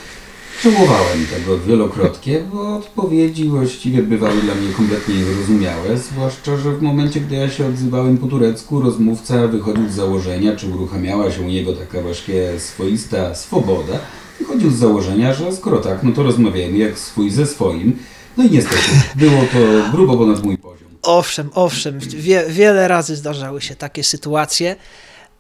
żałowałem 0.62 1.26
tego 1.26 1.58
wielokrotnie, 1.58 2.40
bo 2.52 2.76
odpowiedzi 2.76 3.48
właściwie 3.48 4.02
bywały 4.02 4.40
dla 4.40 4.54
mnie 4.54 4.72
kompletnie 4.76 5.14
niezrozumiałe, 5.14 5.98
zwłaszcza, 5.98 6.56
że 6.56 6.72
w 6.72 6.82
momencie, 6.82 7.20
gdy 7.20 7.34
ja 7.34 7.50
się 7.50 7.66
odzywałem 7.66 8.18
po 8.18 8.26
turecku, 8.26 8.80
rozmówca 8.80 9.48
wychodził 9.48 9.88
z 9.88 9.94
założenia, 9.94 10.56
czy 10.56 10.68
uruchamiała 10.68 11.30
się 11.30 11.40
u 11.40 11.48
niego 11.48 11.72
taka 11.72 12.02
właśnie 12.02 12.34
swoista 12.58 13.34
swoboda, 13.34 13.98
wychodził 14.43 14.70
z 14.70 14.78
założenia, 14.78 15.35
że 15.35 15.52
skoro 15.52 15.78
tak, 15.78 16.02
no 16.02 16.12
to 16.12 16.23
rozmawiajmy 16.23 16.78
jak 16.78 16.98
swój 16.98 17.31
ze 17.31 17.47
swoim. 17.47 17.98
No 18.36 18.44
i 18.44 18.51
niestety, 18.51 18.82
było 19.16 19.43
to 19.52 19.90
grubo 19.93 20.16
ponad 20.16 20.44
mój 20.44 20.59
poziom. 20.59 20.89
Owszem, 21.02 21.51
owszem, 21.55 21.98
wie, 21.98 22.44
wiele 22.48 22.89
razy 22.89 23.16
zdarzały 23.16 23.60
się 23.60 23.77
takie 23.77 24.05
sytuacje. 24.05 24.77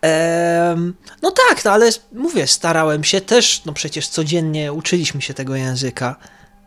Ehm, 0.00 0.94
no 1.22 1.30
tak, 1.30 1.64
no 1.64 1.70
ale 1.70 1.90
mówię, 2.12 2.46
starałem 2.46 3.04
się 3.04 3.20
też, 3.20 3.64
no 3.64 3.72
przecież 3.72 4.08
codziennie 4.08 4.72
uczyliśmy 4.72 5.22
się 5.22 5.34
tego 5.34 5.56
języka, 5.56 6.16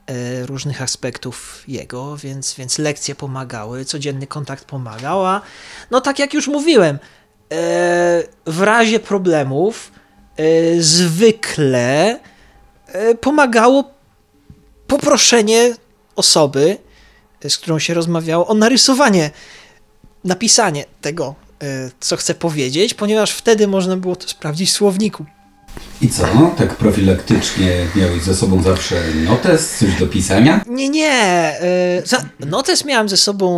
e, 0.08 0.46
różnych 0.46 0.82
aspektów 0.82 1.64
jego, 1.68 2.18
więc, 2.18 2.56
więc 2.56 2.78
lekcje 2.78 3.16
pomagały, 3.16 3.86
codzienny 3.86 4.28
kontakt 4.28 4.66
pomagał, 4.66 5.26
a 5.26 5.42
no 5.92 6.02
tak 6.02 6.20
jak 6.20 6.34
już 6.34 6.48
mówiłem, 6.48 6.96
e, 6.96 8.24
w 8.46 8.62
razie 8.62 9.00
problemów 9.00 9.92
zwykle 10.80 12.20
e, 12.88 13.16
pomagało 13.16 13.92
poproszenie 14.88 15.76
osoby, 16.16 16.78
e, 17.44 17.50
z 17.50 17.58
którą 17.58 17.80
się 17.80 17.94
rozmawiało, 17.94 18.48
o 18.48 18.54
narysowanie, 18.54 19.32
napisanie 20.24 20.86
tego, 21.02 21.36
co 22.00 22.18
chce 22.18 22.36
powiedzieć, 22.36 22.94
ponieważ 22.94 23.32
wtedy 23.32 23.68
można 23.68 23.98
było 23.98 24.16
to 24.16 24.28
sprawdzić 24.28 24.70
w 24.70 24.74
słowniku. 24.74 25.26
I 26.02 26.10
co? 26.10 26.26
Tak 26.58 26.76
profilaktycznie 26.76 27.88
miałeś 27.96 28.24
ze 28.24 28.36
sobą 28.36 28.64
zawsze 28.64 28.96
notes, 29.14 29.78
coś 29.78 30.00
do 30.00 30.08
pisania? 30.08 30.62
Nie, 30.68 30.90
nie. 30.90 31.54
Notes 32.40 32.86
miałem 32.86 33.10
ze 33.10 33.18
sobą 33.18 33.50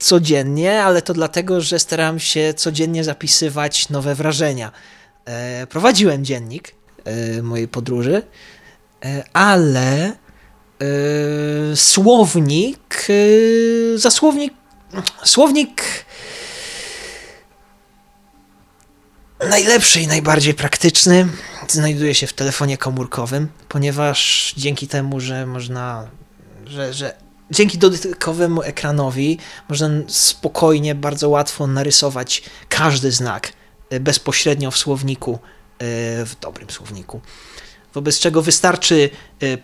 codziennie, 0.00 0.82
ale 0.82 1.02
to 1.02 1.14
dlatego, 1.14 1.60
że 1.60 1.78
starałem 1.78 2.20
się 2.20 2.54
codziennie 2.54 3.04
zapisywać 3.04 3.88
nowe 3.88 4.14
wrażenia. 4.14 4.72
E, 5.24 5.66
prowadziłem 5.66 6.24
dziennik 6.24 6.74
e, 7.04 7.42
mojej 7.42 7.68
podróży, 7.68 8.22
e, 9.04 9.24
ale 9.32 10.12
słownik, 11.74 13.06
za 13.96 14.10
słownik, 14.10 14.54
słownik 15.24 15.82
najlepszy 19.48 20.00
i 20.00 20.06
najbardziej 20.06 20.54
praktyczny 20.54 21.28
znajduje 21.68 22.14
się 22.14 22.26
w 22.26 22.32
telefonie 22.32 22.78
komórkowym, 22.78 23.48
ponieważ 23.68 24.52
dzięki 24.56 24.88
temu, 24.88 25.20
że 25.20 25.46
można, 25.46 26.10
że, 26.66 26.94
że 26.94 27.14
dzięki 27.50 27.78
dotykowemu 27.78 28.62
ekranowi 28.62 29.38
można 29.68 29.88
spokojnie, 30.06 30.94
bardzo 30.94 31.28
łatwo 31.28 31.66
narysować 31.66 32.42
każdy 32.68 33.12
znak 33.12 33.52
e, 33.90 34.00
bezpośrednio 34.00 34.70
w 34.70 34.78
słowniku, 34.78 35.38
w 36.24 36.32
dobrym 36.40 36.70
słowniku. 36.70 37.20
Wobec 37.94 38.18
czego 38.18 38.42
wystarczy 38.42 39.10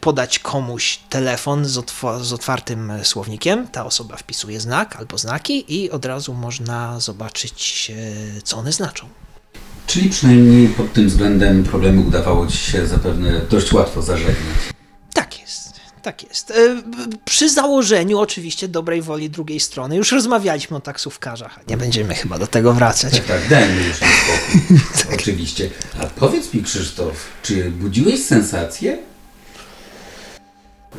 podać 0.01 0.39
komuś 0.39 0.99
telefon 1.09 1.65
z, 1.65 1.91
z 2.21 2.33
otwartym 2.33 2.93
słownikiem, 3.03 3.69
ta 3.69 3.87
osoba 3.87 4.17
wpisuje 4.17 4.61
znak 4.61 4.97
albo 4.97 5.19
znaki 5.19 5.83
i 5.83 5.91
od 5.91 6.05
razu 6.05 6.35
można 6.35 7.01
zobaczyć, 7.01 7.93
co 8.45 8.57
one 8.57 8.73
znaczą. 8.73 9.09
Czyli 9.87 10.11
przynajmniej 10.11 10.69
pod 10.69 10.93
tym 10.93 11.09
względem 11.09 11.65
problemy 11.65 12.01
udawało 12.01 12.47
Ci 12.47 12.59
się 12.59 12.87
zapewne 12.87 13.41
dość 13.51 13.73
łatwo 13.73 14.03
zażegnać. 14.03 14.76
Tak 16.07 16.29
jest. 16.29 16.51
E, 16.51 16.55
przy 17.25 17.49
założeniu 17.49 18.19
oczywiście 18.19 18.69
dobrej 18.69 19.03
woli 19.03 19.31
drugiej 19.31 19.61
strony. 19.61 19.97
Już 19.97 20.13
rozmawialiśmy 20.13 20.77
o 20.77 20.81
taksówkarzach. 20.81 21.61
Nie 21.69 21.77
będziemy 21.77 22.15
chyba 22.15 22.39
do 22.39 22.47
tego 22.47 22.73
wracać. 22.73 23.13
Tak, 23.29 23.47
tak, 23.51 23.69
już 23.89 23.97
spokój. 23.97 24.79
tak. 25.03 25.15
Oczywiście. 25.15 25.71
A 26.01 26.07
powiedz 26.07 26.55
mi 26.55 26.63
Krzysztof, 26.63 27.15
czy 27.43 27.71
budziłeś 27.71 28.25
sensację? 28.25 28.99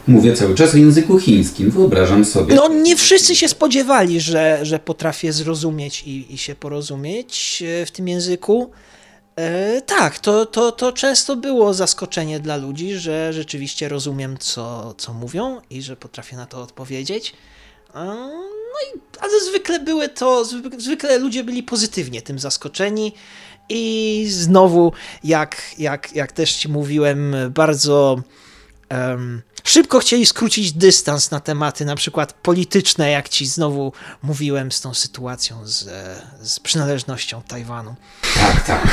Mówię 0.07 0.33
cały 0.33 0.55
czas 0.55 0.73
o 0.73 0.77
języku 0.77 1.19
chińskim, 1.19 1.71
wyobrażam 1.71 2.25
sobie. 2.25 2.55
No, 2.55 2.67
nie 2.67 2.95
wszyscy 2.95 3.35
się 3.35 3.47
spodziewali, 3.47 4.21
że, 4.21 4.59
że 4.61 4.79
potrafię 4.79 5.33
zrozumieć 5.33 6.03
i, 6.05 6.33
i 6.33 6.37
się 6.37 6.55
porozumieć 6.55 7.63
e, 7.81 7.85
w 7.85 7.91
tym 7.91 8.07
języku. 8.07 8.71
E, 9.37 9.81
tak, 9.81 10.19
to, 10.19 10.45
to, 10.45 10.71
to 10.71 10.93
często 10.93 11.35
było 11.35 11.73
zaskoczenie 11.73 12.39
dla 12.39 12.55
ludzi, 12.55 12.95
że 12.95 13.33
rzeczywiście 13.33 13.89
rozumiem, 13.89 14.37
co, 14.37 14.93
co 14.97 15.13
mówią 15.13 15.61
i 15.69 15.81
że 15.81 15.95
potrafię 15.95 16.35
na 16.37 16.45
to 16.45 16.61
odpowiedzieć. 16.61 17.33
E, 17.95 18.05
no 18.45 18.95
i, 18.95 18.99
ale 19.19 19.41
zwykle 19.41 19.79
były 19.79 20.09
to, 20.09 20.45
zwykle 20.77 21.17
ludzie 21.19 21.43
byli 21.43 21.63
pozytywnie 21.63 22.21
tym 22.21 22.39
zaskoczeni. 22.39 23.13
I 23.69 24.25
znowu, 24.29 24.93
jak, 25.23 25.61
jak, 25.77 26.15
jak 26.15 26.31
też 26.31 26.53
ci 26.53 26.69
mówiłem, 26.69 27.35
bardzo 27.49 28.21
um, 28.91 29.41
szybko 29.69 29.99
chcieli 29.99 30.25
skrócić 30.25 30.71
dystans 30.71 31.31
na 31.31 31.39
tematy 31.39 31.85
na 31.85 31.95
przykład 31.95 32.33
polityczne, 32.33 33.11
jak 33.11 33.29
ci 33.29 33.45
znowu 33.45 33.93
mówiłem 34.23 34.71
z 34.71 34.81
tą 34.81 34.93
sytuacją 34.93 35.55
z, 35.63 35.89
z 36.41 36.59
przynależnością 36.59 37.41
Tajwanu. 37.47 37.95
Tak, 38.35 38.65
tak. 38.65 38.87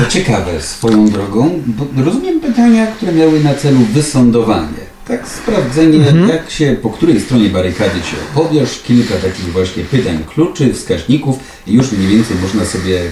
To 0.00 0.10
ciekawe 0.10 0.62
swoją 0.62 1.08
drogą, 1.08 1.62
bo 1.66 2.04
rozumiem 2.04 2.40
pytania, 2.40 2.86
które 2.86 3.12
miały 3.12 3.40
na 3.40 3.54
celu 3.54 3.78
wysądowanie. 3.78 4.92
Tak, 5.08 5.28
sprawdzenie, 5.28 6.08
mhm. 6.08 6.28
jak 6.28 6.50
się, 6.50 6.76
po 6.82 6.90
której 6.90 7.20
stronie 7.20 7.48
barykady 7.48 8.02
się 8.02 8.16
opowiesz, 8.32 8.80
kilka 8.86 9.14
takich 9.14 9.52
właśnie 9.52 9.84
pytań, 9.84 10.24
kluczy, 10.34 10.74
wskaźników 10.74 11.36
i 11.66 11.72
już 11.72 11.92
mniej 11.92 12.08
więcej 12.08 12.36
można 12.36 12.64
sobie 12.64 13.02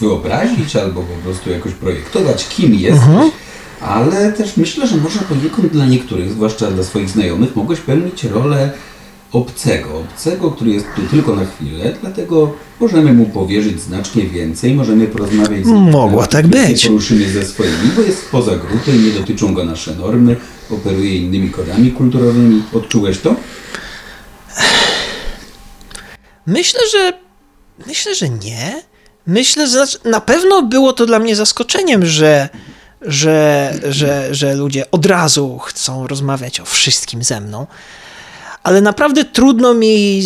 wyobrazić 0.00 0.76
albo 0.76 1.02
po 1.02 1.14
prostu 1.22 1.50
jakoś 1.50 1.72
projektować, 1.72 2.48
kim 2.48 2.74
jesteś. 2.74 3.08
Mhm 3.08 3.30
ale 3.80 4.32
też 4.32 4.56
myślę, 4.56 4.86
że 4.86 4.96
może 4.96 5.18
poniekąd 5.18 5.72
dla 5.72 5.86
niektórych, 5.86 6.30
zwłaszcza 6.30 6.70
dla 6.70 6.84
swoich 6.84 7.10
znajomych, 7.10 7.56
mogłeś 7.56 7.80
pełnić 7.80 8.24
rolę 8.24 8.70
obcego, 9.32 9.98
obcego, 9.98 10.50
który 10.50 10.70
jest 10.70 10.86
tu 10.96 11.02
tylko 11.02 11.36
na 11.36 11.44
chwilę, 11.44 11.94
dlatego 12.00 12.52
możemy 12.80 13.12
mu 13.12 13.26
powierzyć 13.26 13.80
znacznie 13.80 14.22
więcej, 14.22 14.74
możemy 14.74 15.06
porozmawiać 15.06 15.64
z 15.64 15.68
nim. 15.68 15.90
Mogło 15.90 16.26
tak 16.26 16.46
być. 16.46 16.86
Poruszymy 16.86 17.30
ze 17.30 17.44
swoimi, 17.44 17.90
bo 17.96 18.02
jest 18.02 18.30
poza 18.30 18.56
grupy, 18.56 18.92
nie 18.92 19.10
dotyczą 19.10 19.54
go 19.54 19.64
nasze 19.64 19.94
normy, 19.94 20.36
operuje 20.70 21.16
innymi 21.16 21.50
kodami 21.50 21.92
kulturowymi. 21.92 22.62
Odczułeś 22.72 23.18
to? 23.18 23.36
Myślę, 26.46 26.80
że 26.92 27.12
myślę, 27.86 28.14
że 28.14 28.28
nie. 28.28 28.82
Myślę, 29.26 29.68
że 29.68 29.84
na 30.04 30.20
pewno 30.20 30.62
było 30.62 30.92
to 30.92 31.06
dla 31.06 31.18
mnie 31.18 31.36
zaskoczeniem, 31.36 32.06
że 32.06 32.48
że, 33.04 33.74
że, 33.88 34.34
że 34.34 34.54
ludzie 34.54 34.90
od 34.90 35.06
razu 35.06 35.58
chcą 35.58 36.06
rozmawiać 36.06 36.60
o 36.60 36.64
wszystkim 36.64 37.22
ze 37.22 37.40
mną, 37.40 37.66
ale 38.62 38.80
naprawdę 38.80 39.24
trudno 39.24 39.74
mi 39.74 40.22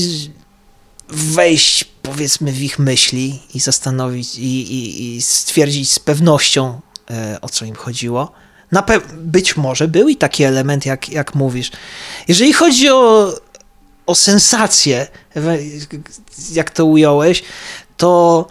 wejść, 1.09 1.85
powiedzmy, 2.03 2.53
w 2.53 2.63
ich 2.63 2.79
myśli 2.79 3.43
i 3.55 3.61
zastanowić 3.61 4.39
i, 4.39 4.73
i, 4.73 5.17
i 5.17 5.23
stwierdzić 5.23 5.91
z 5.91 5.99
pewnością, 5.99 6.81
e, 7.11 7.39
o 7.41 7.49
co 7.49 7.65
im 7.65 7.75
chodziło. 7.75 8.33
Na 8.73 8.85
być 9.13 9.57
może 9.57 9.89
był 9.89 10.09
i 10.09 10.17
taki 10.17 10.45
element, 10.45 10.87
jak, 10.87 11.09
jak 11.09 11.35
mówisz. 11.35 11.71
Jeżeli 12.29 12.53
chodzi 12.53 12.91
o, 12.91 13.33
o 14.07 14.15
sensację, 14.15 15.07
jak 16.53 16.71
to 16.71 16.85
ująłeś, 16.85 17.43
to 17.97 18.47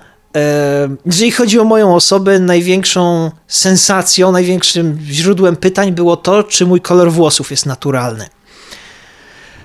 jeżeli 1.06 1.32
chodzi 1.32 1.60
o 1.60 1.64
moją 1.64 1.96
osobę, 1.96 2.40
największą 2.40 3.32
sensacją, 3.48 4.32
największym 4.32 5.00
źródłem 5.04 5.56
pytań 5.56 5.92
było 5.92 6.18
to, 6.18 6.44
czy 6.44 6.66
mój 6.66 6.82
kolor 6.82 7.12
włosów 7.12 7.52
jest 7.52 7.66
naturalny. 7.66 8.26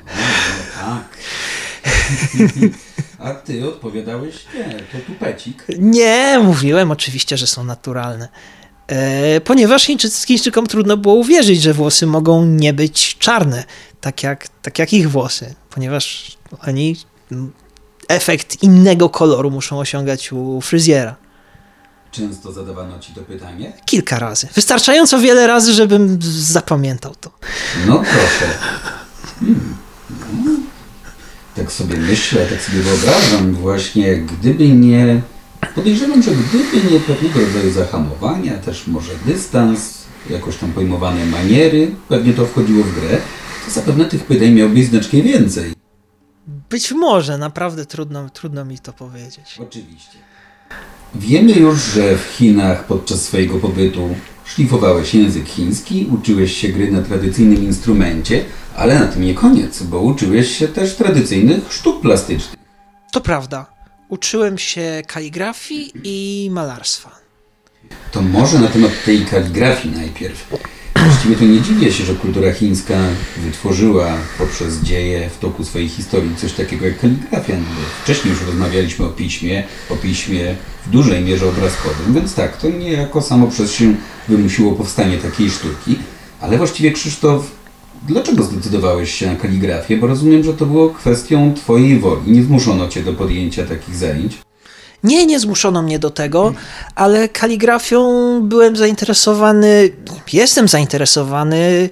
No, 0.06 0.12
tak. 0.80 1.18
A 3.18 3.34
ty 3.34 3.68
odpowiadałeś, 3.68 4.34
nie, 4.55 4.64
to 4.64 5.06
tupecik. 5.06 5.64
Nie, 5.78 6.40
mówiłem 6.43 6.90
oczywiście, 6.90 7.36
że 7.36 7.47
są 7.47 7.64
naturalne. 7.64 8.28
E, 8.86 9.40
ponieważ 9.40 9.86
Chińczykom 10.26 10.66
trudno 10.66 10.97
było 10.97 11.14
uwierzyć, 11.14 11.62
że 11.62 11.74
włosy 11.74 12.06
mogą 12.06 12.44
nie 12.44 12.72
być 12.72 13.16
czarne, 13.18 13.64
tak 14.01 14.22
jak, 14.22 14.48
tak 14.62 14.78
jak 14.78 14.93
ich 14.93 15.10
włosy, 15.10 15.55
ponieważ 15.70 16.36
oni 16.68 16.97
efekt 18.08 18.62
innego 18.62 19.08
koloru 19.08 19.50
muszą 19.50 19.78
osiągać 19.78 20.32
u 20.32 20.60
fryzjera. 20.60 21.16
Często 22.10 22.52
zadawano 22.52 22.98
ci 22.98 23.12
to 23.12 23.20
pytanie? 23.20 23.72
Kilka 23.84 24.18
razy. 24.18 24.48
Wystarczająco 24.54 25.18
wiele 25.18 25.46
razy, 25.46 25.72
żebym 25.72 26.18
zapamiętał 26.22 27.14
to. 27.20 27.30
No 27.86 27.98
proszę. 27.98 28.52
Hmm. 29.40 29.76
No. 30.44 30.50
Tak 31.56 31.72
sobie 31.72 31.96
myślę, 31.96 32.46
tak 32.46 32.60
sobie 32.62 32.82
wyobrażam 32.82 33.54
właśnie, 33.54 34.16
gdyby 34.16 34.68
nie... 34.68 35.20
Podejrzewam, 35.74 36.22
że 36.22 36.30
gdyby 36.30 36.90
nie 36.92 37.00
pewnego 37.00 37.40
rodzaju 37.40 37.72
zahamowania, 37.72 38.58
też 38.58 38.86
może 38.86 39.12
dystans, 39.26 39.98
jakoś 40.30 40.56
tam 40.56 40.72
pojmowane 40.72 41.26
maniery, 41.26 41.94
pewnie 42.08 42.32
to 42.32 42.46
wchodziło 42.46 42.84
w 42.84 42.94
grę, 42.94 43.18
to 43.64 43.70
zapewne 43.70 44.04
tych 44.04 44.24
pytań 44.24 44.50
miałbyś 44.50 44.86
znacznie 44.86 45.22
więcej. 45.22 45.81
Być 46.70 46.92
może, 46.92 47.38
naprawdę 47.38 47.86
trudno, 47.86 48.30
trudno 48.30 48.64
mi 48.64 48.78
to 48.78 48.92
powiedzieć. 48.92 49.58
Oczywiście. 49.58 50.18
Wiemy 51.14 51.52
już, 51.52 51.82
że 51.82 52.16
w 52.16 52.22
Chinach 52.22 52.86
podczas 52.86 53.22
swojego 53.22 53.58
pobytu 53.58 54.14
szlifowałeś 54.44 55.14
język 55.14 55.48
chiński, 55.48 56.06
uczyłeś 56.10 56.56
się 56.56 56.68
gry 56.68 56.90
na 56.90 57.02
tradycyjnym 57.02 57.64
instrumencie, 57.64 58.44
ale 58.76 58.98
na 58.98 59.06
tym 59.06 59.22
nie 59.22 59.34
koniec, 59.34 59.82
bo 59.82 60.00
uczyłeś 60.00 60.56
się 60.58 60.68
też 60.68 60.96
tradycyjnych 60.96 61.72
sztuk 61.72 62.00
plastycznych. 62.00 62.56
To 63.12 63.20
prawda. 63.20 63.66
Uczyłem 64.08 64.58
się 64.58 65.02
kaligrafii 65.06 65.92
i 66.04 66.48
malarstwa. 66.50 67.10
To 68.12 68.22
może 68.22 68.58
na 68.58 68.68
temat 68.68 68.90
tej 69.04 69.24
kaligrafii 69.24 69.94
najpierw. 69.94 70.54
Właściwie 71.04 71.36
to 71.36 71.44
nie 71.44 71.60
dziwię 71.60 71.92
się, 71.92 72.04
że 72.04 72.14
kultura 72.14 72.52
chińska 72.52 72.94
wytworzyła 73.36 74.16
poprzez 74.38 74.80
dzieje 74.80 75.30
w 75.30 75.38
toku 75.38 75.64
swojej 75.64 75.88
historii 75.88 76.36
coś 76.36 76.52
takiego 76.52 76.86
jak 76.86 77.00
kaligrafia. 77.00 77.54
No 77.56 77.64
wcześniej 78.02 78.34
już 78.34 78.46
rozmawialiśmy 78.46 79.04
o 79.04 79.08
piśmie, 79.08 79.64
o 79.90 79.96
piśmie 79.96 80.56
w 80.86 80.90
dużej 80.90 81.24
mierze 81.24 81.48
obrazkowym, 81.48 82.14
więc 82.14 82.34
tak, 82.34 82.56
to 82.56 82.70
niejako 82.70 83.22
samo 83.22 83.46
przez 83.46 83.72
się 83.72 83.94
wymusiło 84.28 84.72
powstanie 84.72 85.18
takiej 85.18 85.50
sztuki. 85.50 85.98
Ale 86.40 86.58
właściwie 86.58 86.92
Krzysztof, 86.92 87.50
dlaczego 88.08 88.44
zdecydowałeś 88.44 89.14
się 89.14 89.26
na 89.26 89.36
kaligrafię? 89.36 89.96
Bo 89.96 90.06
rozumiem, 90.06 90.44
że 90.44 90.54
to 90.54 90.66
było 90.66 90.90
kwestią 90.90 91.54
Twojej 91.54 91.98
woli. 91.98 92.32
Nie 92.32 92.42
zmuszono 92.42 92.88
Cię 92.88 93.02
do 93.02 93.12
podjęcia 93.12 93.66
takich 93.66 93.96
zajęć. 93.96 94.38
Nie, 95.04 95.26
nie 95.26 95.40
zmuszono 95.40 95.82
mnie 95.82 95.98
do 95.98 96.10
tego, 96.10 96.54
ale 96.94 97.28
kaligrafią 97.28 98.40
byłem 98.42 98.76
zainteresowany, 98.76 99.90
jestem 100.32 100.68
zainteresowany 100.68 101.90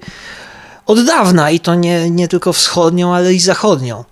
od 0.85 1.05
dawna 1.05 1.51
i 1.51 1.59
to 1.59 1.75
nie, 1.75 2.09
nie 2.09 2.27
tylko 2.27 2.53
wschodnią, 2.53 3.15
ale 3.15 3.33
i 3.33 3.39
zachodnią. 3.39 4.03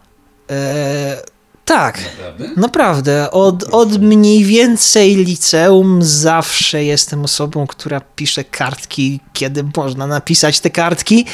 E, 0.51 1.21
tak, 1.65 1.99
naprawdę? 2.03 2.49
naprawdę. 2.57 3.31
Od, 3.31 3.63
od 3.63 4.01
mniej 4.01 4.43
więcej 4.43 5.15
liceum 5.15 5.99
zawsze 6.03 6.83
jestem 6.83 7.23
osobą, 7.23 7.67
która 7.67 8.01
pisze 8.15 8.43
kartki, 8.43 9.19
kiedy 9.33 9.63
można 9.77 10.07
napisać 10.07 10.59
te 10.59 10.69
kartki. 10.69 11.25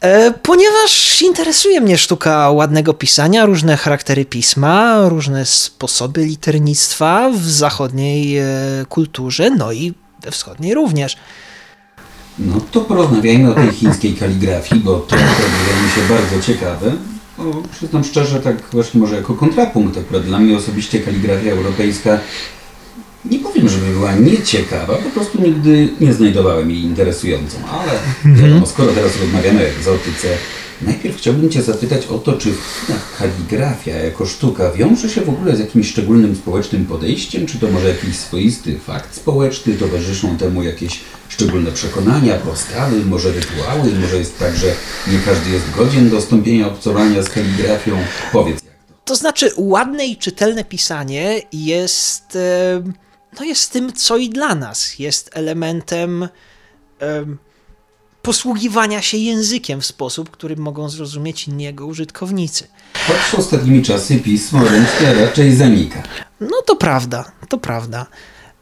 E, 0.00 0.30
ponieważ 0.42 1.22
interesuje 1.22 1.80
mnie 1.80 1.98
sztuka 1.98 2.50
ładnego 2.50 2.94
pisania, 2.94 3.46
różne 3.46 3.76
charaktery 3.76 4.24
pisma, 4.24 5.08
różne 5.08 5.46
sposoby 5.46 6.24
liternictwa 6.24 7.30
w 7.30 7.44
zachodniej 7.44 8.38
e, 8.38 8.44
kulturze, 8.88 9.50
no 9.50 9.72
i 9.72 9.94
we 10.22 10.30
wschodniej 10.30 10.74
również. 10.74 11.16
No 12.38 12.60
to 12.70 12.80
porozmawiajmy 12.80 13.50
o 13.50 13.54
tej 13.54 13.70
chińskiej 13.70 14.14
kaligrafii, 14.14 14.80
bo 14.80 14.98
to 14.98 15.16
wydaje 15.16 15.82
mi 15.84 15.90
się 15.90 16.14
bardzo 16.14 16.46
ciekawe. 16.46 16.92
Bo 17.38 17.62
przyznam 17.72 18.04
szczerze, 18.04 18.40
tak 18.40 18.56
właśnie 18.72 19.00
może 19.00 19.16
jako 19.16 19.34
kontrapunkt, 19.34 19.98
akurat 19.98 20.22
dla 20.22 20.38
mnie 20.38 20.56
osobiście 20.56 21.00
kaligrafia 21.00 21.50
europejska 21.50 22.18
nie 23.30 23.38
powiem, 23.38 23.68
żeby 23.68 23.86
była 23.86 24.14
nieciekawa, 24.14 24.94
po 24.94 25.10
prostu 25.10 25.42
nigdy 25.42 25.88
nie 26.00 26.14
znajdowałem 26.14 26.70
jej 26.70 26.80
interesującą, 26.80 27.56
ale 27.70 27.92
wiadomo, 28.34 28.66
skoro 28.66 28.92
teraz 28.92 29.20
rozmawiamy 29.20 29.60
o 29.60 29.64
egzotyce, 29.64 30.28
najpierw 30.82 31.16
chciałbym 31.16 31.50
Cię 31.50 31.62
zapytać 31.62 32.06
o 32.06 32.18
to, 32.18 32.32
czy 32.32 32.52
w 32.52 32.86
Chinach 32.86 33.16
kaligrafia 33.18 33.96
jako 33.96 34.26
sztuka 34.26 34.72
wiąże 34.72 35.10
się 35.10 35.20
w 35.20 35.28
ogóle 35.28 35.56
z 35.56 35.60
jakimś 35.60 35.88
szczególnym 35.88 36.36
społecznym 36.36 36.86
podejściem, 36.86 37.46
czy 37.46 37.58
to 37.58 37.70
może 37.70 37.88
jakiś 37.88 38.16
swoisty 38.16 38.78
fakt 38.78 39.14
społeczny, 39.14 39.74
towarzyszą 39.74 40.36
temu 40.36 40.62
jakieś 40.62 41.00
szczególne 41.28 41.72
przekonania, 41.72 42.34
postawy, 42.34 43.04
może 43.04 43.32
rytuały, 43.32 43.92
może 44.00 44.16
jest 44.16 44.38
tak, 44.38 44.56
że 44.56 44.66
nie 45.12 45.18
każdy 45.24 45.50
jest 45.50 45.64
godzien 45.76 46.10
dostąpienia 46.10 46.66
obcowania 46.66 47.22
z 47.22 47.28
kaligrafią. 47.28 47.98
Powiedz 48.32 48.64
jak 48.64 48.74
to. 48.88 48.94
To 49.04 49.16
znaczy, 49.16 49.50
ładne 49.56 50.06
i 50.06 50.16
czytelne 50.16 50.64
pisanie 50.64 51.42
jest, 51.52 52.38
no 53.38 53.44
jest 53.44 53.72
tym, 53.72 53.92
co 53.92 54.16
i 54.16 54.30
dla 54.30 54.54
nas. 54.54 54.98
Jest 54.98 55.30
elementem 55.32 56.28
posługiwania 58.26 59.02
się 59.02 59.16
językiem 59.16 59.80
w 59.80 59.86
sposób, 59.86 60.30
który 60.30 60.56
mogą 60.56 60.88
zrozumieć 60.88 61.48
inni 61.48 61.64
jego 61.64 61.86
użytkownicy. 61.86 62.68
Choć 63.06 63.40
ostatnimi 63.40 63.82
czasy 63.82 64.18
pismo 64.18 64.64
ręczne 64.64 65.14
raczej 65.14 65.56
zanika. 65.56 66.02
No 66.40 66.62
to 66.66 66.76
prawda, 66.76 67.32
to 67.48 67.58
prawda. 67.58 68.06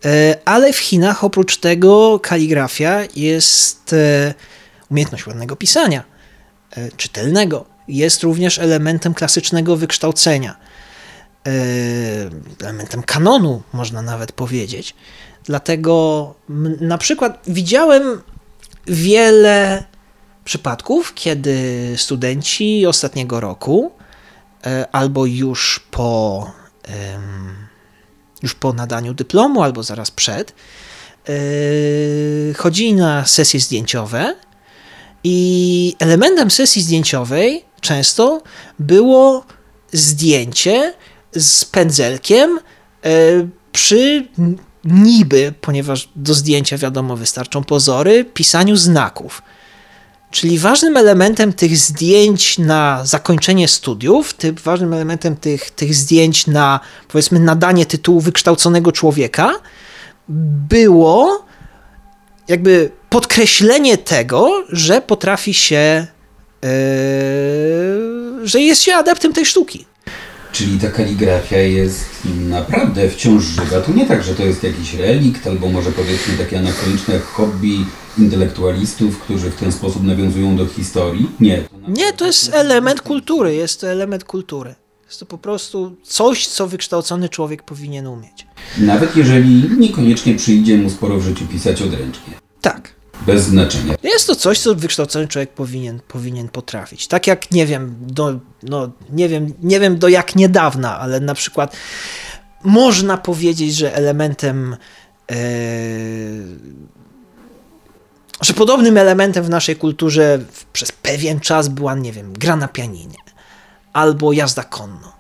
E, 0.05 0.39
ale 0.45 0.73
w 0.73 0.79
Chinach 0.79 1.25
oprócz 1.25 1.57
tego 1.57 2.21
kaligrafia 2.23 3.01
jest 3.17 3.93
e, 3.93 4.35
umiejętność 4.91 5.27
ładnego 5.27 5.57
pisania, 5.57 6.05
e, 6.71 6.91
czytelnego. 6.97 7.67
Jest 7.89 8.23
również 8.23 8.59
elementem 8.59 9.15
klasycznego 9.15 9.77
wykształcenia, 9.77 10.57
elementem 12.61 13.03
kanonu, 13.03 13.63
można 13.73 14.03
nawet 14.03 14.33
powiedzieć. 14.33 14.95
Dlatego 15.45 16.35
na 16.81 16.99
przykład 16.99 17.43
widziałem 17.47 18.23
wiele 18.87 19.85
przypadków, 20.45 21.15
kiedy 21.15 21.57
studenci 21.97 22.87
ostatniego 22.87 23.41
roku 23.41 23.93
albo 24.93 25.27
już 25.27 25.81
po 25.91 26.47
już 28.43 28.55
po 28.55 28.73
nadaniu 28.73 29.15
dyplomu 29.15 29.63
albo 29.63 29.83
zaraz 29.83 30.11
przed, 30.11 30.55
yy, 31.29 32.55
chodzili 32.55 32.95
na 32.95 33.27
sesje 33.27 33.61
zdjęciowe 33.61 34.35
i 35.25 35.97
elementem 35.99 36.51
sesji 36.51 36.83
zdjęciowej 36.83 37.65
często 37.81 38.43
było 38.79 39.45
zdjęcie 39.93 40.95
z 41.37 41.65
pędzelkiem 41.65 42.59
yy, 43.05 43.11
przy 43.73 44.29
niby, 44.85 45.55
ponieważ 45.61 46.09
do 46.17 46.35
zdjęcia 46.35 46.79
wiadomo 46.79 47.17
wystarczą 47.17 47.65
pozory, 47.65 48.25
pisaniu 48.25 48.77
znaków. 48.77 49.43
Czyli 50.31 50.59
ważnym 50.59 50.97
elementem 50.97 51.53
tych 51.53 51.77
zdjęć 51.77 52.59
na 52.59 53.05
zakończenie 53.05 53.69
studiów, 53.69 54.35
tym 54.35 54.55
ważnym 54.55 54.93
elementem 54.93 55.37
tych, 55.37 55.71
tych 55.71 55.95
zdjęć 55.95 56.47
na 56.47 56.81
powiedzmy 57.09 57.41
nadanie 57.41 57.87
tytułu 57.87 58.21
wykształconego 58.21 58.93
człowieka 58.93 59.53
było 60.69 61.45
jakby 62.49 62.91
podkreślenie 63.11 63.99
tego, 63.99 64.65
że 64.69 65.01
potrafi 65.01 65.55
się, 65.55 66.07
yy, 66.63 66.69
że 68.49 68.61
jest 68.61 68.83
się 68.83 68.95
adeptem 68.95 69.33
tej 69.33 69.47
sztuki. 69.47 69.87
Czyli 70.55 70.79
ta 70.79 70.91
kaligrafia 70.91 71.59
jest 71.59 72.07
naprawdę 72.49 73.09
wciąż 73.09 73.45
żywa. 73.45 73.81
To 73.81 73.93
nie 73.93 74.07
tak, 74.07 74.25
że 74.25 74.35
to 74.35 74.43
jest 74.43 74.63
jakiś 74.63 74.95
relikt, 74.95 75.47
albo 75.47 75.69
może 75.69 75.93
powiedzmy 75.93 76.39
takie 76.39 76.59
anachroniczne 76.59 77.19
hobby 77.19 77.85
intelektualistów, 78.19 79.19
którzy 79.19 79.51
w 79.51 79.57
ten 79.57 79.73
sposób 79.73 80.03
nawiązują 80.03 80.57
do 80.57 80.67
historii. 80.67 81.31
Nie. 81.41 81.59
To 81.59 81.91
nie, 81.91 82.13
to 82.13 82.27
jest 82.27 82.55
element 82.55 83.01
kultury. 83.01 83.55
Jest 83.55 83.81
to 83.81 83.89
element 83.89 84.25
kultury. 84.25 84.75
Jest 85.07 85.21
to 85.21 85.27
po 85.27 85.39
prostu 85.39 85.97
coś, 86.03 86.47
co 86.47 86.69
wykształcony 86.69 87.29
człowiek 87.29 87.63
powinien 87.63 88.07
umieć. 88.07 88.47
Nawet 88.79 89.17
jeżeli 89.17 89.71
niekoniecznie 89.79 90.35
przyjdzie 90.35 90.77
mu 90.77 90.91
sporo 90.91 91.17
w 91.19 91.23
życiu 91.23 91.47
pisać 91.47 91.83
odręcznie. 91.83 92.35
Tak. 92.61 92.94
Bez 93.27 93.43
znaczenia. 93.43 93.95
Jest 94.03 94.27
to 94.27 94.37
coś, 94.37 94.59
co 94.59 94.75
wykształcony 94.75 95.29
człowiek 95.29 95.51
powinien, 95.51 96.01
powinien 96.09 96.49
potrafić. 96.49 97.09
Tak 97.09 97.27
jak, 97.27 97.51
nie 97.51 97.67
wiem, 97.67 97.97
do, 98.01 98.39
no, 98.63 98.91
nie 99.11 99.29
wiem, 99.29 99.53
nie 99.63 99.81
wiem 99.81 99.99
do 99.99 100.09
jak 100.09 100.37
niedawna, 100.37 100.99
ale 100.99 101.21
na 101.21 101.35
przykład 101.35 101.77
można 102.65 103.17
powiedzieć, 103.17 103.75
że 103.75 103.95
elementem 103.95 104.77
e, 105.31 105.37
że 108.41 108.55
podobnym 108.55 108.97
elementem 108.99 109.45
w 109.45 109.51
naszej 109.51 109.77
kulturze 109.77 110.39
przez 110.73 110.93
pewien 110.93 111.41
czas 111.41 111.69
była, 111.69 111.95
nie 111.95 112.13
wiem, 112.13 112.33
gra 112.33 112.57
na 112.57 112.69
pianinie 112.69 113.19
albo 113.93 114.33
jazda 114.33 114.63
konno. 114.63 115.13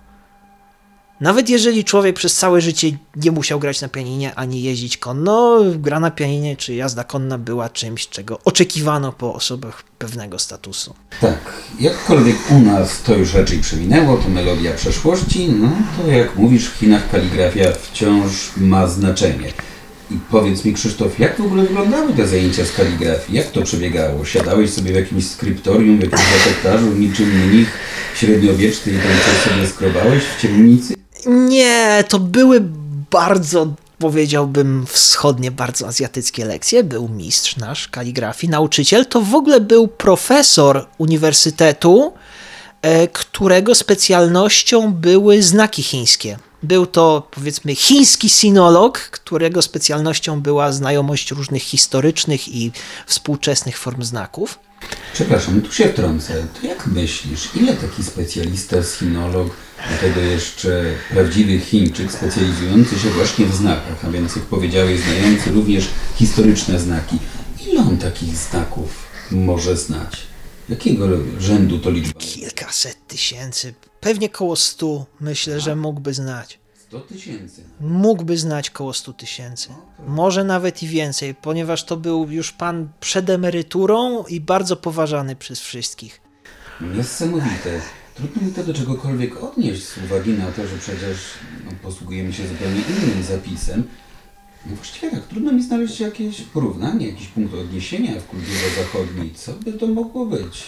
Nawet 1.20 1.48
jeżeli 1.48 1.84
człowiek 1.84 2.16
przez 2.16 2.34
całe 2.34 2.60
życie 2.60 2.90
nie 3.16 3.30
musiał 3.30 3.60
grać 3.60 3.80
na 3.80 3.88
pianinie 3.88 4.34
ani 4.34 4.62
jeździć 4.62 4.96
konno, 4.96 5.60
gra 5.76 6.00
na 6.00 6.10
pianinie 6.10 6.56
czy 6.56 6.74
jazda 6.74 7.04
konna 7.04 7.38
była 7.38 7.68
czymś, 7.68 8.08
czego 8.08 8.38
oczekiwano 8.44 9.12
po 9.12 9.34
osobach 9.34 9.82
pewnego 9.98 10.38
statusu. 10.38 10.94
Tak, 11.20 11.52
jakkolwiek 11.80 12.36
u 12.50 12.60
nas 12.60 13.02
to 13.02 13.16
już 13.16 13.34
raczej 13.34 13.58
przewinęło, 13.58 14.16
to 14.16 14.28
melodia 14.28 14.72
przeszłości, 14.72 15.48
no 15.48 15.72
to 15.96 16.10
jak 16.10 16.36
mówisz, 16.36 16.68
w 16.68 16.78
Chinach 16.78 17.10
kaligrafia 17.10 17.72
wciąż 17.72 18.52
ma 18.56 18.86
znaczenie. 18.86 19.52
I 20.10 20.14
powiedz 20.30 20.64
mi, 20.64 20.74
Krzysztof, 20.74 21.18
jak 21.18 21.36
w 21.36 21.44
ogóle 21.44 21.62
wyglądały 21.62 22.12
te 22.12 22.28
zajęcia 22.28 22.64
z 22.64 22.72
kaligrafii? 22.72 23.38
Jak 23.38 23.50
to 23.50 23.62
przebiegało? 23.62 24.24
Siadałeś 24.24 24.70
sobie 24.70 24.92
w 24.92 24.96
jakimś 24.96 25.30
skryptorium, 25.30 25.98
w 25.98 26.02
jakimś 26.02 26.22
receptarzu, 26.32 26.86
niczym 26.86 27.28
mnich 27.28 27.68
średniowieczny 28.14 28.92
i 28.92 28.96
tam 28.96 29.12
coś 29.26 29.52
sobie 29.52 29.66
skrobałeś 29.66 30.22
w 30.24 30.42
ciemnicy? 30.42 31.03
Nie, 31.26 32.04
to 32.08 32.18
były 32.18 32.60
bardzo 33.10 33.66
powiedziałbym 33.98 34.86
wschodnie, 34.86 35.50
bardzo 35.50 35.86
azjatyckie 35.86 36.44
lekcje. 36.44 36.84
Był 36.84 37.08
mistrz 37.08 37.56
nasz 37.56 37.88
kaligrafii, 37.88 38.50
nauczyciel. 38.50 39.06
To 39.06 39.20
w 39.20 39.34
ogóle 39.34 39.60
był 39.60 39.88
profesor 39.88 40.86
uniwersytetu, 40.98 42.12
e, 42.82 43.08
którego 43.08 43.74
specjalnością 43.74 44.92
były 44.92 45.42
znaki 45.42 45.82
chińskie. 45.82 46.38
Był 46.62 46.86
to, 46.86 47.28
powiedzmy, 47.30 47.74
chiński 47.74 48.28
sinolog, 48.30 48.98
którego 48.98 49.62
specjalnością 49.62 50.40
była 50.40 50.72
znajomość 50.72 51.30
różnych 51.30 51.62
historycznych 51.62 52.48
i 52.48 52.72
współczesnych 53.06 53.78
form 53.78 54.02
znaków. 54.02 54.58
Przepraszam, 55.12 55.62
tu 55.62 55.72
się 55.72 55.88
wtrącę. 55.88 56.46
To 56.60 56.66
jak 56.66 56.86
myślisz, 56.86 57.48
ile 57.54 57.72
taki 57.72 58.02
specjalista, 58.04 58.76
sinolog, 58.98 59.56
tego 60.00 60.20
jeszcze 60.20 60.84
prawdziwy 61.10 61.58
Chińczyk 61.58 62.12
specjalizujący 62.12 62.98
się 62.98 63.10
właśnie 63.10 63.46
w 63.46 63.54
znakach, 63.54 64.04
a 64.04 64.10
więc 64.10 64.36
jak 64.36 64.44
powiedziałeś, 64.44 65.00
znający 65.00 65.50
również 65.50 65.88
historyczne 66.16 66.80
znaki, 66.80 67.18
ile 67.66 67.80
on 67.80 67.98
takich 67.98 68.36
znaków 68.36 69.06
może 69.30 69.76
znać? 69.76 70.26
Jakiego 70.68 71.08
rzędu 71.38 71.78
to 71.78 71.90
liczba? 71.90 72.20
Kilkaset 72.20 73.06
tysięcy, 73.06 73.74
pewnie 74.00 74.28
koło 74.28 74.56
stu, 74.56 75.06
myślę, 75.20 75.60
że 75.60 75.76
mógłby 75.76 76.14
znać. 76.14 76.58
100 76.88 77.00
tysięcy. 77.00 77.62
Mógłby 77.80 78.38
znać 78.38 78.70
koło 78.70 78.92
100 78.92 79.12
tysięcy. 79.12 79.68
Może 80.06 80.44
nawet 80.44 80.82
i 80.82 80.88
więcej, 80.88 81.34
ponieważ 81.34 81.84
to 81.84 81.96
był 81.96 82.30
już 82.30 82.52
pan 82.52 82.88
przed 83.00 83.30
emeryturą 83.30 84.24
i 84.24 84.40
bardzo 84.40 84.76
poważany 84.76 85.36
przez 85.36 85.60
wszystkich. 85.60 86.20
Niesamowite. 86.80 87.80
Trudno 88.14 88.42
mi 88.42 88.52
to 88.52 88.64
do 88.64 88.74
czegokolwiek 88.74 89.44
odnieść 89.44 89.82
z 89.84 89.98
uwagi 89.98 90.32
na 90.32 90.52
to, 90.52 90.66
że 90.66 90.78
przecież 90.78 91.18
no, 91.64 91.70
posługujemy 91.82 92.32
się 92.32 92.48
zupełnie 92.48 92.80
innym 92.80 93.22
zapisem. 93.22 93.84
No 94.66 94.76
właściwie 94.76 95.10
tak, 95.10 95.26
trudno 95.26 95.52
mi 95.52 95.62
znaleźć 95.62 96.00
jakieś 96.00 96.40
porównanie, 96.40 97.06
jakiś 97.06 97.28
punkt 97.28 97.54
odniesienia 97.54 98.20
w 98.20 98.26
kulturze 98.26 98.66
zachodniej. 98.78 99.34
Co 99.34 99.52
by 99.52 99.72
to 99.72 99.86
mogło 99.86 100.26
być? 100.26 100.62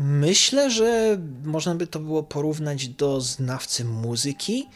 Myślę, 0.00 0.70
że 0.70 1.18
można 1.44 1.74
by 1.74 1.86
to 1.86 2.00
było 2.00 2.22
porównać 2.22 2.88
do 2.88 3.20
znawcy 3.20 3.84
muzyki, 3.84 4.68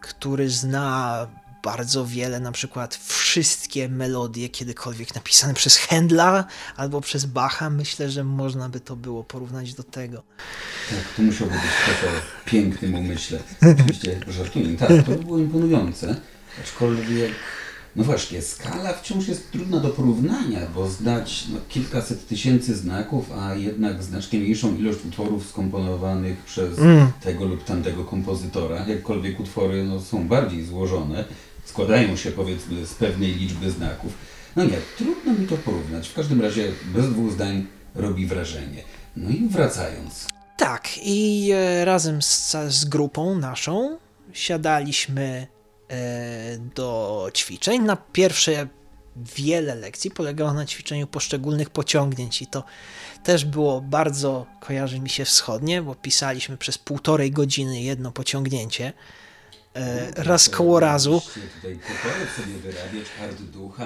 który 0.00 0.50
zna 0.50 1.26
bardzo 1.64 2.06
wiele, 2.06 2.40
na 2.40 2.52
przykład 2.52 2.94
wszystkie 2.96 3.88
melodie 3.88 4.48
kiedykolwiek 4.48 5.14
napisane 5.14 5.54
przez 5.54 5.78
Händla 5.78 6.44
albo 6.76 7.00
przez 7.00 7.26
Bacha. 7.26 7.70
Myślę, 7.70 8.10
że 8.10 8.24
można 8.24 8.68
by 8.68 8.80
to 8.80 8.96
było 8.96 9.24
porównać 9.24 9.74
do 9.74 9.82
tego. 9.82 10.22
Tak, 10.90 11.14
to 11.16 11.22
musiałby 11.22 11.54
być 11.54 11.62
trochę 11.84 12.16
pięknym 12.44 12.94
umyśle. 12.94 13.38
Oczywiście 13.72 14.20
żartuję. 14.28 14.76
Tak, 14.76 14.88
to 14.88 15.10
by 15.10 15.16
było 15.16 15.38
imponujące. 15.38 16.16
Aczkolwiek 16.62 17.32
No 17.96 18.04
właśnie, 18.04 18.42
skala 18.42 18.92
wciąż 18.92 19.28
jest 19.28 19.50
trudna 19.50 19.80
do 19.80 19.88
porównania, 19.88 20.60
bo 20.74 20.88
znać 20.88 21.44
no, 21.52 21.58
kilkaset 21.68 22.28
tysięcy 22.28 22.76
znaków, 22.76 23.32
a 23.32 23.54
jednak 23.54 24.02
znacznie 24.02 24.38
mniejszą 24.38 24.76
ilość 24.76 24.98
utworów 25.04 25.48
skomponowanych 25.48 26.38
przez 26.38 26.78
mm. 26.78 27.08
tego 27.20 27.44
lub 27.44 27.64
tamtego 27.64 28.04
kompozytora. 28.04 28.86
Jakkolwiek 28.88 29.40
utwory 29.40 29.84
no, 29.84 30.00
są 30.00 30.28
bardziej 30.28 30.64
złożone, 30.64 31.24
składają 31.74 32.16
się 32.16 32.30
powiedzmy 32.30 32.86
z 32.86 32.94
pewnej 32.94 33.34
liczby 33.34 33.70
znaków. 33.70 34.12
No 34.56 34.64
nie, 34.64 34.78
trudno 34.98 35.32
mi 35.32 35.46
to 35.46 35.56
porównać. 35.56 36.08
W 36.08 36.14
każdym 36.14 36.40
razie 36.40 36.72
bez 36.84 37.10
dwóch 37.10 37.32
zdań 37.32 37.66
robi 37.94 38.26
wrażenie. 38.26 38.82
No 39.16 39.30
i 39.30 39.48
wracając. 39.48 40.28
Tak, 40.56 40.88
i 41.02 41.50
e, 41.54 41.84
razem 41.84 42.22
z, 42.22 42.56
z 42.68 42.84
grupą 42.84 43.38
naszą 43.38 43.98
siadaliśmy 44.32 45.46
e, 45.88 46.58
do 46.74 47.28
ćwiczeń. 47.34 47.82
Na 47.82 47.96
pierwsze 47.96 48.68
wiele 49.36 49.74
lekcji 49.74 50.10
polegało 50.10 50.52
na 50.52 50.66
ćwiczeniu 50.66 51.06
poszczególnych 51.06 51.70
pociągnięć 51.70 52.42
i 52.42 52.46
to 52.46 52.64
też 53.24 53.44
było 53.44 53.80
bardzo, 53.80 54.46
kojarzy 54.60 55.00
mi 55.00 55.10
się 55.10 55.24
wschodnie, 55.24 55.82
bo 55.82 55.94
pisaliśmy 55.94 56.56
przez 56.56 56.78
półtorej 56.78 57.30
godziny 57.30 57.80
jedno 57.80 58.12
pociągnięcie. 58.12 58.92
E, 59.74 60.12
raz 60.16 60.48
koło 60.48 60.80
razu. 60.80 61.22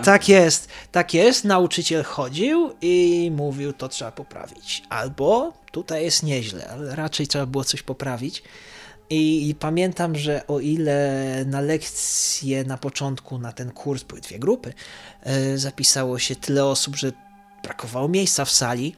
Tak 0.05 0.29
jest, 0.29 0.69
tak 0.93 1.15
jest. 1.15 1.45
Nauczyciel 1.45 2.05
chodził 2.05 2.75
i 2.81 3.31
mówił, 3.37 3.73
to 3.73 3.89
trzeba 3.89 4.13
poprawić. 4.13 4.83
Albo 4.89 5.53
tutaj 5.73 6.05
jest 6.05 6.23
nieźle, 6.23 6.69
ale 6.69 6.97
raczej 6.97 7.27
trzeba 7.27 7.47
było 7.47 7.65
coś 7.65 7.83
poprawić. 7.83 8.43
I, 9.11 9.49
I, 9.49 9.55
pamiętam, 9.55 10.17
że 10.17 10.47
o 10.47 10.61
ile 10.61 11.45
na 11.47 11.61
lekcje 11.61 12.65
na 12.65 12.79
początku, 12.79 13.39
na 13.39 13.53
ten 13.53 13.71
kurs 13.71 14.03
były 14.03 14.21
dwie 14.21 14.39
grupy, 14.39 14.73
e, 15.23 15.59
zapisało 15.59 16.19
się 16.19 16.37
tyle 16.37 16.65
osób, 16.65 16.97
że 16.97 17.13
brakowało 17.63 18.09
miejsca 18.09 18.45
w 18.45 18.51
sali, 18.51 18.97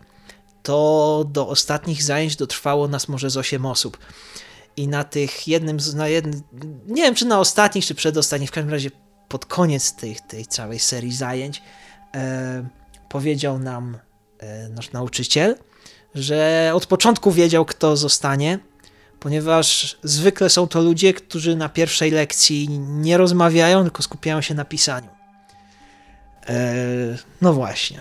to 0.63 1.25
do 1.33 1.49
ostatnich 1.49 2.03
zajęć 2.03 2.37
dotrwało 2.37 2.89
nas 2.89 3.09
może 3.09 3.31
z 3.31 3.37
8 3.37 3.67
osób. 3.67 3.99
I 4.77 4.89
na 4.89 5.05
tych 5.05 5.49
jednym, 5.49 5.81
z, 5.81 5.95
na 5.95 6.09
jednym, 6.09 6.43
nie 6.87 7.03
wiem 7.03 7.15
czy 7.15 7.25
na 7.25 7.41
ostatnich, 7.41 7.87
czy 7.87 7.95
przedostatnich, 7.95 8.51
w 8.51 8.53
każdym 8.53 8.73
razie 8.73 8.91
pod 9.29 9.47
koniec 9.47 9.93
tej, 9.93 10.17
tej 10.29 10.47
całej 10.47 10.79
serii 10.79 11.13
zajęć 11.13 11.63
e, 12.15 12.69
powiedział 13.09 13.59
nam 13.59 13.99
e, 14.39 14.69
nasz 14.69 14.93
nauczyciel, 14.93 15.57
że 16.15 16.71
od 16.75 16.87
początku 16.87 17.33
wiedział, 17.33 17.65
kto 17.65 17.97
zostanie, 17.97 18.59
ponieważ 19.21 19.99
zwykle 20.03 20.51
są 20.51 20.69
to 20.69 20.81
ludzie, 20.83 21.15
którzy 21.15 21.57
na 21.57 21.69
pierwszej 21.69 22.11
lekcji 22.11 22.69
nie 22.79 23.17
rozmawiają, 23.17 23.83
tylko 23.83 24.03
skupiają 24.03 24.41
się 24.41 24.55
na 24.55 24.65
pisaniu. 24.65 25.09
E, 26.49 26.75
no 27.41 27.53
właśnie. 27.53 28.01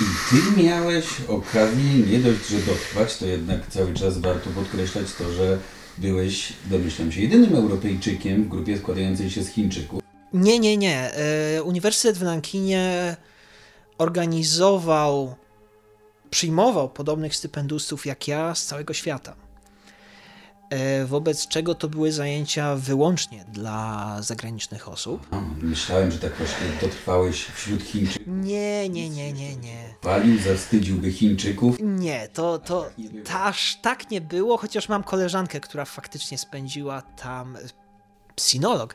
I 0.00 0.04
ty 0.30 0.62
miałeś 0.62 1.06
okazję 1.28 1.94
nie 1.94 2.18
dość, 2.18 2.48
że 2.48 2.58
dotrwać, 2.58 3.16
to 3.16 3.26
jednak 3.26 3.66
cały 3.66 3.94
czas 3.94 4.18
warto 4.18 4.50
podkreślać 4.50 5.06
to, 5.18 5.32
że 5.32 5.58
byłeś, 5.98 6.52
domyślam 6.70 7.12
się, 7.12 7.20
jedynym 7.20 7.54
Europejczykiem 7.54 8.44
w 8.44 8.48
grupie 8.48 8.78
składającej 8.78 9.30
się 9.30 9.42
z 9.42 9.48
Chińczyków. 9.48 10.02
Nie, 10.32 10.58
nie, 10.58 10.76
nie. 10.76 11.12
E, 11.14 11.62
Uniwersytet 11.62 12.18
w 12.18 12.22
Nankinie 12.22 13.16
organizował, 13.98 15.34
przyjmował 16.30 16.88
podobnych 16.88 17.36
stypendustów 17.36 18.06
jak 18.06 18.28
ja 18.28 18.54
z 18.54 18.66
całego 18.66 18.94
świata. 18.94 19.49
E, 20.70 21.04
wobec 21.04 21.48
czego 21.48 21.74
to 21.74 21.88
były 21.88 22.12
zajęcia 22.12 22.76
wyłącznie 22.76 23.44
dla 23.52 24.16
zagranicznych 24.22 24.88
osób. 24.88 25.26
myślałem, 25.62 26.10
że 26.10 26.18
tak 26.18 26.36
właśnie 26.36 26.66
dotrwałeś 26.80 27.44
wśród 27.44 27.82
Chińczyków. 27.82 28.26
Nie, 28.26 28.88
nie, 28.88 29.10
nie, 29.10 29.32
nie, 29.32 29.56
nie. 29.56 29.94
Palił, 30.00 30.38
zawstydziłby 30.38 31.12
Chińczyków? 31.12 31.76
Nie, 31.80 32.28
to, 32.28 32.58
to 32.58 32.90
tak 33.24 33.36
aż 33.36 33.78
tak 33.82 34.10
nie 34.10 34.20
było, 34.20 34.56
chociaż 34.56 34.88
mam 34.88 35.02
koleżankę, 35.02 35.60
która 35.60 35.84
faktycznie 35.84 36.38
spędziła 36.38 37.02
tam, 37.02 37.58
psinolog 38.36 38.94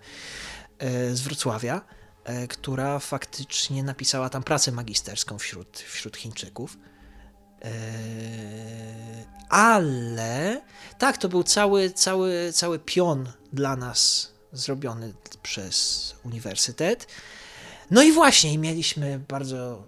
e, 0.80 1.16
z 1.16 1.22
Wrocławia, 1.22 1.82
e, 2.24 2.48
która 2.48 3.00
faktycznie 3.00 3.84
napisała 3.84 4.30
tam 4.30 4.44
pracę 4.44 4.72
magisterską 4.72 5.38
wśród, 5.38 5.80
wśród 5.80 6.18
Chińczyków. 6.18 6.78
Ale 9.50 10.62
tak, 10.98 11.18
to 11.18 11.30
był 11.30 11.44
cały, 11.44 11.92
cały, 11.92 12.54
cały 12.54 12.80
pion 12.80 13.30
dla 13.54 13.76
nas 13.76 14.32
zrobiony 14.54 15.14
przez 15.44 16.16
uniwersytet. 16.24 17.08
No 17.92 18.04
i 18.04 18.12
właśnie, 18.12 18.58
mieliśmy 18.58 19.20
bardzo, 19.20 19.84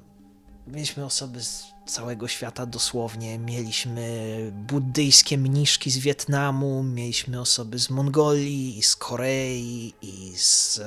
mieliśmy 0.68 1.06
osoby 1.06 1.44
z 1.44 1.66
całego 1.88 2.28
świata 2.28 2.66
dosłownie. 2.66 3.40
Mieliśmy 3.40 4.38
buddyjskie 4.54 5.38
mniszki 5.38 5.92
z 5.92 5.98
Wietnamu, 5.98 6.84
mieliśmy 6.84 7.42
osoby 7.42 7.80
z 7.80 7.90
Mongolii, 7.90 8.78
i 8.78 8.84
z 8.84 8.96
Korei, 8.96 9.94
i 10.02 10.34
z, 10.38 10.82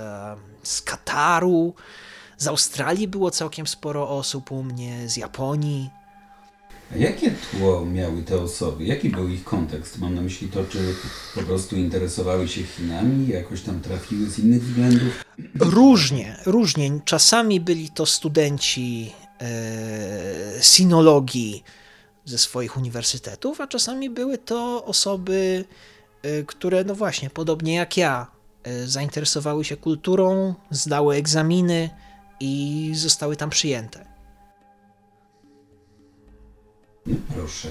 z 0.62 0.82
Kataru. 0.82 1.74
Z 2.38 2.46
Australii 2.46 3.08
było 3.08 3.30
całkiem 3.30 3.66
sporo 3.66 4.08
osób 4.08 4.52
u 4.52 4.62
mnie, 4.62 5.08
z 5.08 5.16
Japonii. 5.16 5.90
A 6.92 6.96
jakie 6.96 7.30
tło 7.30 7.86
miały 7.86 8.22
te 8.22 8.40
osoby? 8.40 8.84
Jaki 8.84 9.10
był 9.10 9.28
ich 9.28 9.44
kontekst? 9.44 9.98
Mam 9.98 10.14
na 10.14 10.20
myśli 10.20 10.48
to, 10.48 10.64
czy 10.64 10.78
po 11.34 11.40
prostu 11.40 11.76
interesowały 11.76 12.48
się 12.48 12.62
Chinami, 12.62 13.28
jakoś 13.28 13.62
tam 13.62 13.80
trafiły 13.80 14.30
z 14.30 14.38
innych 14.38 14.62
względów? 14.64 15.24
Różnie, 15.58 16.36
różnie. 16.46 17.00
Czasami 17.04 17.60
byli 17.60 17.90
to 17.90 18.06
studenci 18.06 19.12
e, 19.40 20.62
sinologii 20.62 21.64
ze 22.24 22.38
swoich 22.38 22.76
uniwersytetów, 22.76 23.60
a 23.60 23.66
czasami 23.66 24.10
były 24.10 24.38
to 24.38 24.84
osoby, 24.84 25.64
e, 26.22 26.42
które, 26.42 26.84
no 26.84 26.94
właśnie, 26.94 27.30
podobnie 27.30 27.74
jak 27.74 27.96
ja, 27.96 28.26
e, 28.62 28.86
zainteresowały 28.86 29.64
się 29.64 29.76
kulturą, 29.76 30.54
zdały 30.70 31.16
egzaminy 31.16 31.90
i 32.40 32.92
zostały 32.94 33.36
tam 33.36 33.50
przyjęte. 33.50 34.09
Proszę. 37.34 37.68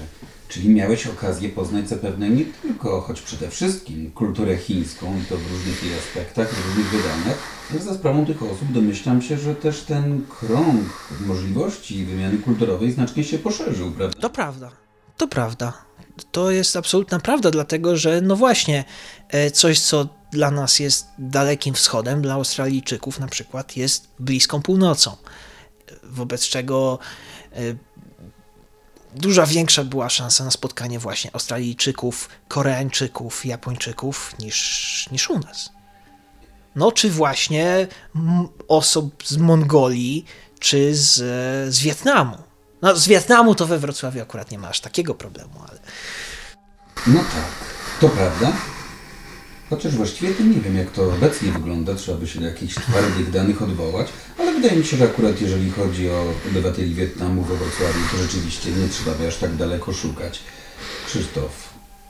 Czyli 0.48 0.68
miałeś 0.68 1.06
okazję 1.06 1.48
poznać 1.48 1.88
zapewne 1.88 2.30
nie 2.30 2.44
tylko, 2.44 3.00
choć 3.00 3.20
przede 3.20 3.50
wszystkim, 3.50 4.10
kulturę 4.10 4.56
chińską 4.56 5.20
i 5.20 5.24
to 5.24 5.36
w 5.36 5.52
różnych 5.52 5.84
jej 5.84 5.98
aspektach, 5.98 6.54
w 6.54 6.66
różnych 6.66 6.86
wydaniach, 6.86 7.38
ale 7.70 7.80
za 7.80 7.94
sprawą 7.94 8.26
tych 8.26 8.42
osób 8.42 8.72
domyślam 8.72 9.22
się, 9.22 9.38
że 9.38 9.54
też 9.54 9.80
ten 9.80 10.26
krąg 10.40 11.08
możliwości 11.26 12.04
wymiany 12.04 12.38
kulturowej 12.38 12.92
znacznie 12.92 13.24
się 13.24 13.38
poszerzył, 13.38 13.92
prawda? 13.92 14.20
To 14.20 14.30
prawda. 14.30 14.70
To 15.16 15.28
prawda. 15.28 15.72
To 16.32 16.50
jest 16.50 16.76
absolutna 16.76 17.20
prawda, 17.20 17.50
dlatego 17.50 17.96
że 17.96 18.20
no 18.20 18.36
właśnie, 18.36 18.84
e, 19.28 19.50
coś 19.50 19.80
co 19.80 20.08
dla 20.32 20.50
nas 20.50 20.78
jest 20.78 21.06
dalekim 21.18 21.74
wschodem, 21.74 22.22
dla 22.22 22.34
Australijczyków 22.34 23.20
na 23.20 23.28
przykład 23.28 23.76
jest 23.76 24.08
bliską 24.18 24.62
północą. 24.62 25.16
Wobec 26.02 26.48
czego 26.48 26.98
e, 27.52 27.56
duża 29.14 29.46
większa 29.46 29.84
była 29.84 30.08
szansa 30.08 30.44
na 30.44 30.50
spotkanie 30.50 30.98
właśnie 30.98 31.30
Australijczyków, 31.34 32.28
Koreańczyków, 32.48 33.46
Japończyków 33.46 34.38
niż, 34.38 35.08
niż 35.12 35.30
u 35.30 35.38
nas. 35.38 35.70
No, 36.76 36.92
czy 36.92 37.10
właśnie 37.10 37.86
osób 38.68 39.22
z 39.26 39.36
Mongolii, 39.36 40.24
czy 40.60 40.94
z, 40.94 41.14
z 41.74 41.80
Wietnamu. 41.80 42.36
No, 42.82 42.96
z 42.96 43.08
Wietnamu 43.08 43.54
to 43.54 43.66
we 43.66 43.78
Wrocławiu 43.78 44.22
akurat 44.22 44.50
nie 44.50 44.58
ma 44.58 44.68
aż 44.68 44.80
takiego 44.80 45.14
problemu, 45.14 45.50
ale. 45.68 45.80
No 47.06 47.20
tak, 47.20 47.50
to 48.00 48.08
prawda. 48.08 48.52
Chociaż 49.70 49.96
właściwie 49.96 50.34
to 50.34 50.42
nie 50.42 50.60
wiem, 50.60 50.76
jak 50.76 50.90
to 50.90 51.02
obecnie 51.02 51.52
wygląda, 51.52 51.94
trzeba 51.94 52.18
by 52.18 52.26
się 52.26 52.40
do 52.40 52.46
jakichś 52.46 52.74
twardych 52.74 53.30
danych 53.30 53.62
odwołać, 53.62 54.08
ale 54.38 54.52
wydaje 54.52 54.76
mi 54.76 54.84
się, 54.84 54.96
że 54.96 55.04
akurat 55.04 55.40
jeżeli 55.40 55.70
chodzi 55.70 56.10
o 56.10 56.24
obywateli 56.50 56.94
Wietnamu 56.94 57.42
we 57.42 57.54
Wrocławiu, 57.56 58.00
to 58.12 58.16
rzeczywiście 58.16 58.70
nie 58.70 58.88
trzeba 58.88 59.16
by 59.16 59.28
aż 59.28 59.36
tak 59.36 59.56
daleko 59.56 59.92
szukać. 59.92 60.40
Krzysztof, 61.06 61.68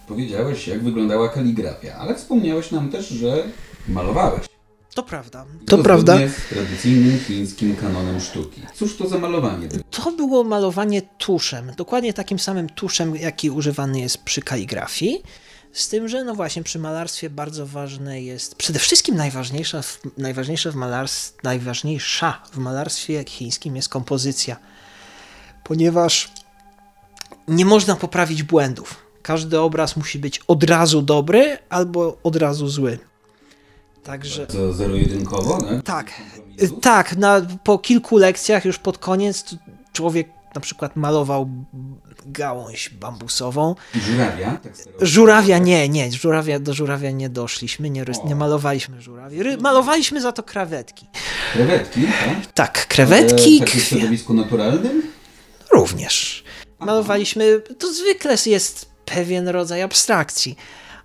powiedziałeś, 0.09 0.69
jak 0.69 0.85
wyglądała 0.85 1.29
kaligrafia, 1.29 1.95
ale 1.95 2.15
wspomniałeś 2.15 2.71
nam 2.71 2.91
też, 2.91 3.09
że 3.09 3.45
malowałeś. 3.89 4.47
To 4.95 5.03
prawda. 5.03 5.47
To, 5.67 5.77
to 5.77 5.83
prawda. 5.83 6.19
z 6.19 6.49
tradycyjnym 6.49 7.19
chińskim 7.19 7.77
kanonem 7.77 8.21
sztuki. 8.21 8.63
Cóż 8.75 8.97
to 8.97 9.09
za 9.09 9.19
malowanie? 9.19 9.69
To 9.91 10.13
było 10.13 10.45
malowanie 10.45 11.03
tuszem. 11.03 11.73
Dokładnie 11.77 12.13
takim 12.13 12.39
samym 12.39 12.69
tuszem, 12.69 13.17
jaki 13.17 13.51
używany 13.51 14.01
jest 14.01 14.19
przy 14.19 14.43
kaligrafii. 14.43 15.23
Z 15.73 15.89
tym, 15.89 16.09
że 16.09 16.25
no 16.25 16.35
właśnie 16.35 16.63
przy 16.63 16.79
malarstwie 16.79 17.31
bardzo 17.31 17.67
ważne 17.67 18.23
jest, 18.23 18.55
przede 18.55 18.79
wszystkim 18.79 19.17
najważniejsza, 19.17 19.81
najważniejsza, 20.19 20.71
w 20.71 20.75
malarstwie, 20.75 21.41
najważniejsza 21.45 22.43
w 22.53 22.57
malarstwie 22.57 23.25
chińskim 23.25 23.77
jest 23.77 23.89
kompozycja, 23.89 24.57
ponieważ 25.65 26.31
nie 27.49 27.65
można 27.65 27.97
poprawić 27.97 28.43
błędów. 28.43 28.97
Każdy 29.23 29.61
obraz 29.61 29.97
musi 29.97 30.19
być 30.19 30.41
od 30.49 30.65
razu 30.65 31.03
dobry 31.03 31.59
albo 31.69 32.19
od 32.23 32.37
razu 32.37 32.69
zły. 32.69 32.99
Także. 34.05 34.47
Zero-jedynkowo, 34.73 35.59
Tak. 35.85 36.13
kompromisu? 36.37 36.77
Tak, 36.81 37.17
na, 37.17 37.41
po 37.65 37.79
kilku 37.79 38.17
lekcjach 38.17 38.65
już 38.65 38.79
pod 38.79 38.99
koniec 38.99 39.45
człowiek 39.93 40.29
na 40.55 40.61
przykład 40.61 40.97
malował 40.97 41.51
gałąź 42.27 42.89
bambusową. 42.89 43.75
Żurawia? 43.95 44.59
Tak 44.63 44.73
żurawia 45.01 45.59
nie, 45.59 45.89
nie, 45.89 46.13
żurawia, 46.13 46.61
do 46.61 46.75
żurawia 46.75 47.11
nie 47.11 47.29
doszliśmy, 47.29 47.91
nie, 47.91 48.05
nie 48.25 48.35
malowaliśmy 48.35 49.03
żurawi. 49.03 49.43
Ry, 49.43 49.57
malowaliśmy 49.57 50.21
za 50.21 50.33
to 50.33 50.43
krewetki. 50.43 51.07
Krewetki, 51.53 52.03
tak? 52.05 52.53
Tak, 52.53 52.87
krewetki. 52.87 53.63
Ale 53.63 53.71
w 53.71 53.85
środowisku 53.85 54.35
naturalnym? 54.35 55.03
Również. 55.71 56.45
Malowaliśmy, 56.79 57.61
to 57.79 57.93
zwykle 57.93 58.37
jest 58.47 58.91
pewien 59.05 59.49
rodzaj 59.49 59.83
abstrakcji, 59.83 60.57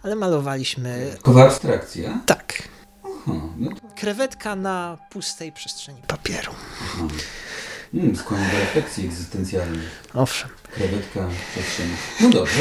ale 0.04 0.16
malowaliśmy... 0.16 1.18
Kowa 1.22 1.46
abstrakcja? 1.46 2.22
Tak. 2.26 2.64
Aha, 3.04 3.42
no 3.58 3.72
to... 3.72 3.88
Krewetka 3.96 4.56
na 4.56 4.98
pustej 5.10 5.52
przestrzeni 5.52 6.02
papieru. 6.08 6.52
Aha. 6.84 7.08
Skłania 8.16 8.52
do 8.52 8.60
refleksji 8.60 9.06
egzystencjalnej. 9.06 9.86
Owszem. 10.14 10.50
Krewetka 10.72 11.28
przestrzeni. 11.52 11.92
No 12.22 12.30
dobrze. 12.30 12.60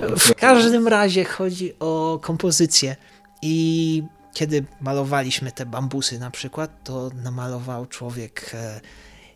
No, 0.00 0.16
w 0.16 0.34
każdym 0.34 0.88
razie 0.88 1.24
chodzi 1.24 1.72
o 1.80 2.18
kompozycję 2.22 2.96
i 3.42 4.02
kiedy 4.34 4.64
malowaliśmy 4.80 5.52
te 5.52 5.66
bambusy 5.66 6.18
na 6.18 6.30
przykład, 6.30 6.84
to 6.84 7.10
namalował 7.24 7.86
człowiek 7.86 8.50
e, 8.54 8.80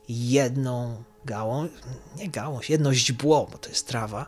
jedną 0.09 1.03
gałąź, 1.25 1.71
nie 2.17 2.29
gałąź, 2.29 2.71
jedno 2.71 2.95
źdźbło, 2.95 3.49
bo 3.53 3.59
to 3.59 3.69
jest 3.69 3.89
trawa, 3.89 4.27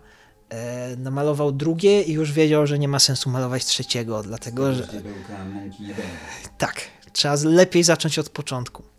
e, 0.49 0.97
namalował 0.97 1.53
drugie 1.53 2.03
i 2.03 2.13
już 2.13 2.33
wiedział, 2.33 2.67
że 2.67 2.79
nie 2.79 2.89
ma 2.89 2.99
sensu 2.99 3.31
malować 3.31 3.65
trzeciego, 3.65 4.23
dlatego 4.23 4.73
że... 4.73 4.89
Tak, 6.59 6.81
trzeba 7.13 7.35
lepiej 7.45 7.83
zacząć 7.83 8.19
od 8.19 8.29
początku. 8.29 8.94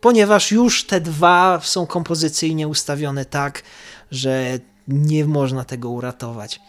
Ponieważ 0.00 0.52
już 0.52 0.84
te 0.84 1.00
dwa 1.00 1.60
są 1.62 1.86
kompozycyjnie 1.86 2.68
ustawione 2.68 3.24
tak, 3.24 3.62
że 4.10 4.58
nie 4.88 5.24
można 5.24 5.64
tego 5.64 5.90
uratować. 5.90 6.60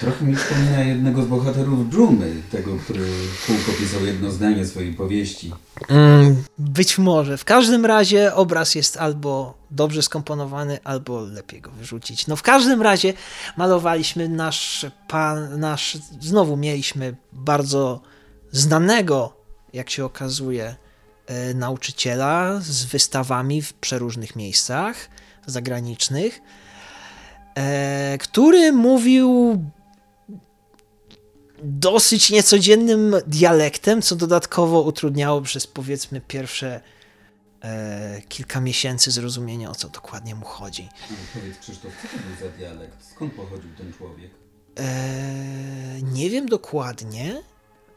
Trochę 0.00 0.24
mi 0.24 0.36
przypomina 0.36 0.80
jednego 0.80 1.22
z 1.22 1.26
bohaterów 1.26 1.90
Dżumy, 1.90 2.42
tego, 2.50 2.76
który 2.76 3.04
kółko 3.46 3.72
pisał 3.80 4.06
jedno 4.06 4.30
zdanie 4.30 4.66
swojej 4.66 4.94
powieści. 4.94 5.52
Mm, 5.88 6.44
być 6.58 6.98
może. 6.98 7.38
W 7.38 7.44
każdym 7.44 7.86
razie 7.86 8.34
obraz 8.34 8.74
jest 8.74 8.96
albo 8.96 9.54
dobrze 9.70 10.02
skomponowany, 10.02 10.78
albo 10.84 11.20
lepiej 11.20 11.60
go 11.60 11.70
wyrzucić. 11.70 12.26
No 12.26 12.36
w 12.36 12.42
każdym 12.42 12.82
razie 12.82 13.14
malowaliśmy 13.56 14.28
nasz 14.28 14.86
pan, 15.08 15.60
nasz, 15.60 15.98
znowu 16.20 16.56
mieliśmy 16.56 17.16
bardzo 17.32 18.00
znanego, 18.52 19.32
jak 19.72 19.90
się 19.90 20.04
okazuje, 20.04 20.76
nauczyciela 21.54 22.60
z 22.60 22.84
wystawami 22.84 23.62
w 23.62 23.72
przeróżnych 23.72 24.36
miejscach 24.36 25.08
zagranicznych 25.46 26.40
E, 27.56 28.18
który 28.18 28.72
mówił 28.72 29.58
dosyć 31.62 32.30
niecodziennym 32.30 33.16
dialektem, 33.26 34.02
co 34.02 34.16
dodatkowo 34.16 34.82
utrudniało 34.82 35.40
przez 35.42 35.66
powiedzmy 35.66 36.20
pierwsze 36.20 36.80
e, 37.62 38.22
kilka 38.28 38.60
miesięcy 38.60 39.10
zrozumienie, 39.10 39.70
o 39.70 39.74
co 39.74 39.88
dokładnie 39.88 40.34
mu 40.34 40.44
chodzi. 40.44 40.88
No, 41.10 41.16
powiedz 41.34 41.58
Krzysztof, 41.58 41.92
co 42.02 42.08
to 42.08 42.24
był 42.24 42.50
za 42.50 42.56
dialekt? 42.56 43.04
Skąd 43.10 43.32
pochodził 43.32 43.70
ten 43.78 43.92
człowiek? 43.92 44.30
E, 44.78 46.02
nie 46.02 46.30
wiem 46.30 46.46
dokładnie. 46.46 47.42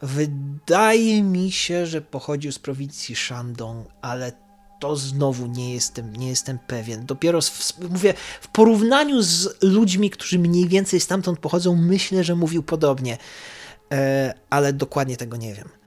Wydaje 0.01 1.23
mi 1.23 1.51
się, 1.51 1.85
że 1.85 2.01
pochodził 2.01 2.51
z 2.51 2.59
prowincji 2.59 3.15
Shandong, 3.15 3.87
ale 4.01 4.31
to 4.79 4.95
znowu 4.95 5.47
nie 5.47 5.73
jestem, 5.73 6.15
nie 6.15 6.29
jestem 6.29 6.59
pewien. 6.67 7.05
Dopiero 7.05 7.41
w, 7.41 7.79
mówię, 7.89 8.13
w 8.41 8.47
porównaniu 8.47 9.21
z 9.21 9.63
ludźmi, 9.63 10.09
którzy 10.09 10.39
mniej 10.39 10.67
więcej 10.67 10.99
stamtąd 10.99 11.39
pochodzą, 11.39 11.75
myślę, 11.75 12.23
że 12.23 12.35
mówił 12.35 12.63
podobnie, 12.63 13.17
e, 13.91 14.33
ale 14.49 14.73
dokładnie 14.73 15.17
tego 15.17 15.37
nie 15.37 15.53
wiem. 15.53 15.78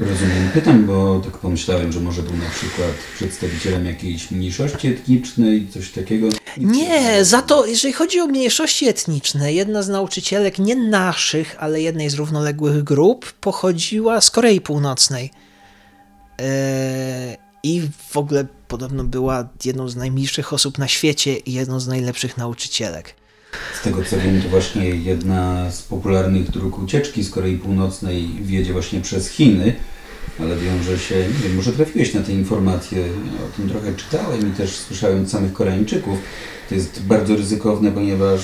Rozumiem. 0.00 0.50
Pytam, 0.54 0.86
bo 0.86 1.20
tak 1.24 1.32
pomyślałem, 1.32 1.92
że 1.92 2.00
może 2.00 2.22
był 2.22 2.36
na 2.36 2.50
przykład 2.50 2.90
przedstawicielem 3.14 3.86
jakiejś 3.86 4.30
mniejszości 4.30 4.88
etnicznej, 4.88 5.68
coś 5.68 5.90
takiego. 5.90 6.28
Nie, 6.56 7.24
za 7.24 7.42
to, 7.42 7.66
jeżeli 7.66 7.94
chodzi 7.94 8.20
o 8.20 8.26
mniejszości 8.26 8.88
etniczne, 8.88 9.52
jedna 9.52 9.82
z 9.82 9.88
nauczycielek, 9.88 10.58
nie 10.58 10.76
naszych, 10.76 11.56
ale 11.58 11.80
jednej 11.80 12.10
z 12.10 12.14
równoległych 12.14 12.82
grup, 12.82 13.32
pochodziła 13.32 14.20
z 14.20 14.30
Korei 14.30 14.60
Północnej. 14.60 15.30
E, 16.40 17.36
i 17.62 17.82
w 18.08 18.16
ogóle 18.16 18.46
podobno 18.68 19.04
była 19.04 19.48
jedną 19.64 19.88
z 19.88 19.96
najmilszych 19.96 20.52
osób 20.52 20.78
na 20.78 20.88
świecie 20.88 21.36
i 21.36 21.52
jedną 21.52 21.80
z 21.80 21.88
najlepszych 21.88 22.36
nauczycielek. 22.36 23.14
Z 23.80 23.82
tego 23.84 24.04
co 24.04 24.16
wiem, 24.16 24.42
to 24.42 24.48
właśnie 24.48 24.84
jedna 24.90 25.70
z 25.70 25.82
popularnych 25.82 26.50
dróg 26.50 26.78
ucieczki 26.78 27.24
z 27.24 27.30
Korei 27.30 27.58
Północnej 27.58 28.28
wiedzie 28.42 28.72
właśnie 28.72 29.00
przez 29.00 29.28
Chiny, 29.28 29.74
ale 30.40 30.56
wiąże 30.56 30.98
się, 30.98 31.14
nie 31.14 31.48
wiem, 31.48 31.56
może 31.56 31.72
trafiłeś 31.72 32.14
na 32.14 32.20
te 32.20 32.32
informacje, 32.32 33.04
o 33.46 33.56
tym 33.56 33.68
trochę 33.68 33.94
czytałem 33.94 34.52
i 34.52 34.56
też 34.56 34.76
słyszałem 34.76 35.22
od 35.22 35.30
samych 35.30 35.52
Koreańczyków. 35.52 36.18
To 36.68 36.74
jest 36.74 37.02
bardzo 37.02 37.36
ryzykowne, 37.36 37.92
ponieważ 37.92 38.40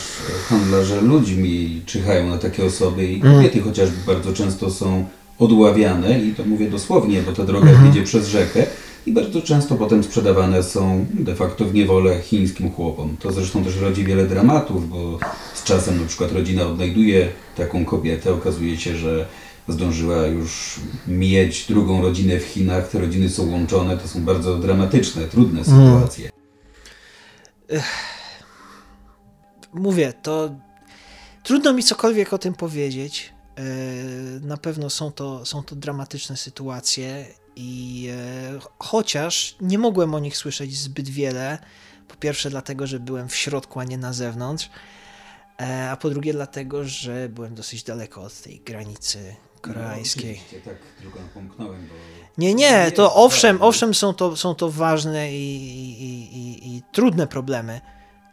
handlarze 0.49 1.01
ludźmi 1.01 1.83
czyhają 1.87 2.29
na 2.29 2.39
takie 2.39 2.65
osoby 2.65 3.07
i 3.07 3.21
mm. 3.21 3.35
kobiety 3.35 3.61
chociażby 3.61 3.97
bardzo 4.07 4.33
często 4.33 4.71
są 4.71 5.05
odławiane 5.39 6.21
i 6.21 6.35
to 6.35 6.45
mówię 6.45 6.71
dosłownie, 6.71 7.23
bo 7.23 7.33
ta 7.33 7.45
droga 7.45 7.71
mm. 7.71 7.91
idzie 7.91 8.03
przez 8.03 8.29
rzekę 8.29 8.67
i 9.07 9.13
bardzo 9.13 9.43
często 9.43 9.75
potem 9.75 10.05
sprzedawane 10.05 10.63
są 10.63 11.07
de 11.15 11.35
facto 11.37 11.65
w 11.65 11.75
niewolę 11.75 12.23
chińskim 12.23 12.71
chłopom. 12.73 13.17
To 13.17 13.33
zresztą 13.33 13.65
też 13.65 13.77
rodzi 13.77 14.05
wiele 14.05 14.27
dramatów, 14.27 14.91
bo 14.91 15.19
z 15.55 15.65
czasem 15.65 16.01
na 16.01 16.07
przykład 16.07 16.33
rodzina 16.33 16.67
odnajduje 16.67 17.29
taką 17.57 17.85
kobietę, 17.85 18.35
okazuje 18.35 18.77
się, 18.77 18.97
że 18.97 19.27
zdążyła 19.69 20.27
już 20.27 20.81
mieć 21.09 21.67
drugą 21.67 22.03
rodzinę 22.03 22.41
w 22.41 22.45
Chinach, 22.45 22.89
te 22.89 22.99
rodziny 22.99 23.29
są 23.29 23.51
łączone, 23.51 23.97
to 23.97 24.09
są 24.09 24.25
bardzo 24.25 24.59
dramatyczne, 24.59 25.23
trudne 25.23 25.61
mm. 25.61 25.65
sytuacje. 25.65 26.31
Mówię, 29.75 30.13
to 30.23 30.51
trudno 31.43 31.73
mi 31.73 31.83
cokolwiek 31.83 32.33
o 32.33 32.39
tym 32.39 32.55
powiedzieć. 32.55 33.33
E, 33.57 33.63
na 34.41 34.57
pewno 34.57 34.91
są 34.91 35.13
to, 35.13 35.47
są 35.47 35.63
to 35.63 35.77
dramatyczne 35.77 36.37
sytuacje 36.37 37.27
i 37.61 38.09
e, 38.09 38.59
chociaż 38.79 39.57
nie 39.61 39.79
mogłem 39.79 40.15
o 40.15 40.19
nich 40.19 40.37
słyszeć 40.37 40.77
zbyt 40.77 41.09
wiele, 41.09 41.59
po 42.09 42.17
pierwsze 42.17 42.51
dlatego, 42.51 42.87
że 42.87 43.01
byłem 43.01 43.29
w 43.29 43.37
środku, 43.37 43.81
a 43.81 43.85
nie 43.85 43.99
na 43.99 44.13
zewnątrz, 44.13 44.71
e, 45.61 45.91
a 45.91 45.97
po 45.97 46.11
drugie 46.11 46.33
dlatego, 46.33 46.85
że 46.85 47.29
byłem 47.29 47.55
dosyć 47.55 47.83
daleko 47.83 48.23
od 48.23 48.41
tej 48.41 48.61
granicy 48.61 49.37
koreańskiej. 49.61 50.41
No, 50.53 50.59
tak 50.65 50.77
tylko 51.03 51.19
pomknąłem, 51.35 51.89
bo... 51.89 51.95
Nie, 52.39 52.55
nie, 52.55 52.93
to 52.93 53.15
owszem, 53.15 53.63
owszem 53.63 53.95
są 53.95 54.15
to, 54.15 54.37
są 54.37 54.55
to 54.55 54.71
ważne 54.71 55.33
i, 55.33 55.57
i, 56.03 56.37
i, 56.37 56.77
i 56.77 56.83
trudne 56.93 57.27
problemy, 57.27 57.81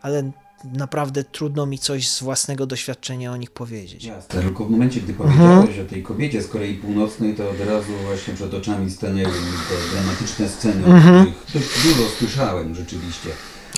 ale 0.01 0.31
naprawdę 0.63 1.23
trudno 1.23 1.65
mi 1.65 1.79
coś 1.79 2.09
z 2.09 2.23
własnego 2.23 2.65
doświadczenia 2.65 3.31
o 3.31 3.37
nich 3.37 3.51
powiedzieć. 3.51 4.03
Jasne, 4.03 4.41
tylko 4.41 4.65
w 4.65 4.69
momencie, 4.69 5.01
gdy 5.01 5.13
powiedziałeś 5.13 5.69
mhm. 5.69 5.85
o 5.85 5.89
tej 5.89 6.03
kobiecie 6.03 6.41
z 6.41 6.47
Korei 6.47 6.73
Północnej, 6.73 7.35
to 7.35 7.49
od 7.49 7.59
razu 7.59 7.91
właśnie 8.05 8.33
przed 8.33 8.53
oczami 8.53 8.91
stanęły 8.91 9.33
te 9.33 9.95
dramatyczne 9.95 10.49
sceny, 10.49 10.85
mhm. 10.85 11.27
o 11.27 11.49
których 11.49 11.79
dużo 11.83 12.09
słyszałem 12.19 12.75
rzeczywiście. 12.75 13.29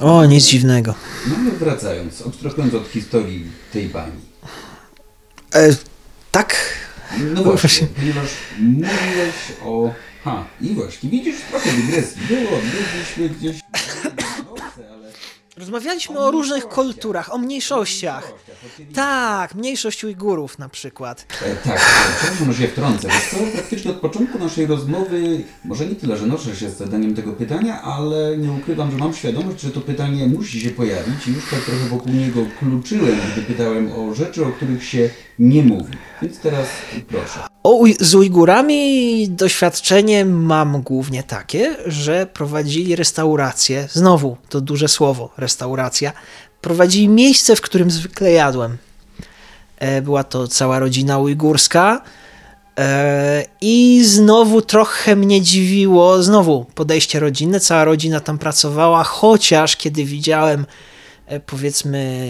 O, 0.02 0.26
nic 0.26 0.46
dziwnego. 0.46 0.96
No 1.28 1.36
ale 1.36 1.52
wracając, 1.52 2.22
abstrahując 2.28 2.74
od 2.74 2.88
historii 2.88 3.46
tej 3.74 3.90
pani. 3.90 4.22
E, 5.56 5.70
tak. 6.32 6.56
No 7.34 7.44
właśnie, 7.44 7.88
ponieważ 7.88 8.30
mówiłeś 8.60 9.36
o... 9.66 9.94
Ha, 10.24 10.46
i 10.62 10.74
właśnie, 10.74 11.10
widzisz, 11.10 11.36
trochę 11.50 11.72
dygresji 11.72 12.22
było, 12.28 12.50
byliśmy 12.50 13.30
gdzieś... 13.30 13.62
Rozmawialiśmy 15.60 16.20
o, 16.20 16.28
o 16.28 16.32
różnych 16.32 16.68
kulturach, 16.68 17.34
o 17.34 17.38
mniejszościach. 17.38 18.34
Tak, 18.94 19.56
mniejszość 19.56 20.04
Ujgurów 20.04 20.60
na 20.60 20.70
przykład. 20.70 21.26
E, 21.42 21.56
tak, 21.56 21.80
przepraszam, 22.20 22.54
że 22.54 22.62
się 22.62 22.68
wtrącę. 22.68 23.08
Praktycznie 23.54 23.92
od 23.92 23.98
początku 23.98 24.40
naszej 24.40 24.66
rozmowy, 24.66 25.44
może 25.66 25.86
nie 25.86 25.96
tyle, 25.96 26.18
że 26.18 26.26
noszę 26.26 26.56
się 26.56 26.70
z 26.70 26.78
zadaniem 26.78 27.16
tego 27.16 27.34
pytania, 27.34 27.82
ale 27.82 28.38
nie 28.38 28.52
ukrywam, 28.52 28.92
że 28.92 28.98
mam 28.98 29.14
świadomość, 29.14 29.62
że 29.62 29.72
to 29.72 29.82
pytanie 29.82 30.28
musi 30.28 30.62
się 30.62 30.70
pojawić 30.70 31.28
i 31.28 31.32
już 31.32 31.50
tak 31.50 31.60
trochę 31.60 31.86
wokół 31.90 32.14
niego 32.14 32.46
kluczyłem, 32.60 33.18
gdy 33.34 33.42
pytałem 33.42 33.92
o 33.92 34.16
rzeczy, 34.16 34.46
o 34.46 34.52
których 34.52 34.86
się 34.86 35.10
nie 35.40 35.64
mówi. 35.64 35.94
Więc 36.22 36.40
teraz 36.40 36.68
proszę. 37.08 37.49
O, 37.64 37.84
z 38.00 38.16
Ujgurami 38.16 39.30
doświadczenie 39.30 40.26
mam 40.26 40.82
głównie 40.82 41.24
takie, 41.24 41.76
że 41.86 42.26
prowadzili 42.26 42.96
restaurację, 42.96 43.88
znowu 43.92 44.38
to 44.50 44.62
duże 44.62 44.88
słowo, 44.88 45.30
restauracja, 45.38 46.12
prowadzili 46.62 47.10
miejsce, 47.10 47.56
w 47.56 47.62
którym 47.62 47.92
zwykle 47.92 48.32
jadłem. 48.32 48.78
E, 49.78 50.02
była 50.02 50.24
to 50.24 50.48
cała 50.48 50.80
rodzina 50.80 51.18
ujgurska. 51.18 52.02
E, 52.78 53.46
I 53.62 54.04
znowu 54.06 54.62
trochę 54.62 55.16
mnie 55.16 55.42
dziwiło, 55.42 56.24
znowu 56.24 56.66
podejście 56.76 57.20
rodzinne, 57.20 57.60
cała 57.60 57.86
rodzina 57.86 58.20
tam 58.20 58.38
pracowała, 58.38 59.04
chociaż 59.04 59.76
kiedy 59.76 60.06
widziałem 60.06 60.66
powiedzmy 61.46 62.30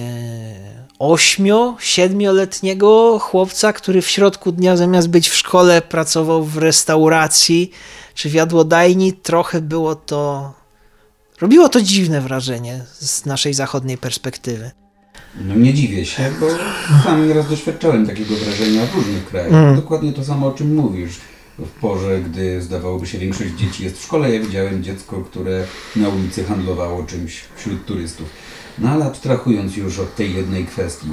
ośmio, 0.99 1.77
siedmioletniego 1.80 3.19
chłopca, 3.19 3.73
który 3.73 4.01
w 4.01 4.09
środku 4.09 4.51
dnia 4.51 4.77
zamiast 4.77 5.09
być 5.09 5.30
w 5.30 5.35
szkole 5.35 5.81
pracował 5.81 6.43
w 6.43 6.57
restauracji 6.57 7.71
czy 8.13 8.30
w 8.30 8.34
jadłodajni, 8.34 9.13
trochę 9.13 9.61
było 9.61 9.95
to 9.95 10.53
robiło 11.41 11.69
to 11.69 11.81
dziwne 11.81 12.21
wrażenie 12.21 12.85
z 12.99 13.26
naszej 13.26 13.53
zachodniej 13.53 13.97
perspektywy. 13.97 14.71
No 15.41 15.55
nie 15.55 15.73
dziwię 15.73 16.05
się, 16.05 16.31
bo 16.39 16.47
sam 17.03 17.27
nieraz 17.27 17.49
doświadczałem 17.49 18.07
takiego 18.07 18.35
wrażenia 18.35 18.85
w 18.85 18.95
różnych 18.95 19.26
krajach. 19.26 19.53
Mm. 19.53 19.76
Dokładnie 19.76 20.13
to 20.13 20.23
samo, 20.23 20.47
o 20.47 20.51
czym 20.51 20.76
mówisz. 20.76 21.11
W 21.59 21.80
porze, 21.81 22.21
gdy 22.21 22.61
zdawałoby 22.61 23.07
się 23.07 23.17
większość 23.17 23.53
dzieci 23.53 23.84
jest 23.84 23.97
w 23.97 24.03
szkole, 24.03 24.34
ja 24.34 24.39
widziałem 24.41 24.84
dziecko, 24.84 25.21
które 25.21 25.65
na 25.95 26.09
ulicy 26.09 26.43
handlowało 26.43 27.03
czymś 27.03 27.41
wśród 27.55 27.85
turystów. 27.85 28.30
No 28.80 28.89
ale 28.89 29.06
abstrahując 29.06 29.77
już 29.77 29.99
od 29.99 30.15
tej 30.15 30.35
jednej 30.35 30.65
kwestii, 30.65 31.10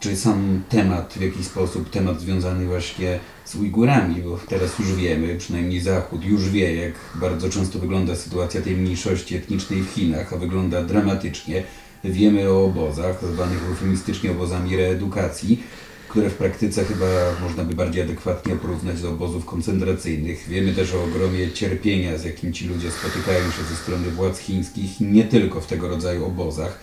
czy 0.00 0.16
sam 0.16 0.62
temat, 0.68 1.14
w 1.16 1.20
jakiś 1.20 1.46
sposób 1.46 1.90
temat 1.90 2.20
związany 2.20 2.66
właśnie 2.66 3.18
z 3.44 3.54
Ujgurami, 3.54 4.22
bo 4.22 4.38
teraz 4.48 4.78
już 4.78 4.94
wiemy, 4.94 5.36
przynajmniej 5.36 5.80
Zachód 5.80 6.24
już 6.24 6.48
wie, 6.48 6.74
jak 6.74 6.92
bardzo 7.14 7.50
często 7.50 7.78
wygląda 7.78 8.16
sytuacja 8.16 8.62
tej 8.62 8.76
mniejszości 8.76 9.36
etnicznej 9.36 9.82
w 9.82 9.90
Chinach, 9.90 10.32
a 10.32 10.36
wygląda 10.36 10.82
dramatycznie. 10.82 11.62
Wiemy 12.04 12.50
o 12.50 12.64
obozach, 12.64 13.24
zwanych 13.32 13.64
eufemistycznie 13.68 14.30
obozami 14.30 14.76
reedukacji, 14.76 15.62
które 16.08 16.30
w 16.30 16.34
praktyce 16.34 16.84
chyba 16.84 17.06
można 17.42 17.64
by 17.64 17.74
bardziej 17.74 18.02
adekwatnie 18.02 18.56
porównać 18.56 19.02
do 19.02 19.10
obozów 19.10 19.44
koncentracyjnych. 19.44 20.48
Wiemy 20.48 20.74
też 20.74 20.94
o 20.94 21.04
ogromie 21.04 21.50
cierpienia, 21.50 22.18
z 22.18 22.24
jakim 22.24 22.52
ci 22.52 22.68
ludzie 22.68 22.90
spotykają 22.90 23.50
się 23.50 23.62
ze 23.70 23.76
strony 23.76 24.10
władz 24.10 24.38
chińskich, 24.38 25.00
nie 25.00 25.24
tylko 25.24 25.60
w 25.60 25.66
tego 25.66 25.88
rodzaju 25.88 26.26
obozach. 26.26 26.78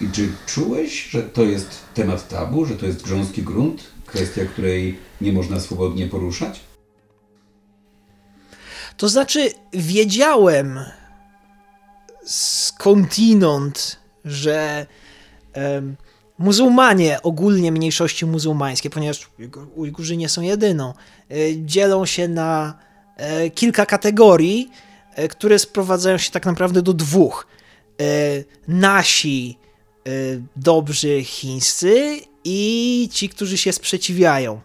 I 0.00 0.08
czy 0.12 0.28
czułeś, 0.46 1.10
że 1.10 1.22
to 1.22 1.42
jest 1.42 1.80
temat 1.94 2.28
tabu, 2.28 2.64
że 2.64 2.76
to 2.76 2.86
jest 2.86 3.02
grząski 3.02 3.42
grunt, 3.42 3.82
kwestia, 4.06 4.44
której 4.44 4.98
nie 5.20 5.32
można 5.32 5.60
swobodnie 5.60 6.06
poruszać? 6.06 6.60
To 8.96 9.08
znaczy, 9.08 9.50
wiedziałem 9.72 10.80
skądinąd, 12.24 13.98
że 14.24 14.86
um, 15.56 15.96
muzułmanie, 16.38 17.22
ogólnie 17.22 17.72
mniejszości 17.72 18.26
muzułmańskie, 18.26 18.90
ponieważ 18.90 19.30
Ujgurzy 19.74 20.16
nie 20.16 20.28
są 20.28 20.42
jedyną, 20.42 20.94
y, 21.32 21.54
dzielą 21.58 22.06
się 22.06 22.28
na 22.28 22.78
y, 23.46 23.50
kilka 23.50 23.86
kategorii, 23.86 24.70
y, 25.18 25.28
które 25.28 25.58
sprowadzają 25.58 26.18
się 26.18 26.30
tak 26.30 26.46
naprawdę 26.46 26.82
do 26.82 26.92
dwóch. 26.92 27.46
Nasi 28.68 29.58
dobrzy 30.56 31.24
chińscy 31.24 32.20
i 32.44 33.08
ci, 33.12 33.28
którzy 33.28 33.58
się 33.58 33.72
sprzeciwiają. 33.72 34.60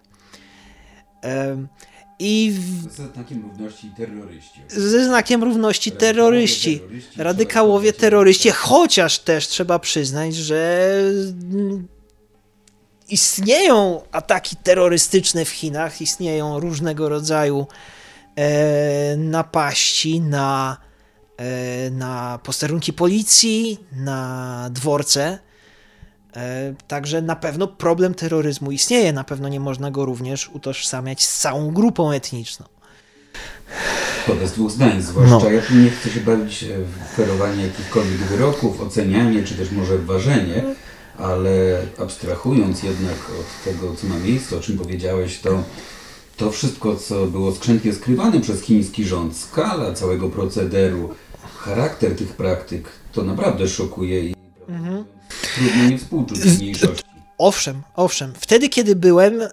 I 2.19 2.53
w... 2.59 2.93
Ze 2.93 3.07
znakiem 3.13 3.41
równości 3.41 3.91
terroryści. 3.97 4.61
Ze 4.67 5.05
znakiem 5.05 5.43
równości 5.43 5.91
terroryści. 5.91 6.79
terroryści 6.79 7.21
radykałowie 7.21 7.93
terroryści, 7.93 8.49
chociaż 8.49 9.19
też 9.19 9.47
trzeba 9.47 9.79
przyznać, 9.79 10.35
że 10.35 10.91
istnieją 13.09 14.01
ataki 14.11 14.55
terrorystyczne 14.55 15.45
w 15.45 15.49
Chinach, 15.49 16.01
istnieją 16.01 16.59
różnego 16.59 17.09
rodzaju 17.09 17.67
e, 18.35 19.17
napaści 19.17 20.21
na, 20.21 20.77
na 21.91 22.39
posterunki 22.43 22.93
policji, 22.93 23.79
na 23.91 24.69
dworce. 24.71 25.39
E, 26.35 26.73
także 26.87 27.21
na 27.21 27.35
pewno 27.35 27.67
problem 27.67 28.13
terroryzmu 28.13 28.71
istnieje, 28.71 29.13
na 29.13 29.23
pewno 29.23 29.49
nie 29.49 29.59
można 29.59 29.91
go 29.91 30.05
również 30.05 30.49
utożsamiać 30.53 31.25
z 31.25 31.39
całą 31.39 31.71
grupą 31.71 32.11
etniczną. 32.11 32.65
Szkoda 34.23 34.47
z 34.47 34.51
dwóch 34.51 34.71
zdań, 34.71 35.01
zwłaszcza 35.01 35.39
no. 35.39 35.49
ja 35.49 35.61
tu 35.61 35.75
nie 35.75 35.89
chcę 35.89 36.09
się 36.09 36.19
bawić 36.19 36.65
w 36.65 37.15
ferowanie 37.15 37.63
jakichkolwiek 37.63 38.17
wyroków, 38.17 38.81
ocenianie, 38.81 39.43
czy 39.43 39.55
też 39.55 39.71
może 39.71 39.97
ważenie, 39.97 40.63
ale 41.17 41.81
abstrahując 41.97 42.83
jednak 42.83 43.17
od 43.39 43.63
tego, 43.63 43.95
co 43.95 44.07
ma 44.07 44.19
miejsce, 44.19 44.57
o 44.57 44.59
czym 44.59 44.77
powiedziałeś, 44.77 45.39
to 45.39 45.63
to 46.37 46.51
wszystko, 46.51 46.95
co 46.95 47.25
było 47.25 47.51
skrzętnie 47.51 47.93
skrywane 47.93 48.41
przez 48.41 48.61
chiński 48.61 49.05
rząd, 49.05 49.37
skala 49.37 49.93
całego 49.93 50.29
procederu, 50.29 51.09
charakter 51.57 52.15
tych 52.15 52.35
praktyk, 52.35 52.89
to 53.11 53.23
naprawdę 53.23 53.67
szokuje 53.67 54.25
i 54.25 54.35
mhm. 54.69 55.05
trudno 55.55 55.89
nie 55.89 55.97
współczuć 55.97 56.45
mniejszości. 56.45 57.03
Owszem, 57.37 57.81
owszem. 57.95 58.33
Wtedy, 58.39 58.69
kiedy 58.69 58.95
byłem 58.95 59.41
e, 59.41 59.47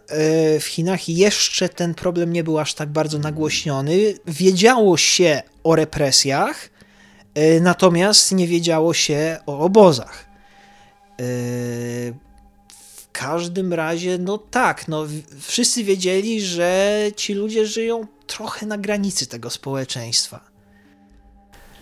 w 0.61 0.65
Chinach, 0.65 1.09
jeszcze 1.09 1.69
ten 1.69 1.95
problem 1.95 2.33
nie 2.33 2.45
był 2.45 2.59
aż 2.59 2.75
tak 2.75 2.89
bardzo 2.89 3.19
nagłośniony. 3.19 4.15
Wiedziało 4.27 4.97
się 4.97 5.43
o 5.65 5.77
represjach, 5.77 6.71
e, 7.35 7.61
natomiast 7.61 8.33
nie 8.33 8.49
wiedziało 8.49 8.95
się 8.95 9.39
o 9.47 9.59
obozach. 9.59 10.25
E, 10.25 11.25
w 12.69 13.11
każdym 13.13 13.73
razie, 13.73 14.19
no 14.19 14.39
tak, 14.39 14.89
no, 14.89 15.07
wszyscy 15.41 15.85
wiedzieli, 15.85 16.41
że 16.41 17.01
ci 17.17 17.35
ludzie 17.35 17.67
żyją 17.67 18.07
trochę 18.27 18.67
na 18.67 18.79
granicy 18.79 19.27
tego 19.27 19.51
społeczeństwa 19.51 20.56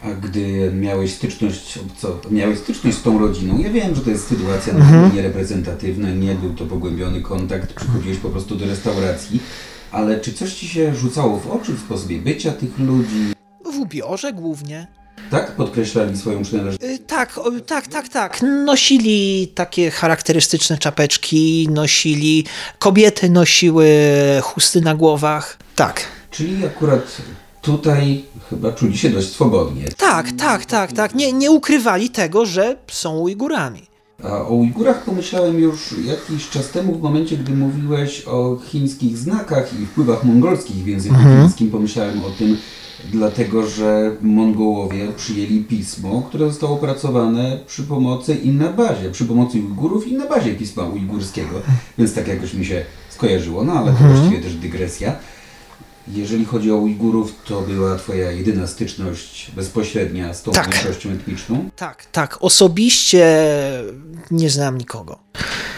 a 0.04 0.14
gdy 0.14 0.72
miałeś 0.74 1.14
styczność, 1.14 1.78
co, 1.98 2.20
miałeś 2.30 2.58
styczność 2.58 2.96
z 2.96 3.02
tą 3.02 3.18
rodziną, 3.18 3.58
ja 3.58 3.70
wiem, 3.70 3.94
że 3.94 4.00
to 4.00 4.10
jest 4.10 4.28
sytuacja 4.28 4.72
mhm. 4.72 5.14
niereprezentatywna, 5.14 6.10
nie 6.10 6.34
był 6.34 6.54
to 6.54 6.66
pogłębiony 6.66 7.22
kontakt, 7.22 7.72
przychodziłeś 7.72 8.18
po 8.18 8.30
prostu 8.30 8.56
do 8.56 8.66
restauracji, 8.66 9.40
ale 9.92 10.20
czy 10.20 10.32
coś 10.32 10.54
Ci 10.54 10.68
się 10.68 10.94
rzucało 10.94 11.38
w 11.38 11.50
oczy 11.50 11.72
w 11.72 11.80
sposobie 11.80 12.18
bycia 12.18 12.52
tych 12.52 12.78
ludzi? 12.78 13.34
W 13.72 13.78
ubiorze 13.78 14.32
głównie. 14.32 14.86
Tak? 15.30 15.52
Podkreślali 15.52 16.16
swoją 16.16 16.42
przynależność? 16.42 16.82
Yy, 16.82 16.98
tak, 16.98 17.38
o, 17.38 17.50
tak, 17.66 17.86
tak, 17.86 18.08
tak. 18.08 18.42
Nosili 18.42 19.48
takie 19.54 19.90
charakterystyczne 19.90 20.78
czapeczki, 20.78 21.68
nosili, 21.70 22.44
kobiety 22.78 23.30
nosiły 23.30 23.88
chusty 24.42 24.80
na 24.80 24.94
głowach. 24.94 25.58
Tak. 25.76 26.04
Czyli 26.30 26.66
akurat 26.66 27.16
tutaj 27.64 28.24
chyba 28.50 28.72
czuli 28.72 28.98
się 28.98 29.10
dość 29.10 29.28
swobodnie. 29.28 29.84
Tak, 29.96 30.32
tak, 30.32 30.64
tak, 30.64 30.92
tak. 30.92 31.14
Nie, 31.14 31.32
nie 31.32 31.50
ukrywali 31.50 32.10
tego, 32.10 32.46
że 32.46 32.76
są 32.86 33.18
Ujgurami. 33.18 33.82
A 34.24 34.40
o 34.40 34.54
Ujgurach 34.54 35.04
pomyślałem 35.04 35.58
już 35.58 35.94
jakiś 36.06 36.50
czas 36.50 36.68
temu, 36.68 36.94
w 36.94 37.02
momencie, 37.02 37.36
gdy 37.36 37.52
mówiłeś 37.52 38.22
o 38.26 38.58
chińskich 38.66 39.18
znakach 39.18 39.80
i 39.80 39.86
wpływach 39.86 40.24
mongolskich 40.24 40.76
w 40.76 40.86
języku 40.86 41.14
mhm. 41.14 41.40
chińskim. 41.40 41.70
Pomyślałem 41.70 42.24
o 42.24 42.30
tym, 42.30 42.56
dlatego 43.12 43.66
że 43.66 44.16
Mongołowie 44.20 45.08
przyjęli 45.16 45.64
pismo, 45.64 46.22
które 46.28 46.46
zostało 46.46 46.74
opracowane 46.74 47.58
przy 47.66 47.82
pomocy 47.82 48.34
i 48.34 48.48
na 48.48 48.72
bazie, 48.72 49.10
przy 49.10 49.24
pomocy 49.24 49.58
Ujgurów 49.58 50.08
i 50.08 50.16
na 50.16 50.26
bazie 50.26 50.54
pisma 50.54 50.82
ujgurskiego. 50.82 51.60
Więc 51.98 52.14
tak 52.14 52.28
jakoś 52.28 52.54
mi 52.54 52.64
się 52.64 52.84
skojarzyło, 53.10 53.64
no 53.64 53.72
ale 53.72 53.92
to 53.92 53.98
mhm. 53.98 54.12
właściwie 54.12 54.42
też 54.42 54.54
dygresja. 54.54 55.16
Jeżeli 56.08 56.44
chodzi 56.44 56.72
o 56.72 56.76
Ujgurów, 56.76 57.34
to 57.44 57.60
była 57.60 57.96
Twoja 57.96 58.32
jedyna 58.32 58.66
styczność 58.66 59.50
bezpośrednia 59.56 60.34
z 60.34 60.42
tą 60.42 60.52
tak. 60.52 60.68
mniejszością 60.68 61.10
etniczną? 61.10 61.70
Tak, 61.76 62.06
tak. 62.12 62.38
Osobiście 62.40 63.48
nie 64.30 64.50
znam 64.50 64.78
nikogo. 64.78 65.18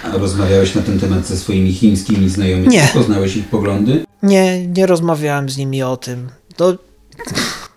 A 0.05 0.11
rozmawiałeś 0.19 0.75
na 0.75 0.83
ten 0.83 1.01
temat 1.01 1.27
ze 1.27 1.37
swoimi 1.37 1.73
chińskimi 1.73 2.29
znajomymi? 2.29 2.69
Nie. 2.69 2.89
Poznałeś 2.95 3.37
ich 3.37 3.49
poglądy? 3.49 4.05
Nie, 4.23 4.67
nie 4.67 4.87
rozmawiałem 4.87 5.51
z 5.51 5.57
nimi 5.57 5.83
o 5.83 5.97
tym. 5.97 6.29
No, 6.59 6.75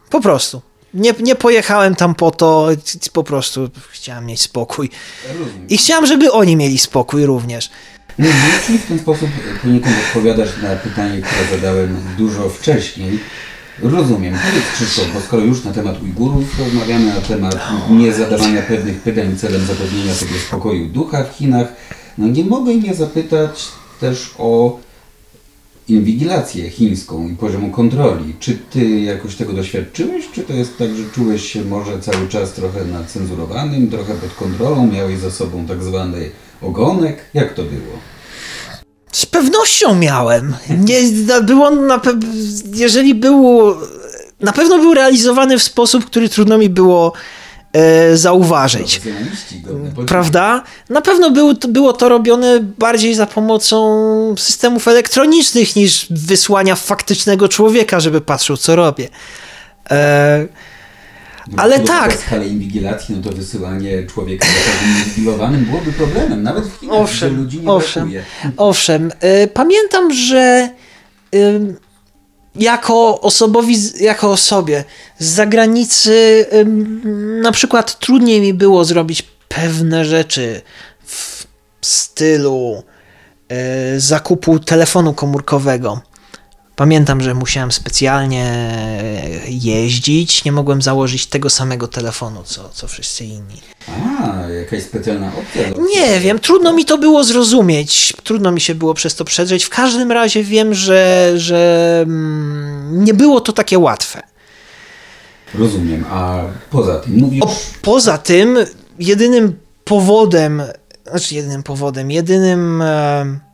po 0.10 0.22
prostu. 0.22 0.62
Nie, 0.94 1.14
nie 1.20 1.36
pojechałem 1.36 1.96
tam 1.96 2.16
po 2.16 2.32
to, 2.32 2.70
po 3.14 3.24
prostu 3.24 3.70
chciałem 3.90 4.26
mieć 4.26 4.42
spokój. 4.42 4.90
I 5.70 5.78
chciałem, 5.78 6.06
żeby 6.06 6.32
oni 6.32 6.56
mieli 6.56 6.80
spokój 6.80 7.26
również. 7.26 7.70
No, 8.20 8.26
czyli 8.66 8.78
w 8.78 8.88
ten 8.88 9.00
sposób 9.00 9.30
poniekąd 9.62 9.96
odpowiadasz 10.08 10.50
na 10.62 10.76
pytanie, 10.76 11.22
które 11.22 11.58
zadałem 11.58 11.96
dużo 12.18 12.50
wcześniej. 12.50 13.20
Rozumiem. 13.82 14.34
Powiedz 14.34 14.66
Krzysztof, 14.74 15.14
bo 15.14 15.22
skoro 15.22 15.44
już 15.44 15.64
na 15.64 15.72
temat 15.72 16.02
Ujgurów 16.04 16.60
rozmawiamy, 16.60 17.06
na 17.06 17.22
temat 17.22 17.58
nie 17.90 18.14
zadawania 18.14 18.62
pewnych 18.62 19.00
pytań 19.02 19.38
celem 19.38 19.66
zapewnienia 19.66 20.14
sobie 20.14 20.40
spokoju 20.48 20.88
ducha 20.88 21.24
w 21.24 21.36
Chinach, 21.36 21.74
no 22.18 22.28
nie 22.28 22.44
mogę 22.44 22.76
nie 22.76 22.94
zapytać 22.94 23.68
też 24.00 24.36
o 24.38 24.80
inwigilację 25.88 26.70
chińską 26.70 27.30
i 27.30 27.36
poziomu 27.36 27.70
kontroli. 27.70 28.34
Czy 28.40 28.58
ty 28.70 29.00
jakoś 29.00 29.36
tego 29.36 29.54
doświadczyłeś, 29.54 30.26
czy 30.34 30.42
to 30.42 30.54
jest 30.54 30.78
tak, 30.78 30.96
że 30.96 31.04
czułeś 31.16 31.52
się 31.52 31.64
może 31.64 32.00
cały 32.00 32.28
czas 32.28 32.54
trochę 32.54 32.86
nacenzurowanym, 32.86 33.90
trochę 33.90 34.14
pod 34.14 34.34
kontrolą, 34.34 34.88
miałeś 34.88 35.20
za 35.20 35.32
sobą 35.32 35.66
tak 35.66 35.84
zwany 35.84 36.30
ogonek? 36.62 37.26
Jak 37.34 37.54
to 37.54 37.64
było? 37.64 38.00
Z 39.12 39.26
pewnością 39.26 39.96
miałem. 39.96 40.56
Nie, 40.70 41.00
było 41.44 41.70
na 41.72 41.98
pe- 41.98 42.20
jeżeli 42.74 43.16
był, 43.16 43.76
na 44.40 44.52
pewno 44.52 44.78
był 44.78 44.94
realizowany 44.94 45.60
w 45.60 45.64
sposób, 45.64 46.06
który 46.06 46.30
trudno 46.30 46.58
mi 46.58 46.70
było 46.70 47.14
e, 47.74 48.18
zauważyć. 48.18 49.02
Prawda? 50.08 50.64
Na 50.90 51.02
pewno 51.02 51.32
był, 51.32 51.54
było 51.70 51.94
to 51.94 52.10
robione 52.10 52.60
bardziej 52.60 53.16
za 53.16 53.26
pomocą 53.26 54.36
systemów 54.38 54.88
elektronicznych 54.88 55.76
niż 55.76 56.08
wysłania 56.10 56.76
faktycznego 56.76 57.48
człowieka, 57.48 58.00
żeby 58.00 58.22
patrzył, 58.22 58.58
co 58.58 58.76
robię. 58.76 59.10
E, 59.92 60.48
ale 61.58 61.80
tak. 61.80 62.14
skalę 62.14 62.48
inwigilacji, 62.48 63.16
no 63.16 63.30
to 63.30 63.36
wysyłanie 63.36 64.04
człowieka 64.08 64.48
inwigilowanym 64.86 65.66
byłoby 65.66 65.92
problemem, 65.94 66.44
nawet 66.44 66.66
w 66.66 66.80
Chinach, 66.80 66.98
Owszem, 66.98 67.30
gdzie 67.30 67.38
ludzi 67.44 67.62
nie 67.62 67.72
owszem. 67.72 68.04
brakuje. 68.04 68.24
Owszem, 68.58 69.12
y, 69.44 69.48
pamiętam, 69.48 70.14
że 70.14 70.70
jako 72.56 73.22
osobowi, 73.22 73.78
jako 74.00 74.32
osobie 74.32 74.84
z 75.20 75.26
zagranicy 75.26 76.46
na 77.42 77.52
przykład 77.52 78.00
trudniej 78.00 78.42
mi 78.42 78.54
było 78.54 78.86
zrobić 78.86 79.24
pewne 79.48 80.06
rzeczy 80.06 80.62
w 81.06 81.48
stylu 81.82 82.84
y, 83.96 84.00
zakupu 84.00 84.60
telefonu 84.60 85.14
komórkowego. 85.14 86.02
Pamiętam, 86.80 87.22
że 87.22 87.34
musiałem 87.34 87.72
specjalnie 87.72 88.72
jeździć, 89.48 90.46
nie 90.46 90.52
mogłem 90.52 90.82
założyć 90.82 91.26
tego 91.26 91.50
samego 91.50 91.88
telefonu, 91.88 92.44
co, 92.44 92.70
co 92.70 92.88
wszyscy 92.88 93.26
inni. 93.26 93.62
A, 93.88 94.50
jakaś 94.50 94.84
specjalna 94.84 95.28
opcja. 95.28 95.84
Nie 95.96 96.20
wiem, 96.20 96.40
trudno 96.40 96.74
mi 96.74 96.86
to 96.86 96.98
było 96.98 97.24
zrozumieć. 97.24 98.14
Trudno 98.24 98.52
mi 98.52 98.62
się 98.62 98.76
było 98.76 98.94
przez 98.94 99.16
to 99.16 99.26
przedrzeć. 99.26 99.64
W 99.64 99.70
każdym 99.70 100.12
razie 100.12 100.44
wiem, 100.44 100.74
że, 100.74 101.32
że 101.36 102.00
mm, 102.04 103.04
nie 103.04 103.14
było 103.14 103.42
to 103.42 103.54
takie 103.54 103.80
łatwe. 103.80 104.22
Rozumiem, 105.54 106.06
a 106.10 106.42
poza 106.70 107.00
tym 107.00 107.18
mówisz... 107.18 107.44
O, 107.44 107.56
poza 107.82 108.18
tym, 108.18 108.58
jedynym 109.00 109.60
powodem, 109.84 110.64
znaczy 111.10 111.36
jedynym 111.36 111.64
powodem, 111.64 112.12
jedynym. 112.12 112.82
E, 112.82 113.49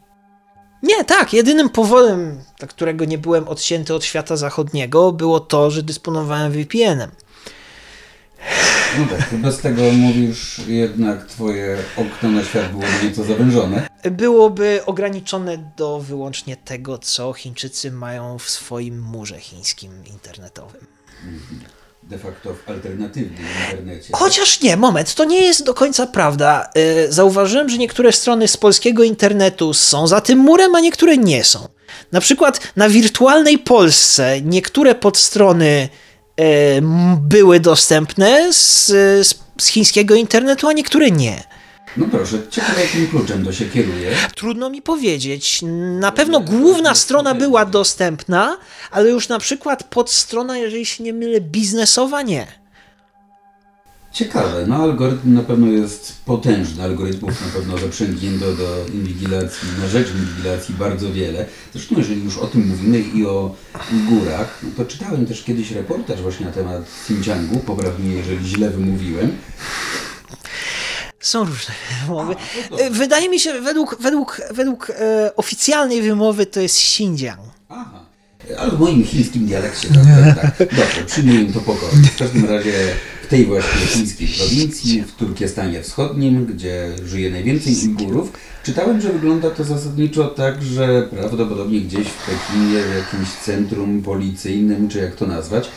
nie, 0.85 1.03
tak, 1.03 1.33
jedynym 1.33 1.69
powodem, 1.69 2.41
dla 2.59 2.67
którego 2.67 3.05
nie 3.05 3.17
byłem 3.17 3.47
odcięty 3.47 3.93
od 3.93 4.05
świata 4.05 4.37
zachodniego, 4.37 5.11
było 5.11 5.39
to, 5.39 5.71
że 5.71 5.83
dysponowałem 5.83 6.51
VPN-em. 6.51 7.11
No 8.99 9.05
tak, 9.17 9.35
bez 9.35 9.57
tego 9.57 9.81
mówisz, 9.91 10.61
jednak 10.67 11.25
twoje 11.25 11.77
okno 11.97 12.31
na 12.31 12.43
świat 12.43 12.71
było 12.71 12.83
nieco 13.03 13.23
zawężone. 13.23 13.87
byłoby 14.11 14.81
ograniczone 14.85 15.71
do 15.77 15.99
wyłącznie 15.99 16.57
tego, 16.57 16.97
co 16.97 17.33
Chińczycy 17.33 17.91
mają 17.91 18.39
w 18.39 18.49
swoim 18.49 19.01
murze 19.01 19.39
chińskim 19.39 19.91
internetowym. 20.05 20.87
De 22.09 22.17
facto 22.17 22.53
w 22.53 22.69
alternatywnym 22.69 23.43
internecie. 23.71 24.09
Chociaż 24.11 24.61
nie, 24.61 24.77
moment, 24.77 25.13
to 25.15 25.25
nie 25.25 25.41
jest 25.41 25.63
do 25.63 25.73
końca 25.73 26.07
prawda. 26.07 26.69
Yy, 26.75 27.11
Zauważyłem, 27.13 27.69
że 27.69 27.77
niektóre 27.77 28.11
strony 28.11 28.47
z 28.47 28.57
polskiego 28.57 29.03
internetu 29.03 29.73
są 29.73 30.07
za 30.07 30.21
tym 30.21 30.39
murem, 30.39 30.75
a 30.75 30.79
niektóre 30.79 31.17
nie 31.17 31.43
są. 31.43 31.67
Na 32.11 32.21
przykład 32.21 32.59
na 32.75 32.89
wirtualnej 32.89 33.59
Polsce 33.59 34.41
niektóre 34.41 34.95
podstrony 34.95 35.89
m- 36.37 37.17
były 37.21 37.59
dostępne 37.59 38.53
z, 38.53 38.85
z 39.61 39.65
chińskiego 39.67 40.15
internetu, 40.15 40.67
a 40.67 40.73
niektóre 40.73 41.11
nie. 41.11 41.43
No 41.97 42.05
proszę, 42.11 42.37
ciekawe 42.49 42.81
jakim 42.81 43.07
kluczem 43.07 43.45
to 43.45 43.53
się 43.53 43.65
kieruje. 43.65 44.11
Trudno 44.35 44.69
mi 44.69 44.81
powiedzieć. 44.81 45.61
Na 45.99 46.11
pewno 46.11 46.39
główna 46.39 46.95
strona 46.95 47.35
była 47.35 47.65
dostępna, 47.65 48.57
ale 48.91 49.09
już 49.09 49.29
na 49.29 49.39
przykład 49.39 49.83
podstrona, 49.83 50.57
jeżeli 50.57 50.85
się 50.85 51.03
nie 51.03 51.13
mylę, 51.13 51.41
biznesowa 51.41 52.21
nie. 52.21 52.47
Ciekawe, 54.11 54.65
no 54.67 54.75
algorytm 54.75 55.33
na 55.33 55.43
pewno 55.43 55.67
jest 55.67 56.13
potężny, 56.25 56.83
algorytmów 56.83 57.41
na 57.41 57.59
pewno 57.59 57.77
zaprzęgnięto 57.77 58.53
do 58.53 58.85
inwigilacji, 58.93 59.67
na 59.81 59.87
rzecz 59.87 60.07
inwigilacji 60.09 60.75
bardzo 60.75 61.13
wiele. 61.13 61.45
Zresztą 61.73 61.95
jeżeli 61.97 62.23
już 62.23 62.37
o 62.37 62.47
tym 62.47 62.67
mówimy 62.67 62.99
i 62.99 63.25
o 63.25 63.55
górach, 64.09 64.59
no 64.63 64.69
to 64.77 64.85
czytałem 64.85 65.25
też 65.25 65.43
kiedyś 65.43 65.71
reportaż 65.71 66.21
właśnie 66.21 66.45
na 66.45 66.51
temat 66.51 66.81
Xinjiangu, 67.01 67.59
popraw 67.59 67.99
mnie 67.99 68.15
jeżeli 68.15 68.47
źle 68.47 68.69
wymówiłem. 68.69 69.31
Są 71.19 71.39
różne 71.45 71.73
wymowy. 72.07 72.35
E, 72.79 72.89
Wydaje 72.89 73.29
mi 73.29 73.39
się, 73.39 73.61
według, 73.61 73.97
według, 73.99 74.41
według 74.51 74.89
e, 74.89 75.35
oficjalnej 75.35 76.01
wymowy 76.01 76.45
to 76.45 76.59
jest 76.61 76.77
Xinjiang. 76.77 77.39
Aha, 77.69 78.05
ale 78.57 78.71
w 78.71 78.79
moim 78.79 79.03
chińskim 79.03 79.45
dialekcie 79.45 79.87
tak, 79.87 80.35
tak, 80.35 80.57
tak. 80.57 80.69
Dobrze, 80.69 81.03
przyjmuję 81.05 81.53
to 81.53 81.59
pokornie. 81.59 82.07
W 82.07 82.17
każdym 82.17 82.45
razie 82.45 82.73
w 83.23 83.27
tej 83.27 83.45
właśnie 83.45 83.79
chińskiej 83.87 84.27
prowincji, 84.27 85.01
w 85.01 85.11
Turkestanie 85.15 85.81
Wschodnim, 85.81 86.45
gdzie 86.45 86.89
żyje 87.05 87.29
najwięcej 87.29 87.75
Ujgurów, 87.83 88.31
czytałem, 88.63 89.01
że 89.01 89.09
wygląda 89.13 89.49
to 89.49 89.63
zasadniczo 89.63 90.27
tak, 90.27 90.63
że 90.63 91.07
prawdopodobnie 91.11 91.81
gdzieś 91.81 92.07
w 92.07 92.25
Pekinie, 92.25 92.79
w 92.83 92.95
jakimś 92.95 93.29
centrum 93.45 94.01
policyjnym, 94.01 94.89
czy 94.89 94.97
jak 94.99 95.15
to 95.15 95.27
nazwać, 95.27 95.69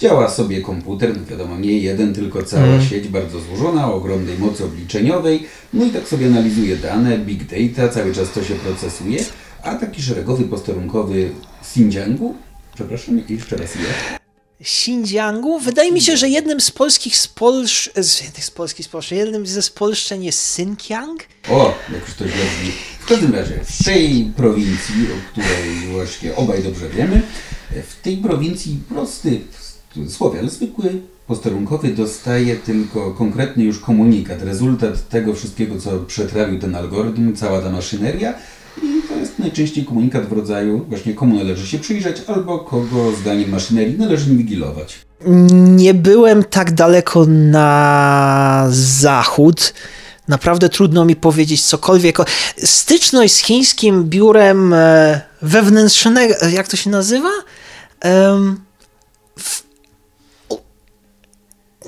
działa 0.00 0.30
sobie 0.30 0.60
komputer, 0.60 1.16
no 1.16 1.24
wiadomo, 1.24 1.58
nie 1.58 1.78
jeden, 1.78 2.14
tylko 2.14 2.42
cała 2.42 2.82
sieć 2.82 3.08
bardzo 3.08 3.40
złożona, 3.40 3.90
o 3.90 3.94
ogromnej 3.94 4.38
mocy 4.38 4.64
obliczeniowej, 4.64 5.46
no 5.72 5.84
i 5.84 5.90
tak 5.90 6.08
sobie 6.08 6.26
analizuje 6.26 6.76
dane, 6.76 7.18
big 7.18 7.44
data, 7.44 7.94
cały 7.94 8.14
czas 8.14 8.32
to 8.32 8.44
się 8.44 8.54
procesuje, 8.54 9.24
a 9.62 9.74
taki 9.74 10.02
szeregowy 10.02 10.44
posterunkowy 10.44 11.30
Xinjiangu, 11.62 12.34
przepraszam, 12.74 13.22
jeszcze 13.28 13.56
raz 13.56 13.76
ile? 13.76 13.88
Xinjiangu. 14.60 15.60
Wydaje 15.60 15.92
mi 15.92 16.00
się, 16.00 16.16
że 16.16 16.28
jednym 16.28 16.60
z 16.60 16.70
polskich 16.70 17.16
spolsz... 17.16 17.90
z 17.96 18.22
z 18.44 18.50
polskich 18.50 18.86
spolszczeń, 18.86 19.18
jednym 19.18 19.46
ze 19.46 19.62
spolszczeń 19.62 20.24
jest 20.24 20.38
Xinjiang. 20.38 21.24
O, 21.50 21.74
jak 21.92 22.08
już 22.08 22.14
to 22.14 22.28
źle 22.28 22.36
brzmi. 22.36 22.72
W 23.00 23.06
każdym 23.06 23.34
razie, 23.34 23.60
w 23.64 23.84
tej 23.84 24.32
prowincji, 24.36 24.94
o 24.94 25.30
której 25.32 25.92
właśnie 25.92 26.36
obaj 26.36 26.62
dobrze 26.62 26.88
wiemy, 26.88 27.22
w 27.70 28.02
tej 28.02 28.16
prowincji 28.16 28.78
prosty 28.88 29.40
Słowian, 30.08 30.50
zwykły 30.50 31.00
posterunkowy 31.26 31.88
dostaje 31.88 32.56
tylko 32.56 33.10
konkretny 33.10 33.64
już 33.64 33.80
komunikat, 33.80 34.42
rezultat 34.42 35.08
tego 35.08 35.34
wszystkiego, 35.34 35.80
co 35.80 35.90
przetrawił 35.98 36.58
ten 36.58 36.74
algorytm, 36.74 37.36
cała 37.36 37.60
ta 37.60 37.70
maszyneria 37.70 38.34
i 38.82 39.08
to 39.08 39.14
jest 39.14 39.38
najczęściej 39.38 39.84
komunikat 39.84 40.26
w 40.26 40.32
rodzaju 40.32 40.84
właśnie 40.88 41.14
komu 41.14 41.36
należy 41.36 41.66
się 41.66 41.78
przyjrzeć 41.78 42.16
albo 42.26 42.58
kogo 42.58 43.12
zdaniem 43.20 43.50
maszynerii 43.50 43.98
należy 43.98 44.30
inwigilować. 44.30 44.98
Nie 45.50 45.94
byłem 45.94 46.44
tak 46.44 46.74
daleko 46.74 47.26
na 47.26 48.66
zachód. 48.70 49.74
Naprawdę 50.28 50.68
trudno 50.68 51.04
mi 51.04 51.16
powiedzieć 51.16 51.62
cokolwiek. 51.62 52.18
Styczność 52.56 53.34
z 53.34 53.38
chińskim 53.38 54.04
biurem 54.04 54.72
e, 54.72 55.20
wewnętrznego, 55.42 56.34
jak 56.52 56.68
to 56.68 56.76
się 56.76 56.90
nazywa? 56.90 57.30
W, 59.38 59.65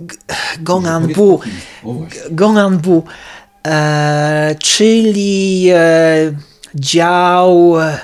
G- 0.01 0.17
Gonganbu. 0.61 1.41
O 1.85 1.93
właśnie. 1.93 2.21
Gonganbu, 2.31 3.05
e, 3.67 4.55
czyli 4.59 5.69
e, 5.75 6.33
dział 6.75 7.81
e, 7.81 7.99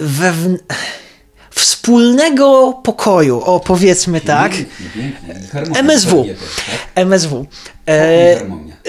wewn... 0.00 0.58
wspólnego 1.50 2.72
pokoju, 2.84 3.40
o 3.40 3.60
powiedzmy 3.60 4.20
tak. 4.20 4.52
Harmonia 5.52 5.80
MSW. 5.80 6.24
też, 6.24 6.38
tak? 6.38 7.04
MSW. 7.06 7.46
E, 7.88 8.36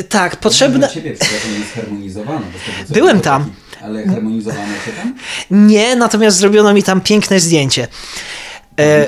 tak, 0.09 0.31
Dla 0.31 0.41
potrzebne... 0.41 0.89
Ciebie, 0.89 1.15
Byłem 2.89 3.21
tam. 3.21 3.53
Ale 3.83 4.07
harmonizowano 4.07 4.73
się 4.85 4.91
tam? 4.91 5.15
Nie, 5.51 5.95
natomiast 5.95 6.37
zrobiono 6.37 6.73
mi 6.73 6.83
tam 6.83 7.01
piękne 7.01 7.39
zdjęcie. 7.39 7.87
E. 8.79 9.07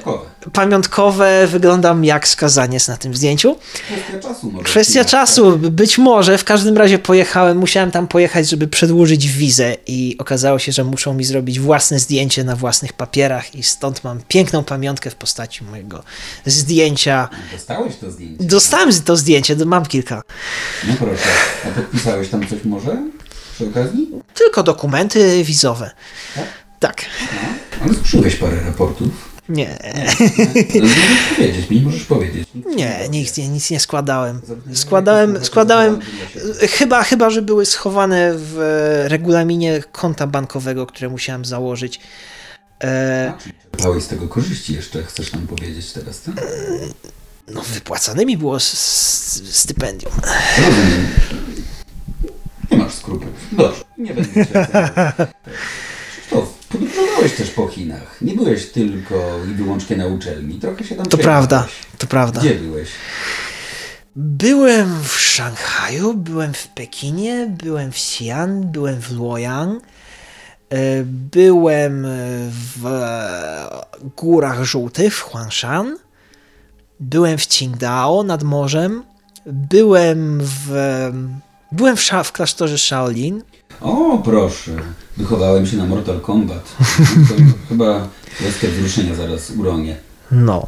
pamiątkowe, 0.54 1.48
wyglądam 1.48 2.06
jak 2.06 2.28
skazaniec 2.28 2.88
na 2.88 2.98
tym 2.98 3.16
zdjęciu. 3.16 3.56
Kwestia 3.74 4.20
czasu 4.20 4.52
może. 4.52 4.64
Kwestia 4.64 5.06
czasu, 5.06 5.58
być 5.58 5.98
może. 5.98 6.38
W 6.38 6.44
każdym 6.44 6.78
razie 6.78 7.00
pojechałem, 7.00 7.58
musiałem 7.58 7.92
tam 7.92 8.08
pojechać, 8.08 8.50
żeby 8.50 8.68
przedłużyć 8.68 9.28
wizę 9.28 9.76
i 9.88 10.16
okazało 10.20 10.60
się, 10.60 10.72
że 10.72 10.84
muszą 10.84 11.14
mi 11.14 11.24
zrobić 11.24 11.60
własne 11.60 12.00
zdjęcie 12.00 12.44
na 12.44 12.56
własnych 12.56 12.94
papierach 12.94 13.56
i 13.56 13.64
stąd 13.64 14.04
mam 14.04 14.20
piękną 14.28 14.64
pamiątkę 14.64 15.10
w 15.10 15.16
postaci 15.16 15.64
mojego 15.64 16.04
zdjęcia. 16.46 17.28
tak? 17.32 17.40
Dostałeś 17.52 17.96
to 17.96 18.12
zdjęcie? 18.12 18.44
Dostałem 18.44 18.94
to 19.06 19.18
zdjęcie, 19.18 19.56
mam 19.66 19.86
kilka. 19.86 20.22
No 20.88 20.94
proszę. 21.00 21.30
A 21.66 21.68
podpisałeś 21.70 22.30
tam 22.30 22.48
coś 22.48 22.64
może 22.64 22.98
przy 23.56 23.68
okazji? 23.68 24.08
Tylko 24.34 24.64
dokumenty 24.64 25.44
wizowe. 25.44 25.92
Tak? 26.36 26.46
Tak. 26.80 27.06
No. 27.34 27.86
Ale 27.86 27.94
skrzyłeś 27.94 28.36
parę 28.36 28.62
raportów. 28.66 29.31
Nie. 29.52 29.78
Możesz 30.82 31.36
powiedzieć 31.36 31.70
mi, 31.70 31.82
możesz 31.82 32.04
powiedzieć. 32.04 32.50
Nie, 32.76 33.10
nic, 33.10 33.38
nie, 33.38 33.50
nic 33.50 33.72
nie 33.72 33.80
składałem. 33.80 34.42
Składałem, 34.74 35.46
składałem 35.46 36.00
chyba, 36.70 37.04
chyba, 37.04 37.30
że 37.30 37.42
były 37.42 37.66
schowane 37.66 38.34
w 38.36 38.58
regulaminie 39.08 39.84
konta 39.92 40.28
bankowego, 40.28 40.86
które 40.86 41.10
musiałem 41.10 41.46
założyć. 41.46 42.00
E... 42.84 43.34
Czerpałeś 43.72 44.04
z 44.04 44.08
tego 44.08 44.28
korzyści 44.28 44.74
jeszcze, 44.74 45.04
chcesz 45.04 45.34
nam 45.34 45.48
powiedzieć 45.48 45.94
teraz, 45.94 46.22
tak? 46.22 46.36
No, 47.48 47.62
wypłacane 47.62 48.26
mi 48.26 48.38
było 48.38 48.60
stypendium. 48.60 50.14
Rozumiem. 50.58 51.08
Nie 52.72 52.78
masz 52.78 52.94
skrupułów. 52.94 53.36
Dobrze, 53.52 53.84
nie 53.98 54.14
będę 54.14 54.46
cię 54.46 54.48
podróżowałeś 56.72 57.32
też 57.32 57.50
po 57.50 57.68
Chinach. 57.68 58.22
Nie 58.22 58.34
byłeś 58.34 58.66
tylko 58.66 59.40
i 59.52 59.54
wyłącznie 59.54 59.98
na 59.98 60.06
uczelni. 60.06 60.60
Trochę 60.60 60.84
się 60.84 60.96
tam 60.96 61.06
To 61.06 61.18
prawda, 61.18 61.68
to 61.98 62.08
prawda. 62.08 62.42
Gdzie 62.42 62.56
byłeś? 62.56 62.90
Byłem 64.16 65.04
w 65.04 65.20
Szanghaju, 65.20 66.14
byłem 66.14 66.54
w 66.54 66.68
Pekinie, 66.68 67.56
byłem 67.64 67.92
w 67.92 67.96
Xi'an, 67.96 68.64
byłem 68.64 69.02
w 69.02 69.12
Luoyang, 69.12 69.84
e, 70.70 71.04
byłem 71.04 72.08
w 72.52 72.90
Górach 74.18 74.64
Żółtych, 74.64 75.16
w 75.16 75.22
Huangshan, 75.22 75.98
byłem 77.00 77.38
w 77.38 77.48
Qingdao 77.48 78.24
nad 78.24 78.44
morzem, 78.44 79.04
byłem 79.46 80.40
w, 80.42 80.72
byłem 81.72 81.96
w, 81.96 82.10
w 82.24 82.32
klasztorze 82.32 82.78
Shaolin. 82.78 83.44
O, 83.82 84.22
proszę. 84.26 84.72
Wychowałem 85.18 85.68
się 85.68 85.78
na 85.78 85.86
Mortal 85.86 86.20
Kombat. 86.20 86.76
chyba 87.70 88.08
łezkę 88.46 88.68
wzruszenia 88.68 89.16
zaraz 89.16 89.52
uronię. 89.52 89.96
No. 90.32 90.68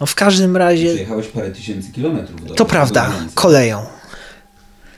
no. 0.00 0.06
W 0.06 0.14
każdym 0.14 0.56
razie... 0.56 0.88
Przejechałeś 0.88 1.26
parę 1.26 1.50
tysięcy 1.50 1.92
kilometrów. 1.92 2.44
Do 2.44 2.54
to 2.54 2.64
prawda, 2.64 3.12
koleją. 3.34 3.82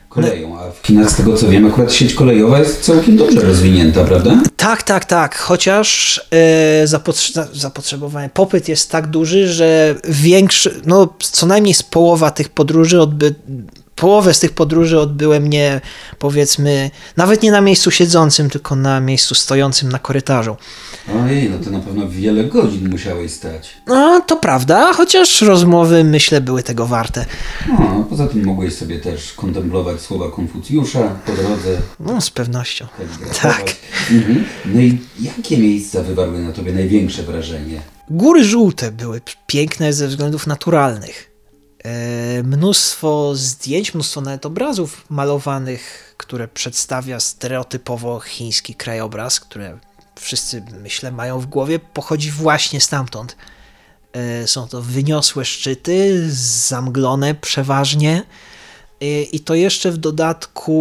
Koleją, 0.08 0.58
a 0.58 0.70
w 0.70 0.86
Chinach 0.86 1.10
z 1.10 1.16
tego 1.16 1.36
co 1.36 1.48
wiem, 1.48 1.66
akurat 1.66 1.92
sieć 1.92 2.14
kolejowa 2.14 2.58
jest 2.58 2.80
całkiem 2.80 3.16
dobrze 3.16 3.40
rozwinięta, 3.40 4.04
prawda? 4.04 4.42
Tak, 4.56 4.82
tak, 4.82 5.04
tak. 5.04 5.38
Chociaż 5.38 6.20
e, 6.30 6.86
zapotrze 6.86 7.48
zapotrzebowanie, 7.52 8.30
popyt 8.34 8.68
jest 8.68 8.90
tak 8.90 9.06
duży, 9.06 9.48
że 9.48 9.94
większy, 10.08 10.80
no 10.86 11.14
co 11.18 11.46
najmniej 11.46 11.74
z 11.74 11.82
połowa 11.82 12.30
tych 12.30 12.48
podróży 12.48 13.00
odby 13.00 13.34
połowę 13.97 14.35
z 14.35 14.40
tych 14.40 14.52
podróży 14.52 15.01
odbyłem 15.01 15.47
nie, 15.47 15.81
powiedzmy, 16.18 16.90
nawet 17.16 17.43
nie 17.43 17.51
na 17.51 17.60
miejscu 17.60 17.90
siedzącym, 17.90 18.51
tylko 18.51 18.77
na 18.77 19.01
miejscu 19.01 19.35
stojącym 19.35 19.93
na 19.93 19.98
korytarzu. 19.98 20.56
Ojej, 21.24 21.51
no 21.51 21.59
to 21.64 21.70
na 21.70 21.81
pewno 21.81 22.09
wiele 22.09 22.44
godzin 22.44 22.90
musiałeś 22.90 23.32
stać. 23.32 23.77
No, 23.86 24.20
to 24.27 24.36
prawda, 24.36 24.93
chociaż 24.93 25.43
rozmowy, 25.43 26.05
myślę, 26.05 26.40
były 26.40 26.62
tego 26.62 26.86
warte. 26.86 27.24
No, 27.68 28.06
poza 28.10 28.27
tym 28.27 28.44
mogłeś 28.44 28.74
sobie 28.74 28.98
też 28.98 29.32
kontemplować 29.32 30.01
słowa 30.01 30.31
Konfucjusza 30.31 31.09
po 31.27 31.32
drodze. 31.32 31.78
No, 32.01 32.20
z 32.20 32.31
pewnością. 32.31 32.86
Tak. 33.43 33.77
Mhm. 34.10 34.44
No 34.64 34.81
i 34.81 34.98
jakie 35.20 35.59
miejsca 35.59 36.02
wywarły 36.02 36.39
na 36.39 36.52
tobie 36.52 36.73
największe 36.73 37.23
wrażenie? 37.23 37.81
Góry 38.10 38.44
żółte 38.44 38.93
były 38.93 39.20
piękne 39.47 39.93
ze 39.93 40.09
względów 40.09 40.47
naturalnych. 40.47 41.35
E, 41.86 42.42
mnóstwo 42.42 43.32
zdjęć, 43.34 43.94
mnóstwo 43.94 44.20
nawet 44.20 44.46
obrazów 44.46 45.04
malowanych, 45.10 46.14
które 46.16 46.48
przedstawia 46.48 47.20
stereotypowo 47.20 48.20
chiński 48.20 48.74
krajobraz, 48.74 49.40
które 49.40 49.78
wszyscy, 50.20 50.62
myślę, 50.82 51.12
mają 51.12 51.40
w 51.40 51.46
głowie, 51.46 51.78
pochodzi 51.78 52.30
właśnie 52.30 52.80
stamtąd. 52.80 53.36
E, 54.12 54.46
są 54.46 54.68
to 54.68 54.82
wyniosłe 54.82 55.44
szczyty, 55.44 56.26
zamglone 56.68 57.34
przeważnie 57.34 58.22
e, 59.00 59.22
i 59.22 59.40
to 59.40 59.54
jeszcze 59.54 59.90
w 59.90 59.96
dodatku 59.96 60.72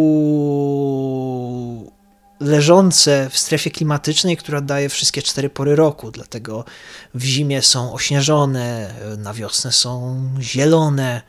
leżące 2.39 3.29
w 3.29 3.37
strefie 3.37 3.71
klimatycznej, 3.71 4.37
która 4.37 4.61
daje 4.61 4.89
wszystkie 4.89 5.21
cztery 5.21 5.49
pory 5.49 5.75
roku, 5.75 6.11
dlatego 6.11 6.65
w 7.13 7.23
zimie 7.23 7.61
są 7.61 7.93
ośnieżone, 7.93 8.93
na 9.17 9.33
wiosnę 9.33 9.71
są 9.71 10.29
zielone. 10.41 11.21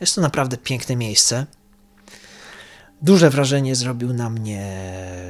Jest 0.00 0.14
to 0.14 0.20
naprawdę 0.20 0.56
piękne 0.56 0.96
miejsce. 0.96 1.46
Duże 3.02 3.30
wrażenie 3.30 3.76
zrobił 3.76 4.12
na 4.12 4.30
mnie 4.30 4.86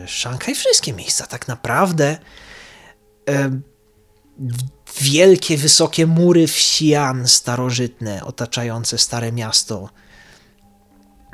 Szanghaj, 0.06 0.54
wszystkie 0.54 0.92
miejsca 0.92 1.26
tak 1.26 1.48
naprawdę. 1.48 2.18
Wielkie, 5.00 5.56
wysokie 5.56 6.06
mury 6.06 6.46
w 6.46 6.56
Xi'an 6.56 7.26
starożytne, 7.26 8.24
otaczające 8.24 8.98
stare 8.98 9.32
miasto. 9.32 9.88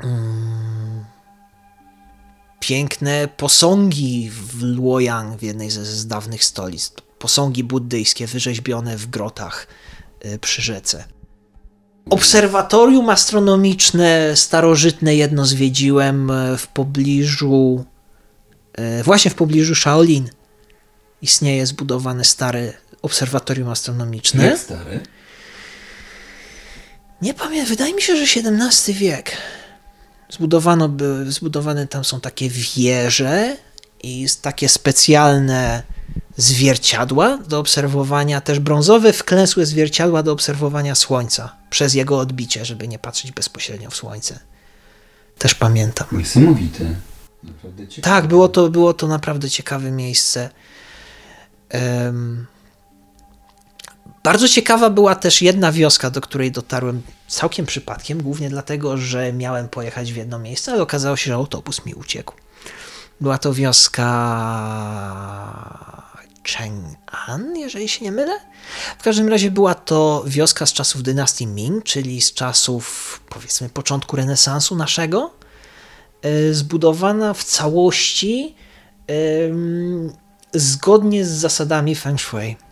Mm 0.03 0.68
piękne 2.59 3.27
posągi 3.37 4.29
w 4.29 4.63
Luoyang, 4.63 5.39
w 5.39 5.43
jednej 5.43 5.71
ze, 5.71 5.85
z 5.85 6.07
dawnych 6.07 6.43
stolic. 6.43 6.91
Posągi 7.19 7.63
buddyjskie 7.63 8.27
wyrzeźbione 8.27 8.97
w 8.97 9.07
grotach 9.07 9.67
y, 10.25 10.39
przy 10.39 10.61
rzece. 10.61 11.03
Obserwatorium 12.09 13.09
astronomiczne 13.09 14.35
starożytne 14.35 15.15
jedno 15.15 15.45
zwiedziłem 15.45 16.31
y, 16.31 16.57
w 16.57 16.67
pobliżu, 16.67 17.85
y, 18.99 19.03
właśnie 19.03 19.31
w 19.31 19.35
pobliżu 19.35 19.75
Shaolin. 19.75 20.29
Istnieje 21.21 21.65
zbudowane 21.65 22.25
stare 22.25 22.73
obserwatorium 23.01 23.69
astronomiczne. 23.69 24.45
Jak 24.45 24.59
stare? 24.59 24.99
Nie 27.21 27.33
pamiętam, 27.33 27.69
wydaje 27.69 27.93
mi 27.93 28.01
się, 28.01 28.15
że 28.15 28.41
XVII 28.41 28.93
wiek. 28.93 29.37
Zbudowano, 30.29 30.89
by, 30.89 31.31
zbudowane 31.31 31.87
tam 31.87 32.03
są 32.03 32.21
takie 32.21 32.49
wieże 32.49 33.57
i 34.03 34.27
takie 34.41 34.69
specjalne 34.69 35.83
zwierciadła 36.37 37.37
do 37.37 37.59
obserwowania, 37.59 38.41
też 38.41 38.59
brązowe 38.59 39.13
wklęsłe 39.13 39.65
zwierciadła 39.65 40.23
do 40.23 40.31
obserwowania 40.31 40.95
słońca 40.95 41.55
przez 41.69 41.93
jego 41.93 42.19
odbicie, 42.19 42.65
żeby 42.65 42.87
nie 42.87 42.99
patrzeć 42.99 43.31
bezpośrednio 43.31 43.89
w 43.89 43.95
słońce. 43.95 44.39
Też 45.37 45.55
pamiętam. 45.55 46.07
Niesamowite. 46.11 46.95
Tak, 48.01 48.27
było 48.27 48.47
to, 48.47 48.69
było 48.69 48.93
to 48.93 49.07
naprawdę 49.07 49.49
ciekawe 49.49 49.91
miejsce. 49.91 50.49
Um, 51.73 52.45
bardzo 54.29 54.47
ciekawa 54.47 54.89
była 54.89 55.15
też 55.15 55.41
jedna 55.41 55.71
wioska, 55.71 56.09
do 56.09 56.21
której 56.21 56.51
dotarłem 56.51 57.01
całkiem 57.27 57.65
przypadkiem, 57.65 58.23
głównie 58.23 58.49
dlatego, 58.49 58.97
że 58.97 59.33
miałem 59.33 59.69
pojechać 59.69 60.13
w 60.13 60.15
jedno 60.15 60.39
miejsce, 60.39 60.71
ale 60.71 60.81
okazało 60.81 61.17
się, 61.17 61.25
że 61.25 61.33
autobus 61.33 61.85
mi 61.85 61.93
uciekł. 61.93 62.33
Była 63.21 63.37
to 63.37 63.53
wioska 63.53 64.09
Cheng'an, 66.43 67.55
jeżeli 67.55 67.89
się 67.89 68.05
nie 68.05 68.11
mylę. 68.11 68.39
W 68.99 69.03
każdym 69.03 69.29
razie 69.29 69.51
była 69.51 69.75
to 69.75 70.23
wioska 70.27 70.65
z 70.65 70.73
czasów 70.73 71.03
dynastii 71.03 71.47
Ming, 71.47 71.83
czyli 71.83 72.21
z 72.21 72.33
czasów 72.33 73.21
powiedzmy 73.29 73.69
początku 73.69 74.15
renesansu 74.15 74.75
naszego, 74.75 75.31
e, 76.21 76.53
zbudowana 76.53 77.33
w 77.33 77.43
całości 77.43 78.55
zgodnie 80.53 81.25
z 81.25 81.29
zasadami 81.29 81.95
Feng 81.95 82.21
Shui 82.21 82.68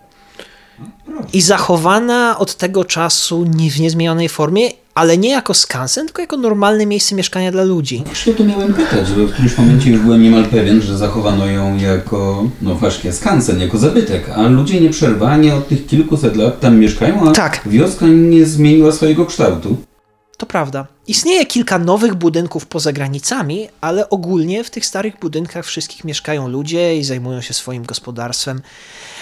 i 1.34 1.42
zachowana 1.42 2.40
od 2.40 2.56
tego 2.56 2.86
czasu 2.86 3.46
nie 3.56 3.72
w 3.72 3.80
niezmienionej 3.80 4.30
formie, 4.30 4.70
ale 4.96 5.18
nie 5.18 5.30
jako 5.30 5.54
skansen, 5.54 6.06
tylko 6.06 6.22
jako 6.22 6.38
normalne 6.38 6.86
miejsce 6.86 7.16
mieszkania 7.16 7.52
dla 7.52 7.64
ludzi. 7.64 8.04
Właśnie 8.06 8.34
to 8.34 8.44
miałem 8.44 8.74
pytać, 8.74 9.12
bo 9.12 9.28
w 9.28 9.32
którymś 9.32 9.58
momencie 9.58 9.92
już 9.92 10.02
byłem 10.02 10.22
niemal 10.24 10.46
pewien, 10.46 10.82
że 10.82 10.98
zachowano 10.98 11.46
ją 11.46 11.78
jako, 11.78 12.50
no 12.62 12.76
właśnie, 12.76 13.14
skansen, 13.14 13.60
jako 13.60 13.78
zabytek, 13.78 14.30
a 14.36 14.42
ludzie 14.42 14.82
nieprzerwanie 14.82 15.56
od 15.56 15.68
tych 15.68 15.88
kilkuset 15.88 16.36
lat 16.36 16.60
tam 16.60 16.80
mieszkają, 16.80 17.30
a 17.30 17.32
tak. 17.32 17.62
wioska 17.66 18.06
nie 18.08 18.46
zmieniła 18.46 18.92
swojego 18.92 19.26
kształtu. 19.26 19.78
To 20.38 20.46
prawda. 20.46 20.88
Istnieje 21.08 21.46
kilka 21.46 21.80
nowych 21.80 22.16
budynków 22.16 22.66
poza 22.66 22.92
granicami, 22.92 23.68
ale 23.82 24.10
ogólnie 24.10 24.64
w 24.64 24.70
tych 24.70 24.86
starych 24.86 25.20
budynkach 25.20 25.66
wszystkich 25.66 26.04
mieszkają 26.04 26.48
ludzie 26.48 26.98
i 26.98 27.04
zajmują 27.04 27.42
się 27.42 27.54
swoim 27.54 27.86
gospodarstwem. 27.86 28.62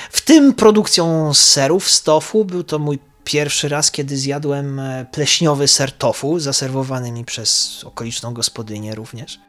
W 0.10 0.22
tym 0.22 0.54
produkcją 0.54 1.34
serów 1.34 1.90
z 1.90 2.04
tofu. 2.04 2.46
Był 2.46 2.64
to 2.64 2.80
mój 2.80 3.00
pierwszy 3.24 3.70
raz, 3.70 3.92
kiedy 3.92 4.18
zjadłem 4.18 4.80
e, 4.80 5.06
pleśniowy 5.12 5.68
ser 5.68 5.92
tofu, 5.92 6.40
zaserwowany 6.40 7.12
mi 7.12 7.26
przez 7.26 7.82
okoliczną 7.84 8.34
gospodynię 8.34 8.96
również. 8.96 9.40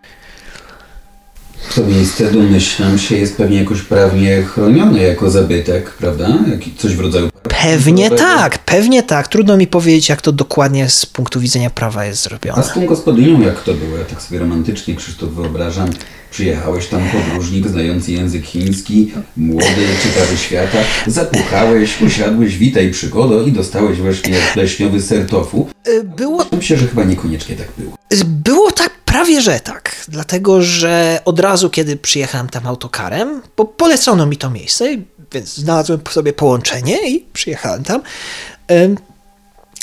To 1.75 1.85
miejsce, 1.85 2.33
domyślam 2.33 2.99
się, 2.99 3.17
jest 3.17 3.37
pewnie 3.37 3.59
jakoś 3.59 3.83
prawnie 3.83 4.43
chronione 4.43 5.03
jako 5.03 5.31
zabytek, 5.31 5.91
prawda? 5.91 6.29
Jak 6.51 6.61
coś 6.79 6.95
w 6.95 7.01
rodzaju... 7.01 7.31
Pewnie 7.63 8.11
tak, 8.11 8.59
pewnie 8.59 9.03
tak. 9.03 9.29
Trudno 9.29 9.57
mi 9.57 9.67
powiedzieć, 9.67 10.09
jak 10.09 10.23
to 10.23 10.33
dokładnie 10.33 10.91
z 10.91 11.07
punktu 11.07 11.41
widzenia 11.41 11.71
prawa 11.71 12.05
jest 12.05 12.23
zrobione. 12.23 12.59
A 12.59 12.63
z 12.63 12.75
tą 12.75 12.87
gospodynią 12.87 13.41
jak 13.41 13.63
to 13.63 13.75
było? 13.75 13.99
Ja 13.99 14.05
tak 14.05 14.23
sobie 14.23 14.39
romantycznie, 14.39 14.95
Krzysztof, 14.95 15.31
wyobrażam. 15.31 15.91
Przyjechałeś 16.31 16.87
tam 16.87 17.01
podróżnik 17.09 17.69
znający 17.69 18.13
język 18.13 18.45
chiński, 18.45 19.13
młody, 19.37 19.87
ciekawy 20.03 20.37
świata, 20.37 20.79
zapukałeś, 21.07 22.03
usiadłeś, 22.03 22.57
witaj 22.57 22.91
przygodo 22.91 23.43
i 23.43 23.53
dostałeś 23.53 23.99
właśnie 23.99 24.35
pleśniowy 24.55 25.03
ser 25.03 25.27
tofu. 25.27 25.69
Y, 25.89 26.05
było... 26.05 26.45
Myślę, 26.53 26.77
że 26.77 26.87
chyba 26.87 27.05
niekoniecznie 27.05 27.57
tak 27.57 27.69
było. 27.79 27.97
Było 28.25 28.73
tak, 28.73 28.91
prawie 29.17 29.41
że 29.41 29.61
tak. 29.61 30.05
Dlatego, 30.09 30.63
że 30.63 31.21
od 31.25 31.41
razu, 31.41 31.71
kiedy 31.71 31.97
przyjechałem 31.97 32.49
tam 32.49 32.67
autokarem, 32.67 33.43
bo 33.57 33.65
polecono 33.65 34.27
mi 34.27 34.37
to 34.37 34.51
miejsce, 34.51 34.85
więc 35.33 35.55
znalazłem 35.55 36.01
sobie 36.11 36.33
połączenie 36.33 37.11
i 37.11 37.27
przyjechałem 37.33 37.85
tam. 37.85 38.03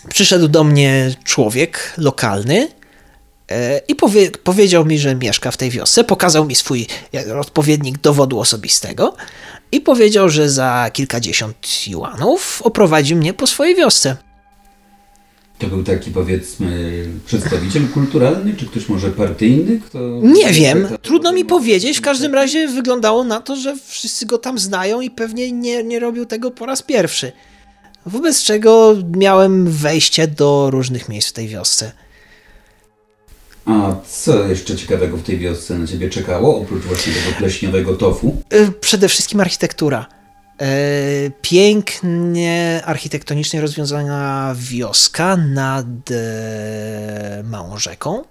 Przyszedł 0.10 0.48
do 0.48 0.64
mnie 0.64 1.16
człowiek 1.24 1.94
lokalny, 1.98 2.68
E, 3.52 3.82
i 3.88 3.96
powie, 3.96 4.32
powiedział 4.32 4.86
mi, 4.86 5.00
że 5.00 5.16
mieszka 5.16 5.52
w 5.52 5.58
tej 5.58 5.70
wiosce. 5.70 6.04
Pokazał 6.04 6.46
mi 6.46 6.56
swój 6.56 6.88
odpowiednik 7.40 7.98
dowodu 7.98 8.40
osobistego 8.40 9.16
i 9.72 9.82
powiedział, 9.82 10.30
że 10.30 10.50
za 10.50 10.90
kilkadziesiąt 10.94 11.88
juanów 11.88 12.62
oprowadzi 12.62 13.16
mnie 13.16 13.34
po 13.34 13.48
swojej 13.48 13.76
wiosce. 13.76 14.18
To 15.58 15.68
był 15.68 15.84
taki, 15.84 16.12
powiedzmy, 16.12 17.06
przedstawiciel 17.26 17.88
kulturalny, 17.88 18.54
czy 18.56 18.66
ktoś 18.66 18.90
może 18.90 19.10
partyjny? 19.10 19.80
Kto... 19.86 20.00
Nie 20.22 20.52
wiem, 20.52 20.88
trudno 21.02 21.34
mi 21.34 21.46
powiedzieć. 21.46 21.98
W 21.98 22.02
każdym 22.02 22.34
razie 22.34 22.68
wyglądało 22.68 23.24
na 23.24 23.42
to, 23.42 23.56
że 23.56 23.76
wszyscy 23.88 24.26
go 24.26 24.38
tam 24.38 24.60
znają 24.60 25.02
i 25.02 25.10
pewnie 25.10 25.52
nie, 25.52 25.84
nie 25.84 26.00
robił 26.00 26.26
tego 26.26 26.52
po 26.52 26.66
raz 26.66 26.82
pierwszy. 26.82 27.32
Wobec 28.06 28.44
czego 28.44 28.96
miałem 29.16 29.68
wejście 29.68 30.28
do 30.28 30.70
różnych 30.72 31.10
miejsc 31.10 31.30
w 31.30 31.34
tej 31.34 31.48
wiosce. 31.48 31.92
A 33.66 33.96
co 34.10 34.48
jeszcze 34.48 34.76
ciekawego 34.76 35.18
w 35.18 35.24
tej 35.24 35.40
wiosce 35.40 35.80
na 35.80 35.88
ciebie 35.88 36.10
czekało, 36.10 36.58
oprócz 36.58 36.84
właśnie 36.84 37.14
tego 37.14 37.38
pleśniowego 37.38 37.94
tofu? 37.94 38.42
E, 38.50 38.72
przede 38.72 39.10
wszystkim 39.10 39.40
architektura. 39.40 40.06
E, 40.62 40.66
pięknie 41.42 42.82
architektonicznie 42.86 43.62
rozwiązana 43.62 44.56
wioska 44.58 45.38
nad 45.38 45.86
e, 46.12 47.44
małą 47.44 47.78
rzeką. 47.78 48.24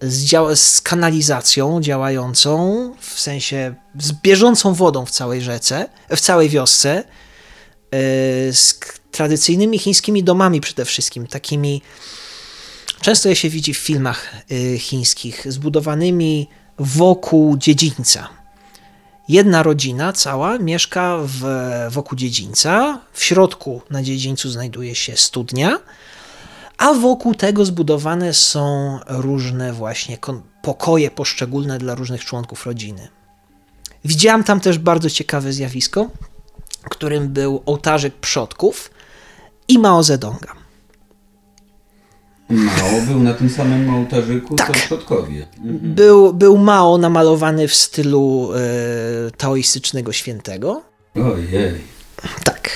Z, 0.00 0.58
z 0.60 0.80
kanalizacją 0.80 1.80
działającą, 1.80 2.92
w 3.00 3.20
sensie 3.20 3.74
z 3.98 4.12
bieżącą 4.12 4.74
wodą 4.74 5.06
w 5.06 5.10
całej 5.10 5.42
rzece, 5.42 5.88
w 6.10 6.20
całej 6.20 6.48
wiosce, 6.48 7.04
z 8.52 8.80
tradycyjnymi 9.10 9.78
chińskimi 9.78 10.24
domami 10.24 10.60
przede 10.60 10.84
wszystkim, 10.84 11.26
takimi 11.26 11.82
Często 13.00 13.28
je 13.28 13.36
się 13.36 13.50
widzi 13.50 13.74
w 13.74 13.78
filmach 13.78 14.34
chińskich, 14.78 15.52
zbudowanymi 15.52 16.48
wokół 16.78 17.56
dziedzińca. 17.56 18.35
Jedna 19.28 19.62
rodzina 19.62 20.12
cała 20.12 20.58
mieszka 20.58 21.18
w, 21.24 21.44
wokół 21.90 22.18
dziedzińca, 22.18 23.00
w 23.12 23.24
środku 23.24 23.82
na 23.90 24.02
dziedzińcu 24.02 24.50
znajduje 24.50 24.94
się 24.94 25.16
studnia, 25.16 25.78
a 26.78 26.94
wokół 26.94 27.34
tego 27.34 27.64
zbudowane 27.64 28.34
są 28.34 28.98
różne 29.06 29.72
właśnie 29.72 30.18
pokoje 30.62 31.10
poszczególne 31.10 31.78
dla 31.78 31.94
różnych 31.94 32.24
członków 32.24 32.66
rodziny. 32.66 33.08
Widziałam 34.04 34.44
tam 34.44 34.60
też 34.60 34.78
bardzo 34.78 35.10
ciekawe 35.10 35.52
zjawisko, 35.52 36.10
którym 36.90 37.28
był 37.28 37.62
ołtarzyk 37.66 38.14
przodków 38.14 38.90
i 39.68 39.78
Mao 39.78 40.02
Zedonga. 40.02 40.65
Mao 42.50 43.00
był 43.06 43.22
na 43.22 43.34
tym 43.34 43.50
samym 43.50 43.94
ołtarzyku, 43.94 44.54
tak. 44.54 44.66
co 44.66 44.72
przodkowie. 44.72 45.46
Mhm. 45.64 45.94
Był, 45.94 46.32
był 46.32 46.58
Mao 46.58 46.98
namalowany 46.98 47.68
w 47.68 47.74
stylu 47.74 48.50
e, 48.54 49.30
taoistycznego 49.36 50.12
świętego. 50.12 50.82
Ojej. 51.14 51.74
Tak. 52.44 52.70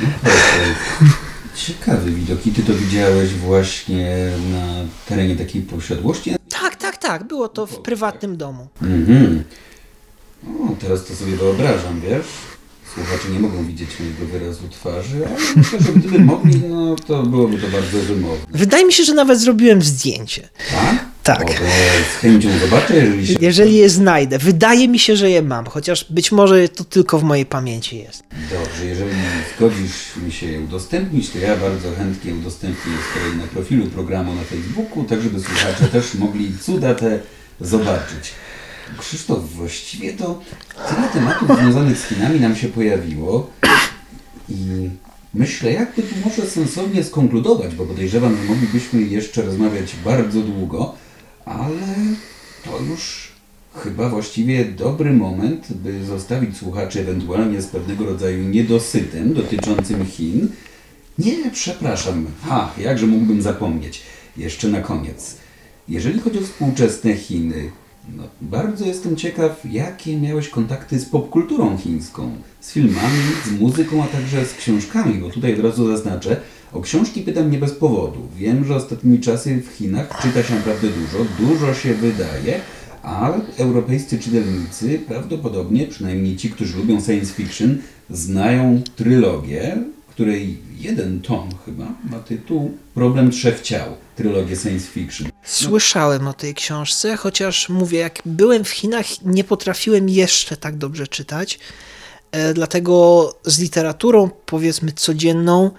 No, 0.00 0.08
ciekawy 1.54 2.10
widok. 2.10 2.46
I 2.46 2.52
ty 2.52 2.62
to 2.62 2.74
widziałeś 2.74 3.34
właśnie 3.34 4.30
na 4.52 4.66
terenie 5.08 5.36
takiej 5.36 5.62
posiadłości? 5.62 6.34
Tak, 6.48 6.76
tak, 6.76 6.96
tak. 6.96 7.24
Było 7.24 7.48
to 7.48 7.66
w 7.66 7.78
prywatnym 7.78 8.36
domu. 8.36 8.68
Mhm. 8.82 9.44
O, 10.44 10.74
teraz 10.80 11.04
to 11.04 11.14
sobie 11.14 11.36
wyobrażam, 11.36 12.00
wiesz? 12.00 12.26
Słuchacze 12.94 13.28
nie 13.32 13.38
mogą 13.38 13.64
widzieć 13.64 13.88
mojego 14.00 14.38
wyrazu 14.38 14.68
twarzy, 14.68 15.26
ale 15.26 15.36
myślę, 15.56 15.78
że 15.80 15.92
gdyby 15.92 16.18
mogli, 16.18 16.60
no 16.68 16.96
to 17.06 17.22
byłoby 17.22 17.58
to 17.58 17.68
bardzo 17.68 17.98
wymowne. 17.98 18.46
Wydaje 18.50 18.84
mi 18.86 18.92
się, 18.92 19.04
że 19.04 19.14
nawet 19.14 19.40
zrobiłem 19.40 19.82
zdjęcie. 19.82 20.48
Tak? 20.70 21.12
Tak. 21.22 21.50
O, 21.50 21.54
z 22.18 22.20
chęcią 22.20 22.48
zobaczę, 22.58 22.96
jeżeli 22.96 23.26
się... 23.26 23.34
Jeżeli 23.40 23.74
je 23.74 23.90
znajdę. 23.90 24.38
Wydaje 24.38 24.88
mi 24.88 24.98
się, 24.98 25.16
że 25.16 25.30
je 25.30 25.42
mam, 25.42 25.66
chociaż 25.66 26.06
być 26.10 26.32
może 26.32 26.68
to 26.68 26.84
tylko 26.84 27.18
w 27.18 27.22
mojej 27.22 27.46
pamięci 27.46 27.98
jest. 27.98 28.22
Dobrze, 28.50 28.86
jeżeli 28.86 29.10
zgodzisz 29.56 30.16
mi 30.26 30.32
się 30.32 30.46
je 30.46 30.60
udostępnić, 30.60 31.30
to 31.30 31.38
ja 31.38 31.56
bardzo 31.56 31.88
chętnie 31.96 32.34
udostępnię 32.34 32.92
je 33.30 33.36
na 33.36 33.46
profilu 33.46 33.86
programu 33.86 34.34
na 34.34 34.42
Facebooku, 34.42 35.04
tak 35.04 35.22
żeby 35.22 35.40
słuchacze 35.40 35.88
też 35.92 36.14
mogli 36.14 36.52
cuda 36.62 36.94
te 36.94 37.20
zobaczyć. 37.60 38.32
Krzysztof, 38.98 39.52
właściwie 39.54 40.12
to 40.12 40.40
tyle 40.88 41.08
tematów 41.08 41.58
związanych 41.58 41.98
z 41.98 42.04
Chinami 42.04 42.40
nam 42.40 42.56
się 42.56 42.68
pojawiło 42.68 43.50
i 44.48 44.90
myślę, 45.34 45.72
jakby 45.72 46.02
tu 46.02 46.14
może 46.24 46.50
sensownie 46.50 47.04
skonkludować, 47.04 47.74
bo 47.74 47.86
podejrzewam, 47.86 48.36
że 48.36 48.44
moglibyśmy 48.44 49.02
jeszcze 49.02 49.42
rozmawiać 49.42 49.94
bardzo 50.04 50.40
długo, 50.40 50.94
ale 51.44 51.96
to 52.64 52.78
już 52.90 53.32
chyba 53.74 54.08
właściwie 54.08 54.64
dobry 54.64 55.12
moment, 55.12 55.72
by 55.72 56.04
zostawić 56.04 56.56
słuchaczy 56.56 57.00
ewentualnie 57.00 57.62
z 57.62 57.66
pewnego 57.66 58.04
rodzaju 58.04 58.48
niedosytem 58.48 59.34
dotyczącym 59.34 60.06
Chin. 60.06 60.48
Nie, 61.18 61.50
przepraszam. 61.52 62.26
Ha, 62.48 62.72
jakże 62.78 63.06
mógłbym 63.06 63.42
zapomnieć. 63.42 64.02
Jeszcze 64.36 64.68
na 64.68 64.80
koniec. 64.80 65.36
Jeżeli 65.88 66.20
chodzi 66.20 66.38
o 66.38 66.42
współczesne 66.42 67.16
Chiny, 67.16 67.70
no, 68.16 68.22
bardzo 68.40 68.86
jestem 68.86 69.16
ciekaw, 69.16 69.64
jakie 69.70 70.20
miałeś 70.20 70.48
kontakty 70.48 70.98
z 70.98 71.04
popkulturą 71.04 71.78
chińską, 71.78 72.30
z 72.60 72.72
filmami, 72.72 73.18
z 73.46 73.60
muzyką, 73.60 74.04
a 74.04 74.06
także 74.06 74.46
z 74.46 74.54
książkami, 74.54 75.14
bo 75.14 75.30
tutaj 75.30 75.54
od 75.54 75.60
razu 75.60 75.86
zaznaczę, 75.86 76.36
o 76.72 76.80
książki 76.80 77.22
pytam 77.22 77.50
nie 77.50 77.58
bez 77.58 77.72
powodu. 77.72 78.20
Wiem, 78.36 78.64
że 78.64 78.76
ostatnimi 78.76 79.20
czasy 79.20 79.62
w 79.62 79.68
Chinach 79.68 80.22
czyta 80.22 80.42
się 80.42 80.54
naprawdę 80.54 80.88
dużo, 80.88 81.24
dużo 81.38 81.74
się 81.74 81.94
wydaje, 81.94 82.60
a 83.02 83.32
europejscy 83.58 84.18
czytelnicy 84.18 85.00
prawdopodobnie, 85.08 85.86
przynajmniej 85.86 86.36
ci, 86.36 86.50
którzy 86.50 86.78
lubią 86.78 87.00
science 87.00 87.34
fiction, 87.34 87.78
znają 88.10 88.82
trylogię, 88.96 89.78
której 90.14 90.58
jeden 90.78 91.20
tom 91.20 91.48
chyba 91.64 91.84
ma 92.10 92.18
tytuł 92.18 92.78
Problem 92.94 93.30
Trzech 93.30 93.60
Ciał, 93.60 93.96
trylogię 94.16 94.56
science 94.56 94.86
fiction. 94.86 95.28
Słyszałem 95.44 96.28
o 96.28 96.32
tej 96.32 96.54
książce, 96.54 97.16
chociaż 97.16 97.68
mówię, 97.68 97.98
jak 97.98 98.22
byłem 98.24 98.64
w 98.64 98.70
Chinach, 98.70 99.06
nie 99.24 99.44
potrafiłem 99.44 100.08
jeszcze 100.08 100.56
tak 100.56 100.76
dobrze 100.76 101.06
czytać. 101.06 101.58
E, 102.32 102.54
dlatego 102.54 103.34
z 103.44 103.58
literaturą, 103.60 104.30
powiedzmy, 104.46 104.92
codzienną, 104.92 105.70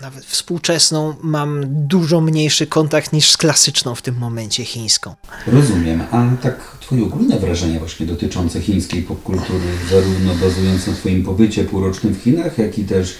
nawet 0.00 0.24
współczesną, 0.24 1.14
mam 1.22 1.64
dużo 1.66 2.20
mniejszy 2.20 2.66
kontakt 2.66 3.12
niż 3.12 3.30
z 3.30 3.36
klasyczną 3.36 3.94
w 3.94 4.02
tym 4.02 4.16
momencie 4.16 4.64
chińską. 4.64 5.14
Rozumiem. 5.46 6.02
A 6.10 6.26
tak 6.42 6.78
Twoje 6.80 7.04
ogólne 7.04 7.38
wrażenia 7.38 7.78
właśnie 7.78 8.06
dotyczące 8.06 8.60
chińskiej 8.60 9.02
popkultury, 9.02 9.66
zarówno 9.90 10.34
bazując 10.34 10.86
na 10.86 10.92
Twoim 10.92 11.22
pobycie 11.22 11.64
półrocznym 11.64 12.14
w 12.14 12.22
Chinach, 12.22 12.58
jak 12.58 12.78
i 12.78 12.84
też 12.84 13.16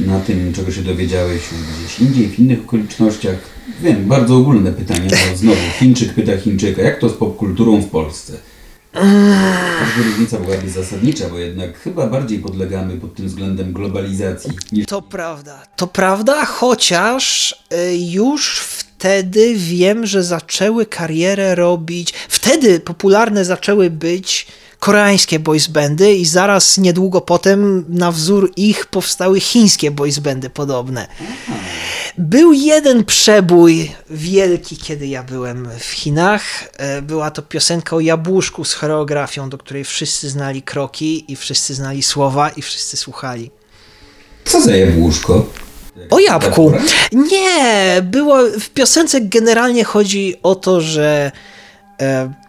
na 0.00 0.20
tym, 0.20 0.52
czego 0.52 0.72
się 0.72 0.82
dowiedziałeś 0.82 1.40
gdzieś 1.78 2.00
indziej, 2.00 2.28
w 2.28 2.38
innych 2.38 2.60
okolicznościach? 2.60 3.36
Wiem, 3.82 4.04
bardzo 4.04 4.36
ogólne 4.36 4.72
pytanie, 4.72 5.08
bo 5.10 5.36
znowu 5.36 5.60
Chińczyk 5.78 6.14
pyta 6.14 6.36
Chińczyka, 6.36 6.82
jak 6.82 6.98
to 6.98 7.08
z 7.08 7.12
popkulturą 7.12 7.80
w 7.80 7.88
Polsce? 7.88 8.32
Każda 8.92 10.02
różnica 10.04 10.38
byłaby 10.38 10.70
zasadnicza, 10.70 11.28
bo 11.28 11.38
jednak 11.38 11.78
chyba 11.78 12.06
bardziej 12.06 12.38
podlegamy 12.38 12.96
pod 12.96 13.14
tym 13.14 13.26
względem 13.26 13.72
globalizacji. 13.72 14.50
Niż... 14.72 14.86
To 14.86 15.02
prawda, 15.02 15.62
to 15.76 15.86
prawda, 15.86 16.44
chociaż 16.44 17.54
y, 17.72 17.96
już 17.96 18.60
wtedy 18.60 19.54
wiem, 19.56 20.06
że 20.06 20.22
zaczęły 20.22 20.86
karierę 20.86 21.54
robić, 21.54 22.14
wtedy 22.28 22.80
popularne 22.80 23.44
zaczęły 23.44 23.90
być 23.90 24.46
koreańskie 24.84 25.38
boys 25.38 25.66
bandy 25.66 26.14
i 26.14 26.26
zaraz 26.26 26.78
niedługo 26.78 27.20
potem 27.20 27.84
na 27.88 28.12
wzór 28.12 28.52
ich 28.56 28.86
powstały 28.86 29.40
chińskie 29.40 29.90
boys 29.90 30.18
bandy 30.18 30.50
podobne. 30.50 31.06
Był 32.18 32.52
jeden 32.52 33.04
przebój 33.04 33.92
wielki, 34.10 34.76
kiedy 34.76 35.06
ja 35.06 35.22
byłem 35.22 35.68
w 35.78 35.84
Chinach. 35.84 36.42
E, 36.76 37.02
była 37.02 37.30
to 37.30 37.42
piosenka 37.42 37.96
o 37.96 38.00
jabłuszku 38.00 38.64
z 38.64 38.74
choreografią, 38.74 39.50
do 39.50 39.58
której 39.58 39.84
wszyscy 39.84 40.30
znali 40.30 40.62
kroki 40.62 41.32
i 41.32 41.36
wszyscy 41.36 41.74
znali 41.74 42.02
słowa 42.02 42.48
i 42.48 42.62
wszyscy 42.62 42.96
słuchali. 42.96 43.50
Co 44.44 44.60
za 44.60 44.76
jabłuszko? 44.76 45.46
O 46.10 46.18
jabłku. 46.18 46.72
Nie, 47.12 48.02
było 48.02 48.38
w 48.60 48.70
piosence 48.70 49.20
generalnie 49.20 49.84
chodzi 49.84 50.34
o 50.42 50.54
to, 50.54 50.80
że 50.80 51.32
e, 52.00 52.43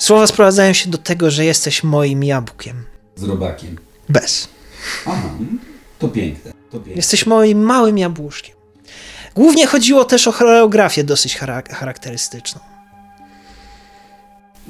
słowa 0.00 0.26
sprowadzają 0.26 0.72
się 0.72 0.90
do 0.90 0.98
tego, 0.98 1.30
że 1.30 1.44
jesteś 1.44 1.84
moim 1.84 2.24
jabłkiem. 2.24 2.84
Z 3.16 3.22
robakiem. 3.22 3.76
Bez. 4.08 4.48
Aha, 5.06 5.28
to 5.98 6.08
piękne. 6.08 6.52
To 6.70 6.76
piękne. 6.76 6.94
Jesteś 6.94 7.26
moim 7.26 7.62
małym 7.62 7.98
jabłuszkiem. 7.98 8.56
Głównie 9.34 9.66
chodziło 9.66 10.04
też 10.04 10.28
o 10.28 10.32
choreografię 10.32 11.04
dosyć 11.04 11.36
charakterystyczną. 11.70 12.60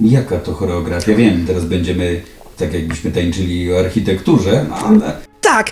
Jaka 0.00 0.38
to 0.38 0.54
choreografia? 0.54 1.14
Wiem, 1.14 1.46
teraz 1.46 1.64
będziemy 1.64 2.22
tak 2.56 2.74
jakbyśmy 2.74 3.10
tańczyli 3.10 3.72
o 3.72 3.78
architekturze, 3.78 4.66
ale... 4.84 5.16
Tak. 5.40 5.70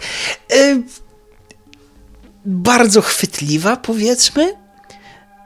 Y 0.53 0.83
bardzo 2.45 3.03
chwytliwa, 3.03 3.77
powiedzmy. 3.77 4.55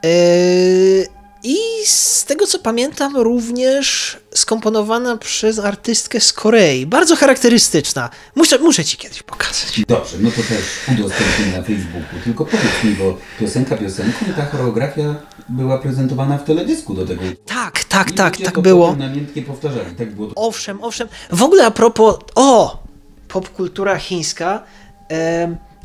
Y 0.05 1.07
i 1.43 1.57
z 1.85 2.25
tego 2.25 2.47
co 2.47 2.59
pamiętam, 2.59 3.17
również 3.17 4.17
skomponowana 4.35 5.17
przez 5.17 5.59
artystkę 5.59 6.19
z 6.19 6.33
Korei. 6.33 6.85
Bardzo 6.85 7.15
charakterystyczna. 7.15 8.09
Muszę, 8.35 8.59
muszę 8.59 8.85
ci 8.85 8.97
kiedyś 8.97 9.23
pokazać. 9.23 9.81
Dobrze, 9.87 10.17
no 10.19 10.29
to 10.31 10.35
też 10.35 10.89
udostępnij 10.91 11.47
na 11.51 11.63
Facebooku. 11.63 12.19
Tylko 12.23 12.45
powiedz 12.45 12.83
mi, 12.83 12.91
bo 12.91 13.17
piosenka 13.39 13.77
piosenką 13.77 14.25
i 14.31 14.33
ta 14.33 14.45
choreografia 14.45 15.15
była 15.49 15.77
prezentowana 15.77 16.37
w 16.37 16.43
teledysku 16.43 16.93
do 16.93 17.05
tego. 17.05 17.21
Tak, 17.45 17.83
tak, 17.83 18.11
tak, 18.11 18.37
tak 18.37 18.59
było. 18.59 18.95
namiętnie 18.95 19.41
powtarzali. 19.41 19.95
Tak 19.95 20.15
było. 20.15 20.31
Owszem, 20.35 20.83
owszem. 20.83 21.07
W 21.31 21.43
ogóle 21.43 21.65
a 21.65 21.71
propos, 21.71 22.15
o, 22.35 22.83
popkultura 23.27 23.97
chińska, 23.97 24.63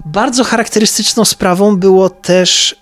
bardzo 0.06 0.44
charakterystyczną 0.44 1.24
sprawą 1.24 1.76
było 1.76 2.10
też, 2.10 2.76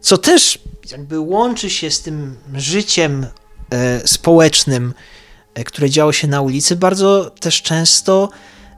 co 0.00 0.18
też 0.18 0.58
jakby 0.92 1.20
łączy 1.20 1.70
się 1.70 1.90
z 1.90 2.00
tym 2.00 2.36
życiem 2.54 3.26
e, 3.70 4.08
społecznym, 4.08 4.94
e, 5.54 5.64
które 5.64 5.90
działo 5.90 6.12
się 6.12 6.28
na 6.28 6.40
ulicy, 6.40 6.76
bardzo 6.76 7.30
też 7.40 7.62
często 7.62 8.28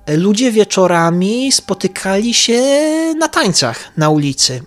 e, 0.06 0.16
ludzie 0.16 0.52
wieczorami 0.52 1.52
spotykali 1.52 2.34
się 2.34 2.62
na 3.18 3.28
tańcach 3.28 3.92
na 3.96 4.10
ulicy. 4.10 4.62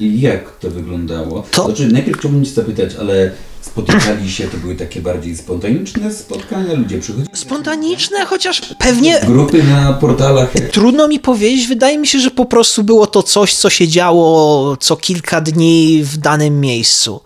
I 0.00 0.20
jak 0.20 0.56
to 0.58 0.70
wyglądało? 0.70 1.44
To... 1.50 1.64
Znaczy, 1.64 1.88
najpierw 1.92 2.18
chciałbym 2.18 2.44
Cię 2.44 2.50
zapytać, 2.50 2.94
ale 2.94 3.30
spotykali 3.76 4.30
się, 4.30 4.48
to 4.48 4.56
były 4.56 4.74
takie 4.74 5.00
bardziej 5.00 5.36
spontaniczne 5.36 6.12
spotkania, 6.12 6.74
ludzie 6.74 6.98
przychodzili? 6.98 7.28
Spontaniczne, 7.36 8.26
chociaż 8.26 8.62
pewnie... 8.78 9.20
Grupy 9.26 9.62
na 9.62 9.92
portalach? 9.92 10.52
Trudno 10.72 11.08
mi 11.08 11.20
powiedzieć, 11.20 11.66
wydaje 11.66 11.98
mi 11.98 12.06
się, 12.06 12.18
że 12.18 12.30
po 12.30 12.44
prostu 12.44 12.84
było 12.84 13.06
to 13.06 13.22
coś, 13.22 13.54
co 13.54 13.70
się 13.70 13.88
działo 13.88 14.76
co 14.80 14.96
kilka 14.96 15.40
dni 15.40 16.00
w 16.04 16.16
danym 16.16 16.60
miejscu. 16.60 17.20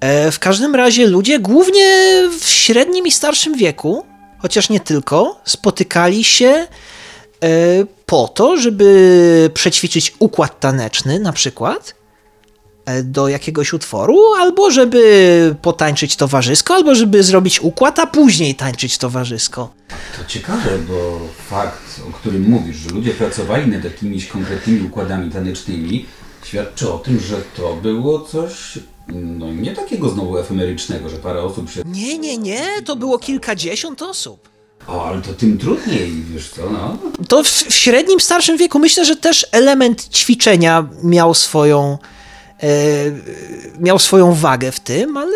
E, 0.00 0.30
w 0.30 0.38
każdym 0.38 0.74
razie 0.74 1.06
ludzie, 1.06 1.38
głównie 1.38 1.86
w 2.40 2.48
średnim 2.48 3.06
i 3.06 3.10
starszym 3.10 3.56
wieku, 3.56 4.04
chociaż 4.38 4.70
nie 4.70 4.80
tylko, 4.80 5.40
spotykali 5.44 6.24
się 6.24 6.46
e, 6.46 6.66
po 8.06 8.28
to, 8.28 8.56
żeby 8.56 9.50
przećwiczyć 9.54 10.14
układ 10.18 10.60
taneczny 10.60 11.20
na 11.20 11.32
przykład, 11.32 12.03
do 13.04 13.28
jakiegoś 13.28 13.72
utworu, 13.72 14.34
albo 14.38 14.70
żeby 14.70 15.56
potańczyć 15.62 16.16
towarzysko, 16.16 16.74
albo 16.74 16.94
żeby 16.94 17.22
zrobić 17.22 17.60
układ, 17.60 17.98
a 17.98 18.06
później 18.06 18.54
tańczyć 18.54 18.98
towarzysko. 18.98 19.70
To 20.18 20.24
ciekawe, 20.24 20.78
bo 20.88 21.20
fakt, 21.48 22.00
o 22.08 22.12
którym 22.12 22.50
mówisz, 22.50 22.76
że 22.76 22.90
ludzie 22.90 23.10
pracowali 23.10 23.70
nad 23.70 23.84
jakimiś 23.84 24.26
konkretnymi 24.26 24.86
układami 24.86 25.30
tanecznymi, 25.30 26.06
świadczy 26.44 26.92
o 26.92 26.98
tym, 26.98 27.20
że 27.20 27.36
to 27.56 27.76
było 27.76 28.20
coś 28.20 28.78
no 29.08 29.52
nie 29.52 29.72
takiego 29.72 30.08
znowu 30.08 30.38
efemerycznego, 30.38 31.08
że 31.08 31.16
parę 31.16 31.42
osób 31.42 31.70
się... 31.70 31.82
Nie, 31.86 32.18
nie, 32.18 32.38
nie, 32.38 32.82
to 32.84 32.96
było 32.96 33.18
kilkadziesiąt 33.18 34.02
osób. 34.02 34.48
O, 34.86 35.06
ale 35.06 35.22
to 35.22 35.34
tym 35.34 35.58
trudniej, 35.58 36.12
wiesz 36.12 36.50
co, 36.50 36.70
no. 36.70 36.98
To 37.28 37.42
w, 37.42 37.48
w 37.48 37.74
średnim, 37.74 38.20
starszym 38.20 38.56
wieku 38.56 38.78
myślę, 38.78 39.04
że 39.04 39.16
też 39.16 39.46
element 39.52 40.08
ćwiczenia 40.08 40.88
miał 41.02 41.34
swoją 41.34 41.98
E, 41.98 42.13
miał 43.80 43.98
swoją 43.98 44.34
wagę 44.34 44.72
w 44.72 44.80
tym, 44.80 45.16
ale 45.16 45.32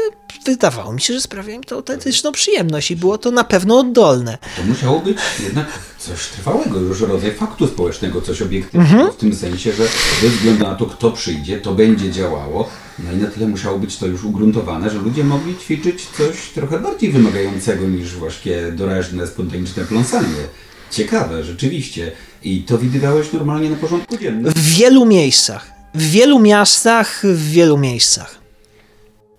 wydawało 0.47 0.93
mi 0.93 1.01
się, 1.01 1.15
że 1.15 1.20
sprawia 1.20 1.55
im 1.55 1.65
to 1.65 1.74
autentyczną 1.74 2.32
przyjemność 2.32 2.90
i 2.90 2.97
było 2.97 3.19
to 3.19 3.31
na 3.31 3.45
pewno 3.45 3.78
oddolne. 3.78 4.39
To 4.57 4.62
musiało 4.62 5.01
być 5.01 5.19
jednak 5.45 5.66
coś 5.99 6.27
trwałego, 6.27 6.81
już 6.81 7.01
rodzaj 7.01 7.32
faktu 7.32 7.66
społecznego, 7.66 8.20
coś 8.20 8.43
obiektywnego, 8.43 8.93
mhm. 8.93 9.12
w 9.12 9.16
tym 9.16 9.35
sensie, 9.35 9.73
że 9.73 9.82
bez 10.23 10.32
względu 10.32 10.65
na 10.65 10.74
to, 10.74 10.86
kto 10.86 11.11
przyjdzie, 11.11 11.61
to 11.61 11.74
będzie 11.74 12.12
działało. 12.12 12.69
No 12.99 13.12
i 13.12 13.16
na 13.16 13.27
tyle 13.27 13.47
musiało 13.47 13.78
być 13.78 13.97
to 13.97 14.07
już 14.07 14.24
ugruntowane, 14.24 14.90
że 14.90 14.99
ludzie 14.99 15.24
mogli 15.24 15.57
ćwiczyć 15.57 16.07
coś 16.07 16.51
trochę 16.55 16.81
bardziej 16.81 17.12
wymagającego 17.12 17.89
niż 17.89 18.15
właśnie 18.15 18.73
doraźne, 18.73 19.27
spontaniczne 19.27 19.85
pląsanie. 19.85 20.45
Ciekawe, 20.90 21.45
rzeczywiście. 21.45 22.12
I 22.43 22.62
to 22.62 22.78
widywałeś 22.78 23.32
normalnie 23.32 23.70
na 23.70 23.77
porządku 23.77 24.19
dziennym? 24.19 24.53
W 24.53 24.77
wielu 24.77 25.07
miejscach 25.07 25.77
w 25.94 26.10
wielu 26.10 26.39
miastach, 26.39 27.23
w 27.24 27.51
wielu 27.51 27.78
miejscach. 27.78 28.35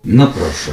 No 0.04 0.26
proszę. 0.26 0.72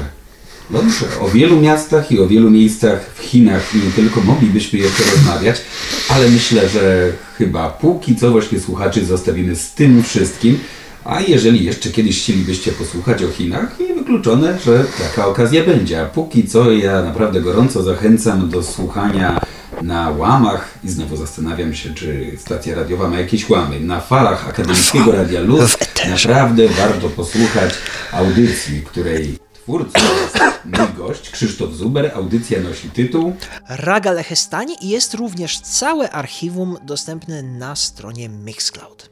Dobrze, 0.69 1.05
o 1.21 1.29
wielu 1.29 1.61
miastach 1.61 2.11
i 2.11 2.19
o 2.19 2.27
wielu 2.27 2.49
miejscach 2.49 3.09
w 3.15 3.19
Chinach 3.19 3.73
nie 3.75 3.91
tylko 3.91 4.21
moglibyśmy 4.21 4.79
jeszcze 4.79 5.03
rozmawiać, 5.15 5.61
ale 6.09 6.29
myślę, 6.29 6.69
że 6.69 7.11
chyba 7.37 7.69
póki 7.69 8.15
co 8.15 8.31
właśnie 8.31 8.59
słuchaczy 8.59 9.05
zostawimy 9.05 9.55
z 9.55 9.71
tym 9.71 10.03
wszystkim, 10.03 10.59
a 11.05 11.21
jeżeli 11.21 11.65
jeszcze 11.65 11.89
kiedyś 11.89 12.21
chcielibyście 12.21 12.71
posłuchać 12.71 13.23
o 13.23 13.27
Chinach, 13.27 13.75
i 13.79 13.93
wykluczone, 13.93 14.59
że 14.65 14.85
taka 14.99 15.27
okazja 15.27 15.63
będzie. 15.63 16.01
A 16.01 16.05
póki 16.05 16.47
co 16.47 16.71
ja 16.71 17.01
naprawdę 17.01 17.41
gorąco 17.41 17.83
zachęcam 17.83 18.49
do 18.49 18.63
słuchania 18.63 19.41
na 19.81 20.09
łamach 20.09 20.79
i 20.83 20.89
znowu 20.89 21.15
zastanawiam 21.15 21.73
się, 21.73 21.93
czy 21.93 22.37
stacja 22.37 22.75
radiowa 22.75 23.09
ma 23.09 23.19
jakieś 23.19 23.49
łamy. 23.49 23.79
Na 23.79 24.01
falach 24.01 24.49
Akademickiego 24.49 25.11
Radia 25.11 25.41
Luz 25.41 25.77
naprawdę 26.09 26.67
warto 26.67 27.09
posłuchać 27.09 27.73
audycji, 28.11 28.81
której 28.81 29.37
twórcą 29.53 29.99
jest 30.21 30.39
mój 30.65 31.07
gość, 31.07 31.29
Krzysztof 31.29 31.73
Zuber. 31.73 32.11
Audycja 32.15 32.59
nosi 32.59 32.89
tytuł 32.89 33.35
Raga 33.69 34.11
Lechestanie 34.11 34.75
i 34.81 34.89
jest 34.89 35.13
również 35.13 35.59
całe 35.59 36.11
archiwum 36.11 36.77
dostępne 36.83 37.43
na 37.43 37.75
stronie 37.75 38.29
Mixcloud. 38.29 39.09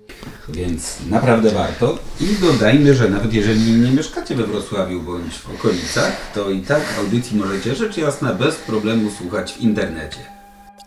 Więc 0.49 0.97
naprawdę 1.09 1.51
warto. 1.51 1.99
I 2.21 2.25
dodajmy, 2.41 2.93
że 2.93 3.09
nawet 3.09 3.33
jeżeli 3.33 3.71
nie 3.71 3.91
mieszkacie 3.91 4.35
we 4.35 4.43
Wrocławiu 4.43 5.01
bądź 5.01 5.33
w 5.33 5.49
okolicach, 5.55 6.31
to 6.33 6.49
i 6.49 6.61
tak 6.61 6.81
audycji 6.99 7.37
możecie 7.37 7.75
rzecz 7.75 7.97
jasna 7.97 8.33
bez 8.33 8.55
problemu 8.55 9.11
słuchać 9.17 9.53
w 9.53 9.61
internecie. 9.61 10.34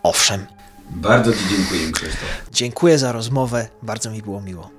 Owszem. 0.02 0.46
Bardzo 0.90 1.32
Ci 1.32 1.38
dziękuję, 1.50 1.92
Krzysztof. 1.92 2.28
Dziękuję 2.52 2.98
za 2.98 3.12
rozmowę, 3.12 3.68
bardzo 3.82 4.10
mi 4.10 4.22
było 4.22 4.40
miło. 4.40 4.77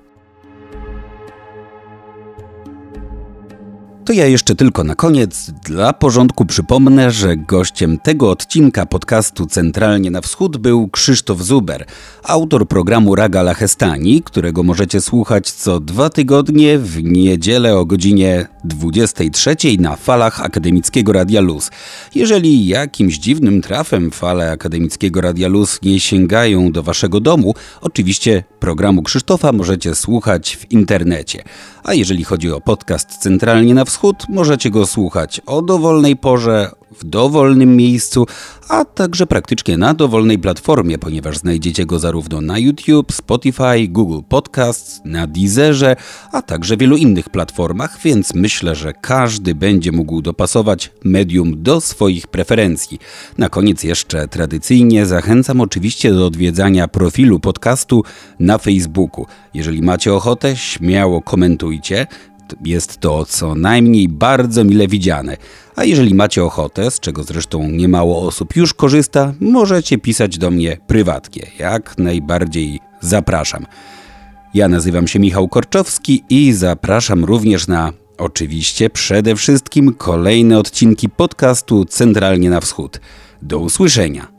To 4.09 4.13
ja 4.13 4.25
jeszcze 4.25 4.55
tylko 4.55 4.83
na 4.83 4.95
koniec 4.95 5.51
dla 5.51 5.93
porządku 5.93 6.45
przypomnę, 6.45 7.11
że 7.11 7.37
gościem 7.37 7.97
tego 7.97 8.31
odcinka 8.31 8.85
podcastu 8.85 9.45
Centralnie 9.45 10.11
na 10.11 10.21
Wschód 10.21 10.57
był 10.57 10.87
Krzysztof 10.87 11.41
Zuber, 11.41 11.85
autor 12.23 12.67
programu 12.67 13.15
Raga 13.15 13.43
Lachestani, 13.43 14.21
którego 14.23 14.63
możecie 14.63 15.01
słuchać 15.01 15.51
co 15.51 15.79
dwa 15.79 16.09
tygodnie 16.09 16.79
w 16.79 17.03
niedzielę 17.03 17.77
o 17.77 17.85
godzinie 17.85 18.47
23 18.63 19.55
na 19.79 19.95
falach 19.95 20.41
Akademickiego 20.41 21.13
Radia 21.13 21.41
Luz. 21.41 21.71
Jeżeli 22.15 22.67
jakimś 22.67 23.17
dziwnym 23.17 23.61
trafem 23.61 24.11
fale 24.11 24.51
Akademickiego 24.51 25.21
Radia 25.21 25.47
Luz 25.47 25.79
nie 25.81 25.99
sięgają 25.99 26.71
do 26.71 26.83
waszego 26.83 27.19
domu, 27.19 27.53
oczywiście 27.81 28.43
programu 28.59 29.03
Krzysztofa 29.03 29.51
możecie 29.51 29.95
słuchać 29.95 30.57
w 30.57 30.71
internecie. 30.71 31.43
A 31.83 31.93
jeżeli 31.93 32.23
chodzi 32.23 32.51
o 32.51 32.61
podcast 32.61 33.17
Centralnie 33.17 33.73
na 33.73 33.85
Wschód, 33.85 34.23
możecie 34.29 34.69
go 34.69 34.87
słuchać 34.87 35.41
o 35.45 35.61
dowolnej 35.61 36.15
porze, 36.15 36.71
w 36.91 37.03
dowolnym 37.03 37.75
miejscu, 37.75 38.27
a 38.69 38.85
także 38.85 39.27
praktycznie 39.27 39.77
na 39.77 39.93
dowolnej 39.93 40.39
platformie, 40.39 40.97
ponieważ 40.97 41.37
znajdziecie 41.37 41.85
go 41.85 41.99
zarówno 41.99 42.41
na 42.41 42.59
YouTube, 42.59 43.11
Spotify, 43.11 43.87
Google 43.87 44.19
Podcasts, 44.29 45.01
na 45.05 45.27
Deezerze, 45.27 45.95
a 46.31 46.41
także 46.41 46.77
wielu 46.77 46.97
innych 46.97 47.29
platformach, 47.29 47.99
więc 48.03 48.33
myślę, 48.33 48.75
że 48.75 48.93
każdy 48.93 49.55
będzie 49.55 49.91
mógł 49.91 50.21
dopasować 50.21 50.91
medium 51.03 51.63
do 51.63 51.81
swoich 51.81 52.27
preferencji. 52.27 52.99
Na 53.37 53.49
koniec 53.49 53.83
jeszcze 53.83 54.27
tradycyjnie 54.27 55.05
zachęcam 55.05 55.61
oczywiście 55.61 56.13
do 56.13 56.25
odwiedzania 56.25 56.87
profilu 56.87 57.39
podcastu 57.39 58.03
na 58.39 58.57
Facebooku. 58.57 59.25
Jeżeli 59.53 59.81
macie 59.81 60.13
ochotę, 60.13 60.55
śmiało 60.55 61.21
komentujcie 61.21 62.07
jest 62.65 62.97
to 62.97 63.25
co 63.25 63.55
najmniej 63.55 64.09
bardzo 64.09 64.63
mile 64.63 64.87
widziane. 64.87 65.37
A 65.75 65.83
jeżeli 65.83 66.15
macie 66.15 66.43
ochotę, 66.43 66.91
z 66.91 66.99
czego 66.99 67.23
zresztą 67.23 67.69
niemało 67.69 68.27
osób 68.27 68.55
już 68.55 68.73
korzysta, 68.73 69.33
możecie 69.39 69.97
pisać 69.97 70.37
do 70.37 70.51
mnie 70.51 70.77
prywatnie. 70.87 71.47
Jak 71.59 71.97
najbardziej 71.97 72.79
zapraszam. 73.01 73.65
Ja 74.53 74.67
nazywam 74.67 75.07
się 75.07 75.19
Michał 75.19 75.47
Korczowski 75.47 76.23
i 76.29 76.53
zapraszam 76.53 77.25
również 77.25 77.67
na 77.67 77.93
oczywiście 78.17 78.89
przede 78.89 79.35
wszystkim 79.35 79.93
kolejne 79.93 80.59
odcinki 80.59 81.09
podcastu 81.09 81.85
Centralnie 81.85 82.49
na 82.49 82.59
Wschód. 82.59 83.01
Do 83.41 83.59
usłyszenia. 83.59 84.38